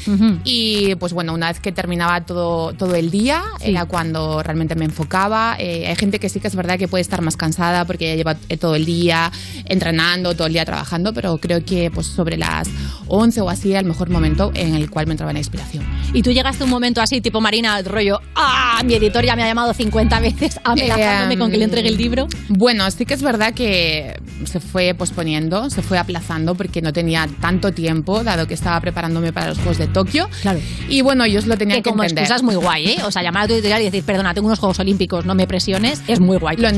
Y 0.45 0.95
pues 0.97 1.13
bueno, 1.13 1.35
una 1.35 1.49
vez 1.49 1.61
que 1.61 1.73
terminaba 1.73 2.21
todo, 2.23 2.73
todo 2.73 2.95
el 2.95 3.11
día, 3.11 3.43
era 3.61 3.87
cuando 3.87 4.43
realmente 4.43 4.75
me 4.75 4.85
enfocaba. 4.85 5.57
Eh, 5.59 5.87
hay 5.87 5.97
gente 5.97 6.19
que 6.19 6.29
sí 6.29 6.41
que 6.41 6.49
es 6.49 6.55
verdad 6.55 6.79
que 6.79 6.89
puede 6.89 7.03
estar 7.03 7.23
más 7.23 7.37
cansada 7.37 7.85
porque 7.85 8.09
ya 8.09 8.15
lleva 8.15 8.37
eh, 8.49 8.57
todo 8.57 8.77
el 8.77 8.85
día 8.85 9.33
entrenando, 9.65 10.35
todo 10.35 10.47
el 10.47 10.53
día 10.53 10.65
trabajando, 10.65 11.13
pero 11.13 11.39
creo 11.39 11.65
que 11.65 11.91
pues 11.91 12.07
sobre 12.07 12.37
las 12.37 12.69
11 13.09 13.41
o 13.41 13.51
así 13.51 13.71
era 13.71 13.81
el 13.81 13.87
mejor 13.87 14.11
momento 14.11 14.53
en 14.55 14.75
el 14.75 14.91
cual 14.91 15.07
me 15.07 15.13
entraba 15.13 15.33
la 15.33 15.39
inspiración. 15.39 15.85
Y 16.13 16.23
tú 16.23 16.31
llegaste 16.43 16.63
a 16.63 16.67
un 16.67 16.71
momento 16.71 17.01
así, 17.01 17.21
tipo 17.21 17.41
Marina, 17.41 17.81
rollo, 17.83 18.21
¡ah! 18.35 18.81
Mi 18.85 18.95
editor 18.95 19.25
ya 19.25 19.37
me 19.37 19.43
ha 19.45 19.47
llamado 19.47 19.73
50 19.73 20.19
veces 20.21 20.59
amenazándome 20.65 21.35
Eh, 21.35 21.39
con 21.39 21.51
que 21.51 21.57
le 21.57 21.65
entregue 21.65 21.89
el 21.89 21.97
libro. 21.97 22.27
Bueno, 22.49 22.91
sí 22.91 23.07
que 23.07 23.15
es 23.15 23.23
verdad 23.23 23.55
que 23.55 24.21
se 24.45 24.59
fue 24.61 24.95
posponiendo, 24.95 25.71
se 25.71 25.83
fue 25.83 25.99
aplazando 25.99 26.55
porque 26.57 26.83
no 26.83 26.93
tenía 26.93 27.29
tanto 27.41 27.73
tiempo, 27.73 28.25
dado 28.25 28.47
que 28.49 28.55
estaba 28.55 28.81
preparándome 28.81 29.33
para 29.33 29.47
los 29.49 29.59
Juegos 29.59 29.79
de 29.79 29.87
Tokio. 29.87 30.29
Claro. 30.43 30.59
Y 30.89 31.01
bueno, 31.03 31.25
ellos 31.25 31.47
lo 31.47 31.57
tenían 31.57 31.79
Que 31.79 31.83
que, 31.85 31.91
como 31.91 32.03
entender. 32.03 32.25
excusa 32.25 32.37
es 32.37 32.43
muy 32.43 32.57
guay, 32.57 32.89
¿eh? 32.89 32.97
O 33.05 33.11
sea, 33.13 33.23
llamar 33.23 33.45
a 33.45 33.47
tu 33.49 33.55
editorial 33.55 33.81
y 33.83 33.85
decir, 33.85 34.03
perdona, 34.05 34.35
tengo 34.35 34.49
unos 34.49 34.59
Juegos 34.59 34.81
Olímpicos, 34.81 35.25
no 35.25 35.35
me 35.37 35.47
presiones, 35.47 36.03
es 36.09 36.19
muy 36.19 36.39
guay. 36.39 36.57
Lo, 36.57 36.69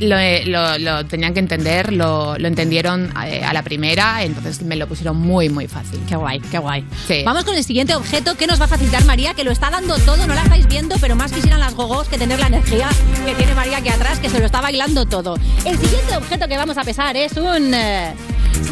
lo, 0.00 0.18
eh, 0.18 0.44
lo- 0.46 0.78
lo 0.78 1.06
tenían 1.06 1.32
que 1.32 1.40
entender, 1.40 1.92
lo, 1.92 2.36
lo 2.38 2.46
entendieron 2.48 3.10
eh, 3.26 3.42
a 3.42 3.52
la 3.54 3.62
primera, 3.62 4.22
entonces 4.22 4.62
me 4.62 4.76
lo 4.76 4.86
pusieron 4.86 5.16
muy, 5.16 5.48
muy 5.48 5.66
fácil. 5.66 6.00
Qué 6.08 6.16
guay, 6.16 6.40
qué 6.50 6.58
guay. 6.58 6.84
Sí. 7.08 7.22
Vamos 7.24 7.44
con 7.44 7.54
el 7.56 7.64
siguiente 7.64 7.94
objeto 7.94 8.36
que 8.36 8.46
nos 8.46 8.60
va 8.60 8.66
a 8.66 8.68
facilitar 8.68 9.04
María, 9.14 9.32
que 9.32 9.44
lo 9.44 9.52
está 9.52 9.70
dando 9.70 9.96
todo, 9.98 10.26
no 10.26 10.34
la 10.34 10.42
estáis 10.42 10.66
viendo, 10.66 10.96
pero 11.00 11.14
más 11.14 11.30
quisieran 11.30 11.60
las 11.60 11.72
gogos 11.76 12.08
que 12.08 12.18
tener 12.18 12.40
la 12.40 12.48
energía 12.48 12.88
que 13.24 13.32
tiene 13.36 13.54
María 13.54 13.76
aquí 13.78 13.88
atrás, 13.88 14.18
que 14.18 14.28
se 14.28 14.40
lo 14.40 14.46
está 14.46 14.60
bailando 14.60 15.06
todo. 15.06 15.36
El 15.64 15.78
siguiente 15.78 16.16
objeto 16.16 16.48
que 16.48 16.56
vamos 16.56 16.76
a 16.78 16.82
pesar 16.82 17.16
es 17.16 17.34
un... 17.36 17.72
eh, 17.74 18.12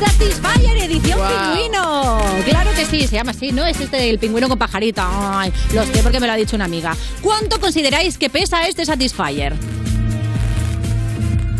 Satisfyer 0.00 0.78
edición 0.78 1.20
Wow. 1.20 1.28
pingüino. 1.28 2.20
Claro 2.44 2.70
que 2.74 2.84
sí, 2.86 3.06
se 3.06 3.14
llama 3.14 3.30
así, 3.30 3.52
¿no? 3.52 3.64
Es 3.64 3.78
este 3.78 3.98
del 3.98 4.18
pingüino 4.18 4.48
con 4.48 4.58
pajarita. 4.58 5.08
Ay, 5.38 5.52
lo 5.74 5.84
sé 5.86 6.02
porque 6.02 6.18
me 6.18 6.26
lo 6.26 6.32
ha 6.32 6.36
dicho 6.36 6.56
una 6.56 6.64
amiga. 6.64 6.96
¿Cuánto 7.20 7.60
consideráis 7.60 8.18
que 8.18 8.28
pesa 8.28 8.66
este 8.66 8.84
Satisfyer? 8.84 9.54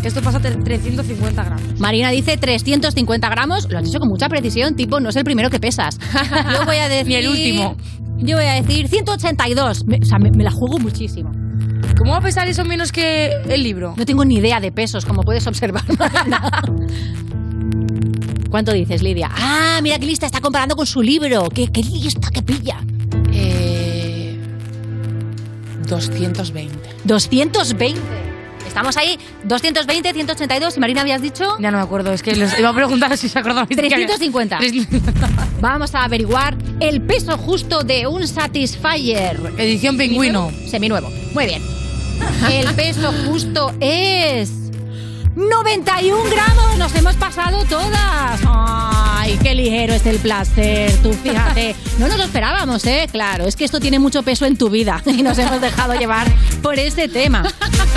Esto 0.03 0.21
pasa 0.21 0.41
tre- 0.41 0.61
350 0.61 1.41
gramos. 1.41 1.79
Marina 1.79 2.09
dice 2.09 2.35
350 2.35 3.29
gramos. 3.29 3.69
Lo 3.69 3.77
has 3.77 3.85
dicho 3.85 3.99
con 3.99 4.09
mucha 4.09 4.27
precisión, 4.27 4.75
tipo, 4.75 4.99
no 4.99 5.07
es 5.07 5.15
el 5.15 5.23
primero 5.23 5.49
que 5.49 5.61
pesas. 5.61 5.97
Yo 6.53 6.65
voy 6.65 6.75
a 6.79 6.89
decir... 6.89 7.07
Ni 7.07 7.15
el 7.15 7.27
último. 7.29 7.77
Yo 8.17 8.37
voy 8.37 8.45
a 8.45 8.53
decir 8.61 8.87
182. 8.87 9.85
Me- 9.85 9.99
o 10.01 10.05
sea, 10.05 10.19
me, 10.19 10.31
me 10.31 10.43
la 10.43 10.51
juego 10.51 10.77
muchísimo. 10.79 11.31
¿Cómo 11.97 12.11
va 12.11 12.17
a 12.17 12.21
pesar 12.21 12.47
eso 12.47 12.63
menos 12.65 12.91
que 12.91 13.31
el 13.49 13.63
libro? 13.63 13.93
No 13.97 14.05
tengo 14.05 14.23
ni 14.25 14.35
idea 14.35 14.59
de 14.59 14.71
pesos, 14.71 15.05
como 15.05 15.23
puedes 15.23 15.45
observar. 15.47 15.83
Marina. 15.99 16.63
¿Cuánto 18.49 18.71
dices, 18.71 19.01
Lidia? 19.01 19.29
Ah, 19.35 19.79
mira 19.81 19.97
qué 19.99 20.05
lista 20.05 20.25
está 20.25 20.39
comparando 20.39 20.75
con 20.75 20.85
su 20.85 21.01
libro. 21.01 21.49
Qué, 21.49 21.67
qué 21.71 21.81
lista, 21.81 22.29
qué 22.31 22.41
pilla. 22.43 22.79
Eh, 23.31 24.37
220. 25.87 26.77
220. 27.03 28.01
Estamos 28.73 28.97
ahí, 28.97 29.19
220, 29.43 30.13
182. 30.13 30.77
Y 30.77 30.79
Marina, 30.79 31.01
habías 31.01 31.21
dicho. 31.21 31.59
Ya 31.59 31.69
no 31.69 31.77
me 31.77 31.83
acuerdo, 31.83 32.11
es 32.11 32.23
que 32.23 32.35
les 32.35 32.57
iba 32.57 32.69
a 32.69 32.73
preguntar 32.73 33.15
si 33.17 33.29
se 33.29 33.37
acordaba. 33.37 33.67
350. 33.67 34.57
Vamos 35.61 35.93
a 35.93 36.05
averiguar 36.05 36.57
el 36.79 36.99
peso 37.03 37.37
justo 37.37 37.83
de 37.83 38.07
un 38.07 38.27
Satisfyer. 38.27 39.39
Edición 39.59 39.95
pingüino. 39.95 40.51
Seminuevo. 40.65 41.11
Muy 41.35 41.45
bien. 41.45 41.61
El 42.49 42.73
peso 42.73 43.13
justo 43.27 43.71
es. 43.79 44.62
91 45.35 46.29
gramos, 46.29 46.77
nos 46.77 46.93
hemos 46.95 47.15
pasado 47.15 47.63
todas. 47.65 48.39
Ay, 48.45 49.39
qué 49.41 49.55
ligero 49.55 49.93
es 49.93 50.05
el 50.05 50.19
placer, 50.19 50.91
tú 51.01 51.11
fíjate. 51.13 51.75
No 51.97 52.07
nos 52.07 52.17
lo 52.17 52.23
esperábamos, 52.23 52.85
¿eh? 52.85 53.07
Claro, 53.11 53.47
es 53.47 53.55
que 53.55 53.65
esto 53.65 53.79
tiene 53.79 53.97
mucho 53.97 54.21
peso 54.21 54.45
en 54.45 54.57
tu 54.57 54.69
vida 54.69 55.01
y 55.05 55.23
nos 55.23 55.37
hemos 55.39 55.59
dejado 55.59 55.95
llevar 55.95 56.31
por 56.61 56.77
este 56.77 57.07
tema. 57.07 57.43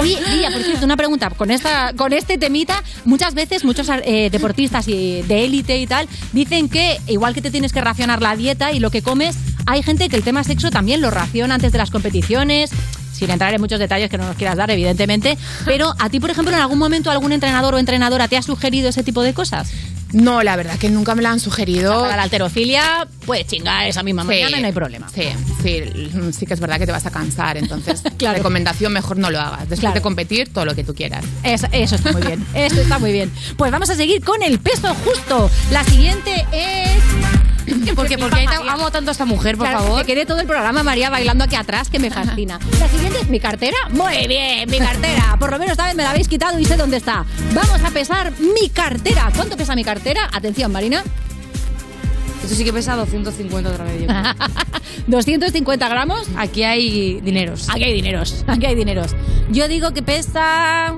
Oye, 0.01 0.19
por 0.51 0.63
cierto, 0.63 0.87
una 0.87 0.97
pregunta. 0.97 1.29
Con, 1.31 1.51
esta, 1.51 1.93
con 1.95 2.15
este 2.15 2.39
temita, 2.39 2.83
muchas 3.05 3.35
veces 3.35 3.65
muchos 3.65 3.91
eh, 3.91 4.31
deportistas 4.31 4.87
de 4.87 5.25
élite 5.29 5.79
y 5.79 5.87
tal 5.87 6.09
dicen 6.33 6.71
que 6.71 6.99
igual 7.07 7.35
que 7.35 7.43
te 7.43 7.51
tienes 7.51 7.73
que 7.73 7.83
racionar 7.83 8.23
la 8.23 8.35
dieta 8.35 8.73
y 8.73 8.81
lo 8.81 8.91
que 8.91 9.03
comes, 9.03 9.37
hay 9.67 9.83
gente 9.83 10.09
que 10.09 10.17
el 10.17 10.23
tema 10.23 10.43
sexo 10.43 10.71
también 10.71 11.03
lo 11.03 11.11
raciona 11.11 11.57
antes 11.57 11.73
de 11.73 11.79
las 11.79 11.91
competiciones 11.91 12.71
sin 13.17 13.31
entrar 13.31 13.53
en 13.55 13.61
muchos 13.61 13.79
detalles 13.79 14.09
que 14.11 14.19
no 14.19 14.27
nos 14.27 14.37
quieras 14.37 14.57
dar, 14.57 14.71
evidentemente. 14.71 15.37
Pero 15.65 15.93
a 15.99 16.09
ti, 16.11 16.21
por 16.21 16.31
ejemplo, 16.31 16.55
en 16.55 16.61
algún 16.61 16.79
momento 16.79 17.11
algún 17.11 17.33
entrenador 17.33 17.75
o 17.75 17.79
entrenadora 17.79 18.29
te 18.29 18.37
ha 18.37 18.43
sugerido 18.43 18.89
ese 18.91 19.03
tipo 19.03 19.23
de 19.23 19.35
cosas. 19.35 19.71
No, 20.13 20.43
la 20.45 20.55
verdad 20.55 20.79
que 20.79 20.89
nunca 20.89 21.17
me 21.17 21.23
la 21.23 21.31
han 21.33 21.41
sugerido. 21.41 22.03
Para 22.03 22.17
la 22.17 22.23
alterofilia, 22.23 23.09
puedes 23.27 23.47
chingar 23.49 23.87
esa 23.89 24.05
misma 24.05 24.23
mañana 24.23 24.57
y 24.59 24.61
no 24.61 24.67
hay 24.69 24.73
problema. 24.73 25.09
Sí, 25.13 25.25
sí, 25.63 25.83
sí 26.33 26.47
que 26.47 26.55
es 26.55 26.61
verdad 26.61 26.79
que 26.79 26.87
te 26.87 26.93
vas 26.93 27.05
a 27.07 27.11
cansar, 27.11 27.57
entonces 27.57 28.03
recomendación 28.21 28.93
mejor 28.93 29.19
no 29.19 29.31
lo 29.31 29.41
hagas. 29.41 29.61
Después 29.63 29.81
Claro. 29.81 29.95
de 29.97 30.03
competir, 30.03 30.53
todo 30.53 30.65
lo 30.65 30.75
que 30.77 30.85
tú 30.85 30.95
quieras. 30.95 31.25
Es- 31.43 31.67
eso 31.73 31.97
está 31.97 32.13
muy 32.13 32.23
bien. 32.23 32.47
Esto 32.55 32.81
está 32.81 32.99
muy 33.01 33.11
bien. 33.13 33.33
Pues 33.57 33.73
vamos 33.73 33.91
a 33.91 33.97
seguir 33.97 34.23
con 34.25 34.41
el 34.45 34.61
peso 34.61 34.95
justo. 35.05 35.51
La 35.73 35.83
siguiente 35.85 36.47
es. 36.53 37.56
Porque, 37.97 38.19
porque 38.19 38.47
amo 38.69 38.91
tanto 38.91 39.11
a 39.11 39.13
esta 39.13 39.25
mujer, 39.25 39.57
por 39.57 39.67
Claro, 39.67 39.83
favor. 39.85 39.99
Me 40.01 40.05
quedé 40.07 40.25
todo 40.27 40.39
el 40.41 40.47
programa 40.47 40.83
María 40.83 41.11
bailando 41.11 41.45
aquí 41.45 41.57
atrás, 41.57 41.89
que 41.89 41.99
me 41.99 42.11
fascina. 42.11 42.59
La 42.79 42.89
siguiente 42.89 43.19
es 43.21 43.29
mi 43.29 43.41
cartera. 43.41 43.77
Muy 43.91 44.27
bien, 44.29 44.71
mi 44.71 44.79
cartera. 44.79 45.37
Por 45.39 45.51
lo 45.51 45.59
menos 45.59 45.73
esta 45.73 45.87
vez 45.87 45.95
me 45.97 46.03
la 46.03 46.11
habéis 46.11 46.29
quitado 46.29 46.59
y 46.59 46.65
sé 46.65 46.77
dónde 46.77 46.97
está. 46.99 47.25
Vamos 47.55 47.83
a 47.83 47.91
pesar 47.91 48.33
mi 48.39 48.69
cartera. 48.71 49.31
¿Cuánto 49.35 49.57
pesa 49.57 49.75
mi 49.75 49.85
cartera? 49.85 50.29
Atención, 50.33 50.71
Marina. 50.73 51.03
Esto 52.43 52.55
sí 52.55 52.65
que 52.65 52.73
pesa 52.73 52.95
250 52.95 53.71
otra 53.71 53.85
vez. 53.85 54.01
yo 54.03 54.07
creo. 54.07 54.23
250 55.09 55.89
gramos. 55.89 56.29
Aquí 56.37 56.63
hay 56.63 57.21
dineros. 57.21 57.69
Aquí 57.69 57.85
hay 57.85 57.95
dineros. 57.95 58.45
Aquí 58.47 58.67
hay 58.67 58.75
dineros. 58.75 59.17
Yo 59.51 59.67
digo 59.69 59.93
que 59.93 60.03
pesa. 60.03 60.95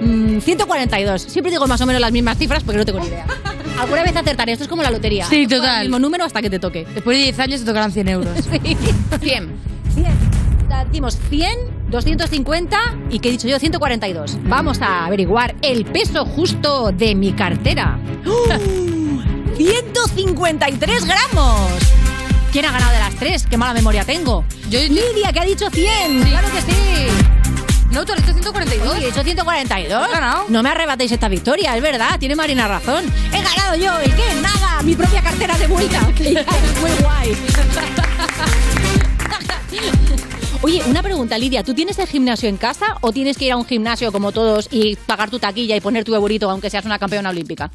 Mm, 0.00 0.38
142. 0.40 1.22
Siempre 1.22 1.50
digo 1.50 1.66
más 1.66 1.80
o 1.80 1.86
menos 1.86 2.00
las 2.00 2.12
mismas 2.12 2.38
cifras 2.38 2.62
porque 2.64 2.78
no 2.78 2.84
tengo 2.84 3.00
ni 3.00 3.06
idea. 3.06 3.26
Alguna 3.80 4.02
vez 4.02 4.16
acertaré. 4.16 4.52
Esto 4.52 4.64
es 4.64 4.68
como 4.70 4.82
la 4.82 4.90
lotería. 4.90 5.26
Sí, 5.26 5.46
total. 5.46 5.82
El 5.82 5.88
mismo 5.88 5.98
número 5.98 6.24
hasta 6.24 6.40
que 6.42 6.50
te 6.50 6.58
toque. 6.58 6.86
Después 6.94 7.16
de 7.16 7.24
10 7.24 7.38
años 7.40 7.60
te 7.60 7.66
tocarán 7.66 7.90
100 7.92 8.08
euros. 8.08 8.28
100. 9.20 9.20
100. 9.20 10.34
Decimos 10.86 11.18
100, 11.28 11.58
250 11.90 12.78
y 13.10 13.18
que 13.18 13.28
he 13.28 13.32
dicho 13.32 13.48
yo 13.48 13.58
142. 13.58 14.38
Vamos 14.44 14.80
a 14.82 15.06
averiguar 15.06 15.54
el 15.62 15.84
peso 15.84 16.24
justo 16.24 16.92
de 16.92 17.14
mi 17.14 17.32
cartera. 17.32 17.98
¡Uh! 18.24 19.54
153 19.56 21.04
gramos. 21.04 21.70
¿Quién 22.52 22.64
ha 22.66 22.72
ganado 22.72 22.92
de 22.92 22.98
las 22.98 23.14
tres? 23.16 23.46
Qué 23.48 23.56
mala 23.56 23.72
memoria 23.74 24.04
tengo. 24.04 24.44
Yo- 24.70 24.78
Lidia, 24.80 25.32
que 25.32 25.40
ha 25.40 25.44
dicho 25.44 25.68
100. 25.70 26.22
Claro 26.24 26.48
que 26.52 26.60
sí. 26.60 27.08
No, 27.90 28.04
tú 28.04 28.12
has 28.12 28.18
dicho 28.20 28.32
142. 28.32 28.88
Oye, 28.88 29.06
he 29.06 29.08
hecho 29.10 29.22
142. 29.22 30.02
Has 30.02 30.10
ganado. 30.10 30.44
No 30.48 30.62
me 30.62 30.68
arrebatéis 30.70 31.12
esta 31.12 31.28
victoria, 31.28 31.76
es 31.76 31.82
verdad, 31.82 32.18
tiene 32.18 32.34
Marina 32.34 32.66
razón. 32.66 33.04
He 33.32 33.42
ganado 33.42 33.76
yo, 33.76 33.98
¿el 34.00 34.14
qué? 34.14 34.34
Nada, 34.42 34.82
mi 34.82 34.94
propia 34.94 35.22
cartera 35.22 35.56
de 35.56 35.66
vuelta. 35.66 36.00
muy 36.80 36.90
guay. 37.02 37.36
Oye, 40.62 40.82
una 40.86 41.02
pregunta, 41.02 41.36
Lidia, 41.36 41.62
¿tú 41.62 41.74
tienes 41.74 41.98
el 41.98 42.06
gimnasio 42.06 42.48
en 42.48 42.56
casa 42.56 42.96
o 43.02 43.12
tienes 43.12 43.36
que 43.36 43.44
ir 43.44 43.52
a 43.52 43.56
un 43.56 43.66
gimnasio 43.66 44.10
como 44.10 44.32
todos 44.32 44.68
y 44.70 44.96
pagar 44.96 45.30
tu 45.30 45.38
taquilla 45.38 45.76
y 45.76 45.80
poner 45.80 46.04
tu 46.04 46.14
eurito 46.14 46.50
aunque 46.50 46.70
seas 46.70 46.86
una 46.86 46.98
campeona 46.98 47.30
olímpica? 47.30 47.70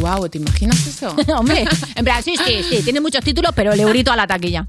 Wow, 0.00 0.28
¿te 0.28 0.38
imaginas 0.38 0.86
eso? 0.86 1.16
Hombre, 1.36 1.64
en 1.94 2.04
plan, 2.04 2.22
sí, 2.22 2.34
sí, 2.36 2.62
sí, 2.68 2.82
tiene 2.82 3.00
muchos 3.00 3.24
títulos, 3.24 3.52
pero 3.54 3.72
el 3.72 3.80
eurito 3.80 4.12
a 4.12 4.16
la 4.16 4.26
taquilla. 4.26 4.66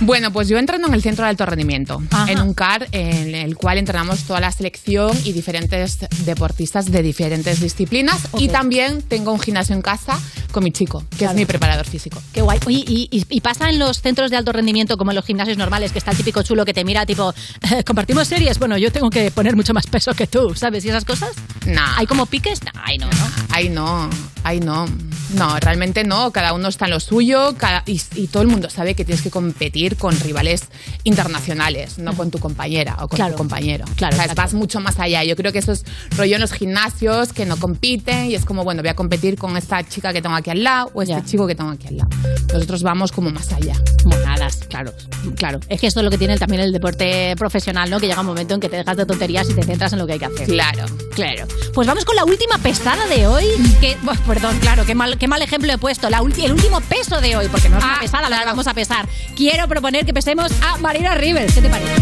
Bueno, 0.00 0.32
pues 0.32 0.46
yo 0.48 0.58
entreno 0.58 0.86
en 0.86 0.94
el 0.94 1.02
centro 1.02 1.24
de 1.24 1.30
alto 1.30 1.44
rendimiento, 1.44 2.00
Ajá. 2.10 2.30
en 2.30 2.40
un 2.40 2.54
CAR 2.54 2.86
en 2.92 3.34
el 3.34 3.56
cual 3.56 3.78
entrenamos 3.78 4.20
toda 4.22 4.38
la 4.40 4.52
selección 4.52 5.10
y 5.24 5.32
diferentes 5.32 5.98
deportistas 6.24 6.86
de 6.92 7.02
diferentes 7.02 7.60
disciplinas. 7.60 8.20
Y 8.38 8.46
también 8.48 9.02
tengo 9.02 9.32
un 9.32 9.40
gimnasio 9.40 9.74
en 9.74 9.82
casa 9.82 10.18
con 10.52 10.62
mi 10.62 10.70
chico, 10.70 11.04
que 11.10 11.16
Claro. 11.18 11.32
es 11.32 11.36
mi 11.36 11.46
preparador 11.46 11.84
físico. 11.84 12.22
Qué 12.32 12.42
guay. 12.42 12.60
Oye, 12.66 12.84
y, 12.86 13.08
y- 13.10 13.24
y 13.28 13.40
pasa 13.40 13.68
en 13.70 13.80
los 13.80 14.00
centros 14.00 14.30
de 14.30 14.36
alto 14.36 14.52
rendimiento 14.52 14.96
como 14.96 15.10
en 15.10 15.16
los 15.16 15.24
gimnasios 15.24 15.58
normales, 15.58 15.90
que 15.90 15.98
está 15.98 16.12
el 16.12 16.16
típico 16.16 16.42
chulo 16.44 16.64
que 16.64 16.72
te 16.72 16.84
mira 16.84 17.04
tipo, 17.04 17.34
"Eh, 17.72 17.82
compartimos 17.84 18.28
series, 18.28 18.58
bueno, 18.60 18.78
yo 18.78 18.92
tengo 18.92 19.10
que 19.10 19.32
poner 19.32 19.56
mucho 19.56 19.74
más 19.74 19.86
peso 19.88 20.14
que 20.14 20.28
tú, 20.28 20.54
¿sabes? 20.54 20.84
¿Y 20.84 20.90
esas 20.90 21.04
cosas? 21.04 21.30
Nah. 21.66 21.96
¿Hay 21.96 22.06
como 22.06 22.26
piques? 22.26 22.62
Nah, 22.62 22.70
ay, 22.84 22.98
no, 22.98 23.06
no. 23.06 23.26
Ay, 23.50 23.68
no, 23.68 24.08
ay, 24.44 24.60
no. 24.60 24.86
No, 25.34 25.58
realmente 25.60 26.04
no. 26.04 26.30
Cada 26.32 26.54
uno 26.54 26.68
está 26.68 26.86
en 26.86 26.92
lo 26.92 27.00
suyo 27.00 27.54
cada- 27.58 27.82
y, 27.86 28.00
y 28.14 28.28
todo 28.28 28.42
el 28.42 28.48
mundo 28.48 28.70
sabe 28.70 28.94
que 28.94 29.04
tienes 29.04 29.22
que 29.22 29.30
competir 29.30 29.96
con 29.96 30.18
rivales 30.20 30.62
internacionales, 31.04 31.98
no 31.98 32.14
con 32.14 32.30
tu 32.30 32.38
compañera 32.38 32.96
o 33.00 33.08
con 33.08 33.16
Claro. 33.16 33.32
tu 33.32 33.38
compañero. 33.38 33.84
Claro, 33.96 34.16
O 34.16 34.22
sea, 34.22 34.34
vas 34.34 34.54
mucho 34.54 34.80
más 34.80 34.98
allá. 35.00 35.24
Yo 35.24 35.36
creo 35.36 35.52
que 35.52 35.58
eso 35.58 35.72
es 35.72 35.84
rollo 36.16 36.36
en 36.36 36.40
los 36.40 36.52
gimnasios 36.52 37.32
que 37.32 37.44
no 37.46 37.56
compiten 37.58 38.26
y 38.26 38.34
es 38.34 38.44
como, 38.44 38.64
bueno, 38.64 38.82
voy 38.82 38.88
a 38.90 38.94
competir 38.94 39.36
con 39.36 39.56
esta 39.56 39.86
chica 39.86 40.12
que 40.12 40.22
tengo 40.22 40.36
aquí 40.36 40.50
al 40.50 40.62
lado 40.62 40.90
o 40.94 41.02
este 41.02 41.14
Ya. 41.14 41.24
chico 41.24 41.46
que 41.46 41.54
tengo 41.54 41.70
aquí 41.70 41.88
al 41.88 41.96
lado. 41.98 42.10
Nosotros 42.52 42.82
vamos 42.82 43.12
como 43.12 43.30
más 43.30 43.52
allá. 43.52 43.74
Monadas, 44.04 44.60
claro, 44.68 44.92
claro. 45.36 45.60
Es 45.68 45.80
que 45.80 45.86
esto 45.88 46.00
es 46.00 46.04
lo 46.04 46.10
que 46.10 46.18
tiene 46.18 46.38
también 46.38 46.62
el 46.62 46.72
deporte 46.72 47.34
profesional, 47.36 47.90
¿no? 47.90 48.00
Que 48.00 48.06
llega 48.06 48.20
un 48.20 48.26
momento 48.26 48.54
en 48.54 48.60
que 48.60 48.68
te 48.68 48.76
dejas 48.76 48.96
de 48.96 49.04
tonterías 49.06 49.48
y 49.50 49.54
te 49.54 49.62
centras 49.62 49.92
en 49.92 49.98
lo 49.98 50.06
que 50.06 50.14
hay 50.14 50.18
que 50.18 50.26
hacer. 50.26 50.46
Claro. 50.46 50.84
Claro. 51.14 51.46
Pues 51.74 51.86
vamos 51.86 52.04
con 52.04 52.16
la 52.16 52.24
última 52.24 52.58
pesada 52.58 53.06
de 53.08 53.26
hoy. 53.26 53.44
Que, 53.80 53.96
perdón, 54.28 54.58
claro, 54.60 54.84
qué 54.86 54.94
mal, 54.94 55.18
qué 55.18 55.26
mal 55.26 55.42
ejemplo 55.42 55.72
he 55.72 55.78
puesto. 55.78 56.08
La 56.10 56.20
ulti- 56.22 56.44
el 56.44 56.52
último 56.52 56.80
peso 56.82 57.20
de 57.20 57.36
hoy, 57.36 57.48
porque 57.48 57.68
no 57.68 57.78
es 57.78 57.84
una 57.84 57.94
Ah, 57.96 58.00
pesada, 58.00 58.28
la 58.30 58.44
vamos 58.44 58.66
a 58.66 58.74
pesar. 58.74 59.08
Quiero 59.36 59.66
proponer 59.66 60.04
que 60.06 60.12
pesemos 60.14 60.52
a 60.62 60.76
Marina 60.78 61.14
Rivers. 61.14 61.54
¿Qué 61.54 61.62
te 61.62 61.68
parece? 61.68 61.92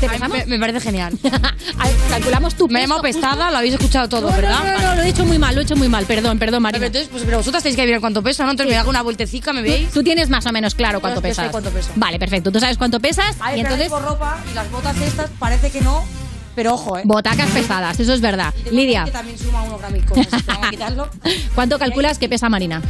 ¿Te 0.00 0.06
Ay, 0.06 0.12
pesamos? 0.12 0.38
me, 0.38 0.46
me 0.46 0.58
parece 0.58 0.80
genial. 0.80 1.18
Calculamos 2.10 2.54
tu 2.54 2.66
Me 2.68 2.74
peso 2.74 2.82
llamado 2.82 3.00
justo. 3.02 3.20
pesada, 3.20 3.50
lo 3.50 3.58
habéis 3.58 3.74
escuchado 3.74 4.08
todo, 4.08 4.30
No, 4.30 4.36
¿verdad? 4.36 4.58
No, 4.64 4.72
no, 4.72 4.88
no, 4.88 4.94
lo 4.96 5.02
he 5.02 5.08
hecho 5.08 5.24
muy 5.24 5.38
mal, 5.38 5.54
lo 5.54 5.60
he 5.60 5.64
hecho 5.64 5.76
muy 5.76 5.88
mal. 5.88 6.04
Perdón, 6.06 6.38
perdón, 6.38 6.62
Marina. 6.62 6.78
pero, 6.78 6.86
entonces, 6.88 7.08
pues, 7.10 7.22
pero 7.24 7.38
vosotras 7.38 7.62
tenéis 7.62 7.76
que 7.76 7.86
ver 7.86 8.00
cuánto 8.00 8.22
pesa, 8.22 8.44
¿no? 8.44 8.50
Entonces 8.50 8.72
me 8.74 8.78
hago 8.78 8.90
una 8.90 9.02
vueltecica, 9.02 9.52
¿me 9.52 9.62
veis? 9.62 9.90
Tú 9.90 10.02
tienes 10.02 10.28
más 10.28 10.44
o 10.46 10.52
menos 10.52 10.74
claro 10.74 11.00
cuánto 11.00 11.20
pesas. 11.22 11.50
cuánto 11.50 11.70
peso. 11.70 11.90
Vale, 11.96 12.18
perfecto. 12.18 12.50
Tú 12.50 12.60
sabes 12.60 12.76
cuánto 12.78 12.98
pesas 13.00 13.36
Ay, 13.40 13.58
y 13.58 13.60
entonces 13.60 13.90
ropa 13.90 14.38
y 14.50 14.54
las 14.54 14.70
botas 14.70 14.96
estas 14.98 15.30
parece 15.38 15.70
que 15.70 15.80
no, 15.80 16.04
pero 16.60 16.74
ojo, 16.74 16.98
¿eh? 16.98 17.02
botacas 17.06 17.48
pesadas, 17.52 17.98
eso 17.98 18.12
es 18.12 18.20
verdad. 18.20 18.52
Y 18.70 18.74
Lidia, 18.74 19.06
Que 19.06 19.12
también 19.12 19.38
suma 19.38 19.62
así 19.62 20.02
que 20.02 20.68
quitarlo. 20.72 21.08
¿cuánto 21.54 21.78
calculas 21.78 22.18
que 22.18 22.28
pesa 22.28 22.50
Marina? 22.50 22.82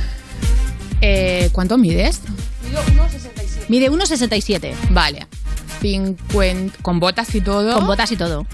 Eh, 1.00 1.50
¿Cuánto 1.52 1.78
mides? 1.78 2.20
Mido 2.64 2.82
1,67. 2.82 3.68
Mide 3.68 3.88
1,67. 3.92 4.74
Vale. 4.90 5.28
50, 5.82 6.78
con 6.82 6.98
botas 6.98 7.32
y 7.32 7.42
todo. 7.42 7.72
Con 7.74 7.86
botas 7.86 8.10
y 8.10 8.16
todo. 8.16 8.44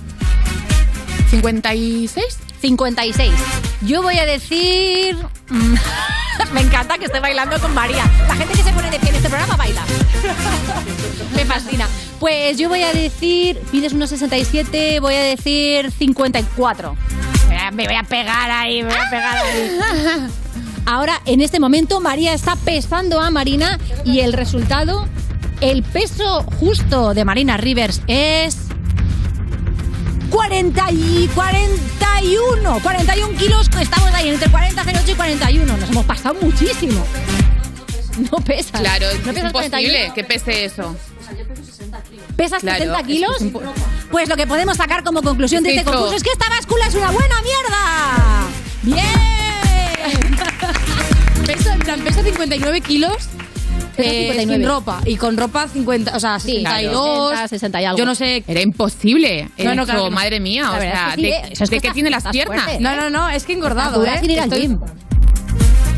56. 1.30 2.38
56. 2.60 3.32
Yo 3.82 4.02
voy 4.02 4.18
a 4.18 4.26
decir. 4.26 5.16
mm, 5.50 5.74
Me 6.52 6.60
encanta 6.60 6.98
que 6.98 7.06
esté 7.06 7.20
bailando 7.20 7.58
con 7.60 7.72
María. 7.74 8.04
La 8.28 8.34
gente 8.36 8.54
que 8.54 8.62
se 8.62 8.72
pone 8.72 8.90
de 8.90 8.98
pie 8.98 9.10
en 9.10 9.16
este 9.16 9.28
programa 9.28 9.56
baila. 9.56 9.82
Me 11.34 11.44
fascina. 11.44 11.86
Pues 12.20 12.56
yo 12.58 12.68
voy 12.68 12.82
a 12.82 12.92
decir. 12.92 13.58
Pides 13.70 13.94
1,67, 13.94 15.00
voy 15.00 15.14
a 15.14 15.22
decir 15.22 15.90
54. 15.90 16.96
Me 17.48 17.54
voy 17.54 17.56
a- 17.64 17.70
Me 17.70 17.86
voy 17.86 17.96
a 17.96 18.02
pegar 18.04 18.50
ahí, 18.50 18.82
me 18.82 18.88
voy 18.90 18.98
a 18.98 19.10
pegar 19.10 19.36
ahí. 19.36 19.78
Ahora, 20.86 21.20
en 21.26 21.40
este 21.40 21.58
momento, 21.58 22.00
María 22.00 22.32
está 22.32 22.54
pesando 22.56 23.20
a 23.20 23.30
Marina 23.30 23.78
y 24.04 24.20
el 24.20 24.32
resultado, 24.32 25.08
el 25.60 25.82
peso 25.82 26.44
justo 26.60 27.12
de 27.12 27.24
Marina 27.24 27.56
Rivers 27.56 28.02
es 28.06 28.56
40 30.30 30.86
y 30.92 31.28
41. 31.34 32.80
41 32.82 33.38
kilos, 33.38 33.68
estamos 33.80 34.12
ahí 34.14 34.28
entre 34.30 34.50
40, 34.50 34.82
08 34.82 35.10
y 35.10 35.14
41. 35.14 35.76
Nos 35.76 35.90
hemos 35.90 36.04
pasado 36.04 36.36
muchísimo. 36.40 37.04
No 38.30 38.38
pesas. 38.38 38.80
Claro, 38.80 39.06
¿No 39.24 39.30
es 39.30 39.38
imposible 39.38 39.52
41? 39.52 40.14
que 40.14 40.24
pese 40.24 40.64
eso. 40.64 40.96
¿Pesas 42.36 42.60
Claro, 42.62 42.78
60 42.78 43.00
es- 43.00 43.06
kilos? 43.06 43.40
es 43.42 43.52
Pues 44.10 44.28
lo 44.28 44.36
que 44.36 44.46
podemos 44.46 44.76
sacar 44.76 45.02
como 45.04 45.22
conclusión 45.22 45.62
de 45.62 45.72
Es 45.72 45.78
este 45.78 45.90
concurso 45.90 46.16
es 46.16 46.22
que 46.22 46.30
esta 46.30 46.48
báscula 46.48 46.86
es 46.86 46.94
una 46.94 47.10
buena 47.10 47.34
mierda. 47.42 48.46
¡Bien! 48.82 49.06
Peso, 51.46 51.70
en 51.70 51.78
plan, 51.80 52.00
peso 52.00 52.22
59 52.22 52.80
kilos. 52.80 53.28
Eh, 53.98 54.28
59. 54.32 54.54
sin 54.54 54.68
ropa. 54.68 55.00
Y 55.06 55.16
con 55.16 55.36
ropa 55.36 55.68
50, 55.68 56.16
o 56.16 56.20
sea, 56.20 56.38
62. 56.38 57.30
60, 57.30 57.48
60 57.48 57.82
y 57.82 57.84
algo. 57.84 57.98
Yo 57.98 58.04
no 58.04 58.14
sé. 58.14 58.44
Era 58.46 58.60
imposible. 58.60 59.48
No, 59.58 59.74
no, 59.74 59.84
claro 59.84 60.04
no. 60.04 60.10
madre 60.10 60.40
mía, 60.40 60.62
La 60.64 60.70
o 60.76 60.80
sea, 60.80 61.08
es 61.10 61.14
que 61.16 61.20
sí, 61.22 61.22
¿de, 61.22 61.28
¿eh? 61.30 61.68
De 61.70 61.80
qué 61.80 61.90
tiene 61.92 62.10
las 62.10 62.24
piernas? 62.24 62.62
fuerte, 62.62 62.78
¿eh? 62.78 62.80
No, 62.80 62.94
no, 62.96 63.10
no, 63.10 63.28
es 63.30 63.44
que 63.44 63.52
he 63.52 63.56
engordado, 63.56 63.98
Dura 64.00 64.14
¿eh? 64.16 64.20
sin 64.20 64.30
ir 64.30 64.40
al 64.40 64.50
Estoy- 64.52 64.60
gym. 64.62 64.80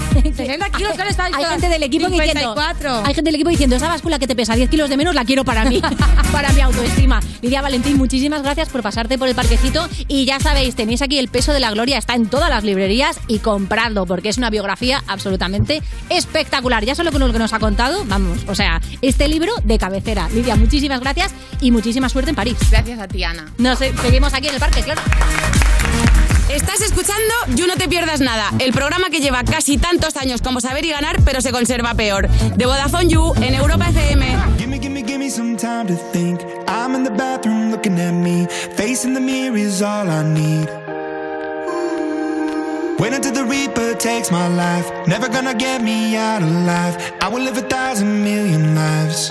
60 0.36 0.70
kilos, 0.70 0.93
claro, 0.94 1.10
está 1.10 1.24
Hay 1.26 1.44
gente 1.44 1.68
del 1.68 1.82
equipo 1.82 2.09
diciendo, 2.09 2.55
54. 2.55 2.97
hay 3.05 3.14
gente 3.14 3.22
del 3.22 3.35
equipo 3.35 3.51
diciendo, 3.51 3.76
esa 3.76 3.89
báscula 3.89 4.18
que 4.18 4.26
te 4.26 4.36
pesa 4.36 4.55
10 4.55 4.70
kilos 4.70 4.89
de 4.89 4.97
menos 4.97 5.14
la 5.14 5.24
quiero 5.24 5.44
para 5.44 5.64
mí, 5.64 5.80
para 6.32 6.52
mi 6.52 6.60
autoestima. 6.60 7.20
Lidia 7.43 7.62
Valentín, 7.62 7.97
muchísimas 7.97 8.43
gracias 8.43 8.68
por 8.68 8.82
pasarte 8.82 9.18
por 9.18 9.28
el 9.28 9.35
parquecito 9.35 9.89
y 10.06 10.24
ya 10.24 10.40
sabéis, 10.40 10.74
tenéis 10.74 11.02
aquí 11.02 11.18
el 11.18 11.28
peso 11.28 11.52
de 11.52 11.60
la 11.60 11.70
gloria, 11.70 11.98
está 11.98 12.14
en 12.14 12.26
todas 12.26 12.51
las 12.51 12.64
librerías 12.64 13.18
y 13.26 13.39
compradlo 13.39 14.06
porque 14.06 14.28
es 14.28 14.39
una 14.39 14.51
biografía 14.51 15.02
absolutamente 15.06 15.82
espectacular. 16.09 16.85
Ya 16.85 16.94
solo 16.94 17.12
con 17.12 17.20
lo 17.20 17.32
que 17.32 17.39
nos 17.39 17.52
ha 17.52 17.59
contado, 17.59 18.05
vamos, 18.06 18.39
o 18.48 18.55
sea, 18.55 18.80
este 19.02 19.28
libro 19.28 19.52
de 19.64 19.78
cabecera. 19.78 20.28
Lidia, 20.30 20.56
muchísimas 20.56 21.01
gracias 21.01 21.32
y 21.60 21.70
muchísima 21.70 22.09
suerte 22.09 22.30
en 22.30 22.36
París. 22.36 22.56
Gracias 22.70 22.98
a 22.98 23.09
ti, 23.09 23.24
Ana. 23.24 23.52
Nos 23.59 23.78
seguimos 23.78 24.35
aquí 24.35 24.48
en 24.48 24.55
el 24.55 24.60
parque, 24.60 24.82
claro. 24.82 25.01
Estás 26.49 26.81
escuchando 26.81 27.35
You 27.55 27.66
No 27.66 27.75
Te 27.77 27.89
Pierdas 27.89 28.20
Nada, 28.20 28.51
el 28.59 28.73
programa 28.73 29.11
que 29.11 29.20
lleva 29.20 29.45
casi 29.45 29.77
tantos 29.77 30.16
años 30.16 30.41
como 30.41 30.62
saber 30.62 30.85
y 30.87 30.89
ganar, 30.91 31.23
pero 31.23 31.43
se 31.43 31.53
conserva 31.53 31.93
peor. 31.93 32.27
De 32.29 32.65
Vodafone 32.65 33.09
You 33.09 33.35
en 33.43 33.55
Europa 33.55 33.89
FM. 33.91 34.27
Gimme, 34.59 34.79
gimme, 34.81 35.03
gimme 35.03 35.31
some 35.31 35.57
time 35.57 35.87
to 35.87 35.95
think. 36.11 36.41
I'm 36.66 36.95
in 36.95 37.05
the 37.05 37.11
bathroom 37.11 37.70
looking 37.70 37.99
at 38.01 38.15
me. 38.15 38.47
Facing 38.77 39.12
the 39.12 39.20
mirror 39.20 39.59
is 39.59 39.83
all 39.83 40.09
I 40.09 40.23
need. 40.23 40.69
Wait 42.99 43.12
until 43.12 43.33
the 43.33 43.45
Reaper 43.45 43.95
takes 43.99 44.31
my 44.31 44.49
life. 44.49 44.91
Never 45.07 45.29
gonna 45.29 45.55
get 45.55 45.83
me 45.83 46.16
out 46.16 46.43
alive. 46.43 46.97
I 47.20 47.29
will 47.29 47.43
live 47.43 47.59
a 47.59 47.69
thousand 47.69 48.25
million 48.25 48.75
lives. 48.75 49.31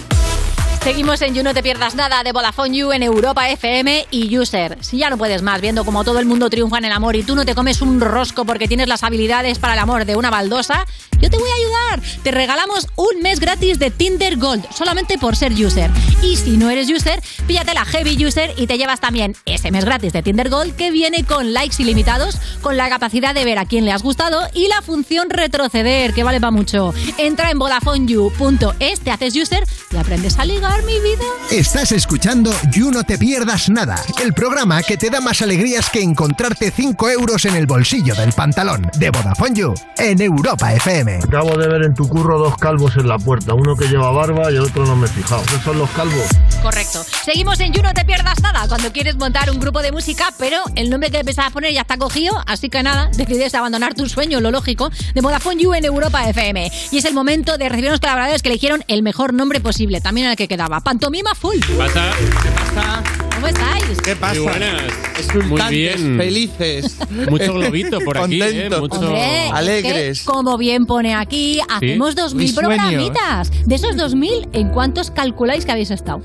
Seguimos 0.83 1.21
en 1.21 1.35
You 1.35 1.43
No 1.43 1.53
Te 1.53 1.61
Pierdas 1.61 1.93
Nada 1.93 2.23
de 2.23 2.31
Vodafone 2.31 2.75
You 2.75 2.91
en 2.91 3.03
Europa 3.03 3.47
FM 3.47 4.07
y 4.09 4.35
User. 4.35 4.79
Si 4.81 4.97
ya 4.97 5.11
no 5.11 5.17
puedes 5.19 5.43
más 5.43 5.61
viendo 5.61 5.85
como 5.85 6.03
todo 6.03 6.17
el 6.17 6.25
mundo 6.25 6.49
triunfa 6.49 6.79
en 6.79 6.85
el 6.85 6.91
amor 6.91 7.15
y 7.15 7.21
tú 7.21 7.35
no 7.35 7.45
te 7.45 7.53
comes 7.53 7.83
un 7.83 8.01
rosco 8.01 8.45
porque 8.45 8.67
tienes 8.67 8.87
las 8.87 9.03
habilidades 9.03 9.59
para 9.59 9.73
el 9.73 9.79
amor 9.79 10.05
de 10.05 10.15
una 10.15 10.31
baldosa, 10.31 10.87
yo 11.19 11.29
te 11.29 11.37
voy 11.37 11.49
a 11.51 11.53
ayudar. 11.53 12.01
Te 12.23 12.31
regalamos 12.31 12.87
un 12.95 13.21
mes 13.21 13.39
gratis 13.39 13.77
de 13.77 13.91
Tinder 13.91 14.37
Gold 14.37 14.65
solamente 14.73 15.19
por 15.19 15.35
ser 15.35 15.53
User. 15.53 15.91
Y 16.23 16.35
si 16.37 16.57
no 16.57 16.71
eres 16.71 16.89
User, 16.89 17.21
píllate 17.45 17.75
la 17.75 17.85
Heavy 17.85 18.25
User 18.25 18.51
y 18.57 18.65
te 18.65 18.79
llevas 18.79 18.99
también 18.99 19.35
ese 19.45 19.69
mes 19.69 19.85
gratis 19.85 20.13
de 20.13 20.23
Tinder 20.23 20.49
Gold 20.49 20.75
que 20.75 20.89
viene 20.89 21.25
con 21.25 21.53
likes 21.53 21.75
ilimitados, 21.77 22.39
con 22.59 22.75
la 22.75 22.89
capacidad 22.89 23.35
de 23.35 23.45
ver 23.45 23.59
a 23.59 23.65
quién 23.65 23.85
le 23.85 23.91
has 23.91 24.01
gustado 24.01 24.49
y 24.55 24.67
la 24.67 24.81
función 24.81 25.29
retroceder, 25.29 26.15
que 26.15 26.23
vale 26.23 26.41
para 26.41 26.49
mucho. 26.49 26.91
Entra 27.19 27.51
en 27.51 27.59
VodafoneYou.es, 27.59 28.99
te 29.01 29.11
haces 29.11 29.35
User 29.35 29.63
y 29.91 29.97
aprendes 29.97 30.39
a 30.39 30.45
ligar 30.45 30.70
mi 30.85 30.99
vida. 30.99 31.25
Estás 31.51 31.91
escuchando 31.91 32.53
You 32.71 32.91
No 32.91 33.03
Te 33.03 33.17
Pierdas 33.17 33.69
Nada, 33.69 34.01
el 34.23 34.33
programa 34.33 34.81
que 34.81 34.95
te 34.95 35.09
da 35.09 35.19
más 35.19 35.41
alegrías 35.41 35.89
que 35.89 36.01
encontrarte 36.01 36.71
5 36.71 37.09
euros 37.09 37.45
en 37.45 37.55
el 37.55 37.65
bolsillo 37.65 38.15
del 38.15 38.31
pantalón. 38.31 38.89
De 38.97 39.09
Vodafone 39.09 39.55
You, 39.55 39.73
en 39.97 40.21
Europa 40.21 40.73
FM. 40.73 41.19
Acabo 41.23 41.57
de 41.57 41.67
ver 41.67 41.83
en 41.83 41.93
tu 41.93 42.07
curro 42.07 42.39
dos 42.39 42.57
calvos 42.57 42.95
en 42.95 43.07
la 43.07 43.17
puerta, 43.17 43.53
uno 43.53 43.75
que 43.75 43.87
lleva 43.87 44.11
barba 44.11 44.51
y 44.51 44.55
el 44.55 44.61
otro 44.61 44.85
no 44.85 44.95
me 44.95 45.07
he 45.07 45.09
fijado. 45.09 45.43
¿Qué 45.43 45.61
son 45.63 45.77
los 45.77 45.89
calvos? 45.91 46.25
Correcto. 46.61 47.03
Seguimos 47.25 47.59
en 47.59 47.73
You 47.73 47.81
No 47.81 47.93
Te 47.93 48.05
Pierdas 48.05 48.41
Nada 48.41 48.67
cuando 48.67 48.91
quieres 48.93 49.17
montar 49.17 49.51
un 49.51 49.59
grupo 49.59 49.81
de 49.81 49.91
música, 49.91 50.33
pero 50.37 50.57
el 50.75 50.89
nombre 50.89 51.11
que 51.11 51.23
pensabas 51.23 51.51
poner 51.51 51.73
ya 51.73 51.81
está 51.81 51.97
cogido, 51.97 52.33
así 52.47 52.69
que 52.69 52.81
nada, 52.81 53.09
decides 53.17 53.53
abandonar 53.55 53.93
tu 53.93 54.07
sueño, 54.07 54.39
lo 54.39 54.51
lógico, 54.51 54.89
de 55.13 55.21
Vodafone 55.21 55.61
You 55.61 55.73
en 55.73 55.85
Europa 55.85 56.29
FM. 56.29 56.71
Y 56.91 56.97
es 56.97 57.05
el 57.05 57.13
momento 57.13 57.57
de 57.57 57.67
recibir 57.67 57.89
a 57.89 57.91
los 57.91 57.99
colaboradores 57.99 58.41
que 58.41 58.49
eligieron 58.49 58.83
el 58.87 59.03
mejor 59.03 59.33
nombre 59.33 59.59
posible, 59.59 59.99
también 59.99 60.27
el 60.27 60.35
que 60.35 60.47
Pantomima 60.69 61.33
Full. 61.35 61.59
¿Qué 61.65 61.73
pasa? 61.73 62.11
¿Qué 62.43 62.49
pasa? 62.51 63.03
¿Cómo 63.35 63.47
estáis? 63.47 64.01
¿Qué 64.03 64.15
pasa? 64.15 64.33
Muy 64.35 64.43
buenas. 64.43 64.83
Exultantes, 65.19 65.49
Muy 65.69 65.75
bien. 65.75 66.17
felices. 66.17 66.97
Mucho 67.29 67.53
globito 67.53 67.99
por 68.01 68.17
aquí, 68.17 68.41
¿eh? 68.41 68.45
Contentos. 68.69 68.81
Mucho... 68.81 68.99
Hombre, 69.07 69.47
es 69.47 69.53
Alegres. 69.53 70.19
que, 70.19 70.25
como 70.25 70.57
bien 70.57 70.85
pone 70.85 71.15
aquí, 71.15 71.59
hacemos 71.69 72.15
2.000 72.15 72.33
Mi 72.35 72.47
sueño. 72.47 72.67
programitas. 72.69 73.51
De 73.65 73.75
esos 73.75 73.95
2.000, 73.95 74.49
¿en 74.53 74.69
cuántos 74.69 75.11
calculáis 75.11 75.65
que 75.65 75.71
habéis 75.71 75.91
estado? 75.91 76.21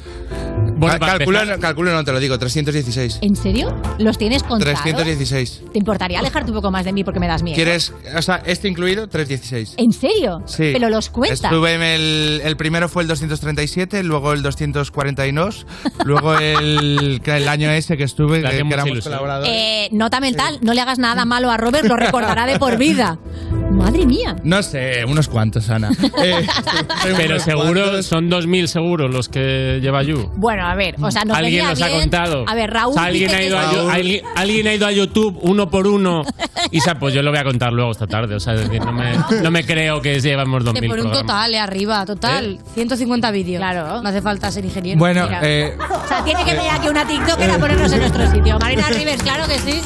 Cal- 0.81 0.99
calculo, 1.01 1.41
calculo, 1.61 1.93
no 1.93 2.05
te 2.05 2.13
lo 2.13 2.21
digo, 2.21 2.39
316. 2.39 3.19
¿En 3.23 3.37
serio? 3.37 3.75
¿Los 3.99 4.19
tienes 4.19 4.43
contados? 4.43 4.83
316. 4.83 5.63
¿Te 5.73 5.79
importaría 5.79 6.19
alejarte 6.19 6.51
un 6.51 6.57
poco 6.57 6.71
más 6.71 6.85
de 6.85 6.93
mí 6.93 7.05
porque 7.05 7.21
me 7.21 7.27
das 7.29 7.43
miedo? 7.43 7.55
¿Quieres, 7.57 7.93
o 8.17 8.23
sea, 8.23 8.43
este 8.45 8.69
incluido? 8.69 9.09
316. 9.09 9.75
¿En 9.79 9.93
serio? 9.93 10.43
Sí. 10.47 10.71
¿Pero 10.73 10.89
los 10.89 11.09
cuentas? 11.11 11.41
Estuve 11.45 11.75
en 11.75 11.83
el, 11.83 12.41
el 12.45 12.57
primero 12.57 12.89
fue 12.89 13.03
el 13.03 13.09
237, 13.09 14.03
luego 14.03 14.33
el 14.33 14.43
242, 14.43 15.67
luego 16.05 16.37
el, 16.39 17.21
el 17.25 17.49
año 17.49 17.71
ese 17.71 17.97
que 17.97 18.05
estuve, 18.05 18.43
que, 18.43 18.49
que 18.49 18.57
éramos 18.75 19.01
colaboradores. 19.01 19.53
Eh, 19.55 19.89
nota 19.93 20.21
mental, 20.21 20.59
no 20.63 20.75
le 20.75 20.81
hagas 20.81 20.99
nada 20.99 21.25
malo 21.25 21.51
a 21.51 21.57
Robert, 21.57 21.87
lo 21.87 21.97
recordará 21.97 22.47
de 22.47 22.59
por 22.59 22.77
vida. 22.77 23.19
Madre 23.71 24.07
mía. 24.07 24.37
No 24.43 24.63
sé, 24.63 25.05
unos 25.07 25.29
cuantos, 25.29 25.69
Ana. 25.71 25.91
Eh, 26.23 26.47
Pero 27.17 27.39
seguro, 27.41 27.83
cuantos. 27.83 28.07
son 28.07 28.31
2.000 28.31 28.67
seguros 28.67 29.13
los 29.13 29.29
que 29.29 29.81
lleva 29.83 30.03
Yu. 30.03 30.31
Bueno, 30.37 30.66
a 30.71 30.75
ver, 30.75 30.97
o 31.01 31.11
sea, 31.11 31.25
nos 31.25 31.37
Alguien 31.37 31.55
venía 31.65 31.71
nos 31.71 31.83
ha 31.83 31.87
bien- 31.89 32.01
contado. 32.01 32.45
A 32.47 32.55
ver, 32.55 32.71
Raúl 32.71 32.91
O 32.91 32.95
sea, 32.95 33.05
alguien, 33.05 33.31
ha 33.35 33.43
ido 33.43 33.59
a, 33.59 33.93
alguien, 33.93 34.23
alguien 34.35 34.67
ha 34.67 34.75
ido 34.75 34.87
a 34.87 34.93
YouTube 34.93 35.39
uno 35.43 35.69
por 35.71 35.87
uno 35.87 36.23
y 36.71 36.81
pues 37.01 37.15
yo 37.15 37.23
lo 37.23 37.31
voy 37.31 37.39
a 37.41 37.45
contar 37.45 37.73
luego 37.73 37.91
esta 37.93 38.07
tarde. 38.07 38.35
O 38.35 38.41
sea, 38.41 38.55
es 38.55 38.61
decir, 38.63 38.85
no 38.85 38.93
me, 38.93 39.13
no 39.43 39.51
me 39.51 39.65
creo 39.65 40.01
que 40.01 40.21
llevamos 40.21 40.63
2.000 40.65 40.67
Te 40.67 40.73
pone 40.73 40.87
un 40.89 40.93
programas. 40.95 41.21
total, 41.23 41.55
eh, 41.55 41.59
arriba, 41.59 42.07
total. 42.07 42.59
150 42.75 43.31
vídeos. 43.31 43.61
Claro. 43.61 44.03
No 44.03 44.09
hace 44.09 44.23
falta 44.23 44.51
ser 44.51 44.65
ingeniero. 44.65 44.99
Bueno, 44.99 45.25
Mira. 45.27 45.41
eh, 45.43 45.77
O 45.79 46.09
sea, 46.09 46.23
tiene 46.25 46.45
que 46.45 46.55
venir 46.55 46.71
aquí 46.71 46.89
una 46.89 47.07
TikToker 47.07 47.51
a 47.51 47.59
ponernos 47.59 47.93
en 47.93 47.99
nuestro 48.01 48.31
sitio. 48.31 48.59
Marina 48.59 48.89
Rivers, 48.89 49.23
claro 49.23 49.47
que 49.47 49.59
sí. 49.59 49.81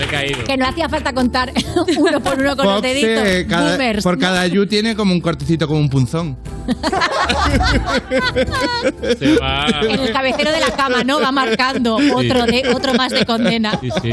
He 0.00 0.06
caído. 0.06 0.44
Que 0.44 0.56
no 0.56 0.66
hacía 0.66 0.88
falta 0.88 1.12
contar 1.12 1.52
uno 1.98 2.20
por 2.20 2.38
uno 2.38 2.56
con 2.56 2.64
los 2.66 2.74
Fox, 2.76 2.82
deditos. 2.82 3.24
eh, 3.26 3.46
cada- 3.48 3.70
Boomers. 3.72 4.02
por 4.04 4.18
cada 4.18 4.46
yu 4.46 4.66
tiene 4.66 4.94
como 4.94 5.12
un 5.12 5.20
cortecito, 5.20 5.66
como 5.66 5.80
un 5.80 5.88
punzón. 5.90 6.36
Se 9.18 9.38
va. 9.38 9.66
En 9.82 10.00
el 10.00 10.12
cabecero 10.12 10.50
de 10.52 10.60
la 10.60 10.70
cama, 10.70 11.02
¿no? 11.04 11.20
Va 11.20 11.32
marcando 11.32 11.96
otro, 11.96 12.46
de, 12.46 12.62
otro 12.74 12.94
más 12.94 13.12
de 13.12 13.24
condena. 13.24 13.78
Sí, 13.80 13.88
sí. 14.02 14.10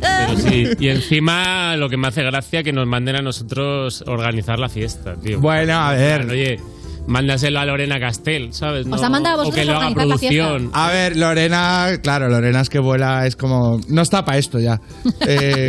Pero 0.00 0.36
sí. 0.38 0.66
Y 0.78 0.88
encima 0.88 1.76
lo 1.76 1.88
que 1.88 1.96
me 1.96 2.08
hace 2.08 2.22
gracia 2.22 2.62
que 2.62 2.72
nos 2.72 2.86
manden 2.86 3.16
a 3.16 3.22
nosotros 3.22 4.02
organizar 4.06 4.58
la 4.58 4.68
fiesta, 4.68 5.14
tío. 5.16 5.40
Bueno, 5.40 5.74
a 5.74 5.92
ver. 5.92 6.26
Oye, 6.30 6.60
mándaselo 7.08 7.58
a 7.58 7.64
Lorena 7.64 7.98
Castel, 7.98 8.52
¿sabes? 8.52 8.86
Os 8.88 9.02
ha 9.02 9.08
mandado 9.10 9.40
a 9.40 9.42
o 9.42 9.44
vosotros 9.46 9.64
que 9.64 9.70
lo 9.70 9.76
haga 9.76 9.88
la 9.90 9.94
producción. 9.96 10.70
A 10.72 10.88
ver, 10.90 11.16
Lorena, 11.16 11.88
claro, 12.02 12.28
Lorena 12.28 12.60
es 12.60 12.68
que 12.68 12.78
vuela, 12.78 13.26
es 13.26 13.34
como. 13.34 13.80
No 13.88 14.02
está 14.02 14.24
para 14.24 14.38
esto 14.38 14.58
ya. 14.60 14.80
Eh, 15.26 15.68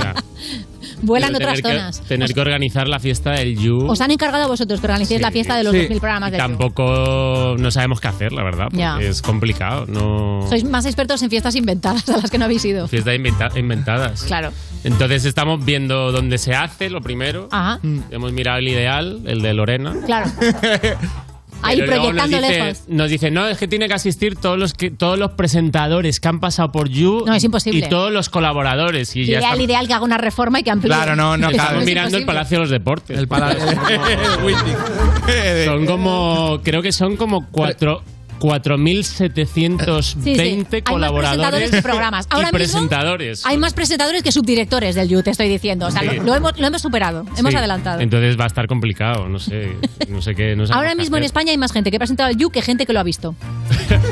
Vuelan 1.01 1.33
otras 1.35 1.61
tener 1.61 1.77
zonas. 1.79 1.99
Que, 2.01 2.07
tener 2.07 2.33
que 2.33 2.41
organizar 2.41 2.87
la 2.87 2.99
fiesta 2.99 3.31
del 3.31 3.57
You. 3.57 3.85
Os 3.87 4.01
han 4.01 4.11
encargado 4.11 4.43
a 4.43 4.47
vosotros 4.47 4.79
que 4.81 4.87
organicéis 4.87 5.21
la 5.21 5.31
fiesta 5.31 5.55
de 5.55 5.63
los 5.63 5.73
Sí. 5.73 5.79
2.000 5.87 5.99
programas 5.99 6.31
de 6.31 6.37
Tampoco 6.37 7.55
no 7.57 7.71
sabemos 7.71 8.01
qué 8.01 8.07
hacer, 8.09 8.33
la 8.33 8.43
verdad. 8.43 8.65
Porque 8.65 8.77
Ya. 8.79 8.97
es 8.99 9.21
complicado. 9.21 9.85
No. 9.87 10.45
Sois 10.49 10.63
más 10.65 10.85
expertos 10.85 11.21
en 11.23 11.29
fiestas 11.29 11.55
inventadas 11.55 12.07
a 12.09 12.17
las 12.17 12.29
que 12.29 12.37
no 12.37 12.45
habéis 12.45 12.65
ido. 12.65 12.87
Fiestas 12.87 13.15
inventa- 13.15 13.57
inventadas. 13.57 14.23
Claro. 14.23 14.51
Entonces 14.83 15.23
estamos 15.25 15.63
viendo 15.63 16.11
dónde 16.11 16.37
se 16.37 16.53
hace, 16.53 16.89
lo 16.89 17.01
primero. 17.01 17.47
Ajá. 17.51 17.79
Hemos 18.11 18.33
mirado 18.33 18.59
el 18.59 18.67
ideal, 18.67 19.21
el 19.25 19.41
de 19.41 19.53
Lorena. 19.53 19.93
Claro. 20.05 20.29
Ahí 21.61 21.79
Pero 21.79 21.93
proyectando 21.93 22.37
nos 22.37 22.47
dice, 22.47 22.63
lejos. 22.63 22.83
Nos 22.87 23.09
dice, 23.09 23.31
no, 23.31 23.47
es 23.47 23.57
que 23.57 23.67
tiene 23.67 23.87
que 23.87 23.93
asistir 23.93 24.35
todos 24.35 24.57
los 24.57 24.73
que 24.73 24.91
todos 24.91 25.19
los 25.19 25.31
presentadores 25.31 26.19
que 26.19 26.27
han 26.27 26.39
pasado 26.39 26.71
por 26.71 26.89
You. 26.89 27.23
No, 27.25 27.33
es 27.33 27.43
imposible. 27.43 27.85
Y 27.85 27.89
todos 27.89 28.11
los 28.11 28.29
colaboradores. 28.29 29.15
Y 29.15 29.25
ya 29.25 29.39
Ideal, 29.39 29.53
está- 29.53 29.63
ideal 29.63 29.87
que 29.87 29.93
haga 29.93 30.05
una 30.05 30.17
reforma 30.17 30.59
y 30.59 30.63
que 30.63 30.71
amplíe. 30.71 30.91
Estamos 30.93 31.85
mirando 31.85 32.17
el 32.17 32.25
Palacio 32.25 32.57
de 32.57 32.61
los 32.61 32.69
Deportes. 32.69 33.17
El 33.17 33.27
Palacio. 33.27 33.65
Son 35.65 35.85
como. 35.85 36.59
Creo 36.63 36.81
que 36.81 36.91
son 36.91 37.17
como 37.17 37.47
cuatro. 37.51 38.03
4.720 38.39 40.01
Sí, 40.23 40.35
sí. 40.35 40.81
Colaboradores 40.83 41.71
programas. 41.81 42.27
Ahora 42.29 42.49
y 42.49 42.57
mismo. 42.57 43.45
Hay 43.45 43.57
más 43.57 43.73
presentadores 43.73 44.23
que 44.23 44.31
subdirectores 44.31 44.95
del 44.95 45.09
You, 45.09 45.21
te 45.23 45.31
estoy 45.31 45.49
diciendo. 45.49 45.87
O 45.87 45.91
sea, 45.91 46.01
Sí. 46.01 46.07
lo, 46.17 46.23
lo 46.23 46.35
hemos, 46.35 46.59
lo 46.59 46.67
hemos 46.67 46.81
superado. 46.81 47.25
Hemos 47.37 47.53
adelantado. 47.55 47.99
Entonces 48.01 48.39
va 48.39 48.45
a 48.45 48.47
estar 48.47 48.67
complicado, 48.67 49.27
no 49.27 49.39
sé, 49.39 49.75
no 50.07 50.21
sé 50.21 50.35
qué. 50.35 50.55
No 50.55 50.63
Ahora 50.71 50.95
mismo 50.95 51.17
en. 51.17 51.23
España 51.23 51.51
hay 51.51 51.57
más 51.57 51.71
gente 51.71 51.91
que 51.91 51.97
ha 51.97 51.99
presentado 51.99 52.29
el 52.29 52.37
You 52.37 52.49
que 52.49 52.61
gente 52.61 52.85
que 52.85 52.93
lo 52.93 52.99
ha 52.99 53.03
visto. 53.03 53.35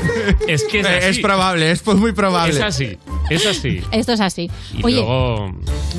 Es 0.48 0.64
que 0.66 0.80
es, 0.80 0.86
Eh, 0.86 0.90
así. 0.98 1.08
es 1.10 1.20
probable, 1.20 1.72
es 1.72 1.86
muy 1.86 2.12
probable. 2.14 2.54
Es 2.54 2.62
así, 2.62 2.98
es 3.30 3.46
así. 3.46 3.82
Esto 3.92 4.14
es 4.14 4.20
así. 4.22 4.50
Y 4.74 4.84
Oye, 4.86 4.96
luego. 4.98 5.52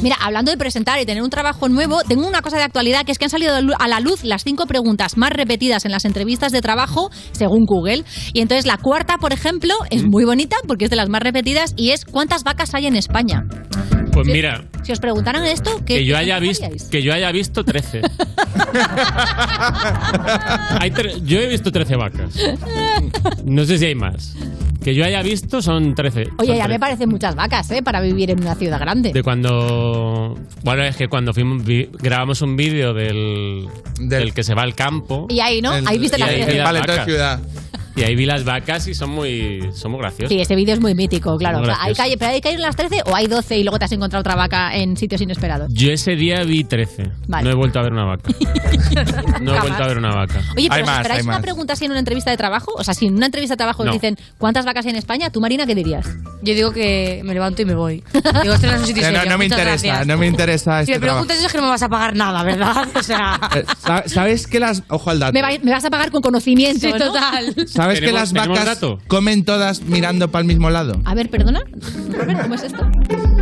Mira, 0.02 0.16
hablando 0.20 0.50
de 0.50 0.56
presentar 0.56 1.00
y 1.00 1.06
tener 1.06 1.22
un 1.22 1.30
trabajo 1.30 1.68
nuevo, 1.68 2.02
tengo 2.02 2.26
una 2.26 2.42
cosa 2.42 2.56
de 2.56 2.62
actualidad 2.62 3.04
que 3.04 3.12
es 3.12 3.18
que 3.18 3.24
han 3.24 3.30
salido 3.30 3.54
a 3.78 3.88
la 3.88 4.00
luz 4.00 4.22
las 4.24 4.44
cinco 4.44 4.66
preguntas 4.66 5.16
más 5.16 5.30
repetidas 5.30 5.84
en 5.84 5.92
las 5.92 6.04
entrevistas 6.04 6.52
de 6.52 6.60
trabajo 6.60 7.10
según 7.32 7.64
Google. 7.64 8.04
Y 8.32 8.40
entonces 8.40 8.66
la 8.66 8.76
cuarta, 8.76 9.18
por 9.18 9.32
ejemplo, 9.32 9.74
es 9.90 10.04
muy 10.04 10.24
bonita 10.24 10.56
porque 10.66 10.84
es 10.84 10.90
de 10.90 10.96
las 10.96 11.08
más 11.08 11.22
repetidas 11.22 11.72
y 11.76 11.90
es 11.90 12.04
¿cuántas 12.04 12.44
vacas 12.44 12.74
hay 12.74 12.86
en 12.86 12.96
España? 12.96 13.44
Pues 14.24 14.34
mira, 14.34 14.64
Si 14.82 14.92
os 14.92 15.00
preguntaran 15.00 15.44
esto, 15.44 15.70
¿qué 15.84 15.96
que 15.96 16.04
yo 16.04 16.14
qué 16.14 16.20
haya 16.20 16.38
visto 16.38 16.66
que 16.90 17.02
yo 17.02 17.12
haya 17.12 17.30
visto 17.32 17.64
13. 17.64 18.02
Hay 20.80 20.90
tre- 20.90 21.20
yo 21.24 21.40
he 21.40 21.48
visto 21.48 21.70
13 21.72 21.96
vacas. 21.96 22.34
No 23.44 23.64
sé 23.64 23.78
si 23.78 23.86
hay 23.86 23.94
más. 23.94 24.34
Que 24.82 24.94
yo 24.94 25.04
haya 25.04 25.22
visto 25.22 25.60
son 25.60 25.94
13. 25.94 26.20
Oye, 26.38 26.48
son 26.48 26.56
ya 26.56 26.62
me 26.64 26.74
13. 26.74 26.78
parecen 26.78 27.08
muchas 27.08 27.34
vacas, 27.34 27.70
¿eh? 27.72 27.82
Para 27.82 28.00
vivir 28.00 28.30
en 28.30 28.40
una 28.40 28.54
ciudad 28.54 28.78
grande. 28.80 29.12
De 29.12 29.22
cuando. 29.22 30.36
Bueno, 30.62 30.84
es 30.84 30.96
que 30.96 31.08
cuando 31.08 31.34
fuimos, 31.34 31.64
vi- 31.64 31.88
grabamos 32.00 32.40
un 32.42 32.56
vídeo 32.56 32.94
del, 32.94 33.66
del 34.00 34.32
que 34.32 34.44
se 34.44 34.54
va 34.54 34.62
al 34.62 34.74
campo. 34.74 35.26
Y 35.28 35.40
ahí, 35.40 35.60
¿no? 35.60 35.72
Ahí 35.72 35.98
viste 35.98 36.16
y 36.16 36.20
las 36.20 36.28
ahí 36.30 36.58
Vale, 36.60 36.80
vacas. 36.80 37.04
ciudad. 37.04 37.40
Y 37.98 38.02
ahí 38.04 38.14
vi 38.14 38.26
las 38.26 38.44
vacas 38.44 38.86
y 38.86 38.94
son 38.94 39.10
muy, 39.10 39.70
son 39.74 39.90
muy 39.92 40.00
graciosas. 40.00 40.28
Sí, 40.28 40.40
ese 40.40 40.54
vídeo 40.54 40.74
es 40.74 40.80
muy 40.80 40.94
mítico, 40.94 41.36
claro. 41.36 41.58
Muy 41.58 41.68
O 41.68 41.74
sea, 41.74 41.82
hay 41.82 41.94
que, 42.10 42.16
pero 42.18 42.30
hay 42.32 42.40
que 42.40 42.52
ir 42.52 42.60
las 42.60 42.76
13 42.76 43.02
o 43.06 43.14
hay 43.14 43.26
12 43.26 43.58
y 43.58 43.62
luego 43.64 43.78
te 43.78 43.84
has 43.86 43.92
encontrado 43.92 44.20
otra 44.20 44.34
vaca 44.36 44.76
en 44.76 44.96
sitios 44.96 45.20
inesperados. 45.20 45.68
Yo 45.72 45.90
ese 45.90 46.12
día 46.16 46.42
vi 46.44 46.64
13. 46.64 47.10
Vale. 47.26 47.44
No 47.44 47.50
he 47.50 47.54
vuelto 47.54 47.78
a 47.78 47.82
ver 47.82 47.92
una 47.92 48.04
vaca. 48.04 48.30
No 49.40 49.54
he 49.54 49.60
vuelto 49.60 49.82
a 49.84 49.86
ver 49.86 49.98
una 49.98 50.14
vaca. 50.14 50.42
Oye, 50.56 50.68
pero 50.70 50.84
¿os 50.84 50.90
esperáis 50.90 51.24
una 51.24 51.40
pregunta 51.40 51.72
así 51.74 51.84
en 51.84 51.90
una 51.92 52.00
entrevista 52.00 52.30
de 52.30 52.36
trabajo? 52.36 52.72
O 52.76 52.82
sea, 52.84 52.94
si 52.94 53.06
en 53.06 53.14
una 53.16 53.26
entrevista 53.26 53.54
de 53.54 53.58
trabajo 53.58 53.82
os 53.82 53.86
No. 53.86 53.92
dicen 53.92 54.16
¿cuántas 54.38 54.64
vacas 54.64 54.84
hay 54.86 54.90
en 54.90 54.96
España? 54.96 55.30
¿Tú, 55.30 55.40
Marina, 55.40 55.66
qué 55.66 55.74
dirías? 55.74 56.06
Yo 56.42 56.54
digo 56.54 56.72
que 56.72 57.20
me 57.24 57.34
levanto 57.34 57.62
y 57.62 57.64
me 57.64 57.74
voy. 57.74 58.02
Digo, 58.42 58.54
esto 58.54 58.66
no 58.66 58.74
es 58.74 58.80
un 58.80 58.86
sitio 58.86 59.02
no, 59.02 59.08
serio, 59.18 59.30
no 59.30 59.38
me 59.38 59.44
interesa, 59.44 59.64
gracias. 59.70 60.06
no 60.06 60.16
me 60.18 60.26
interesa 60.26 60.84
Si 60.84 60.92
este 60.92 61.00
me 61.00 61.06
preguntas 61.10 61.36
eso 61.38 61.46
es 61.46 61.52
que 61.52 61.58
no 61.58 61.64
me 61.64 61.70
vas 61.70 61.82
a 61.82 61.88
pagar 61.88 62.14
nada, 62.16 62.42
¿verdad? 62.44 62.88
O 62.94 63.02
sea... 63.02 63.38
Eh, 63.54 63.64
sa- 63.78 64.04
¿Sabes 64.08 64.46
que 64.46 64.60
las. 64.60 64.82
Ojo 64.88 65.10
al 65.10 65.18
dato. 65.20 65.32
Me, 65.32 65.42
va- 65.42 65.48
me 65.62 65.70
vas 65.72 65.84
a 65.84 65.90
pagar 65.90 66.10
con 66.10 66.22
conocimiento, 66.22 66.80
Sí, 66.80 66.92
¿no? 66.92 67.12
¿Sabes 67.88 68.00
que 68.00 68.06
¿Tenemos- 68.06 68.32
las 68.32 68.48
vacas 68.48 68.64
dato? 68.66 68.98
comen 69.06 69.44
todas 69.44 69.82
mirando 69.82 70.30
para 70.30 70.40
el 70.42 70.46
mismo 70.46 70.70
lado? 70.70 71.00
A 71.04 71.14
ver, 71.14 71.30
perdona. 71.30 71.62
Robert, 72.10 72.42
¿cómo 72.42 72.54
es 72.54 72.62
esto? 72.62 72.90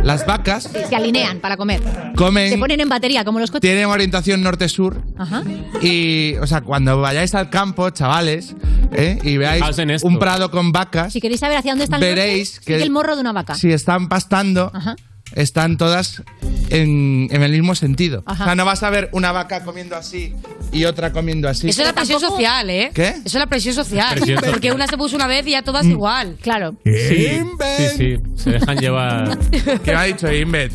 Las 0.03 0.25
vacas 0.25 0.63
se 0.89 0.95
alinean 0.95 1.39
para 1.39 1.57
comer. 1.57 1.81
comen. 2.15 2.49
Se 2.51 2.57
ponen 2.57 2.79
en 2.81 2.89
batería, 2.89 3.25
como 3.25 3.39
los 3.39 3.51
coches. 3.51 3.61
Tienen 3.61 3.85
orientación 3.85 4.41
norte-sur. 4.41 5.01
Ajá. 5.17 5.43
Y, 5.81 6.35
o 6.41 6.47
sea, 6.47 6.61
cuando 6.61 6.99
vayáis 7.01 7.35
al 7.35 7.49
campo, 7.49 7.89
chavales, 7.89 8.55
¿eh? 8.93 9.19
y 9.23 9.37
veáis 9.37 9.63
un 10.03 10.17
prado 10.19 10.49
con 10.51 10.71
vacas, 10.71 11.13
Si 11.13 11.19
queréis 11.21 11.39
saber 11.41 11.57
hacia 11.57 11.71
dónde 11.73 11.83
está 11.83 11.97
el 11.97 12.01
Veréis 12.01 12.53
norte, 12.55 12.65
que- 12.65 12.73
sigue 12.73 12.83
el 12.83 12.91
morro 12.91 13.15
de 13.15 13.21
una 13.21 13.33
vaca. 13.33 13.55
si 13.55 13.71
están 13.71 14.07
pastando, 14.09 14.71
Ajá. 14.73 14.95
Están 15.35 15.77
todas 15.77 16.23
en, 16.69 17.27
en 17.31 17.43
el 17.43 17.51
mismo 17.51 17.75
sentido. 17.75 18.23
Ajá. 18.25 18.43
O 18.43 18.45
sea, 18.47 18.55
no 18.55 18.65
vas 18.65 18.83
a 18.83 18.89
ver 18.89 19.09
una 19.11 19.31
vaca 19.31 19.63
comiendo 19.63 19.95
así 19.95 20.33
y 20.71 20.85
otra 20.85 21.11
comiendo 21.11 21.47
así. 21.49 21.69
Eso 21.69 21.81
es 21.81 21.87
la 21.87 21.93
presión 21.93 22.19
social, 22.19 22.69
¿eh? 22.69 22.91
¿Qué? 22.93 23.07
Eso 23.09 23.21
es 23.25 23.33
la 23.35 23.47
presión 23.47 23.73
social. 23.75 24.15
Presión 24.15 24.37
social. 24.37 24.51
Porque 24.53 24.71
una 24.71 24.87
se 24.87 24.97
puso 24.97 25.15
una 25.15 25.27
vez 25.27 25.45
y 25.47 25.51
ya 25.51 25.61
Mm. 25.61 25.65
todas 25.65 25.85
igual. 25.85 26.37
Claro. 26.41 26.75
Sí, 26.83 27.39
sí, 27.77 27.87
sí. 27.97 28.17
Se 28.35 28.49
dejan 28.51 28.77
llevar. 28.77 29.37
¿Qué 29.83 29.91
me 29.91 29.95
ha 29.97 30.03
dicho 30.03 30.31
Invet? 30.31 30.71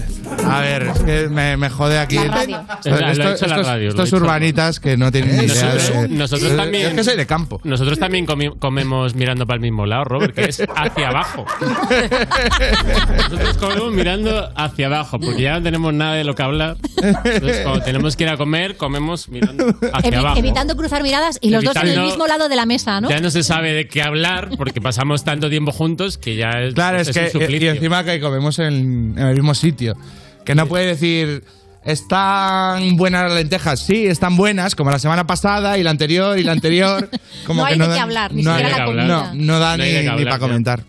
A 0.47 0.61
ver, 0.61 0.83
es 0.83 0.99
que 1.01 1.29
me, 1.29 1.57
me 1.57 1.69
jode 1.70 1.99
aquí. 1.99 2.16
La 2.16 2.24
radio. 2.29 2.61
Esto- 2.77 2.91
Lo 2.91 2.97
ha 3.07 3.12
esto- 3.12 3.33
hecho 3.35 3.47
la 3.62 3.79
estos 3.79 4.12
urbanitas 4.12 4.81
que 4.81 4.97
no 4.97 5.11
tienen 5.12 5.37
ni 5.39 5.45
idea 5.45 5.74
Nosotros, 5.74 6.03
de... 6.03 6.09
nosotros 6.09 6.57
también. 6.57 6.89
Es 6.89 6.95
que 6.95 7.05
soy 7.05 7.16
de 7.16 7.27
campo. 7.27 7.61
Nosotros 7.65 7.99
también 7.99 8.27
comi- 8.27 8.59
comemos 8.59 9.15
mirando 9.15 9.47
para 9.47 9.57
el 9.57 9.61
mismo 9.62 9.87
lado, 9.87 10.05
Robert, 10.05 10.35
que 10.35 10.45
es 10.45 10.62
hacia 10.74 11.09
abajo. 11.09 11.45
Nosotros 13.31 13.57
comemos 13.59 13.93
mirando 13.93 14.41
hacia 14.55 14.86
abajo, 14.86 15.19
porque 15.20 15.43
ya 15.43 15.55
no 15.59 15.62
tenemos 15.62 15.93
nada 15.94 16.14
de 16.14 16.24
lo 16.24 16.35
que 16.35 16.43
hablar. 16.43 16.77
Entonces, 16.97 17.60
cuando 17.62 17.82
tenemos 17.85 18.16
que 18.16 18.24
ir 18.24 18.31
a 18.31 18.36
comer, 18.36 18.77
comemos 18.77 19.28
mirando 19.28 19.66
hacia 19.93 20.10
Evi- 20.10 20.16
abajo. 20.16 20.39
evitando 20.39 20.77
cruzar 20.77 21.02
miradas 21.02 21.39
y 21.40 21.51
los 21.51 21.64
dos 21.64 21.77
en 21.77 21.89
el 21.89 22.01
mismo 22.01 22.27
lado 22.27 22.48
de 22.48 22.56
la 22.56 22.66
mesa, 22.66 23.01
¿no? 23.01 23.09
Ya 23.10 23.20
no 23.20 23.31
se 23.31 23.43
sabe 23.43 23.73
de 23.73 23.89
qué 23.89 24.02
hablar, 24.02 24.51
porque 24.56 24.81
pasamos 24.81 25.24
tanto 25.24 25.48
tiempo 25.51 25.73
juntos 25.73 26.19
que 26.19 26.36
ya 26.36 26.51
es, 26.62 26.74
Claro, 26.74 26.98
es, 26.98 27.09
un 27.09 27.14
que 27.14 27.52
y- 27.52 27.64
y 27.64 27.69
encima 27.69 28.05
que 28.05 28.20
comemos 28.20 28.59
en, 28.59 29.14
en 29.16 29.27
el 29.27 29.35
mismo 29.35 29.55
sitio. 29.55 29.97
Que 30.44 30.55
no 30.55 30.66
puede 30.66 30.86
decir, 30.86 31.44
¿Están 31.85 32.97
buenas 32.97 33.25
las 33.25 33.33
lentejas? 33.35 33.81
Sí, 33.81 34.07
están 34.07 34.37
buenas, 34.37 34.77
como 34.77 34.91
la 34.93 35.01
semana 35.01 35.27
pasada 35.27 35.77
y 35.79 35.83
la 35.83 35.91
anterior 35.91 36.39
y 36.39 36.45
la 36.45 36.53
anterior. 36.53 37.11
Como 37.47 37.63
No 37.63 37.67
que 37.67 37.73
hay 37.73 37.79
de 37.81 37.87
qué 37.95 37.99
hablar, 37.99 38.33
ni 38.33 38.43
no 38.45 38.53
siquiera 38.57 38.75
hay- 38.77 38.79
la 38.81 38.85
comida. 38.87 39.05
No, 39.07 39.35
no 39.35 39.59
da 39.59 39.77
No 39.77 39.85
ni, 40.17 40.25
para 40.25 40.39
comentar. 40.39 40.85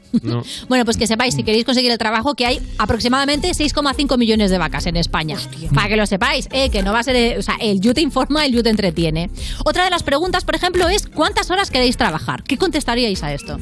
Bueno, 0.67 0.85
pues 0.85 0.97
que 0.97 1.07
sepáis, 1.07 1.33
si 1.33 1.41
queréis 1.43 1.65
conseguir 1.65 1.89
el 1.91 1.97
trabajo, 1.97 2.35
que 2.35 2.45
hay 2.45 2.61
aproximadamente 2.77 3.49
6,5 3.49 4.17
millones 4.19 4.51
de 4.51 4.59
vacas 4.59 4.85
en 4.85 4.95
España. 4.97 5.37
Para 5.73 5.87
que 5.89 5.97
lo 5.97 6.05
sepáis, 6.05 6.47
eh, 6.51 6.69
que 6.69 6.83
no 6.83 6.93
va 6.93 6.99
a 6.99 7.03
ser. 7.03 7.15
eh, 7.15 7.35
o 7.39 7.41
sea, 7.41 7.55
el 7.59 7.81
You 7.81 7.93
te 7.95 8.01
informa, 8.01 8.45
el 8.45 8.53
You 8.53 8.61
te 8.61 8.69
entretiene. 8.69 9.31
Otra 9.65 9.83
de 9.85 9.89
las 9.89 10.03
preguntas, 10.03 10.45
por 10.45 10.53
ejemplo, 10.55 10.87
es: 10.89 11.07
¿cuántas 11.07 11.49
horas 11.49 11.71
queréis 11.71 11.97
trabajar? 11.97 12.43
¿Qué 12.43 12.57
contestaríais 12.59 13.23
a 13.23 13.33
esto? 13.33 13.57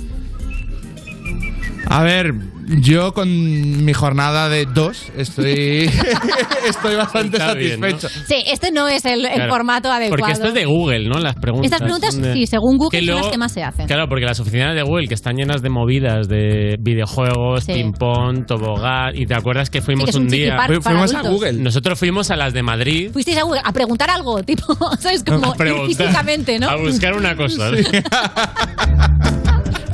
A 1.88 2.04
ver, 2.04 2.34
yo 2.80 3.14
con 3.14 3.84
mi 3.86 3.94
jornada 3.94 4.48
de 4.50 4.66
dos 4.66 5.12
estoy, 5.18 5.90
estoy 6.68 6.96
bastante 6.96 7.38
Está 7.38 7.54
bien, 7.54 7.80
¿no? 7.80 7.90
satisfecho. 7.90 8.26
Sí, 8.28 8.44
este 8.48 8.72
no 8.72 8.88
es 8.88 9.04
el, 9.06 9.26
el 9.26 9.34
Claro. 9.34 9.52
formato 9.54 9.92
adecuado. 9.92 10.18
Porque 10.18 10.32
esto 10.34 10.48
es 10.48 10.54
de 10.54 10.66
Google, 10.66 11.08
¿no? 11.10 11.20
Las 11.20 11.36
preguntas. 11.36 11.66
Estas 11.66 11.82
preguntas, 11.82 12.14
son 12.14 12.24
de- 12.24 12.34
sí, 12.34 12.48
según 12.48 12.78
Google, 12.78 13.00
son 13.00 13.06
luego- 13.08 13.22
las 13.22 13.32
que 13.32 13.38
más 13.38 13.52
se 13.52 13.64
hacen. 13.64 13.88
Claro, 13.88 14.08
porque 14.08 14.26
las 14.26 14.40
oficinas 14.40 14.74
de 14.76 14.84
Google 14.84 15.08
que 15.08 15.14
están 15.16 15.36
llenas 15.36 15.62
de 15.62 15.70
movidas 15.70 16.28
de 16.28 16.78
videojuegos, 16.80 17.64
Sí. 17.66 17.74
ping-pong, 17.74 18.46
tobogán. 18.46 19.16
Y 19.16 19.26
te 19.26 19.36
acuerdas 19.36 19.70
que 19.70 19.82
fuimos 19.82 20.06
que 20.06 20.10
es 20.12 20.16
un 20.16 20.24
un 20.24 20.28
día. 20.30 20.46
chiquipar 20.46 20.74
Fu- 20.76 20.82
para 20.82 20.96
fuimos 20.96 21.14
a 21.14 21.20
adultos. 21.20 21.34
Google. 21.50 21.54
Nosotros 21.64 22.00
fuimos 22.00 22.32
a 22.32 22.36
las 22.36 22.54
de 22.54 22.64
Madrid. 22.64 23.10
Fuisteis 23.12 23.38
a 23.38 23.44
Google 23.44 23.62
a 23.64 23.72
preguntar 23.74 24.10
algo, 24.10 24.42
tipo, 24.46 24.64
¿sabes? 25.00 25.24
Como 25.24 25.52
a 25.52 25.56
preguntar- 25.56 25.88
físicamente, 25.88 26.60
¿no? 26.60 26.70
A 26.70 26.76
buscar 26.78 27.14
una 27.16 27.36
cosa. 27.36 27.72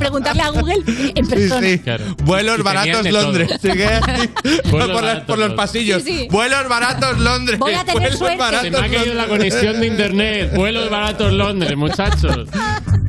Preguntarle 0.08 0.42
a 0.42 0.48
Google 0.50 0.82
en 1.14 1.26
persona. 1.28 1.66
Sí, 1.66 1.72
sí. 1.74 1.78
Claro. 1.80 2.04
Vuelos 2.24 2.62
baratos 2.62 3.10
Londres. 3.10 3.50
Vuelos 3.62 4.88
por, 4.90 5.02
baratos 5.02 5.24
por 5.24 5.38
los 5.38 5.52
pasillos. 5.54 6.02
Sí, 6.02 6.18
sí. 6.20 6.28
Vuelos 6.30 6.68
baratos 6.68 7.18
Londres. 7.18 7.58
Voy 7.58 7.74
a 7.74 7.84
tener 7.84 8.00
Vuelos 8.00 8.18
suerte. 8.18 8.36
baratos 8.38 8.64
Se 8.64 8.70
me 8.70 8.78
ha 8.78 8.80
caído 8.82 8.98
Londres. 8.98 9.16
la 9.16 9.26
conexión 9.28 9.80
de 9.80 9.86
internet. 9.86 10.52
Vuelos 10.54 10.90
baratos 10.90 11.32
Londres, 11.32 11.76
muchachos. 11.76 12.48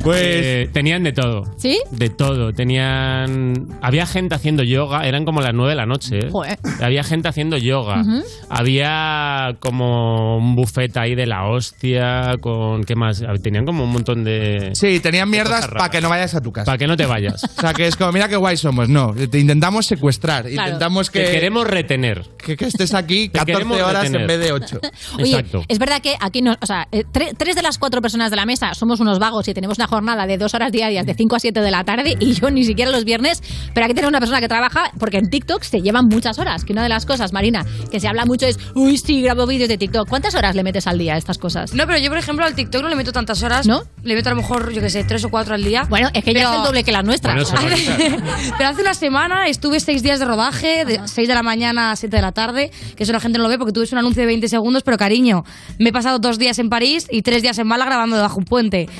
Pues 0.02 0.20
Eh, 0.22 0.70
tenían 0.72 1.02
de 1.02 1.12
todo. 1.12 1.44
¿Sí? 1.58 1.78
De 1.90 2.08
todo. 2.08 2.52
Tenían. 2.54 3.66
Había 3.82 4.06
gente 4.06 4.34
haciendo 4.34 4.62
yoga. 4.62 5.06
Eran 5.06 5.24
como 5.26 5.42
las 5.42 5.52
nueve 5.52 5.70
de 5.72 5.76
la 5.76 5.84
noche. 5.84 6.18
¿eh? 6.20 6.28
Joder. 6.30 6.58
Había 6.82 7.02
gente 7.04 7.28
haciendo 7.28 7.58
yoga. 7.58 8.00
Ujú. 8.00 8.22
Había 8.48 9.56
como 9.60 10.38
un 10.38 10.56
buffet 10.56 10.96
ahí 10.96 11.14
de 11.14 11.26
la 11.26 11.44
hostia. 11.48 12.36
Con. 12.40 12.84
¿Qué 12.84 12.94
más? 12.96 13.22
Tenían 13.42 13.66
como 13.66 13.84
un 13.84 13.90
montón 13.92 14.24
de. 14.24 14.70
Sí, 14.74 15.00
tenían 15.00 15.28
mierdas 15.28 15.68
para 15.68 15.90
que 15.90 16.00
no 16.00 16.08
vayas 16.08 16.34
a 16.34 16.40
tu 16.40 16.50
casa. 16.50 16.64
Para 16.64 16.78
que 16.78 16.86
no 16.86 16.89
te 16.96 17.06
vayas. 17.06 17.42
O 17.44 17.60
sea, 17.60 17.72
que 17.74 17.86
es 17.86 17.96
como, 17.96 18.12
mira 18.12 18.28
qué 18.28 18.36
guay 18.36 18.56
somos. 18.56 18.88
No, 18.88 19.12
te 19.14 19.38
intentamos 19.38 19.86
secuestrar. 19.86 20.48
Claro. 20.48 20.68
Intentamos 20.68 21.10
Te 21.10 21.24
que, 21.24 21.30
queremos 21.32 21.66
retener. 21.66 22.24
que, 22.38 22.56
que 22.56 22.66
estés 22.66 22.94
aquí 22.94 23.28
Te 23.28 23.38
14 23.38 23.52
queremos 23.52 23.80
horas 23.80 24.02
retener. 24.02 24.20
en 24.22 24.26
vez 24.26 24.40
de 24.40 24.52
8. 24.52 24.80
Oye, 25.18 25.24
Exacto. 25.30 25.64
es 25.68 25.78
verdad 25.78 26.00
que 26.00 26.16
aquí 26.20 26.42
no, 26.42 26.56
o 26.60 26.66
sea, 26.66 26.88
eh, 26.92 27.04
tre- 27.12 27.34
tres 27.36 27.54
de 27.56 27.62
las 27.62 27.78
cuatro 27.78 28.00
personas 28.02 28.30
de 28.30 28.36
la 28.36 28.46
mesa 28.46 28.74
somos 28.74 29.00
unos 29.00 29.18
vagos 29.18 29.46
y 29.48 29.54
tenemos 29.54 29.78
una 29.78 29.86
jornada 29.86 30.26
de 30.26 30.38
dos 30.38 30.54
horas 30.54 30.72
diarias 30.72 31.04
de 31.06 31.14
5 31.14 31.36
a 31.36 31.40
7 31.40 31.60
de 31.60 31.70
la 31.70 31.84
tarde 31.84 32.16
y 32.18 32.32
yo 32.34 32.50
ni 32.50 32.64
siquiera 32.64 32.90
los 32.90 33.04
viernes, 33.04 33.42
pero 33.74 33.84
aquí 33.86 33.94
tenemos 33.94 34.10
una 34.10 34.20
persona 34.20 34.40
que 34.40 34.48
trabaja 34.48 34.90
porque 34.98 35.18
en 35.18 35.28
TikTok 35.30 35.62
se 35.62 35.80
llevan 35.82 36.06
muchas 36.08 36.38
horas, 36.38 36.64
que 36.64 36.72
una 36.72 36.82
de 36.82 36.88
las 36.88 37.06
cosas, 37.06 37.32
Marina, 37.32 37.64
que 37.90 38.00
se 38.00 38.08
habla 38.08 38.24
mucho 38.24 38.46
es, 38.46 38.58
uy, 38.74 38.98
sí, 38.98 39.22
grabo 39.22 39.46
vídeos 39.46 39.68
de 39.68 39.78
TikTok. 39.78 40.08
¿Cuántas 40.08 40.34
horas 40.34 40.54
le 40.56 40.62
metes 40.62 40.86
al 40.86 40.98
día 40.98 41.14
a 41.14 41.18
estas 41.18 41.38
cosas? 41.38 41.74
No, 41.74 41.86
pero 41.86 41.98
yo, 41.98 42.08
por 42.08 42.18
ejemplo, 42.18 42.44
al 42.44 42.54
TikTok 42.54 42.82
no 42.82 42.88
le 42.88 42.96
meto 42.96 43.12
tantas 43.12 43.42
horas. 43.42 43.66
¿No? 43.66 43.82
Le 44.02 44.14
meto 44.14 44.28
a 44.28 44.32
lo 44.32 44.36
mejor, 44.40 44.72
yo 44.72 44.80
qué 44.80 44.90
sé, 44.90 45.04
tres 45.04 45.24
o 45.24 45.28
cuatro 45.30 45.54
al 45.54 45.62
día. 45.64 45.84
Bueno, 45.88 46.08
es 46.14 46.24
que 46.24 46.32
ya 46.32 46.40
Pero- 46.40 46.50
es 46.52 46.56
el 46.58 46.62
doble 46.70 46.84
que 46.84 46.92
las 46.92 47.04
nuestras. 47.04 47.50
Bueno, 47.50 47.76
Pero 48.58 48.70
hace 48.70 48.82
una 48.82 48.94
semana 48.94 49.48
estuve 49.48 49.80
seis 49.80 50.02
días 50.02 50.20
de 50.20 50.24
rodaje, 50.24 50.84
de 50.84 51.00
6 51.04 51.28
de 51.28 51.34
la 51.34 51.42
mañana 51.42 51.90
a 51.90 51.96
7 51.96 52.14
de 52.14 52.22
la 52.22 52.32
tarde, 52.32 52.70
que 52.96 53.02
eso 53.02 53.12
la 53.12 53.20
gente 53.20 53.38
no 53.38 53.44
lo 53.44 53.50
ve 53.50 53.58
porque 53.58 53.72
tuve 53.72 53.86
un 53.90 53.98
anuncio 53.98 54.22
de 54.22 54.26
20 54.26 54.48
segundos, 54.48 54.82
pero 54.84 54.96
cariño, 54.96 55.42
me 55.78 55.90
he 55.90 55.92
pasado 55.92 56.18
dos 56.18 56.38
días 56.38 56.58
en 56.58 56.68
París 56.68 57.08
y 57.10 57.22
tres 57.22 57.42
días 57.42 57.58
en 57.58 57.66
Málaga 57.66 57.90
grabando 57.90 58.16
debajo 58.16 58.38
un 58.38 58.44
puente. 58.44 58.88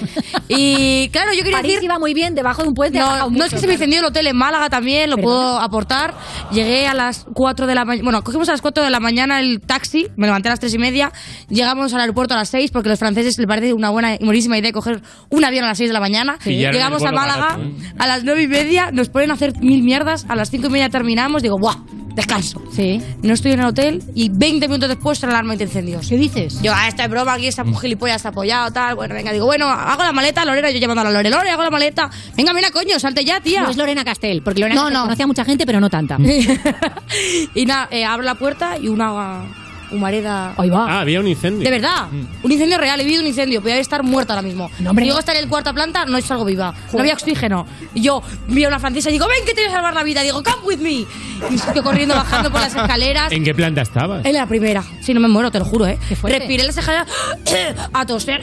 Y 0.52 1.08
claro, 1.10 1.32
yo 1.32 1.44
quería 1.44 1.58
París 1.58 1.74
decir... 1.74 1.84
iba 1.84 1.98
muy 2.00 2.12
bien, 2.12 2.34
debajo 2.34 2.62
de 2.62 2.68
un 2.68 2.74
puente. 2.74 2.98
No, 2.98 3.16
no 3.16 3.30
mucho, 3.30 3.44
es 3.44 3.54
que 3.54 3.58
se 3.60 3.66
me 3.68 3.74
incendió 3.74 4.00
el 4.00 4.06
hotel 4.06 4.26
en 4.26 4.36
Málaga 4.36 4.68
también, 4.68 5.08
lo 5.08 5.16
puedo 5.16 5.60
aportar. 5.60 6.14
Llegué 6.50 6.88
a 6.88 6.94
las 6.94 7.24
4 7.32 7.68
de 7.68 7.74
la 7.76 7.84
mañana. 7.84 8.02
Bueno, 8.02 8.22
cogimos 8.22 8.48
a 8.48 8.52
las 8.52 8.60
4 8.60 8.82
de 8.82 8.90
la 8.90 8.98
mañana 8.98 9.38
el 9.38 9.60
taxi, 9.60 10.08
me 10.16 10.26
levanté 10.26 10.48
a 10.48 10.52
las 10.52 10.60
3 10.60 10.74
y 10.74 10.78
media. 10.78 11.12
Llegamos 11.48 11.94
al 11.94 12.00
aeropuerto 12.00 12.34
a 12.34 12.38
las 12.38 12.48
6 12.48 12.72
porque 12.72 12.88
a 12.88 12.90
los 12.90 12.98
franceses 12.98 13.38
les 13.38 13.46
parece 13.46 13.72
una 13.72 13.90
buena 13.90 14.14
y 14.14 14.24
buenísima 14.24 14.58
idea 14.58 14.72
coger 14.72 15.02
un 15.28 15.44
avión 15.44 15.64
a 15.64 15.68
las 15.68 15.78
6 15.78 15.90
de 15.90 15.94
la 15.94 16.00
mañana. 16.00 16.36
Pillaron 16.42 16.74
Llegamos 16.74 17.04
a 17.04 17.12
Málaga 17.12 17.40
barato. 17.40 17.59
A 17.98 18.06
las 18.06 18.24
9 18.24 18.42
y 18.42 18.48
media, 18.48 18.90
nos 18.92 19.08
ponen 19.08 19.30
a 19.30 19.34
hacer 19.34 19.58
mil 19.60 19.82
mierdas. 19.82 20.26
A 20.28 20.34
las 20.36 20.50
5 20.50 20.66
y 20.66 20.70
media 20.70 20.88
terminamos, 20.90 21.42
digo, 21.42 21.58
¡buah! 21.58 21.76
Descanso. 22.14 22.60
Sí. 22.72 23.00
No 23.22 23.32
estoy 23.34 23.52
en 23.52 23.60
el 23.60 23.66
hotel 23.66 24.02
y 24.16 24.30
20 24.30 24.66
minutos 24.66 24.88
después 24.88 25.22
la 25.22 25.28
alarma 25.28 25.54
de 25.54 25.64
incendios. 25.64 26.08
¿Qué 26.08 26.16
dices? 26.16 26.60
Yo, 26.60 26.72
ah, 26.74 26.88
esta 26.88 27.04
es 27.04 27.10
broma, 27.10 27.34
aquí 27.34 27.46
esa 27.46 27.64
gilipollas 27.64 28.16
está 28.16 28.30
apoyado, 28.30 28.72
tal. 28.72 28.96
Bueno, 28.96 29.14
venga, 29.14 29.32
digo, 29.32 29.46
bueno, 29.46 29.68
hago 29.68 30.02
la 30.02 30.10
maleta, 30.12 30.44
Lorena, 30.44 30.70
yo 30.70 30.78
llamando 30.78 31.02
a 31.02 31.04
la 31.04 31.10
Lore, 31.12 31.30
Lore, 31.30 31.50
hago 31.50 31.62
la 31.62 31.70
maleta. 31.70 32.10
Venga, 32.36 32.52
mira, 32.52 32.70
coño, 32.72 32.98
salte 32.98 33.24
ya, 33.24 33.40
tía. 33.40 33.62
No 33.62 33.70
es 33.70 33.76
Lorena 33.76 34.04
Castel, 34.04 34.42
porque 34.42 34.60
Lorena 34.60 34.74
No, 34.74 34.82
Castel 34.86 34.98
no. 34.98 35.02
conoce 35.04 35.22
a 35.22 35.26
mucha 35.28 35.44
gente, 35.44 35.64
pero 35.64 35.78
no 35.80 35.88
tanta. 35.88 36.18
y 37.54 37.64
nada, 37.66 37.88
eh, 37.92 38.04
abro 38.04 38.24
la 38.24 38.34
puerta 38.34 38.76
y 38.76 38.88
una 38.88 39.44
humareda. 39.92 40.54
Ahí 40.56 40.70
va. 40.70 40.86
Ah, 40.88 41.00
había 41.00 41.20
un 41.20 41.26
incendio. 41.28 41.64
De 41.64 41.70
verdad, 41.70 42.08
un 42.42 42.52
incendio 42.52 42.78
real, 42.78 43.00
he 43.00 43.04
vivido 43.04 43.22
un 43.22 43.28
incendio, 43.28 43.60
podía 43.60 43.78
estar 43.78 44.02
muerta 44.02 44.34
ahora 44.34 44.42
mismo. 44.42 44.70
No, 44.78 44.90
hombre. 44.90 45.10
A 45.10 45.18
estar 45.18 45.34
en 45.34 45.42
el 45.42 45.48
cuarta 45.48 45.72
planta, 45.72 46.04
no 46.04 46.20
salgo 46.20 46.44
viva. 46.44 46.72
No 46.92 47.00
había 47.00 47.14
oxígeno. 47.14 47.66
Y 47.94 48.02
yo 48.02 48.22
vi 48.48 48.64
a 48.64 48.68
una 48.68 48.78
francesa 48.78 49.10
y 49.10 49.12
digo, 49.12 49.26
ven 49.26 49.44
que 49.44 49.54
te 49.54 49.62
voy 49.62 49.70
a 49.70 49.74
salvar 49.74 49.94
la 49.94 50.02
vida. 50.02 50.22
Digo, 50.22 50.42
come 50.42 50.62
with 50.64 50.78
me. 50.78 51.04
Y 51.50 51.54
estoy 51.54 51.82
corriendo, 51.82 52.14
bajando 52.14 52.50
por 52.50 52.60
las 52.60 52.74
escaleras. 52.74 53.32
¿En 53.32 53.42
qué 53.44 53.54
planta 53.54 53.82
estabas? 53.82 54.24
En 54.24 54.34
la 54.34 54.46
primera. 54.46 54.84
Si 55.00 55.12
no 55.14 55.20
me 55.20 55.28
muero, 55.28 55.50
te 55.50 55.58
lo 55.58 55.64
juro, 55.64 55.86
¿eh? 55.86 55.98
Respiré 56.22 56.64
las 56.64 56.76
escaleras 56.76 57.08
a 57.92 58.06
toser. 58.06 58.42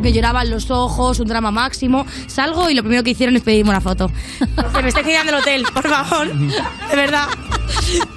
Me 0.00 0.12
lloraban 0.12 0.50
los 0.50 0.70
ojos, 0.70 1.18
un 1.20 1.26
drama 1.28 1.50
máximo. 1.50 2.06
Salgo 2.26 2.70
y 2.70 2.74
lo 2.74 2.82
primero 2.82 3.02
que 3.02 3.10
hicieron 3.10 3.34
es 3.36 3.42
pedirme 3.42 3.70
una 3.70 3.80
foto. 3.80 4.10
Se 4.74 4.82
me 4.82 4.88
está 4.88 5.02
quedando 5.02 5.32
el 5.32 5.38
hotel, 5.40 5.64
por 5.74 5.88
favor. 5.88 6.32
De 6.32 6.96
verdad. 6.96 7.26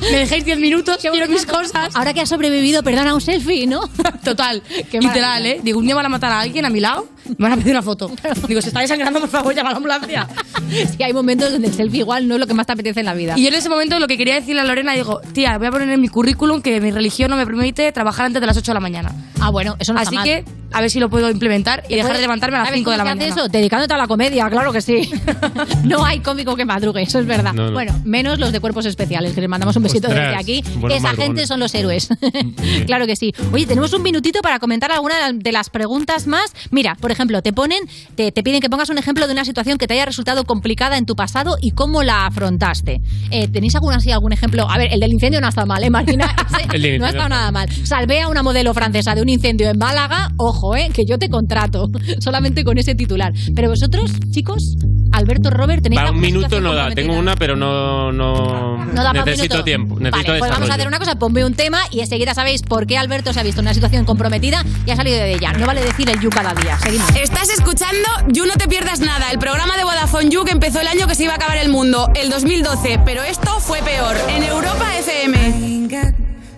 Me 0.01 0.17
dejéis 0.17 0.45
10 0.45 0.59
minutos, 0.59 0.97
quiero 1.01 1.27
mis 1.27 1.45
cosas. 1.45 1.95
Ahora 1.95 2.10
que 2.13 2.21
has 2.21 2.29
sobrevivido, 2.29 2.83
perdona, 2.83 3.13
un 3.13 3.21
selfie, 3.21 3.67
¿no? 3.67 3.81
Total, 4.23 4.61
literal. 4.91 5.45
¿eh? 5.45 5.59
Digo, 5.63 5.79
un 5.79 5.85
día 5.85 5.95
van 5.95 6.05
a 6.05 6.09
matar 6.09 6.31
a 6.31 6.39
alguien 6.39 6.65
a 6.65 6.69
mi 6.69 6.79
lado, 6.79 7.07
me 7.37 7.49
van 7.49 7.53
a 7.53 7.57
pedir 7.57 7.71
una 7.71 7.81
foto. 7.81 8.11
Digo, 8.47 8.61
se 8.61 8.69
está 8.69 8.81
desangrando, 8.81 9.19
por 9.19 9.29
favor, 9.29 9.53
llama 9.53 9.69
a 9.69 9.73
la 9.73 9.77
ambulancia. 9.77 10.27
Sí, 10.69 11.03
hay 11.03 11.13
momentos 11.13 11.51
donde 11.51 11.67
el 11.67 11.73
selfie 11.73 11.99
igual 11.99 12.27
no 12.27 12.35
es 12.35 12.39
lo 12.39 12.47
que 12.47 12.53
más 12.53 12.65
te 12.65 12.73
apetece 12.73 12.99
en 13.01 13.05
la 13.05 13.13
vida. 13.13 13.33
Y 13.37 13.43
yo 13.43 13.47
en 13.49 13.55
ese 13.55 13.69
momento 13.69 13.99
lo 13.99 14.07
que 14.07 14.17
quería 14.17 14.35
decirle 14.35 14.61
a 14.61 14.65
Lorena, 14.65 14.93
digo, 14.93 15.21
tía, 15.33 15.57
voy 15.57 15.67
a 15.67 15.71
poner 15.71 15.89
en 15.89 16.01
mi 16.01 16.07
currículum 16.07 16.61
que 16.61 16.79
mi 16.81 16.91
religión 16.91 17.29
no 17.29 17.37
me 17.37 17.45
permite 17.45 17.91
trabajar 17.91 18.27
antes 18.27 18.41
de 18.41 18.47
las 18.47 18.57
8 18.57 18.71
de 18.71 18.73
la 18.73 18.79
mañana. 18.79 19.11
Ah, 19.39 19.49
bueno, 19.49 19.75
eso 19.79 19.93
no 19.93 19.99
Así 19.99 20.15
está 20.15 20.15
mal. 20.15 20.25
que, 20.25 20.45
a 20.71 20.81
ver 20.81 20.89
si 20.89 20.99
lo 20.99 21.09
puedo 21.09 21.29
implementar 21.29 21.83
y 21.89 21.95
dejar 21.95 22.15
de 22.15 22.21
levantarme 22.21 22.57
a 22.57 22.61
las 22.61 22.69
¿Sabes 22.69 22.79
5 22.79 22.91
de 22.91 22.97
la 22.97 23.03
mañana. 23.03 23.25
eso? 23.25 23.47
Dedicándote 23.47 23.93
a 23.93 23.97
la 23.97 24.07
comedia, 24.07 24.49
claro 24.49 24.71
que 24.71 24.81
sí. 24.81 25.09
no 25.83 26.05
hay 26.05 26.19
cómico 26.19 26.55
que 26.55 26.65
madrugue, 26.65 27.01
eso 27.01 27.19
es 27.19 27.25
verdad. 27.25 27.53
No, 27.53 27.67
no. 27.67 27.71
Bueno, 27.73 27.99
menos 28.03 28.39
los 28.39 28.51
de 28.51 28.59
cuerpos 28.59 28.85
especiales, 28.85 29.33
que 29.33 29.41
les 29.41 29.49
mandamos 29.49 29.75
un 29.75 29.83
besito 29.83 30.07
Ostras, 30.07 30.27
desde 30.27 30.39
aquí. 30.39 30.63
Esa 30.89 31.13
gente 31.13 31.45
son 31.47 31.59
los 31.59 31.73
héroes. 31.75 32.09
claro 32.85 33.05
que 33.05 33.15
sí. 33.15 33.33
Oye, 33.51 33.65
tenemos 33.65 33.93
un 33.93 34.01
minutito 34.01 34.41
para 34.41 34.59
comentar 34.59 34.91
alguna 34.91 35.31
de 35.33 35.51
las 35.51 35.69
preguntas 35.69 36.27
más. 36.27 36.53
Mira, 36.71 36.95
por 36.95 37.11
ejemplo, 37.11 37.41
te 37.41 37.53
ponen, 37.53 37.79
te, 38.15 38.31
te 38.31 38.43
piden 38.43 38.61
que 38.61 38.69
pongas 38.69 38.89
un 38.89 38.97
ejemplo 38.97 39.27
de 39.27 39.33
una 39.33 39.45
situación 39.45 39.77
que 39.77 39.87
te 39.87 39.93
haya 39.95 40.05
resultado 40.05 40.43
complicada 40.45 40.97
en 40.97 41.05
tu 41.05 41.15
pasado 41.15 41.57
y 41.61 41.71
cómo 41.71 42.03
la 42.03 42.25
afrontaste. 42.25 43.01
Eh, 43.31 43.47
¿Tenéis 43.47 43.75
algún 43.75 43.93
así, 43.93 44.11
algún 44.11 44.33
ejemplo? 44.33 44.69
A 44.69 44.77
ver, 44.77 44.93
el 44.93 44.99
del 44.99 45.11
incendio 45.11 45.41
no 45.41 45.47
ha 45.47 45.49
estado 45.49 45.67
mal, 45.67 45.83
¿eh, 45.83 45.89
Marina? 45.89 46.35
Ese 46.49 46.67
El 46.75 46.81
del 46.81 46.99
no 46.99 47.05
ha 47.05 47.09
estado 47.09 47.29
nada 47.29 47.51
mal. 47.51 47.69
Salvé 47.85 48.21
a 48.21 48.27
una 48.27 48.43
modelo 48.43 48.73
francesa 48.73 49.15
de 49.15 49.21
un 49.21 49.29
incendio 49.29 49.69
en 49.69 49.77
Málaga. 49.77 50.31
Ojo, 50.37 50.60
¿eh? 50.75 50.89
Que 50.93 51.03
yo 51.05 51.17
te 51.17 51.29
contrato. 51.29 51.89
Solamente 52.19 52.63
con 52.63 52.77
ese 52.77 52.95
titular. 52.95 53.33
Pero 53.55 53.69
vosotros, 53.69 54.11
chicos, 54.31 54.75
Alberto, 55.11 55.49
Robert, 55.49 55.83
tenéis 55.83 55.99
Para 55.99 56.11
un 56.11 56.19
minuto 56.19 56.61
no 56.61 56.73
da. 56.73 56.89
Tengo 56.91 57.13
una, 57.15 57.35
pero 57.35 57.55
no. 57.55 58.11
No, 58.11 58.77
No 58.85 59.03
da 59.03 59.13
necesito 59.13 59.63
tiempo. 59.63 59.99
Necesito 59.99 60.31
vale, 60.31 60.39
pues 60.39 60.51
vamos 60.51 60.69
a 60.69 60.73
hacer 60.73 60.87
una 60.87 60.99
cosa, 60.99 61.15
ponme 61.15 61.43
un 61.43 61.53
tema 61.53 61.79
y 61.91 61.99
enseguida 61.99 62.33
sabéis 62.33 62.61
por 62.61 62.87
qué 62.87 62.97
Alberto 62.97 63.33
se 63.33 63.39
ha 63.39 63.43
visto 63.43 63.59
en 63.61 63.65
una 63.65 63.73
situación 63.73 64.05
comprometida 64.05 64.63
y 64.85 64.91
ha 64.91 64.95
salido 64.95 65.17
de 65.17 65.33
ella. 65.33 65.51
No 65.53 65.65
vale 65.65 65.81
decir 65.81 66.09
el 66.09 66.19
you 66.19 66.29
cada 66.29 66.53
día. 66.53 66.77
Seguimos. 66.79 67.09
Estás 67.15 67.49
escuchando 67.49 68.07
You 68.29 68.45
No 68.45 68.53
Te 68.53 68.67
Pierdas 68.67 68.99
Nada, 68.99 69.31
el 69.31 69.39
programa 69.39 69.75
de 69.77 69.83
Vodafone 69.83 70.29
You 70.29 70.45
que 70.45 70.51
empezó 70.51 70.79
el 70.79 70.87
año 70.87 71.07
que 71.07 71.15
se 71.15 71.23
iba 71.23 71.33
a 71.33 71.35
acabar 71.35 71.57
el 71.57 71.69
mundo, 71.69 72.09
el 72.15 72.29
2012, 72.29 73.01
pero 73.05 73.23
esto 73.23 73.59
fue 73.59 73.79
peor, 73.79 74.15
en 74.35 74.43
Europa 74.43 74.85
FM. 74.99 75.81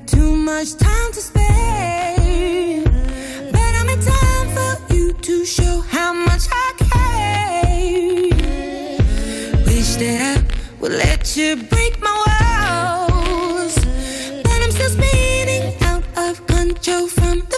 Too 0.06 0.36
much 0.36 0.76
time 0.78 1.12
to 1.14 1.22
spare. 1.22 2.23
To 5.24 5.46
show 5.46 5.80
how 5.80 6.14
much 6.14 6.44
I 6.52 6.74
care. 6.92 7.78
Wish 9.66 9.96
that 9.96 10.38
I 10.38 10.44
would 10.82 10.92
let 10.92 11.38
you 11.38 11.56
break 11.56 12.02
my 12.02 12.12
walls. 12.28 13.76
But 14.44 14.58
I'm 14.64 14.72
still 14.72 14.90
spinning 14.90 15.82
out 15.84 16.04
of 16.18 16.46
control 16.46 17.08
from 17.08 17.53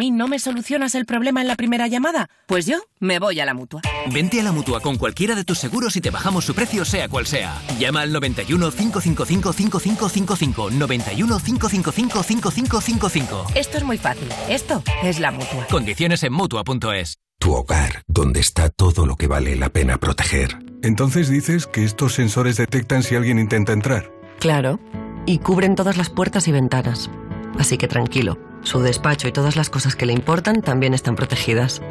mí, 0.00 0.10
¿no 0.10 0.28
me 0.28 0.38
solucionas 0.38 0.94
el 0.94 1.04
problema 1.04 1.42
en 1.42 1.46
la 1.46 1.56
primera 1.56 1.86
llamada? 1.86 2.30
Pues 2.46 2.64
yo 2.64 2.78
me 3.00 3.18
voy 3.18 3.38
a 3.38 3.44
la 3.44 3.52
mutua. 3.52 3.82
Vente 4.10 4.40
a 4.40 4.42
la 4.42 4.50
mutua 4.50 4.80
con 4.80 4.96
cualquiera 4.96 5.34
de 5.34 5.44
tus 5.44 5.58
seguros 5.58 5.94
y 5.94 6.00
te 6.00 6.08
bajamos 6.08 6.46
su 6.46 6.54
precio, 6.54 6.86
sea 6.86 7.08
cual 7.08 7.26
sea. 7.26 7.60
Llama 7.78 8.00
al 8.00 8.12
91 8.12 8.70
555 8.70 9.52
5555. 9.52 10.70
91 10.70 11.38
555 11.38 12.22
5555. 12.22 13.46
Esto 13.54 13.76
es 13.76 13.84
muy 13.84 13.98
fácil. 13.98 14.28
Esto 14.48 14.82
es 15.02 15.20
la 15.20 15.30
mutua. 15.32 15.66
Condiciones 15.70 16.22
en 16.22 16.32
mutua.es. 16.32 17.18
Tu 17.38 17.52
hogar, 17.52 18.02
donde 18.06 18.40
está 18.40 18.70
todo 18.70 19.04
lo 19.04 19.16
que 19.16 19.26
vale 19.26 19.54
la 19.56 19.68
pena 19.68 19.98
proteger. 19.98 20.58
Entonces 20.82 21.28
dices 21.28 21.66
que 21.66 21.84
estos 21.84 22.14
sensores 22.14 22.56
detectan 22.56 23.02
si 23.02 23.16
alguien 23.16 23.38
intenta 23.38 23.74
entrar. 23.74 24.10
Claro. 24.38 24.80
Y 25.26 25.40
cubren 25.40 25.74
todas 25.74 25.98
las 25.98 26.08
puertas 26.08 26.48
y 26.48 26.52
ventanas. 26.52 27.10
Así 27.58 27.76
que 27.76 27.88
tranquilo, 27.88 28.38
su 28.62 28.80
despacho 28.80 29.28
y 29.28 29.32
todas 29.32 29.56
las 29.56 29.70
cosas 29.70 29.96
que 29.96 30.06
le 30.06 30.12
importan 30.12 30.62
también 30.62 30.94
están 30.94 31.16
protegidas. 31.16 31.82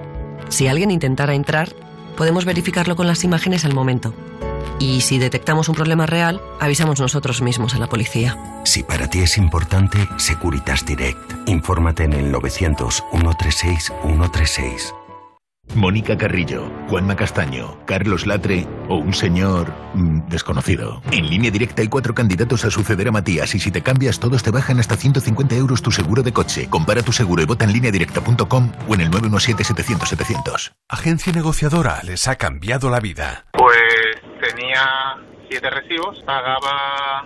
Si 0.49 0.67
alguien 0.67 0.91
intentara 0.91 1.33
entrar, 1.33 1.73
podemos 2.17 2.45
verificarlo 2.45 2.95
con 2.95 3.07
las 3.07 3.23
imágenes 3.23 3.65
al 3.65 3.73
momento. 3.73 4.13
Y 4.79 5.01
si 5.01 5.19
detectamos 5.19 5.67
un 5.67 5.75
problema 5.75 6.05
real, 6.05 6.41
avisamos 6.59 6.99
nosotros 6.99 7.41
mismos 7.41 7.75
a 7.75 7.79
la 7.79 7.87
policía. 7.87 8.37
Si 8.63 8.83
para 8.83 9.09
ti 9.09 9.19
es 9.19 9.37
importante, 9.37 9.97
Securitas 10.17 10.85
Direct. 10.85 11.47
Infórmate 11.47 12.05
en 12.05 12.13
el 12.13 12.31
900 12.31 13.03
136 13.11 13.91
136. 14.03 14.93
Mónica 15.75 16.17
Carrillo, 16.17 16.71
Juanma 16.89 17.15
Castaño, 17.15 17.77
Carlos 17.85 18.25
Latre 18.25 18.67
o 18.87 18.95
un 18.95 19.13
señor 19.13 19.71
mm, 19.93 20.27
desconocido. 20.27 21.01
En 21.11 21.29
línea 21.29 21.51
directa 21.51 21.81
hay 21.81 21.87
cuatro 21.87 22.13
candidatos 22.13 22.65
a 22.65 22.71
suceder 22.71 23.07
a 23.07 23.11
Matías 23.11 23.53
y 23.55 23.59
si 23.59 23.71
te 23.71 23.81
cambias 23.81 24.19
todos 24.19 24.43
te 24.43 24.51
bajan 24.51 24.79
hasta 24.79 24.95
150 24.95 25.55
euros 25.55 25.81
tu 25.81 25.91
seguro 25.91 26.23
de 26.23 26.33
coche. 26.33 26.69
Compara 26.69 27.03
tu 27.03 27.11
seguro 27.11 27.41
y 27.41 27.45
vota 27.45 27.65
en 27.65 27.73
línea 27.73 27.91
directa.com 27.91 28.71
o 28.87 28.95
en 28.95 29.01
el 29.01 29.11
917-700-700. 29.11 30.73
Agencia 30.89 31.33
negociadora 31.33 32.01
les 32.03 32.27
ha 32.27 32.35
cambiado 32.35 32.89
la 32.89 32.99
vida. 32.99 33.45
Pues 33.53 33.79
tenía 34.41 35.17
siete 35.49 35.69
recibos, 35.69 36.19
pagaba 36.25 37.25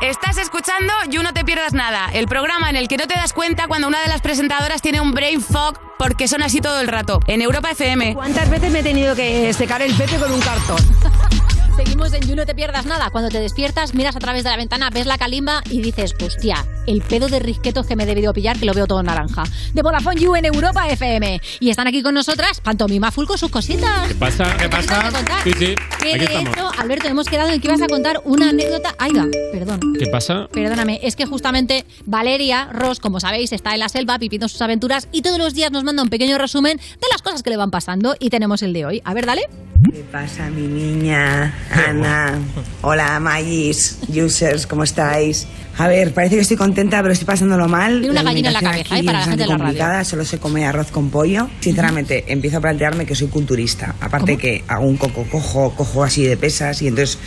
Estás 0.00 0.38
escuchando 0.38 0.92
You 1.10 1.24
No 1.24 1.32
Te 1.32 1.44
Pierdas 1.44 1.72
Nada, 1.72 2.08
el 2.12 2.28
programa 2.28 2.70
en 2.70 2.76
el 2.76 2.86
que 2.86 2.96
no 2.96 3.08
te 3.08 3.14
das 3.14 3.32
cuenta 3.32 3.66
cuando 3.66 3.88
una 3.88 4.00
de 4.00 4.06
las 4.06 4.20
presentadoras 4.20 4.80
tiene 4.80 5.00
un 5.00 5.10
brain 5.10 5.40
fog 5.40 5.80
porque 5.98 6.28
son 6.28 6.40
así 6.40 6.60
todo 6.60 6.80
el 6.80 6.86
rato, 6.86 7.20
en 7.26 7.42
Europa 7.42 7.72
FM. 7.72 8.14
¿Cuántas 8.14 8.48
veces 8.48 8.70
me 8.70 8.78
he 8.78 8.82
tenido 8.84 9.16
que 9.16 9.52
secar 9.52 9.82
el 9.82 9.92
pepe 9.94 10.16
con 10.16 10.32
un 10.32 10.40
cartón? 10.40 10.78
Seguimos 11.78 12.12
en 12.12 12.22
You 12.22 12.34
No 12.34 12.44
Te 12.44 12.56
Pierdas 12.56 12.86
Nada. 12.86 13.08
Cuando 13.10 13.30
te 13.30 13.38
despiertas, 13.38 13.94
miras 13.94 14.16
a 14.16 14.18
través 14.18 14.42
de 14.42 14.50
la 14.50 14.56
ventana, 14.56 14.90
ves 14.90 15.06
la 15.06 15.16
calimba 15.16 15.62
y 15.70 15.80
dices, 15.80 16.12
hostia, 16.20 16.66
el 16.88 17.02
pedo 17.02 17.28
de 17.28 17.38
risquetos 17.38 17.86
que 17.86 17.94
me 17.94 18.02
he 18.02 18.06
debido 18.06 18.32
pillar, 18.32 18.58
que 18.58 18.66
lo 18.66 18.74
veo 18.74 18.88
todo 18.88 19.00
naranja. 19.04 19.44
De 19.74 19.82
Vodafone 19.82 20.20
You 20.20 20.34
en 20.34 20.44
Europa 20.46 20.88
FM. 20.88 21.40
Y 21.60 21.70
están 21.70 21.86
aquí 21.86 22.02
con 22.02 22.14
nosotras, 22.14 22.60
Pantomima 22.60 23.12
Full 23.12 23.26
con 23.26 23.38
sus 23.38 23.50
cositas. 23.52 24.08
¿Qué 24.08 24.14
pasa? 24.16 24.56
¿Qué 24.56 24.68
pasa? 24.68 25.08
Sí, 25.44 25.52
sí. 25.52 25.74
Que 26.02 26.14
Aquí 26.14 26.18
de 26.18 26.24
estamos. 26.24 26.56
hecho, 26.56 26.68
Alberto, 26.78 27.06
hemos 27.06 27.28
quedado 27.28 27.50
en 27.50 27.60
que 27.60 27.68
ibas 27.68 27.80
a 27.80 27.86
contar 27.86 28.20
una 28.24 28.48
anécdota. 28.50 28.96
Ay, 28.98 29.12
va, 29.12 29.26
perdón. 29.52 29.80
¿Qué 29.96 30.06
pasa? 30.08 30.48
Perdóname, 30.52 30.98
es 31.04 31.14
que 31.14 31.26
justamente 31.26 31.84
Valeria 32.06 32.70
Ross, 32.72 32.98
como 32.98 33.20
sabéis, 33.20 33.52
está 33.52 33.74
en 33.74 33.80
la 33.80 33.88
selva 33.88 34.18
viviendo 34.18 34.48
sus 34.48 34.60
aventuras 34.62 35.06
y 35.12 35.22
todos 35.22 35.38
los 35.38 35.54
días 35.54 35.70
nos 35.70 35.84
manda 35.84 36.02
un 36.02 36.08
pequeño 36.08 36.38
resumen 36.38 36.76
de 36.76 37.06
las 37.12 37.22
cosas 37.22 37.44
que 37.44 37.50
le 37.50 37.56
van 37.56 37.70
pasando 37.70 38.16
y 38.18 38.30
tenemos 38.30 38.62
el 38.62 38.72
de 38.72 38.84
hoy. 38.84 39.02
A 39.04 39.14
ver, 39.14 39.26
dale. 39.26 39.42
¿Qué 39.84 40.04
pasa, 40.10 40.50
mi 40.50 40.66
niña? 40.66 41.54
Ana. 41.70 42.38
Hola, 42.82 43.20
Magis, 43.20 43.98
users, 44.08 44.66
¿cómo 44.66 44.82
estáis? 44.82 45.46
A 45.76 45.86
ver, 45.86 46.12
parece 46.12 46.34
que 46.34 46.40
estoy 46.40 46.56
contenta, 46.56 47.00
pero 47.00 47.12
estoy 47.12 47.26
pasándolo 47.26 47.68
mal. 47.68 48.00
Tiene 48.00 48.10
una 48.10 48.24
gallina 48.24 48.48
en 48.48 48.54
la 48.54 48.60
cabeza, 48.60 48.94
aquí 48.94 49.02
¿eh? 49.02 49.04
Para 49.04 49.20
la 49.20 49.24
gente 49.24 49.42
de 49.44 49.46
la 49.46 49.52
radio. 49.52 49.64
complicada, 49.64 50.04
Solo 50.04 50.24
se 50.24 50.38
come 50.38 50.66
arroz 50.66 50.90
con 50.90 51.10
pollo. 51.10 51.48
Sinceramente, 51.60 52.24
empiezo 52.26 52.58
a 52.58 52.60
plantearme 52.60 53.06
que 53.06 53.14
soy 53.14 53.28
culturista. 53.28 53.94
Aparte 54.00 54.36
que 54.36 54.64
hago 54.66 54.84
un 54.84 54.96
coco 54.96 55.24
cojo, 55.30 55.72
cojo 55.76 56.02
así 56.02 56.24
de 56.24 56.36
pesas 56.36 56.82
y 56.82 56.88
entonces 56.88 57.18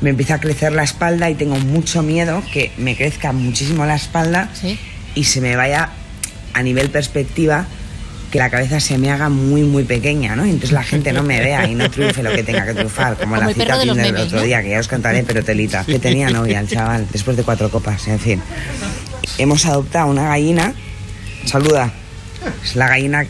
me 0.00 0.10
empieza 0.10 0.34
a 0.34 0.40
crecer 0.40 0.72
la 0.72 0.82
espalda 0.82 1.30
y 1.30 1.36
tengo 1.36 1.56
mucho 1.56 2.02
miedo 2.02 2.42
que 2.52 2.72
me 2.76 2.96
crezca 2.96 3.32
muchísimo 3.32 3.86
la 3.86 3.94
espalda 3.94 4.50
y 5.14 5.24
se 5.24 5.40
me 5.40 5.54
vaya 5.54 5.90
a 6.54 6.62
nivel 6.62 6.90
perspectiva 6.90 7.66
que 8.30 8.38
la 8.38 8.48
cabeza 8.48 8.78
se 8.78 8.96
me 8.96 9.10
haga 9.10 9.28
muy 9.28 9.62
muy 9.62 9.84
pequeña, 9.84 10.36
¿no? 10.36 10.46
Y 10.46 10.50
entonces 10.50 10.72
la 10.72 10.84
gente 10.84 11.12
no 11.12 11.22
me 11.22 11.40
vea 11.40 11.68
y 11.68 11.74
no 11.74 11.90
triunfe 11.90 12.22
lo 12.22 12.30
que 12.30 12.44
tenga 12.44 12.64
que 12.64 12.74
triunfar, 12.74 13.16
como, 13.16 13.34
Como 13.34 13.48
la 13.48 13.52
cita 13.52 13.76
de 13.76 13.84
Tinder 13.84 14.04
del 14.04 14.12
memes, 14.12 14.26
otro 14.26 14.38
¿no? 14.38 14.44
día, 14.44 14.62
que 14.62 14.70
ya 14.70 14.78
os 14.78 14.88
contaré, 14.88 15.24
pero 15.24 15.42
telita, 15.42 15.84
que 15.84 15.98
tenía 15.98 16.30
novia 16.30 16.60
el 16.60 16.68
chaval, 16.68 17.06
después 17.10 17.36
de 17.36 17.42
cuatro 17.42 17.70
copas, 17.70 18.06
en 18.06 18.20
fin. 18.20 18.42
Hemos 19.38 19.66
adoptado 19.66 20.06
una 20.06 20.28
gallina, 20.28 20.74
saluda, 21.44 21.92
es 22.64 22.76
la 22.76 22.88
gallina 22.88 23.26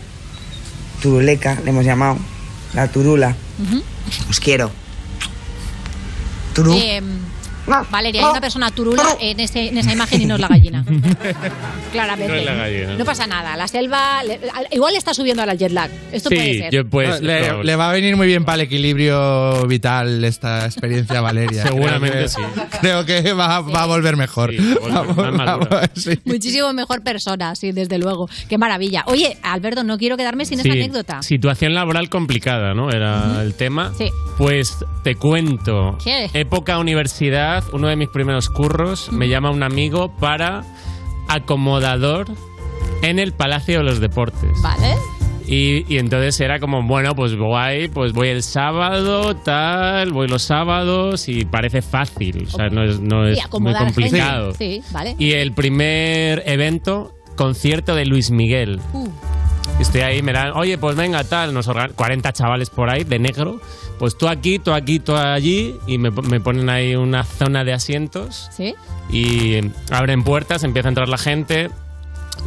turuleca, 1.00 1.58
le 1.64 1.70
hemos 1.70 1.84
llamado, 1.84 2.18
la 2.74 2.88
turula, 2.88 3.34
os 4.28 4.38
quiero. 4.38 4.70
Turú. 6.54 6.74
Eh, 6.74 7.00
Valeria, 7.90 8.22
hay 8.24 8.30
una 8.30 8.40
persona 8.40 8.70
turula 8.70 9.16
en, 9.20 9.38
ese- 9.40 9.68
en 9.68 9.78
esa 9.78 9.92
imagen 9.92 10.22
y 10.22 10.26
no 10.26 10.34
es 10.34 10.40
la 10.40 10.48
gallina. 10.48 10.84
Claramente. 11.92 12.32
No 12.32 12.38
es 12.38 12.44
la 12.44 12.54
gallina. 12.54 12.96
No 12.96 13.04
pasa 13.04 13.26
nada. 13.26 13.56
La 13.56 13.68
selva. 13.68 14.22
le- 14.24 14.40
igual 14.72 14.92
le 14.92 14.98
está 14.98 15.14
subiendo 15.14 15.42
ahora 15.42 15.52
el 15.52 15.58
jet 15.58 15.72
lag. 15.72 15.90
Esto 16.12 16.30
puede 16.30 16.52
Sí, 16.52 16.58
ser. 16.58 16.72
yo 16.72 16.88
pues 16.88 17.20
le, 17.20 17.62
le 17.62 17.76
va 17.76 17.90
a 17.90 17.92
venir 17.92 18.16
muy 18.16 18.26
bien 18.26 18.44
para 18.44 18.56
el 18.56 18.60
equilibrio 18.62 19.66
vital 19.66 20.24
esta 20.24 20.64
experiencia 20.66 21.18
a 21.18 21.22
Valeria. 21.30 21.62
Seguramente 21.62 22.10
Creo 22.18 22.24
que- 22.24 22.28
sí. 22.28 22.76
Creo 22.80 23.04
que 23.06 23.32
va, 23.32 23.60
va 23.60 23.82
a 23.82 23.86
volver 23.86 24.16
mejor. 24.16 24.52
más 24.90 25.32
madura. 25.34 25.90
Sí. 25.94 26.18
Muchísimo 26.24 26.72
mejor 26.72 27.02
persona, 27.02 27.54
sí, 27.54 27.72
desde 27.72 27.98
luego. 27.98 28.28
Qué 28.48 28.58
maravilla. 28.58 29.04
Oye, 29.06 29.36
Alberto, 29.42 29.84
no 29.84 29.98
quiero 29.98 30.16
quedarme 30.16 30.44
sin 30.44 30.58
esta 30.60 30.72
Sí, 30.72 30.78
anécdota. 30.78 31.22
Situación 31.22 31.74
laboral 31.74 32.08
complicada, 32.08 32.74
¿no? 32.74 32.90
Era 32.90 33.42
el 33.42 33.54
tema. 33.54 33.92
Sí. 33.96 34.10
Pues 34.38 34.76
te 35.04 35.14
cuento. 35.14 35.96
¿Qué? 36.02 36.30
Época 36.34 36.78
universidad, 36.78 37.49
uno 37.72 37.88
de 37.88 37.96
mis 37.96 38.08
primeros 38.08 38.48
curros, 38.50 39.10
me 39.12 39.28
llama 39.28 39.50
un 39.50 39.62
amigo 39.62 40.10
para 40.16 40.64
acomodador 41.28 42.26
en 43.02 43.18
el 43.18 43.32
Palacio 43.32 43.78
de 43.78 43.84
los 43.84 44.00
Deportes. 44.00 44.50
Vale. 44.62 44.94
Y, 45.46 45.84
y 45.92 45.98
entonces 45.98 46.38
era 46.40 46.60
como, 46.60 46.82
bueno, 46.82 47.14
pues 47.16 47.34
guay, 47.34 47.88
pues 47.88 48.12
voy 48.12 48.28
el 48.28 48.42
sábado, 48.42 49.34
tal, 49.36 50.12
voy 50.12 50.28
los 50.28 50.42
sábados 50.42 51.28
y 51.28 51.44
parece 51.44 51.82
fácil, 51.82 52.46
o 52.46 52.50
sea, 52.56 52.68
no 52.68 52.84
es, 52.84 53.00
no 53.00 53.28
Y 53.28 53.32
es 53.32 53.50
muy 53.58 53.74
complicado. 53.74 54.52
gente. 54.54 54.82
Sí, 54.82 54.82
vale. 54.92 55.16
Y 55.18 55.32
el 55.32 55.52
primer 55.52 56.44
evento, 56.46 57.14
concierto 57.36 57.94
de 57.96 58.04
Luis 58.06 58.30
Miguel. 58.30 58.80
Uh, 58.92 59.08
Estoy 59.80 60.02
ahí, 60.02 60.22
me 60.22 60.32
dan, 60.32 60.50
oye, 60.52 60.76
pues 60.78 60.94
venga, 60.94 61.24
tal, 61.24 61.54
nos 61.54 61.66
organ- 61.66 61.92
40 61.94 62.32
chavales 62.34 62.68
por 62.70 62.90
ahí, 62.90 63.02
de 63.02 63.18
negro. 63.18 63.60
Pues 64.00 64.18
tú 64.18 64.26
aquí, 64.26 64.58
tú 64.58 64.72
aquí, 64.72 64.98
tú 64.98 65.14
allí, 65.14 65.76
y 65.86 65.98
me, 65.98 66.10
me 66.10 66.40
ponen 66.40 66.68
ahí 66.70 66.96
una 66.96 67.22
zona 67.22 67.62
de 67.62 67.72
asientos. 67.72 68.48
sí. 68.50 68.74
Y 69.12 69.60
abren 69.90 70.24
puertas, 70.24 70.64
empieza 70.64 70.88
a 70.88 70.90
entrar 70.90 71.08
la 71.08 71.18
gente. 71.18 71.68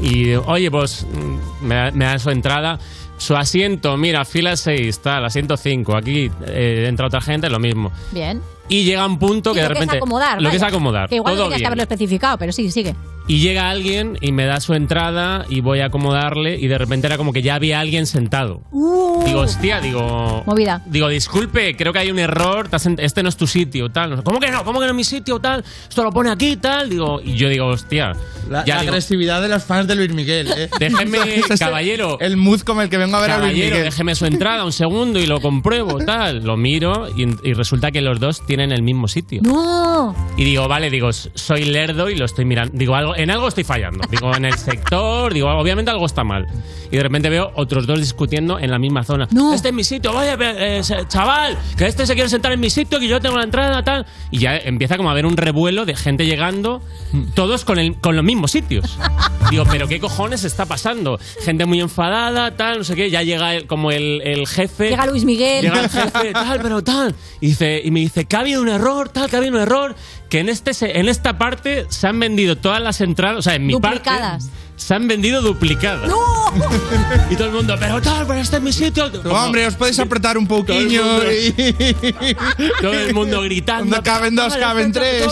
Y, 0.01 0.33
oye, 0.33 0.71
pues 0.71 1.05
mm, 1.05 1.65
me, 1.65 1.75
da- 1.75 1.91
me 1.91 2.05
dan 2.05 2.19
su 2.19 2.29
entrada. 2.31 2.79
Su 3.17 3.35
asiento, 3.37 3.95
mira, 3.97 4.25
fila 4.25 4.55
6, 4.57 4.99
tal, 4.99 5.23
asiento 5.25 5.55
5. 5.55 5.95
Aquí 5.95 6.31
eh, 6.47 6.85
entra 6.89 7.07
otra 7.07 7.21
gente, 7.21 7.49
lo 7.49 7.59
mismo. 7.59 7.91
Bien. 8.11 8.41
Y 8.69 8.83
llega 8.83 9.05
un 9.05 9.19
punto 9.19 9.51
Y 9.51 9.55
que 9.55 9.61
de 9.61 9.67
lo 9.69 9.69
que 9.69 9.73
repente. 9.75 9.95
es 9.97 10.01
acomodar. 10.01 10.41
Lo 10.41 10.49
que 10.49 10.55
es 10.57 10.63
acomodar. 10.63 11.09
Que 11.09 11.15
igual 11.15 11.33
todo 11.35 11.43
deberías 11.45 11.59
bien. 11.59 11.67
haberlo 11.67 11.83
especificado, 11.83 12.37
pero 12.37 12.51
sí, 12.51 12.71
sigue. 12.71 12.95
Y 13.25 13.39
llega 13.39 13.69
alguien 13.69 14.17
y 14.19 14.33
me 14.33 14.45
da 14.45 14.59
su 14.59 14.73
entrada 14.73 15.45
y 15.47 15.61
voy 15.61 15.79
a 15.79 15.85
acomodarle 15.85 16.59
y 16.59 16.67
de 16.67 16.77
repente 16.77 17.07
era 17.07 17.17
como 17.17 17.31
que 17.31 17.41
ya 17.41 17.55
había 17.55 17.79
alguien 17.79 18.05
sentado. 18.05 18.61
Digo, 19.25 19.39
hostia, 19.39 19.79
digo... 19.79 20.43
Movida. 20.45 20.81
Digo, 20.87 21.07
disculpe, 21.07 21.77
creo 21.77 21.93
que 21.93 21.99
hay 21.99 22.11
un 22.11 22.19
error, 22.19 22.69
este 22.97 23.23
no 23.23 23.29
es 23.29 23.37
tu 23.37 23.47
sitio, 23.47 23.89
tal. 23.89 24.09
No 24.17 24.23
¿Cómo 24.25 24.41
que 24.41 24.51
no? 24.51 24.65
¿Cómo 24.65 24.79
que 24.81 24.87
no 24.87 24.91
es 24.91 24.95
mi 24.97 25.05
sitio, 25.05 25.39
tal? 25.39 25.63
Esto 25.87 26.03
lo 26.03 26.11
pone 26.11 26.31
aquí, 26.31 26.57
tal. 26.57 26.89
Digo, 26.89 27.21
y 27.23 27.35
yo 27.35 27.47
digo, 27.47 27.67
hostia. 27.67 28.11
La, 28.49 28.65
ya 28.65 28.75
la 28.75 28.81
digo, 28.81 28.91
agresividad 28.91 29.41
de 29.41 29.47
los 29.47 29.63
fans 29.63 29.87
de 29.87 29.95
Luis 29.95 30.13
Miguel. 30.13 30.49
¿eh? 30.57 30.69
Déjeme, 30.79 31.19
caballero. 31.59 32.17
El 32.19 32.35
mood 32.35 32.59
como 32.61 32.81
el 32.81 32.89
que 32.89 32.97
vengo 32.97 33.15
a 33.15 33.21
ver 33.21 33.31
a 33.31 33.37
Luis 33.37 33.51
Caballero, 33.51 33.75
Miguel. 33.77 33.85
déjeme 33.89 34.15
su 34.15 34.25
entrada 34.25 34.65
un 34.65 34.73
segundo 34.73 35.17
y 35.19 35.27
lo 35.27 35.39
compruebo, 35.39 35.99
tal. 35.99 36.43
Lo 36.43 36.57
miro 36.57 37.07
y, 37.15 37.23
y 37.47 37.53
resulta 37.53 37.91
que 37.91 38.01
los 38.01 38.19
dos 38.19 38.45
tienen 38.55 38.71
el 38.71 38.83
mismo 38.83 39.07
sitio. 39.07 39.41
¡No! 39.41 40.15
Y 40.37 40.43
digo, 40.43 40.67
vale, 40.67 40.91
digo, 40.91 41.11
soy 41.11 41.65
lerdo 41.65 42.07
y 42.11 42.15
lo 42.15 42.25
estoy 42.25 42.45
mirando. 42.45 42.77
Digo, 42.77 42.93
algo, 42.95 43.15
en 43.15 43.31
algo 43.31 43.47
estoy 43.47 43.63
fallando. 43.63 44.07
Digo, 44.11 44.35
en 44.35 44.45
el 44.45 44.53
sector, 44.59 45.33
digo, 45.33 45.49
obviamente 45.49 45.89
algo 45.89 46.05
está 46.05 46.23
mal. 46.23 46.45
Y 46.91 46.97
de 46.97 47.01
repente 47.01 47.29
veo 47.31 47.51
otros 47.55 47.87
dos 47.87 47.99
discutiendo 47.99 48.59
en 48.59 48.69
la 48.69 48.77
misma 48.77 49.03
zona. 49.03 49.27
Este 49.55 49.69
es 49.69 49.73
mi 49.73 49.83
sitio, 49.83 50.13
vaya, 50.13 50.37
eh, 50.39 50.81
chaval, 51.07 51.57
que 51.75 51.87
este 51.87 52.05
se 52.05 52.13
quiere 52.13 52.29
sentar 52.29 52.51
en 52.51 52.59
mi 52.59 52.69
sitio, 52.69 52.99
que 52.99 53.07
yo 53.07 53.19
tengo 53.19 53.37
la 53.37 53.45
entrada, 53.45 53.81
tal. 53.83 54.05
Y 54.29 54.37
ya 54.37 54.55
empieza 54.57 54.97
como 54.97 55.09
a 55.09 55.13
haber 55.13 55.25
un 55.25 55.35
revuelo 55.35 55.85
de 55.85 55.95
gente 55.95 56.27
llegando, 56.27 56.83
todos 57.33 57.65
con, 57.65 57.79
el, 57.79 57.95
con 57.99 58.15
los 58.15 58.23
mismos 58.23 58.51
sitios. 58.51 58.99
Digo, 59.49 59.63
pero 59.71 59.87
¿qué 59.87 59.99
cojones 59.99 60.43
está 60.43 60.67
pasando? 60.67 61.19
Gente 61.43 61.65
muy 61.65 61.79
enfadada, 61.81 62.55
tal, 62.55 62.77
no 62.79 62.83
sé 62.83 62.95
qué. 62.95 63.09
Ya 63.09 63.23
llega 63.23 63.55
el- 63.55 63.65
como 63.65 63.89
el, 63.89 64.21
el 64.23 64.45
jefe. 64.47 64.89
Llega 64.89 65.07
Luis 65.07 65.25
Miguel. 65.25 65.63
Llega 65.63 65.79
el 65.81 65.89
jefe, 65.89 66.31
tal, 66.33 66.59
pero 66.61 66.83
tal. 66.83 67.15
Y, 67.41 67.47
dice, 67.47 67.81
y 67.83 67.89
me 67.89 68.01
dice 68.01 68.27
ha 68.33 68.42
habido 68.43 68.61
un 68.61 68.69
error, 68.69 69.09
tal, 69.09 69.29
que 69.29 69.35
ha 69.35 69.39
habido 69.39 69.55
un 69.55 69.61
error. 69.61 69.95
Que 70.29 70.39
en, 70.39 70.49
este, 70.49 70.99
en 70.99 71.09
esta 71.09 71.37
parte 71.37 71.85
se 71.89 72.07
han 72.07 72.19
vendido 72.19 72.57
todas 72.57 72.81
las 72.81 73.01
entradas, 73.01 73.37
o 73.37 73.41
sea, 73.41 73.55
en 73.55 73.67
mi 73.67 73.73
Duplicadas. 73.73 74.49
Se 74.75 74.95
han 74.95 75.07
vendido 75.07 75.41
duplicadas. 75.41 76.11
Y 77.31 77.35
todo 77.35 77.47
el 77.47 77.53
mundo, 77.53 77.75
pero 77.79 77.99
tal, 77.99 78.27
pero 78.27 78.39
este 78.39 78.57
es 78.57 78.61
mi 78.61 78.71
sitio. 78.71 79.09
hombre, 79.31 79.65
os 79.65 79.73
podéis 79.73 79.97
apretar 79.99 80.37
un 80.37 80.45
poquillo. 80.45 81.03
Todo 82.81 82.93
el 82.93 83.13
mundo 83.13 83.41
gritando. 83.41 83.95
No 83.95 84.03
caben 84.03 84.35
dos, 84.35 84.55
caben 84.55 84.91
tres. 84.91 85.25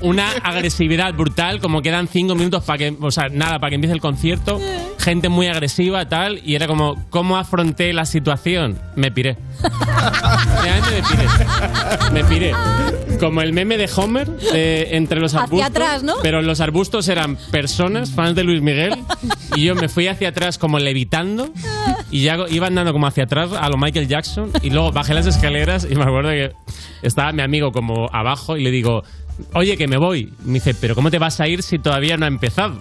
Una 0.00 0.32
agresividad 0.42 1.14
brutal, 1.14 1.60
como 1.60 1.80
quedan 1.80 2.08
cinco 2.08 2.34
minutos 2.34 2.64
para 2.64 2.78
que, 2.78 2.96
o 3.00 3.10
sea, 3.12 3.28
nada, 3.28 3.60
para 3.60 3.70
que 3.70 3.74
empiece 3.76 3.94
el 3.94 4.00
concierto. 4.00 4.60
Gente 4.98 5.28
muy 5.28 5.46
agresiva, 5.46 6.08
tal, 6.08 6.40
y 6.44 6.56
era 6.56 6.66
como, 6.66 7.06
¿cómo 7.10 7.36
afronté 7.36 7.92
la 7.92 8.04
situación? 8.04 8.78
Me 8.96 9.12
piré. 9.12 9.36
Realmente 10.62 10.90
me 10.90 11.02
piré. 11.08 11.28
Me 12.12 12.24
piré. 12.24 12.52
Como 13.20 13.42
el 13.42 13.52
meme 13.52 13.76
de 13.78 13.88
Homer 13.94 14.28
eh, 14.52 14.88
entre 14.92 15.20
los 15.20 15.32
Hacia 15.34 15.44
arbustos. 15.44 15.70
atrás, 15.70 16.02
¿no? 16.02 16.14
Pero 16.22 16.42
los 16.42 16.60
arbustos 16.60 17.08
eran 17.08 17.36
personas, 17.50 18.10
fans 18.10 18.34
de 18.34 18.44
Luis 18.44 18.60
Miguel, 18.62 18.77
y 19.56 19.64
yo 19.64 19.74
me 19.74 19.88
fui 19.88 20.08
hacia 20.08 20.28
atrás 20.28 20.58
como 20.58 20.78
levitando, 20.78 21.50
y 22.10 22.22
ya 22.22 22.36
iba 22.48 22.66
andando 22.66 22.92
como 22.92 23.06
hacia 23.06 23.24
atrás 23.24 23.50
a 23.52 23.68
lo 23.68 23.76
Michael 23.76 24.08
Jackson, 24.08 24.50
y 24.62 24.70
luego 24.70 24.92
bajé 24.92 25.14
las 25.14 25.26
escaleras 25.26 25.86
y 25.90 25.94
me 25.94 26.02
acuerdo 26.02 26.30
que 26.30 26.52
estaba 27.02 27.32
mi 27.32 27.42
amigo 27.42 27.72
como 27.72 28.08
abajo 28.12 28.56
y 28.56 28.62
le 28.62 28.70
digo, 28.70 29.02
oye, 29.54 29.76
que 29.76 29.88
me 29.88 29.96
voy. 29.96 30.32
Me 30.44 30.54
dice, 30.54 30.74
pero 30.74 30.94
¿cómo 30.94 31.10
te 31.10 31.18
vas 31.18 31.40
a 31.40 31.48
ir 31.48 31.62
si 31.62 31.78
todavía 31.78 32.16
no 32.16 32.24
ha 32.24 32.28
empezado? 32.28 32.80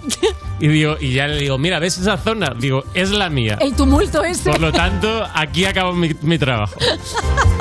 Y, 0.59 0.67
digo, 0.67 0.97
y 0.99 1.13
ya 1.13 1.27
le 1.27 1.37
digo, 1.37 1.57
mira, 1.57 1.77
¿ves 1.79 1.97
esa 1.99 2.17
zona? 2.17 2.53
Digo, 2.59 2.83
es 2.95 3.11
la 3.11 3.29
mía. 3.29 3.57
El 3.61 3.75
tumulto 3.75 4.23
ese. 4.23 4.49
Por 4.49 4.59
lo 4.59 4.71
tanto, 4.71 5.27
aquí 5.35 5.65
acabo 5.65 5.93
mi, 5.93 6.11
mi 6.21 6.37
trabajo. 6.39 6.73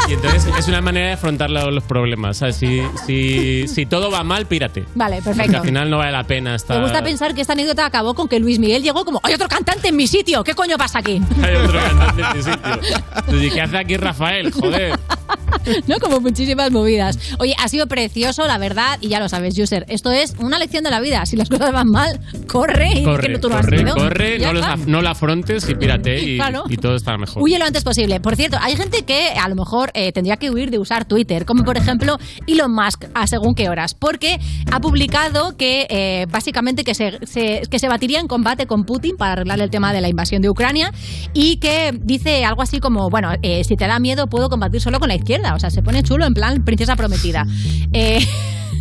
Y 0.09 0.15
entonces 0.15 0.47
es 0.59 0.69
una 0.69 0.81
manera 0.81 1.09
de 1.09 1.13
afrontar 1.13 1.51
lo- 1.51 1.71
los 1.71 1.85
problemas. 1.85 2.39
¿sabes? 2.39 2.57
Si, 2.57 2.81
si, 3.07 3.69
si 3.69 3.87
todo 3.87 4.11
va 4.11 4.23
mal, 4.25 4.47
pírate. 4.47 4.85
Vale, 4.95 5.17
Porque 5.17 5.31
perfecto. 5.37 5.59
al 5.59 5.65
final 5.65 5.91
no 5.91 5.99
vale 5.99 6.13
la 6.13 6.25
pena 6.25 6.55
estar... 6.55 6.77
Me 6.79 6.83
gusta 6.85 7.03
pensar 7.03 7.35
que 7.35 7.41
esta 7.43 7.53
anécdota 7.53 7.85
acabó 7.85 8.15
con 8.15 8.29
que 8.29 8.39
Luis 8.41 8.59
Miguel 8.59 8.83
llegó 8.83 9.05
como, 9.05 9.21
hay 9.23 9.35
otro 9.35 9.49
cantante 9.49 9.89
en 9.89 9.97
mi 9.97 10.07
sitio, 10.07 10.43
¿qué 10.45 10.55
coño 10.55 10.77
pasa 10.79 11.01
aquí? 11.01 11.21
Hay 11.43 11.55
otro 11.57 11.79
cantante 11.79 12.23
en 12.23 12.37
mi 12.37 12.43
sitio. 12.43 13.01
Entonces, 13.17 13.53
¿qué 13.53 13.61
hace 13.61 13.79
aquí 13.79 13.97
Rafael? 13.97 14.53
Joder. 14.53 14.99
¿no? 15.87 15.99
Como 15.99 16.21
muchísimas 16.21 16.71
movidas. 16.71 17.19
Oye, 17.39 17.55
ha 17.59 17.69
sido 17.69 17.87
precioso, 17.87 18.47
la 18.47 18.59
verdad, 18.59 18.99
y 19.01 19.09
ya 19.09 19.21
lo 19.21 19.29
sabes, 19.29 19.59
User. 19.59 19.85
Esto 19.89 20.11
es 20.13 20.35
una 20.39 20.59
lección 20.59 20.85
de 20.85 20.91
la 20.91 21.01
vida. 21.01 21.27
Si 21.27 21.37
las 21.37 21.49
cosas 21.49 21.73
van 21.73 21.89
mal, 21.91 22.21
corre 22.47 22.86
y 22.93 22.95
que 22.97 23.05
Corre, 23.05 23.29
no 23.35 23.41
tú 23.41 23.49
no 23.49 23.57
has 23.57 23.67
corre, 23.67 23.85
corre, 23.95 24.39
no, 24.39 24.53
los 24.53 24.63
está. 24.63 24.77
af- 24.77 24.87
no 24.87 25.03
la 25.03 25.11
afrontes 25.11 25.69
y 25.69 25.75
pírate 25.75 26.23
y, 26.23 26.37
Claro. 26.37 26.65
y 26.69 26.77
todo 26.77 26.97
está 26.97 27.17
mejor. 27.19 27.43
Huye 27.43 27.59
lo 27.59 27.65
antes 27.65 27.85
posible. 27.85 28.21
Por 28.21 28.37
cierto, 28.37 28.57
hay 28.61 28.77
gente 28.77 29.05
que 29.05 29.31
a 29.31 29.49
lo 29.49 29.55
mejor 29.55 29.91
eh, 29.95 30.13
tendría 30.13 30.37
que 30.37 30.51
huir 30.51 30.71
de 30.71 30.79
usar 30.79 31.05
Twitter, 31.07 31.45
como 31.45 31.65
por 31.65 31.77
ejemplo 31.77 32.19
Elon 32.47 32.73
Musk, 32.73 33.05
a 33.15 33.27
según 33.27 33.55
qué 33.55 33.69
horas, 33.69 33.95
porque 33.95 34.39
ha 34.73 34.81
publicado 34.81 35.57
que 35.57 35.87
eh, 35.91 36.27
básicamente 36.31 36.85
que 36.85 36.95
se, 36.95 37.19
se- 37.27 37.63
que 37.71 37.79
se 37.79 37.89
batiría 37.89 38.21
en 38.21 38.29
combate 38.29 38.67
con 38.67 38.85
Putin 38.85 39.17
para 39.17 39.33
arreglar 39.33 39.61
el 39.61 39.71
tema 39.71 39.93
de 39.93 40.01
la 40.01 40.09
invasión 40.09 40.43
de 40.43 40.51
Ucrania 40.51 40.93
y 41.35 41.57
que 41.57 41.93
dice 42.03 42.45
algo 42.45 42.63
así 42.63 42.81
como, 42.81 43.11
bueno, 43.11 43.31
eh, 43.43 43.65
si 43.65 43.77
te 43.77 43.87
da 43.87 43.99
miedo 43.99 44.27
puedo 44.27 44.49
combatir 44.49 44.81
solo 44.81 44.99
con 45.01 45.09
la 45.09 45.15
izquierda. 45.15 45.55
O 45.55 45.59
sea, 45.59 45.71
se 45.71 45.83
pone 45.83 46.03
chulo 46.03 46.25
en 46.27 46.35
plan 46.35 46.65
princesa 46.65 46.97
prometida. 46.97 47.47
Eh, 47.93 48.19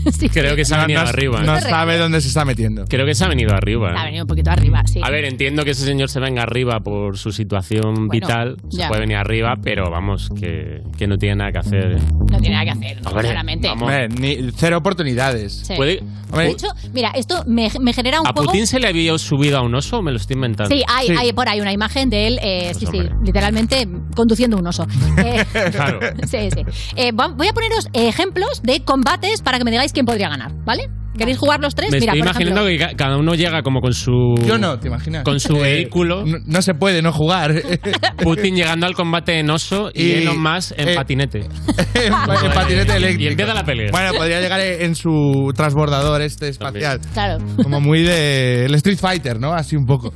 sí, 0.19 0.29
Creo 0.29 0.55
que 0.55 0.65
se 0.65 0.73
ha 0.73 0.77
No, 0.77 0.83
venido 0.83 1.03
no- 1.03 1.09
arriba. 1.09 1.41
No 1.43 1.57
¿eh? 1.57 1.61
sabe 1.61 1.97
dónde 1.97 2.21
se 2.21 2.27
está 2.29 2.45
metiendo. 2.45 2.85
Creo 2.85 3.05
que 3.05 3.15
se 3.15 3.25
ha 3.25 3.27
venido 3.27 3.53
arriba. 3.53 3.93
ha 3.95 4.01
¿eh? 4.03 4.05
venido 4.05 4.23
un 4.23 4.27
poquito 4.27 4.51
arriba, 4.51 4.81
sí. 4.85 4.99
A 5.03 5.09
ver, 5.09 5.25
entiendo 5.25 5.63
que 5.63 5.71
ese 5.71 5.85
señor 5.85 6.09
se 6.09 6.19
venga 6.19 6.43
arriba 6.43 6.79
por 6.81 7.17
su 7.17 7.31
situación 7.31 8.07
vital. 8.09 8.57
Se 8.69 8.77
ya. 8.79 8.87
puede 8.87 9.01
venir 9.01 9.17
arriba, 9.17 9.55
pero 9.63 9.89
vamos, 9.89 10.29
que, 10.39 10.81
que 10.97 11.07
no 11.07 11.17
tiene 11.17 11.35
nada 11.37 11.51
que 11.51 11.57
hacer. 11.59 11.97
No 12.31 12.39
tiene 12.39 12.51
nada 12.55 12.65
que 12.65 12.71
hacer, 12.71 12.97
Hombre, 13.05 13.21
claramente. 13.23 13.67
vamos. 13.67 13.83
Hombre, 13.83 14.07
ni- 14.09 14.51
cero 14.55 14.77
oportunidades. 14.77 15.63
Sí. 15.65 15.73
Puede- 15.75 16.01
De 16.35 16.49
hecho, 16.49 16.67
mira, 16.93 17.11
esto 17.15 17.43
me, 17.47 17.69
me 17.79 17.93
genera 17.93 18.19
un 18.19 18.27
¿A. 18.27 18.33
Putin 18.33 18.67
se 18.67 18.79
le 18.79 18.87
había 18.87 19.17
subido 19.17 19.57
a 19.57 19.61
un 19.61 19.73
oso 19.75 19.99
o 19.99 20.01
me 20.01 20.11
lo 20.11 20.17
estoy 20.17 20.33
inventando? 20.35 20.75
Sí, 20.75 20.83
hay, 20.87 21.07
hay 21.17 21.31
por 21.33 21.47
ahí 21.47 21.61
una 21.61 21.71
imagen 21.71 22.09
de 22.09 22.27
él, 22.27 22.39
eh, 22.41 22.71
Pues 22.73 22.77
sí, 22.79 22.87
sí, 22.91 22.99
literalmente 23.23 23.87
conduciendo 24.15 24.57
un 24.57 24.67
oso. 24.67 24.85
Eh, 25.17 25.45
Claro. 25.71 25.99
sí, 26.27 26.49
sí. 26.53 26.63
Eh, 26.97 27.11
voy 27.13 27.47
a 27.47 27.53
poneros 27.53 27.87
ejemplos 27.93 28.61
de 28.63 28.81
combates 28.83 29.41
para 29.41 29.57
que 29.57 29.63
me 29.63 29.71
digáis 29.71 29.93
quién 29.95 30.05
podría 30.05 30.29
ganar, 30.29 30.51
¿vale? 30.63 30.83
¿Queréis 31.17 31.37
jugar 31.37 31.61
los 31.61 31.73
tres? 31.73 31.91
Me 31.91 31.99
Mira, 32.01 32.11
estoy 32.11 32.19
por 32.23 32.27
imaginando 32.29 32.67
ejemplo, 32.67 32.87
que 32.87 32.93
ca- 32.97 32.97
cada 33.05 33.17
uno 33.17 33.35
llega 33.35 33.61
como 33.63 33.79
con 33.79 33.93
su. 33.93 34.35
Yo 34.45 34.57
no, 34.57 34.77
¿te 34.77 34.89
imaginas? 34.89 35.23
Con 35.23 35.39
su 35.39 35.55
Eh, 35.55 35.61
vehículo. 35.61 36.25
No, 36.25 36.39
no 36.45 36.61
se 36.61 36.73
puede 36.73 37.01
no 37.01 37.13
jugar. 37.13 37.53
Putin 38.21 38.53
llegando 38.53 38.85
al 38.85 38.95
combate 38.95 39.39
en 39.39 39.49
oso 39.49 39.89
y, 39.93 40.03
Y- 40.03 40.11
Elon 40.15 40.41
Musk 40.43 40.73
en 40.77 40.89
eh, 40.89 40.95
patinete. 40.95 41.39
en, 41.93 42.13
en 42.13 42.51
patinete 42.53 42.97
eléctrico. 42.97 43.23
Y 43.23 43.27
empieza 43.27 43.53
la 43.53 43.63
pelea. 43.63 43.87
Bueno, 43.93 44.11
podría 44.13 44.41
llegar 44.41 44.59
en 44.59 44.93
su 44.93 45.53
transbordador 45.55 46.21
este 46.21 46.49
espacial. 46.49 46.99
Claro. 47.13 47.37
Como 47.63 47.79
muy 47.79 48.03
de 48.03 48.65
el 48.65 48.75
Street 48.75 48.97
Fighter, 48.99 49.39
¿no? 49.39 49.53
Así 49.53 49.77
un 49.77 49.85
poco. 49.85 50.13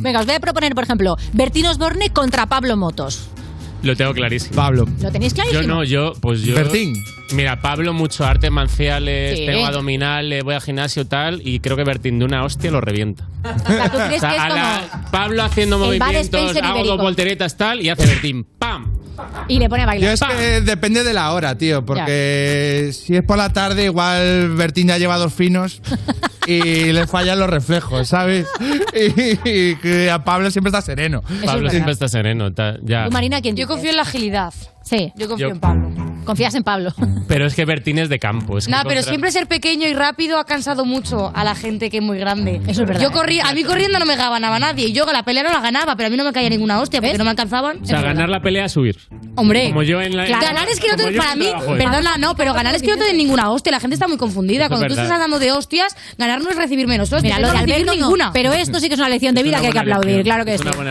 Venga, 0.00 0.18
os 0.18 0.26
voy 0.26 0.34
a 0.34 0.40
proponer, 0.40 0.74
por 0.74 0.82
ejemplo, 0.82 1.14
Bertín 1.34 1.66
Osborne 1.66 2.10
contra 2.10 2.46
Pablo 2.46 2.76
Motos. 2.76 3.28
Lo 3.84 3.94
tengo 3.94 4.12
clarísimo. 4.12 4.56
Pablo. 4.56 4.86
¿Lo 5.00 5.12
tenéis 5.12 5.34
clarísimo? 5.34 5.62
Yo 5.62 5.68
no, 5.68 5.84
yo, 5.84 6.12
pues 6.20 6.42
yo. 6.42 6.56
Bertín. 6.56 6.94
Mira, 7.32 7.60
Pablo, 7.60 7.92
mucho 7.92 8.24
artes 8.24 8.50
marciales, 8.50 9.38
Sí. 9.38 9.46
tengo 9.46 9.66
abdominales, 9.66 10.42
voy 10.44 10.54
al 10.54 10.60
gimnasio 10.62 11.06
tal, 11.06 11.40
y 11.46 11.60
creo 11.60 11.76
que 11.76 11.84
Bertín 11.84 12.18
de 12.18 12.24
una 12.24 12.44
hostia 12.44 12.70
lo 12.70 12.80
revienta. 12.80 13.28
O 13.44 13.58
sea, 13.66 13.88
¿tú 13.90 13.98
crees 13.98 14.16
O 14.16 14.20
sea, 14.20 14.30
que 14.30 14.36
es 14.36 14.42
a 14.42 14.48
como 14.48 14.54
la- 14.54 15.10
Pablo 15.10 15.42
haciendo 15.42 15.78
movimientos, 15.78 16.56
hago 16.62 16.84
dos 16.84 16.98
volteretas 16.98 17.56
tal, 17.56 17.80
y 17.80 17.88
hace 17.88 18.06
Bertín, 18.06 18.44
¡pam! 18.58 18.92
Y 19.48 19.58
le 19.58 19.68
pone 19.68 19.82
a 19.82 19.84
Yo 19.84 19.88
bailar. 19.88 20.14
es 20.14 20.20
que 20.22 20.60
depende 20.62 21.04
de 21.04 21.12
la 21.12 21.32
hora, 21.32 21.58
tío, 21.58 21.84
porque 21.84 22.90
si 22.94 23.16
es 23.16 23.22
por 23.22 23.36
la 23.36 23.52
tarde, 23.52 23.84
igual 23.84 24.50
Bertín 24.56 24.88
ya 24.88 24.96
lleva 24.96 25.18
dos 25.18 25.34
finos 25.34 25.82
y 26.46 26.60
le 26.92 27.06
fallan 27.06 27.38
los 27.38 27.50
reflejos, 27.50 28.08
¿sabes? 28.08 28.46
Y, 29.44 30.08
a 30.08 30.24
Pablo 30.24 30.50
siempre 30.50 30.70
está 30.70 30.80
sereno. 30.80 31.22
Pablo 31.44 31.68
siempre 31.68 31.92
está 31.92 32.08
sereno, 32.08 32.52
ta- 32.54 32.76
ya. 32.82 33.04
¿Tú, 33.06 33.10
Marina, 33.12 33.42
quién 33.42 33.56
Yo 33.56 33.66
confío 33.66 33.90
en 33.90 33.96
la 33.96 34.02
agilidad. 34.02 34.54
Sí. 34.82 35.12
Yo 35.16 35.28
confío 35.28 35.48
Yo- 35.48 35.54
en 35.54 35.60
Pablo. 35.60 35.90
Confías 36.30 36.54
en 36.54 36.62
Pablo. 36.62 36.92
Pero 37.28 37.46
es 37.46 37.54
que 37.54 37.64
Bertín 37.64 37.98
es 37.98 38.08
de 38.08 38.18
campo. 38.18 38.56
Es 38.58 38.66
que 38.66 38.70
Nada, 38.70 38.84
pero 38.84 38.96
contra- 38.96 39.10
siempre 39.10 39.30
ser 39.32 39.46
pequeño 39.46 39.86
y 39.88 39.94
rápido 39.94 40.38
ha 40.38 40.44
cansado 40.44 40.84
mucho 40.84 41.32
a 41.34 41.44
la 41.44 41.54
gente 41.54 41.90
que 41.90 41.98
es 41.98 42.02
muy 42.02 42.18
grande. 42.18 42.60
Eso 42.68 42.82
es 42.82 42.88
verdad. 42.88 43.02
Yo 43.02 43.10
corrí, 43.12 43.40
a 43.40 43.52
mí 43.52 43.62
corriendo 43.64 43.98
no 43.98 44.06
me 44.06 44.16
ganaba 44.16 44.58
nadie. 44.58 44.88
Y 44.88 44.92
yo 44.92 45.04
la 45.12 45.22
pelea 45.24 45.42
no 45.42 45.50
la 45.52 45.60
ganaba, 45.60 45.96
pero 45.96 46.06
a 46.06 46.10
mí 46.10 46.16
no 46.16 46.24
me 46.24 46.32
caía 46.32 46.48
ninguna 46.48 46.80
hostia 46.80 47.00
porque 47.00 47.18
no 47.18 47.24
me 47.24 47.30
alcanzaban. 47.30 47.82
O 47.82 47.86
sea, 47.86 48.00
ganar 48.00 48.28
la 48.28 48.40
pelea 48.40 48.66
es 48.66 48.72
subir. 48.72 48.96
Hombre, 49.36 49.68
Como 49.68 49.82
yo 49.82 50.00
en 50.00 50.16
la. 50.16 50.26
ganar 50.26 50.68
es 50.68 50.78
que 50.80 50.88
no 50.88 50.96
te, 50.96 51.12
para 51.12 51.34
mí, 51.36 51.46
trabajo, 51.46 51.76
perdona, 51.76 52.16
no, 52.18 52.34
pero 52.36 52.54
ganar 52.54 52.74
es 52.74 52.82
que 52.82 52.88
no 52.88 52.96
te 52.96 53.04
den 53.04 53.16
ninguna 53.16 53.50
hostia. 53.50 53.72
La 53.72 53.80
gente 53.80 53.94
está 53.94 54.08
muy 54.08 54.16
confundida. 54.16 54.66
Eso 54.66 54.74
es 54.74 54.78
Cuando 54.78 54.94
tú 54.94 55.00
estás 55.00 55.18
dando 55.18 55.38
de 55.38 55.52
hostias, 55.52 55.96
ganar 56.18 56.42
no 56.42 56.50
es 56.50 56.56
recibir 56.56 56.86
menos 56.86 57.12
hostias. 57.12 57.22
Mira, 57.22 57.36
es 57.36 57.42
lo 57.42 57.84
no 57.84 57.84
no, 57.84 57.92
ninguna. 57.94 58.32
pero 58.32 58.52
esto 58.52 58.78
sí 58.80 58.88
que 58.88 58.94
es 58.94 59.00
una 59.00 59.08
lección 59.08 59.34
de 59.34 59.42
vida 59.42 59.60
que 59.60 59.66
hay 59.66 59.72
que 59.72 59.78
aplaudir, 59.78 60.22
claro 60.22 60.44
que 60.44 60.54
Es 60.54 60.60
sí. 60.60 60.66
Por 60.68 60.84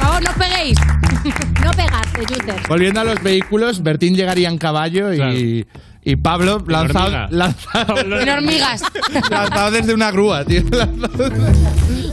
favor, 0.00 0.22
no 0.22 0.30
os 0.30 0.36
peguéis. 0.36 0.78
No 1.64 1.70
pegaste. 1.72 2.24
Volviendo 2.68 3.00
a 3.00 3.04
los 3.04 3.22
vehículos, 3.22 3.82
Bertín 3.82 4.14
llegaría 4.14 4.48
en 4.48 4.58
caballo 4.58 5.12
y, 5.14 5.66
y 6.02 6.16
Pablo 6.16 6.62
lanzado, 6.66 7.06
hormiga. 7.06 7.28
lanzado, 7.30 7.98
En 8.20 8.28
hormigas. 8.28 8.82
lanzado 9.30 9.70
desde 9.70 9.94
una 9.94 10.10
grúa, 10.10 10.44
tío. 10.44 10.62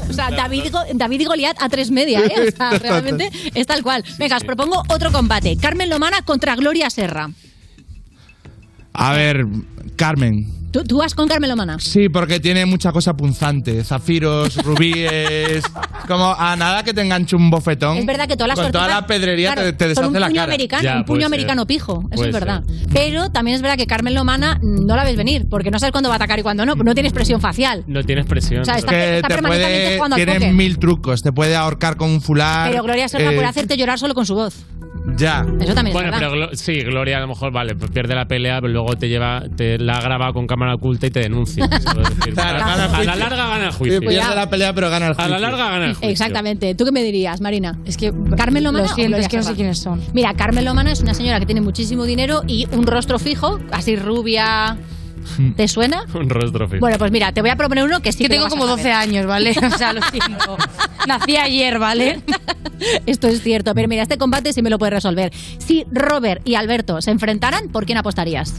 O 0.09 0.13
sea, 0.13 0.29
David, 0.31 0.63
y 0.65 0.69
Go- 0.69 0.83
David 0.93 1.21
y 1.21 1.25
Goliat 1.25 1.61
a 1.61 1.69
tres 1.69 1.91
media, 1.91 2.19
¿eh? 2.25 2.33
O 2.47 2.51
sea, 2.55 2.71
realmente 2.79 3.29
es 3.53 3.67
tal 3.67 3.83
cual. 3.83 4.03
Venga, 4.17 4.38
os 4.38 4.43
propongo 4.43 4.83
otro 4.89 5.11
combate. 5.11 5.57
Carmen 5.57 5.89
Lomana 5.89 6.21
contra 6.23 6.55
Gloria 6.55 6.89
Serra. 6.89 7.29
A 8.93 9.13
ver, 9.13 9.45
Carmen. 9.95 10.47
¿Tú, 10.72 10.84
tú 10.85 10.98
vas 10.99 11.14
con 11.14 11.27
Carmen 11.27 11.49
Lomana? 11.49 11.77
Sí, 11.80 12.07
porque 12.07 12.39
tiene 12.39 12.65
mucha 12.65 12.91
cosa 12.93 13.14
punzante. 13.15 13.84
Zafiros, 13.84 14.56
rubíes. 14.64 15.64
Como 16.07 16.34
a 16.38 16.56
nada 16.56 16.84
que 16.84 16.93
te 16.93 17.02
enganche 17.02 17.35
un 17.35 17.49
bofetón. 17.49 17.98
Es 17.98 18.06
verdad 18.06 18.27
que 18.27 18.35
todas 18.35 18.49
las 18.49 18.60
Con 18.60 18.72
toda 18.72 18.85
tortugas- 18.88 19.02
la 19.02 19.07
pedrería 19.07 19.53
claro, 19.53 19.68
te, 19.69 19.73
te 19.73 19.88
deshace 19.89 20.06
con 20.06 20.15
un 20.15 20.19
la 20.22 20.27
puño 20.27 20.35
cara. 20.41 20.52
americano, 20.53 20.84
Ya, 20.84 20.95
un 20.98 21.03
puño 21.06 21.15
puede 21.18 21.26
americano 21.26 21.68
pijo, 21.68 22.03
eso 22.10 22.15
Puede 22.15 22.30
es 22.30 22.34
verdad. 22.34 22.64
ser. 22.65 22.88
Pero 22.93 23.30
también 23.31 23.56
es 23.56 23.61
verdad 23.61 23.77
que 23.77 23.85
Carmen 23.88 24.14
Lomana 24.14 24.60
mm, 24.61 24.85
no 24.85 24.95
la 24.95 25.03
ves 25.03 25.18
venir, 25.18 25.48
porque 25.49 25.72
no 25.72 25.80
sabes 25.80 25.91
cuándo 25.91 26.10
va 26.10 26.15
a 26.15 26.18
atacar 26.18 26.39
y 26.39 26.41
cuándo 26.43 26.65
no, 26.65 26.76
no 26.76 26.93
tiene 26.93 27.10
expresión 27.10 27.41
facial. 27.41 27.84
No 27.88 28.03
tienes 28.03 28.26
presión. 28.26 28.61
O 28.61 28.65
sea, 28.65 28.76
está- 28.76 28.91
que 28.91 29.15
está 29.18 29.27
te 29.27 29.34
permanentemente 29.35 29.84
puede, 29.85 29.98
jugando 29.98 30.15
al 30.15 30.19
tiene 30.19 30.34
póker. 30.35 30.53
mil 30.53 30.80
trucos. 30.80 31.22
Te 31.22 31.31
puede 31.34 31.56
ahorcar 31.56 31.98
con 31.98 32.10
un 32.10 32.22
fular. 32.22 32.72
Pero 32.72 32.84
Gloria 32.84 33.07
Serra 33.10 33.31
eh, 33.31 33.35
puede 33.35 33.48
hacerte 33.48 33.76
llorar 33.77 33.99
solo 33.99 34.14
con 34.14 34.26
su 34.26 34.35
voz. 34.35 34.56
Ya. 35.17 35.45
Eso 35.59 35.73
también 35.73 35.93
Bueno, 35.93 36.09
es 36.09 36.19
verdad. 36.19 36.29
pero 36.31 36.35
Glo- 36.51 36.55
sí, 36.55 36.79
Gloria 36.81 37.17
a 37.17 37.21
lo 37.21 37.27
mejor, 37.27 37.51
vale, 37.51 37.75
pues 37.75 37.91
pierde 37.91 38.15
la 38.15 38.25
pelea, 38.27 38.61
pero 38.61 38.71
luego 38.73 38.95
te 38.95 39.09
lleva, 39.09 39.43
te 39.55 39.77
la 39.77 39.97
ha 39.97 40.01
grabado 40.01 40.33
con 40.33 40.47
cámara 40.47 40.75
oculta 40.75 41.07
y 41.07 41.11
te 41.11 41.19
denuncia. 41.21 41.67
Decir, 41.67 42.33
Claro, 42.33 42.59
a, 42.63 42.97
a 42.97 43.03
la 43.03 43.15
larga 43.15 43.47
gana 43.47 43.65
el 43.65 43.71
Sí, 43.71 43.77
juicio. 43.79 43.99
pierde 44.01 44.35
la 44.35 44.49
pelea, 44.49 44.73
pero 44.73 44.89
gana 44.89 45.07
el 45.07 45.11
A 45.13 45.15
juicio. 45.15 45.31
la 45.31 45.39
larga 45.39 45.69
gana 45.71 45.85
el 45.85 45.93
juicio. 45.93 46.09
Exactamente. 46.09 46.75
¿Tú 46.75 46.85
qué 46.85 46.91
me 46.91 47.03
dirías, 47.03 47.41
Marina? 47.41 47.79
Es 47.85 47.97
que 47.97 48.13
Carmen 48.37 48.63
Lomana. 48.63 48.87
Lo 48.87 48.93
siento, 48.93 49.17
es 49.17 49.27
que 49.27 49.37
no 49.37 49.43
sé 49.43 49.53
quiénes 49.55 49.79
son. 49.79 50.01
Mira, 50.13 50.33
Carmen 50.35 50.65
Lomana 50.65 50.91
es 50.91 51.01
una 51.01 51.13
señora 51.13 51.39
que 51.39 51.45
tiene 51.45 51.61
muchísimo 51.61 52.05
dinero 52.05 52.43
y 52.47 52.67
un 52.71 52.85
rostro 52.85 53.17
fijo, 53.19 53.59
así 53.71 53.95
rubia. 53.95 54.77
¿Te 55.56 55.68
suena? 55.68 56.06
Un 56.14 56.30
rostro 56.30 56.68
fijo. 56.68 56.80
Bueno, 56.80 56.98
pues 56.98 57.11
mira, 57.11 57.31
te 57.31 57.41
voy 57.41 57.49
a 57.49 57.56
proponer 57.56 57.84
uno 57.84 57.99
que 58.02 58.11
sí 58.11 58.23
lo 58.23 58.30
tengo 58.30 58.48
como 58.49 58.64
saber. 58.68 58.77
12 58.77 58.91
años, 58.91 59.26
¿vale? 59.26 59.56
O 59.73 59.77
sea, 59.77 59.93
lo 59.93 60.02
siento. 60.03 60.57
Nací 61.07 61.38
ayer, 61.38 61.80
¿vale? 61.80 62.22
Esto 63.06 63.27
es 63.27 63.41
cierto, 63.41 63.73
pero 63.76 63.88
mira, 63.88 64.03
este 64.03 64.18
combate 64.18 64.53
sí 64.53 64.61
me 64.61 64.69
lo 64.69 64.80
puedes 64.80 64.93
resolver. 64.93 65.31
Si 65.60 65.85
Robert 65.91 66.41
y 66.48 66.56
Alberto 66.56 67.02
se 67.02 67.11
enfrentaran, 67.11 67.69
¿por 67.69 67.85
quién 67.85 67.98
apostarías? 67.98 68.56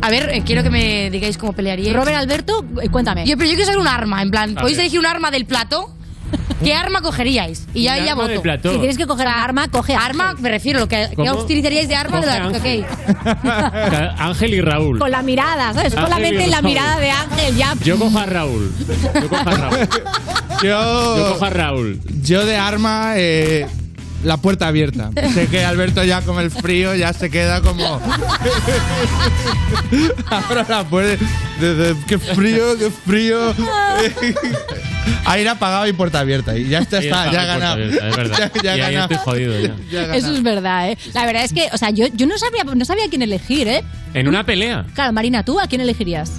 A 0.00 0.10
ver, 0.10 0.30
eh, 0.30 0.42
quiero 0.44 0.62
que 0.62 0.70
me 0.70 1.10
digáis 1.10 1.38
cómo 1.38 1.52
pelearíais. 1.52 1.94
Robert 1.94 2.16
Alberto, 2.16 2.64
eh, 2.82 2.88
cuéntame. 2.88 3.24
Yo, 3.26 3.36
pero 3.36 3.48
yo 3.48 3.54
quiero 3.56 3.66
saber 3.66 3.80
un 3.80 3.88
arma, 3.88 4.20
en 4.22 4.30
plan, 4.30 4.56
A 4.58 4.60
¿podéis 4.60 4.76
ver. 4.78 4.84
elegir 4.86 4.98
un 5.00 5.06
arma 5.06 5.30
del 5.30 5.44
plato? 5.46 5.94
¿Qué 6.62 6.74
arma 6.74 7.00
cogeríais? 7.02 7.66
Y 7.74 7.82
ya, 7.84 7.98
ya 8.04 8.14
voto. 8.14 8.40
si 8.40 8.78
tienes 8.78 8.96
que 8.96 9.06
coger 9.06 9.26
arma, 9.26 9.68
coge 9.68 9.94
Arma, 9.96 10.34
me 10.38 10.48
refiero, 10.48 10.78
lo 10.80 10.88
que, 10.88 11.08
¿qué 11.10 11.16
¿Cómo? 11.16 11.32
utilizaríais 11.42 11.88
de 11.88 11.96
arma? 11.96 12.18
Coge 12.20 12.30
de 12.30 12.38
la- 12.38 12.46
Ángel. 12.46 12.84
ok. 12.84 14.14
Ángel 14.18 14.54
y 14.54 14.60
Raúl. 14.60 14.98
Con 14.98 15.10
la 15.10 15.22
mirada, 15.22 15.72
¿sabes? 15.74 15.92
Ángel 15.92 16.00
Solamente 16.04 16.44
y 16.46 16.50
la 16.50 16.56
Raúl. 16.60 16.68
mirada 16.68 16.98
de 17.00 17.10
Ángel 17.10 17.56
ya. 17.56 17.74
Yo 17.84 17.98
cojo 17.98 18.18
a 18.18 18.26
Raúl. 18.26 18.72
Yo 19.20 19.28
cojo 19.28 19.48
a 19.48 19.54
Raúl. 19.54 19.76
Yo, 20.62 21.16
Yo 21.16 21.32
cojo 21.32 21.44
a 21.44 21.50
Raúl. 21.50 22.00
yo 22.22 22.46
de 22.46 22.56
arma. 22.56 23.14
eh, 23.16 23.66
la 24.24 24.36
puerta 24.36 24.68
abierta. 24.68 25.10
sé 25.34 25.48
que 25.48 25.64
Alberto 25.64 26.04
ya 26.04 26.22
con 26.22 26.38
el 26.40 26.50
frío 26.50 26.94
ya 26.94 27.12
se 27.12 27.30
queda 27.30 27.60
como... 27.60 28.00
Abro 30.30 30.64
la 30.68 30.84
puerta. 30.84 31.24
Qué 32.06 32.18
frío, 32.18 32.78
qué 32.78 32.90
frío. 32.90 33.54
Aire 35.26 35.48
apagado 35.50 35.86
y 35.86 35.92
puerta 35.92 36.20
abierta. 36.20 36.56
Y 36.56 36.68
ya 36.68 36.78
está, 36.80 37.00
ya 37.00 37.42
ha 37.42 37.44
ganado. 37.44 37.74
abierta, 37.74 38.08
es 38.08 38.16
verdad. 38.16 38.52
Ya, 38.62 38.62
ya 38.62 38.72
ha 38.72 38.76
Y 38.76 38.80
ahí 38.80 38.94
ganado. 38.94 39.12
estoy 39.14 39.24
jodido 39.24 39.60
ya. 39.60 39.74
Ya 39.90 40.12
ha 40.12 40.16
Eso 40.16 40.32
es 40.32 40.42
verdad, 40.42 40.90
¿eh? 40.90 40.98
La 41.14 41.26
verdad 41.26 41.44
es 41.44 41.52
que, 41.52 41.68
o 41.72 41.78
sea, 41.78 41.90
yo, 41.90 42.06
yo 42.14 42.26
no 42.26 42.38
sabía 42.38 42.64
no 42.64 42.84
sabía 42.84 43.06
a 43.06 43.08
quién 43.08 43.22
elegir, 43.22 43.68
¿eh? 43.68 43.82
En 44.14 44.28
una 44.28 44.44
pelea. 44.44 44.84
Claro, 44.94 45.12
Marina, 45.12 45.44
¿tú 45.44 45.58
a 45.60 45.66
quién 45.66 45.80
elegirías? 45.80 46.32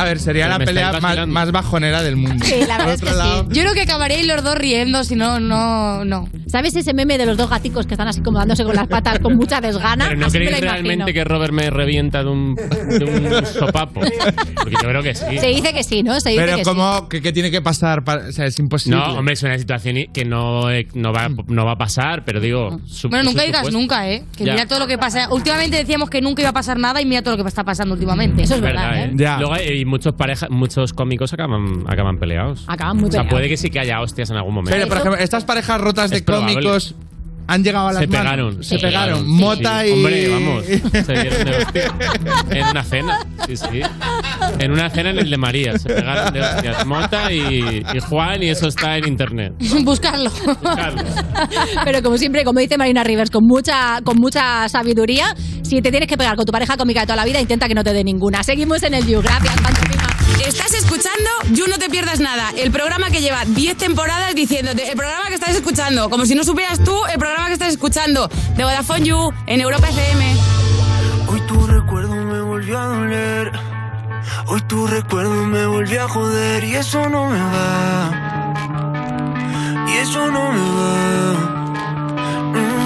A 0.00 0.04
ver, 0.04 0.18
sería 0.18 0.48
la 0.48 0.58
pelea 0.58 0.92
más, 1.26 1.52
bajonera 1.52 2.02
del 2.02 2.16
mundo. 2.16 2.44
Sí, 2.44 2.54
la 2.66 2.78
verdad 2.78 2.94
es 2.94 3.00
que 3.00 3.10
lado, 3.10 3.42
sí. 3.42 3.48
Yo 3.56 3.62
creo 3.62 3.74
que 3.74 3.82
acabaréis 3.82 4.26
los 4.26 4.42
dos 4.42 4.54
riendo, 4.56 5.04
si 5.04 5.14
no, 5.16 5.40
no, 5.40 6.04
no. 6.04 6.28
¿Sabes 6.46 6.74
ese 6.76 6.94
meme 6.94 7.18
de 7.18 7.26
los 7.26 7.36
dos 7.36 7.48
gaticos 7.50 7.86
que 7.86 7.94
están 7.94 8.08
así 8.08 8.20
como 8.20 8.38
dándose 8.38 8.64
con 8.64 8.74
las 8.76 8.86
patas 8.88 9.18
con 9.18 9.36
mucha 9.36 9.60
desgana? 9.60 10.06
Pero 10.08 10.20
¿no 10.20 10.26
Así 10.26 10.38
creéis 10.38 10.60
realmente 10.60 11.12
que 11.12 11.24
Robert 11.24 11.52
me 11.52 11.70
revienta 11.70 12.22
de 12.22 12.30
un, 12.30 12.54
de 12.54 13.04
un 13.04 13.46
sopapo? 13.46 14.00
Porque 14.00 14.72
yo 14.82 14.88
creo 14.88 15.02
que 15.02 15.14
sí. 15.14 15.38
Se 15.38 15.46
dice 15.48 15.72
que 15.72 15.82
sí, 15.82 16.02
¿no? 16.02 16.20
Se 16.20 16.30
dice 16.30 16.42
Pero 16.44 16.56
que 16.56 16.62
¿cómo? 16.62 17.08
¿Qué, 17.08 17.22
qué 17.22 17.32
tiene 17.32 17.50
que 17.50 17.62
pasar? 17.62 18.04
Para, 18.04 18.28
o 18.28 18.32
sea, 18.32 18.46
es 18.46 18.58
imposible. 18.58 18.98
No, 18.98 19.18
hombre, 19.18 19.34
es 19.34 19.42
una 19.42 19.58
situación 19.58 19.96
que 20.12 20.24
no, 20.24 20.70
eh, 20.70 20.86
no, 20.94 21.12
va, 21.12 21.28
no 21.46 21.64
va 21.64 21.72
a 21.72 21.78
pasar, 21.78 22.24
pero 22.24 22.40
digo... 22.40 22.80
su- 22.86 23.08
Bueno, 23.08 23.24
nunca 23.24 23.42
digas 23.42 23.72
nunca, 23.72 24.08
¿eh? 24.10 24.24
Que 24.36 24.44
Ya. 24.44 24.52
mira 24.52 24.66
todo 24.66 24.78
lo 24.80 24.86
que 24.86 24.98
pasa. 24.98 25.28
Últimamente 25.32 25.76
decíamos 25.76 26.10
que 26.10 26.20
nunca 26.20 26.42
iba 26.42 26.50
a 26.50 26.54
pasar 26.54 26.78
nada 26.78 27.00
y 27.00 27.06
mira 27.06 27.22
todo 27.22 27.36
lo 27.36 27.42
que 27.42 27.48
está 27.48 27.64
pasando 27.64 27.94
últimamente. 27.94 28.42
Eso 28.42 28.54
es 28.56 28.60
Verdad, 28.60 28.90
verdad, 28.90 29.04
¿eh? 29.04 29.08
¿eh? 29.08 29.16
Ya. 29.16 29.38
Luego 29.38 29.54
hay 29.54 29.84
muchos 29.86 30.14
parejas, 30.14 30.50
muchos 30.50 30.92
cómicos 30.92 31.32
acaban, 31.32 31.84
acaban 31.86 32.18
peleados. 32.18 32.64
Acaban 32.66 32.96
muy 32.96 33.08
O 33.08 33.12
sea, 33.12 33.20
peleados. 33.22 33.30
puede 33.30 33.48
que 33.48 33.56
sí 33.56 33.70
que 33.70 33.80
haya 33.80 34.00
hostias 34.00 34.30
en 34.30 34.36
algún 34.36 34.54
momento. 34.54 34.76
Pero, 34.76 34.88
por 34.88 34.98
ejemplo, 34.98 35.18
estas 35.20 35.44
parejas 35.44 35.80
rotas 35.80 36.10
de 36.10 36.16
Es 36.16 36.22
probable. 36.22 36.54
cómicos 36.54 36.94
han 37.48 37.62
llegado 37.62 37.86
a 37.86 37.92
las 37.92 38.00
se 38.02 38.08
manos. 38.08 38.22
pegaron. 38.24 38.64
Se 38.64 38.78
pegaron. 38.80 39.18
Sí, 39.20 39.24
Mota 39.30 39.82
sí. 39.82 39.86
y. 39.88 39.92
Hombre, 39.92 40.28
vamos. 40.30 40.64
Se 40.64 41.12
dieron 41.12 41.44
de 41.44 41.56
hostia. 41.58 41.94
En 42.50 42.66
una 42.66 42.82
cena. 42.82 43.18
Sí, 43.46 43.56
sí. 43.56 43.80
En 44.58 44.72
una 44.72 44.90
cena 44.90 45.10
en 45.10 45.18
el 45.20 45.30
de 45.30 45.36
María. 45.36 45.78
Se 45.78 45.88
pegaron 45.88 46.34
de 46.34 46.40
hostias. 46.40 46.84
Mota 46.86 47.32
y, 47.32 47.84
y 47.94 48.00
Juan, 48.00 48.42
y 48.42 48.48
eso 48.48 48.66
está 48.66 48.96
en 48.98 49.06
internet. 49.06 49.52
Buscarlo. 49.84 50.28
Buscarlo. 50.30 51.02
Pero 51.84 52.02
como 52.02 52.18
siempre, 52.18 52.42
como 52.42 52.58
dice 52.58 52.76
Marina 52.78 53.04
Rivers, 53.04 53.30
con 53.30 53.44
mucha, 53.46 54.00
con 54.02 54.16
mucha 54.18 54.68
sabiduría, 54.68 55.26
si 55.66 55.82
te 55.82 55.90
tienes 55.90 56.08
que 56.08 56.16
pegar 56.16 56.36
con 56.36 56.46
tu 56.46 56.52
pareja 56.52 56.76
cómica 56.76 57.00
de 57.00 57.06
toda 57.06 57.16
la 57.16 57.24
vida, 57.24 57.40
intenta 57.40 57.68
que 57.68 57.74
no 57.74 57.84
te 57.84 57.92
dé 57.92 58.04
ninguna. 58.04 58.42
Seguimos 58.42 58.82
en 58.82 58.94
el 58.94 59.06
You. 59.06 59.20
Gracias, 59.20 59.60
Pantomima. 59.60 60.16
Estás 60.46 60.74
escuchando 60.74 61.30
You 61.52 61.66
No 61.66 61.78
Te 61.78 61.90
Pierdas 61.90 62.20
Nada, 62.20 62.52
el 62.56 62.70
programa 62.70 63.10
que 63.10 63.20
lleva 63.20 63.44
10 63.44 63.76
temporadas 63.76 64.34
diciéndote, 64.34 64.90
el 64.90 64.96
programa 64.96 65.26
que 65.28 65.34
estás 65.34 65.56
escuchando, 65.56 66.08
como 66.08 66.24
si 66.24 66.34
no 66.34 66.44
supieras 66.44 66.82
tú 66.84 66.94
el 67.12 67.18
programa 67.18 67.48
que 67.48 67.54
estás 67.54 67.72
escuchando, 67.72 68.28
de 68.56 68.64
Vodafone 68.64 69.04
You, 69.04 69.32
en 69.46 69.60
Europa 69.60 69.88
FM. 69.88 70.36
Hoy 71.28 71.40
tu 71.48 71.66
recuerdo 71.66 72.14
me 72.14 72.40
volvió 72.40 72.78
a 72.78 72.86
doler. 72.86 73.52
Hoy 74.46 74.60
tu 74.62 74.86
recuerdo 74.86 75.46
me 75.46 75.66
volvió 75.66 76.04
a 76.04 76.08
joder 76.08 76.64
y 76.64 76.76
eso 76.76 77.08
no 77.08 77.28
me 77.28 77.40
va. 77.40 78.54
Y 79.88 79.96
eso 79.98 80.30
no 80.30 80.52
me 80.52 80.60
va. 80.60 81.32
Mm. 82.54 82.85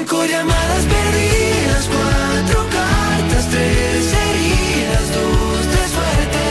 cinco 0.00 0.24
llamadas 0.24 0.84
perdidas, 0.84 1.88
cuatro 1.88 2.66
cartas, 2.70 3.48
tres 3.50 4.12
heridas, 4.12 5.12
dos 5.14 5.66
de 5.66 5.88
suerte 5.94 6.44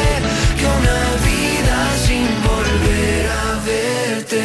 que 0.57 0.65
una 0.65 0.99
vida 1.27 1.77
sin 2.05 2.27
volver 2.49 3.23
a 3.31 3.33
verte. 3.65 4.43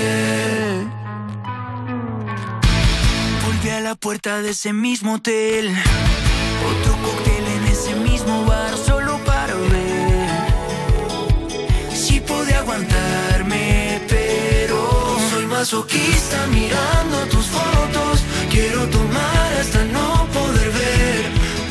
Volví 3.45 3.71
a 3.71 3.81
la 3.81 3.95
puerta 3.95 4.43
de 4.43 4.51
ese 4.51 4.73
mismo 4.73 5.15
hotel. 5.15 5.77
Otro 6.71 6.97
cóctel 7.03 7.47
en 7.47 7.67
ese 7.67 7.95
mismo 7.97 8.45
bar 8.47 8.75
solo 8.77 9.19
para 9.25 9.55
ver 9.55 10.29
si 11.95 12.21
pude 12.21 12.55
aguantarme, 12.55 14.01
pero 14.09 15.19
soy 15.31 15.47
masoquista 15.47 16.47
mirando 16.47 17.27
tus 17.31 17.47
fotos. 17.47 18.14
Quiero 18.55 18.89
tomar 18.89 19.49
hasta 19.61 19.85
no 19.97 20.29
poder 20.33 20.71
ver. 20.81 21.23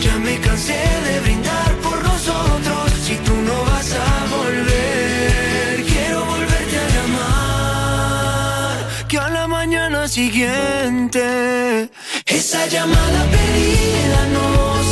Ya 0.02 0.16
me 0.20 0.38
cansé 0.46 0.82
de 1.08 1.20
brindar 1.22 1.72
por 1.86 1.98
nosotros. 2.04 2.92
Si 3.06 3.16
tú 3.26 3.34
no 3.50 3.58
vas 3.70 3.90
a 3.94 4.26
volver, 4.36 5.86
quiero 5.92 6.26
volverte 6.26 6.78
a 6.84 6.88
llamar. 6.96 8.78
Que 9.08 9.18
a 9.18 9.30
la 9.30 9.48
mañana 9.48 10.10
siguiente 10.10 11.90
esa 12.26 12.68
llamada 12.68 13.22
perdida 13.32 14.20
no 14.36 14.83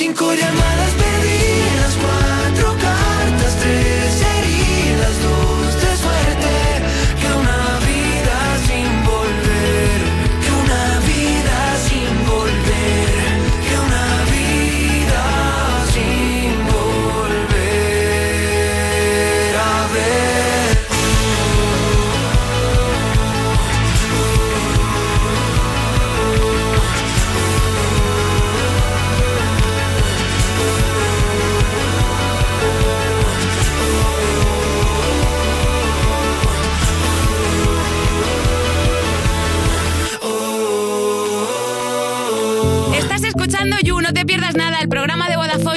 cinco 0.00 0.32
llamadas 0.32 0.94
perdidas, 0.94 2.19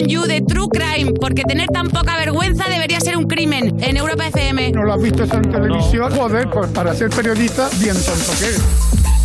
You 0.08 0.24
de 0.24 0.42
True 0.42 0.68
Crime, 0.70 1.14
porque 1.14 1.44
tener 1.44 1.68
tan 1.68 1.90
poca 1.90 2.18
vergüenza 2.18 2.66
debería 2.70 3.00
ser 3.00 3.18
un 3.18 3.26
crimen, 3.26 3.78
en 3.82 3.98
Europa 3.98 4.28
FM. 4.28 4.43
¿No 4.72 4.84
lo 4.84 4.94
has 4.94 5.02
visto 5.02 5.24
en 5.24 5.42
televisión? 5.52 6.16
Joder, 6.16 6.50
pues 6.50 6.70
para 6.72 6.94
ser 6.96 7.10
periodista, 7.10 7.70
bien 7.80 7.96
tonto 7.96 8.32
que 8.40 8.46
eres. 8.46 8.62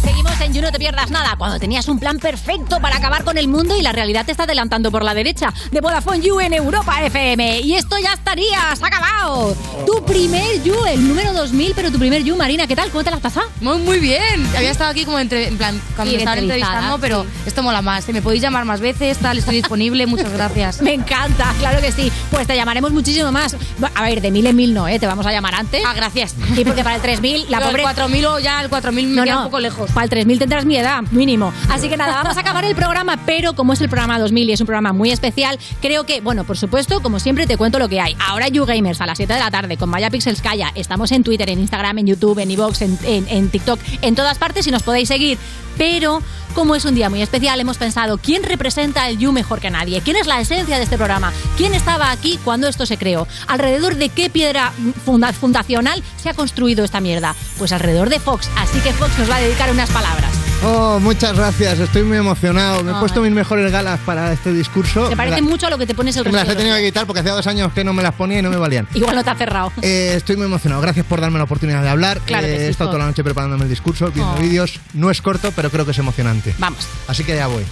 Seguimos 0.02 0.40
en 0.40 0.54
You 0.54 0.62
No 0.62 0.70
Te 0.70 0.78
Pierdas 0.78 1.10
Nada, 1.10 1.34
cuando 1.36 1.58
tenías 1.58 1.86
un 1.88 1.98
plan 1.98 2.18
perfecto 2.18 2.80
para 2.80 2.96
acabar 2.96 3.24
con 3.24 3.36
el 3.36 3.48
mundo 3.48 3.76
y 3.76 3.82
la 3.82 3.92
realidad 3.92 4.24
te 4.24 4.30
está 4.30 4.44
adelantando 4.44 4.90
por 4.90 5.02
la 5.04 5.12
derecha. 5.12 5.52
De 5.72 5.80
Vodafone 5.80 6.20
You 6.20 6.40
en 6.40 6.54
Europa 6.54 7.02
FM. 7.04 7.60
Y 7.60 7.74
esto 7.74 7.96
ya 7.98 8.12
estaría, 8.14 8.74
se 8.76 8.84
ha 8.84 8.86
acabado. 8.86 9.54
Tu 9.86 10.02
primer 10.04 10.62
You, 10.62 10.76
el 10.88 11.06
número 11.06 11.32
2000, 11.32 11.72
pero 11.74 11.90
tu 11.90 11.98
primer 11.98 12.22
You, 12.22 12.36
Marina, 12.36 12.66
¿qué 12.66 12.76
tal? 12.76 12.90
¿Cómo 12.90 13.02
te 13.04 13.10
la 13.10 13.16
has 13.16 13.22
pasado? 13.22 13.48
Muy, 13.60 13.78
muy 13.78 13.98
bien. 13.98 14.46
Había 14.56 14.70
estado 14.70 14.90
aquí 14.90 15.04
como 15.04 15.18
entre, 15.18 15.48
en 15.48 15.58
plan, 15.58 15.78
cuando 15.96 16.10
Sí, 16.10 16.16
me 16.16 16.22
estaban 16.22 16.38
entrevistando, 16.38 16.98
pero 17.00 17.26
esto 17.44 17.62
mola 17.62 17.82
más. 17.82 18.08
Me 18.08 18.22
podéis 18.22 18.40
llamar 18.40 18.64
más 18.64 18.80
veces, 18.80 19.18
tal, 19.18 19.38
estoy 19.38 19.56
disponible. 19.62 20.06
Muchas 20.06 20.32
gracias. 20.32 20.80
Me 20.80 20.94
encanta, 20.94 21.52
claro 21.58 21.80
que 21.82 21.90
sí. 21.92 22.10
Pues 22.30 22.46
te 22.46 22.54
llamaremos 22.56 22.92
muchísimo 22.92 23.30
más. 23.32 23.56
A 23.94 24.02
ver, 24.04 24.20
de 24.22 24.30
mil 24.30 24.46
en 24.46 24.56
mil 24.56 24.72
no, 24.72 24.86
¿eh? 24.88 24.98
Te 24.98 25.06
vamos 25.08 25.26
a 25.26 25.27
llamar 25.32 25.54
antes. 25.54 25.82
Ah, 25.86 25.92
gracias. 25.94 26.34
Y 26.56 26.64
porque 26.64 26.82
para 26.84 26.96
el 26.96 27.02
3000, 27.02 27.46
la 27.50 27.60
pobre... 27.60 27.76
El 27.82 27.82
4000 27.82 28.26
o 28.26 28.38
ya 28.38 28.60
el 28.62 28.68
4000 28.68 29.06
me 29.08 29.16
No, 29.16 29.24
queda 29.24 29.34
no. 29.34 29.40
un 29.40 29.46
poco 29.46 29.60
lejos. 29.60 29.90
para 29.92 30.04
el 30.04 30.10
3000 30.10 30.38
tendrás 30.38 30.64
mi 30.64 30.76
edad, 30.76 31.02
mínimo. 31.10 31.52
Así 31.70 31.88
que 31.88 31.96
nada, 31.96 32.14
vamos 32.22 32.36
a 32.36 32.40
acabar 32.40 32.64
el 32.64 32.74
programa, 32.74 33.18
pero 33.26 33.54
como 33.54 33.72
es 33.72 33.80
el 33.80 33.88
programa 33.88 34.18
2000 34.18 34.50
y 34.50 34.52
es 34.52 34.60
un 34.60 34.66
programa 34.66 34.92
muy 34.92 35.10
especial, 35.10 35.58
creo 35.80 36.04
que, 36.04 36.20
bueno, 36.20 36.44
por 36.44 36.56
supuesto, 36.58 37.00
como 37.02 37.20
siempre, 37.20 37.46
te 37.46 37.56
cuento 37.56 37.78
lo 37.78 37.88
que 37.88 38.00
hay. 38.00 38.16
Ahora 38.18 38.48
YouGamers 38.48 39.00
a 39.00 39.06
las 39.06 39.16
7 39.18 39.32
de 39.32 39.38
la 39.38 39.50
tarde 39.50 39.76
con 39.76 39.88
Maya 39.88 40.10
Pixels 40.10 40.42
Calla. 40.42 40.72
Estamos 40.74 41.12
en 41.12 41.22
Twitter, 41.24 41.48
en 41.50 41.60
Instagram, 41.60 41.98
en 41.98 42.06
YouTube, 42.08 42.38
en 42.40 42.48
en, 42.50 42.98
en, 43.04 43.28
en 43.28 43.48
TikTok, 43.50 43.78
en 44.02 44.14
todas 44.14 44.38
partes 44.38 44.66
y 44.66 44.70
nos 44.70 44.82
podéis 44.82 45.08
seguir. 45.08 45.38
Pero 45.78 46.22
como 46.54 46.74
es 46.74 46.84
un 46.84 46.94
día 46.94 47.08
muy 47.08 47.22
especial, 47.22 47.60
hemos 47.60 47.78
pensado 47.78 48.18
quién 48.18 48.42
representa 48.42 49.08
el 49.08 49.16
You 49.18 49.32
mejor 49.32 49.60
que 49.60 49.70
nadie, 49.70 50.00
quién 50.02 50.16
es 50.16 50.26
la 50.26 50.40
esencia 50.40 50.76
de 50.76 50.82
este 50.82 50.96
programa, 50.96 51.32
quién 51.56 51.72
estaba 51.74 52.10
aquí 52.10 52.38
cuando 52.44 52.66
esto 52.68 52.84
se 52.84 52.98
creó, 52.98 53.26
alrededor 53.46 53.94
de 53.96 54.08
qué 54.08 54.28
piedra 54.28 54.72
funda- 55.06 55.32
fundacional 55.32 56.02
se 56.20 56.28
ha 56.30 56.34
construido 56.34 56.84
esta 56.84 57.00
mierda. 57.00 57.34
Pues 57.58 57.72
alrededor 57.72 58.10
de 58.10 58.18
Fox, 58.18 58.50
así 58.56 58.80
que 58.80 58.92
Fox 58.92 59.16
nos 59.18 59.30
va 59.30 59.36
a 59.36 59.40
dedicar 59.40 59.70
unas 59.70 59.90
palabras. 59.90 60.32
Oh, 60.64 60.98
muchas 60.98 61.36
gracias, 61.36 61.78
estoy 61.78 62.02
muy 62.02 62.16
emocionado. 62.18 62.82
Me 62.82 62.90
he 62.90 62.94
Ay. 62.94 63.00
puesto 63.00 63.20
mis 63.22 63.30
mejores 63.30 63.70
galas 63.70 64.00
para 64.04 64.32
este 64.32 64.52
discurso. 64.52 65.08
Se 65.08 65.16
parece 65.16 65.36
la- 65.40 65.42
mucho 65.48 65.66
a 65.68 65.70
lo 65.70 65.78
que 65.78 65.86
te 65.86 65.94
pones 65.94 66.16
el 66.16 66.24
Me 66.24 66.32
las 66.32 66.40
resto 66.42 66.54
he 66.54 66.56
tenido 66.56 66.76
que 66.76 66.82
quitar 66.84 67.06
porque 67.06 67.20
hacía 67.20 67.32
dos 67.32 67.46
años 67.46 67.72
que 67.72 67.84
no 67.84 67.92
me 67.92 68.02
las 68.02 68.12
ponía 68.14 68.40
y 68.40 68.42
no 68.42 68.50
me 68.50 68.56
valían. 68.56 68.88
Igual 68.94 69.14
no 69.14 69.22
te 69.22 69.30
ha 69.30 69.36
cerrado. 69.36 69.72
Eh, 69.82 70.14
estoy 70.16 70.36
muy 70.36 70.46
emocionado. 70.46 70.82
Gracias 70.82 71.06
por 71.06 71.20
darme 71.20 71.38
la 71.38 71.44
oportunidad 71.44 71.82
de 71.82 71.88
hablar. 71.88 72.20
Claro 72.26 72.44
que 72.46 72.54
Eh, 72.54 72.58
sí, 72.58 72.64
he 72.64 72.68
estado 72.70 72.90
toda 72.90 72.98
la 73.00 73.06
noche 73.06 73.22
preparándome 73.22 73.64
el 73.64 73.70
discurso, 73.70 74.10
viendo 74.10 74.32
Oh. 74.34 74.38
vídeos. 74.38 74.80
No 74.94 75.10
es 75.12 75.22
corto, 75.22 75.52
pero 75.54 75.70
creo 75.70 75.84
que 75.84 75.92
es 75.92 75.98
emocionante. 75.98 76.54
Vamos. 76.58 76.86
Así 77.06 77.22
que 77.22 77.36
ya 77.36 77.46
voy. 77.46 77.64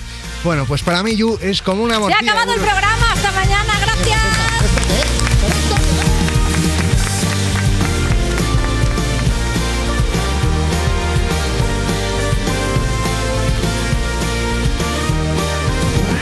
Bueno, 0.44 0.64
pues 0.64 0.82
para 0.82 1.02
mí 1.02 1.16
You 1.16 1.38
es 1.42 1.62
como 1.62 1.82
una 1.82 1.94
Se 1.94 1.96
ha 1.96 2.00
morcilla. 2.00 2.30
acabado 2.32 2.52
el 2.54 2.60
programa, 2.60 3.12
hasta 3.12 3.32
mañana, 3.32 3.72
gracias. 3.80 4.20